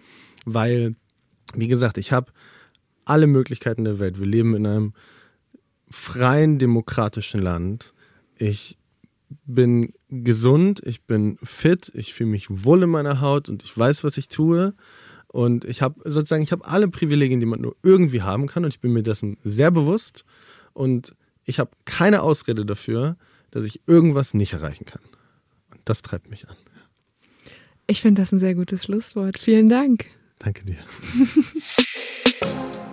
weil, 0.45 0.95
wie 1.53 1.67
gesagt, 1.67 1.97
ich 1.97 2.13
habe 2.13 2.31
alle 3.03 3.27
Möglichkeiten 3.27 3.83
der 3.83 3.99
Welt. 3.99 4.21
Wir 4.21 4.25
leben 4.25 4.55
in 4.55 4.65
einem 4.65 4.93
freien, 5.89 6.59
demokratischen 6.59 7.41
Land. 7.41 7.93
Ich 8.37 8.77
bin 9.45 9.91
gesund, 10.23 10.81
ich 10.85 11.03
bin 11.03 11.37
fit, 11.43 11.91
ich 11.95 12.13
fühle 12.13 12.29
mich 12.29 12.47
wohl 12.49 12.83
in 12.83 12.89
meiner 12.89 13.21
Haut 13.21 13.49
und 13.49 13.63
ich 13.63 13.77
weiß, 13.77 14.03
was 14.03 14.17
ich 14.17 14.27
tue. 14.27 14.73
Und 15.27 15.65
ich 15.65 15.81
habe 15.81 15.99
sozusagen, 16.09 16.43
ich 16.43 16.51
habe 16.51 16.65
alle 16.65 16.87
Privilegien, 16.87 17.39
die 17.39 17.47
man 17.47 17.59
nur 17.59 17.75
irgendwie 17.81 18.21
haben 18.21 18.47
kann 18.47 18.63
und 18.65 18.73
ich 18.73 18.79
bin 18.79 18.93
mir 18.93 19.01
dessen 19.01 19.37
sehr 19.43 19.71
bewusst. 19.71 20.25
Und 20.73 21.15
ich 21.43 21.59
habe 21.59 21.71
keine 21.85 22.21
Ausrede 22.21 22.65
dafür, 22.65 23.17
dass 23.49 23.65
ich 23.65 23.81
irgendwas 23.87 24.33
nicht 24.33 24.53
erreichen 24.53 24.85
kann. 24.85 25.01
Und 25.71 25.81
das 25.85 26.03
treibt 26.03 26.29
mich 26.29 26.47
an. 26.47 26.55
Ich 27.87 28.01
finde 28.01 28.21
das 28.21 28.31
ein 28.31 28.39
sehr 28.39 28.55
gutes 28.55 28.83
Schlusswort. 28.83 29.39
Vielen 29.39 29.69
Dank. 29.69 30.05
Danke 30.39 30.65
dir. 30.65 30.77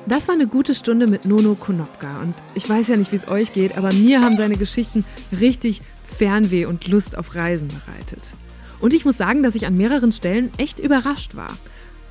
Das 0.07 0.27
war 0.27 0.35
eine 0.35 0.49
gute 0.49 0.75
Stunde 0.75 1.07
mit 1.07 1.25
Nono 1.25 1.55
Konopka. 1.55 2.23
Und 2.23 2.35
ich 2.55 2.69
weiß 2.69 2.89
ja 2.89 2.97
nicht, 2.97 3.13
wie 3.13 3.17
es 3.17 3.29
euch 3.29 3.53
geht, 3.53 3.77
aber 3.77 3.93
mir 3.93 4.23
haben 4.23 4.37
seine 4.37 4.57
Geschichten 4.57 5.05
richtig 5.39 5.83
Fernweh 6.17 6.67
und 6.67 6.87
Lust 6.89 7.17
auf 7.17 7.35
Reisen 7.35 7.69
bereitet. 7.69 8.35
Und 8.81 8.93
ich 8.93 9.05
muss 9.05 9.17
sagen, 9.17 9.43
dass 9.43 9.55
ich 9.55 9.67
an 9.67 9.77
mehreren 9.77 10.13
Stellen 10.13 10.51
echt 10.57 10.79
überrascht 10.79 11.35
war. 11.35 11.57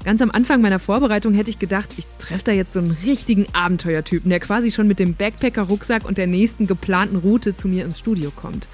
Ganz 0.06 0.22
am 0.22 0.32
Anfang 0.32 0.62
meiner 0.62 0.80
Vorbereitung 0.80 1.34
hätte 1.34 1.50
ich 1.50 1.60
gedacht, 1.60 1.96
ich 1.98 2.06
treffe 2.20 2.46
da 2.46 2.52
jetzt 2.54 2.74
so 2.74 2.80
einen 2.80 2.96
richtigen 3.04 3.48
Abenteuertypen, 3.54 4.30
der 4.30 4.40
quasi 4.40 4.72
schon 4.72 4.88
mit 4.88 5.00
dem 5.00 5.14
Backpacker-Rucksack 5.14 6.06
und 6.06 6.18
der 6.18 6.28
nächsten 6.28 6.68
geplanten 6.68 7.18
Route 7.18 7.56
zu 7.56 7.68
mir 7.68 7.84
ins 7.84 8.00
Studio 8.00 8.32
kommt. 8.32 8.68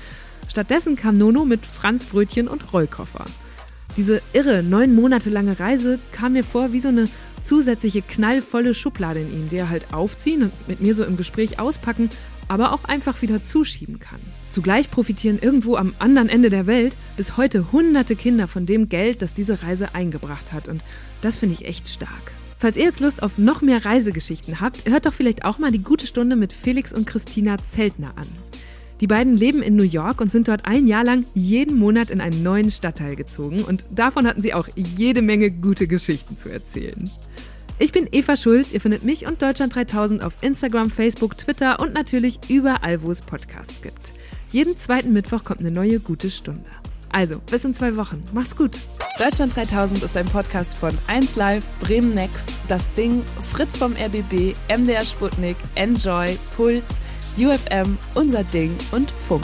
Stattdessen 0.49 0.95
kam 0.95 1.17
Nono 1.17 1.43
mit 1.43 1.65
Franzbrötchen 1.65 2.47
und 2.47 2.71
Rollkoffer. 2.73 3.25
Diese 3.97 4.21
irre, 4.33 4.61
neun 4.61 4.93
Monate 4.93 5.29
lange 5.29 5.59
Reise 5.59 5.99
kam 6.11 6.33
mir 6.33 6.43
vor 6.43 6.73
wie 6.73 6.79
so 6.79 6.89
eine 6.89 7.05
zusätzliche 7.41 8.01
knallvolle 8.01 8.73
Schublade 8.73 9.21
in 9.21 9.33
ihm, 9.33 9.49
die 9.49 9.57
er 9.57 9.69
halt 9.69 9.93
aufziehen 9.93 10.43
und 10.43 10.67
mit 10.67 10.81
mir 10.81 10.95
so 10.95 11.03
im 11.03 11.17
Gespräch 11.17 11.59
auspacken, 11.59 12.09
aber 12.47 12.71
auch 12.73 12.83
einfach 12.83 13.21
wieder 13.21 13.43
zuschieben 13.43 13.99
kann. 13.99 14.19
Zugleich 14.55 14.89
profitieren 14.89 15.37
irgendwo 15.37 15.75
am 15.75 15.93
anderen 15.99 16.29
Ende 16.29 16.49
der 16.49 16.65
Welt 16.65 16.95
bis 17.17 17.35
heute 17.35 17.73
hunderte 17.73 18.15
Kinder 18.15 18.47
von 18.47 18.65
dem 18.65 18.87
Geld, 18.87 19.21
das 19.21 19.33
diese 19.33 19.63
Reise 19.63 19.93
eingebracht 19.93 20.53
hat. 20.53 20.69
Und 20.69 20.81
das 21.21 21.39
finde 21.39 21.55
ich 21.55 21.67
echt 21.67 21.89
stark. 21.89 22.31
Falls 22.57 22.77
ihr 22.77 22.85
jetzt 22.85 23.01
Lust 23.01 23.21
auf 23.21 23.37
noch 23.37 23.61
mehr 23.61 23.83
Reisegeschichten 23.83 24.61
habt, 24.61 24.89
hört 24.89 25.07
doch 25.07 25.13
vielleicht 25.13 25.43
auch 25.43 25.59
mal 25.59 25.71
die 25.71 25.83
gute 25.83 26.07
Stunde 26.07 26.37
mit 26.37 26.53
Felix 26.53 26.93
und 26.93 27.05
Christina 27.05 27.57
Zeltner 27.69 28.13
an. 28.15 28.29
Die 29.01 29.07
beiden 29.07 29.35
leben 29.35 29.61
in 29.61 29.75
New 29.75 29.83
York 29.83 30.21
und 30.21 30.31
sind 30.31 30.47
dort 30.47 30.63
ein 30.63 30.87
Jahr 30.87 31.03
lang 31.03 31.25
jeden 31.33 31.77
Monat 31.77 32.09
in 32.09 32.21
einen 32.21 32.41
neuen 32.41 32.71
Stadtteil 32.71 33.17
gezogen 33.17 33.61
und 33.61 33.85
davon 33.91 34.25
hatten 34.25 34.41
sie 34.41 34.53
auch 34.53 34.69
jede 34.73 35.21
Menge 35.21 35.51
gute 35.51 35.85
Geschichten 35.85 36.37
zu 36.37 36.47
erzählen. 36.47 37.09
Ich 37.77 37.91
bin 37.91 38.07
Eva 38.09 38.37
Schulz, 38.37 38.71
ihr 38.71 38.79
findet 38.79 39.03
mich 39.03 39.27
und 39.27 39.41
Deutschland 39.41 39.75
3000 39.75 40.23
auf 40.23 40.31
Instagram, 40.39 40.89
Facebook, 40.89 41.37
Twitter 41.37 41.81
und 41.81 41.93
natürlich 41.93 42.39
überall, 42.47 43.03
wo 43.03 43.11
es 43.11 43.19
Podcasts 43.19 43.81
gibt. 43.81 44.14
Jeden 44.55 44.77
zweiten 44.77 45.11
Mittwoch 45.11 45.43
kommt 45.43 45.59
eine 45.59 45.69
neue 45.69 45.99
gute 45.99 46.31
Stunde. 46.31 46.63
Also, 47.09 47.39
bis 47.51 47.65
in 47.65 47.73
zwei 47.73 47.97
Wochen. 47.97 48.23
Macht's 48.31 48.55
gut. 48.55 48.79
Deutschland 49.19 49.53
3000 49.53 50.01
ist 50.01 50.15
ein 50.15 50.27
Podcast 50.27 50.73
von 50.73 50.91
1Live, 51.09 51.63
Bremen 51.81 52.13
Next, 52.13 52.53
Das 52.69 52.89
Ding, 52.93 53.21
Fritz 53.41 53.75
vom 53.75 53.91
RBB, 53.97 54.55
MDR 54.69 55.03
Sputnik, 55.03 55.57
Enjoy, 55.75 56.37
Puls, 56.55 57.01
UFM, 57.37 57.97
Unser 58.13 58.45
Ding 58.45 58.73
und 58.93 59.11
Funk. 59.11 59.43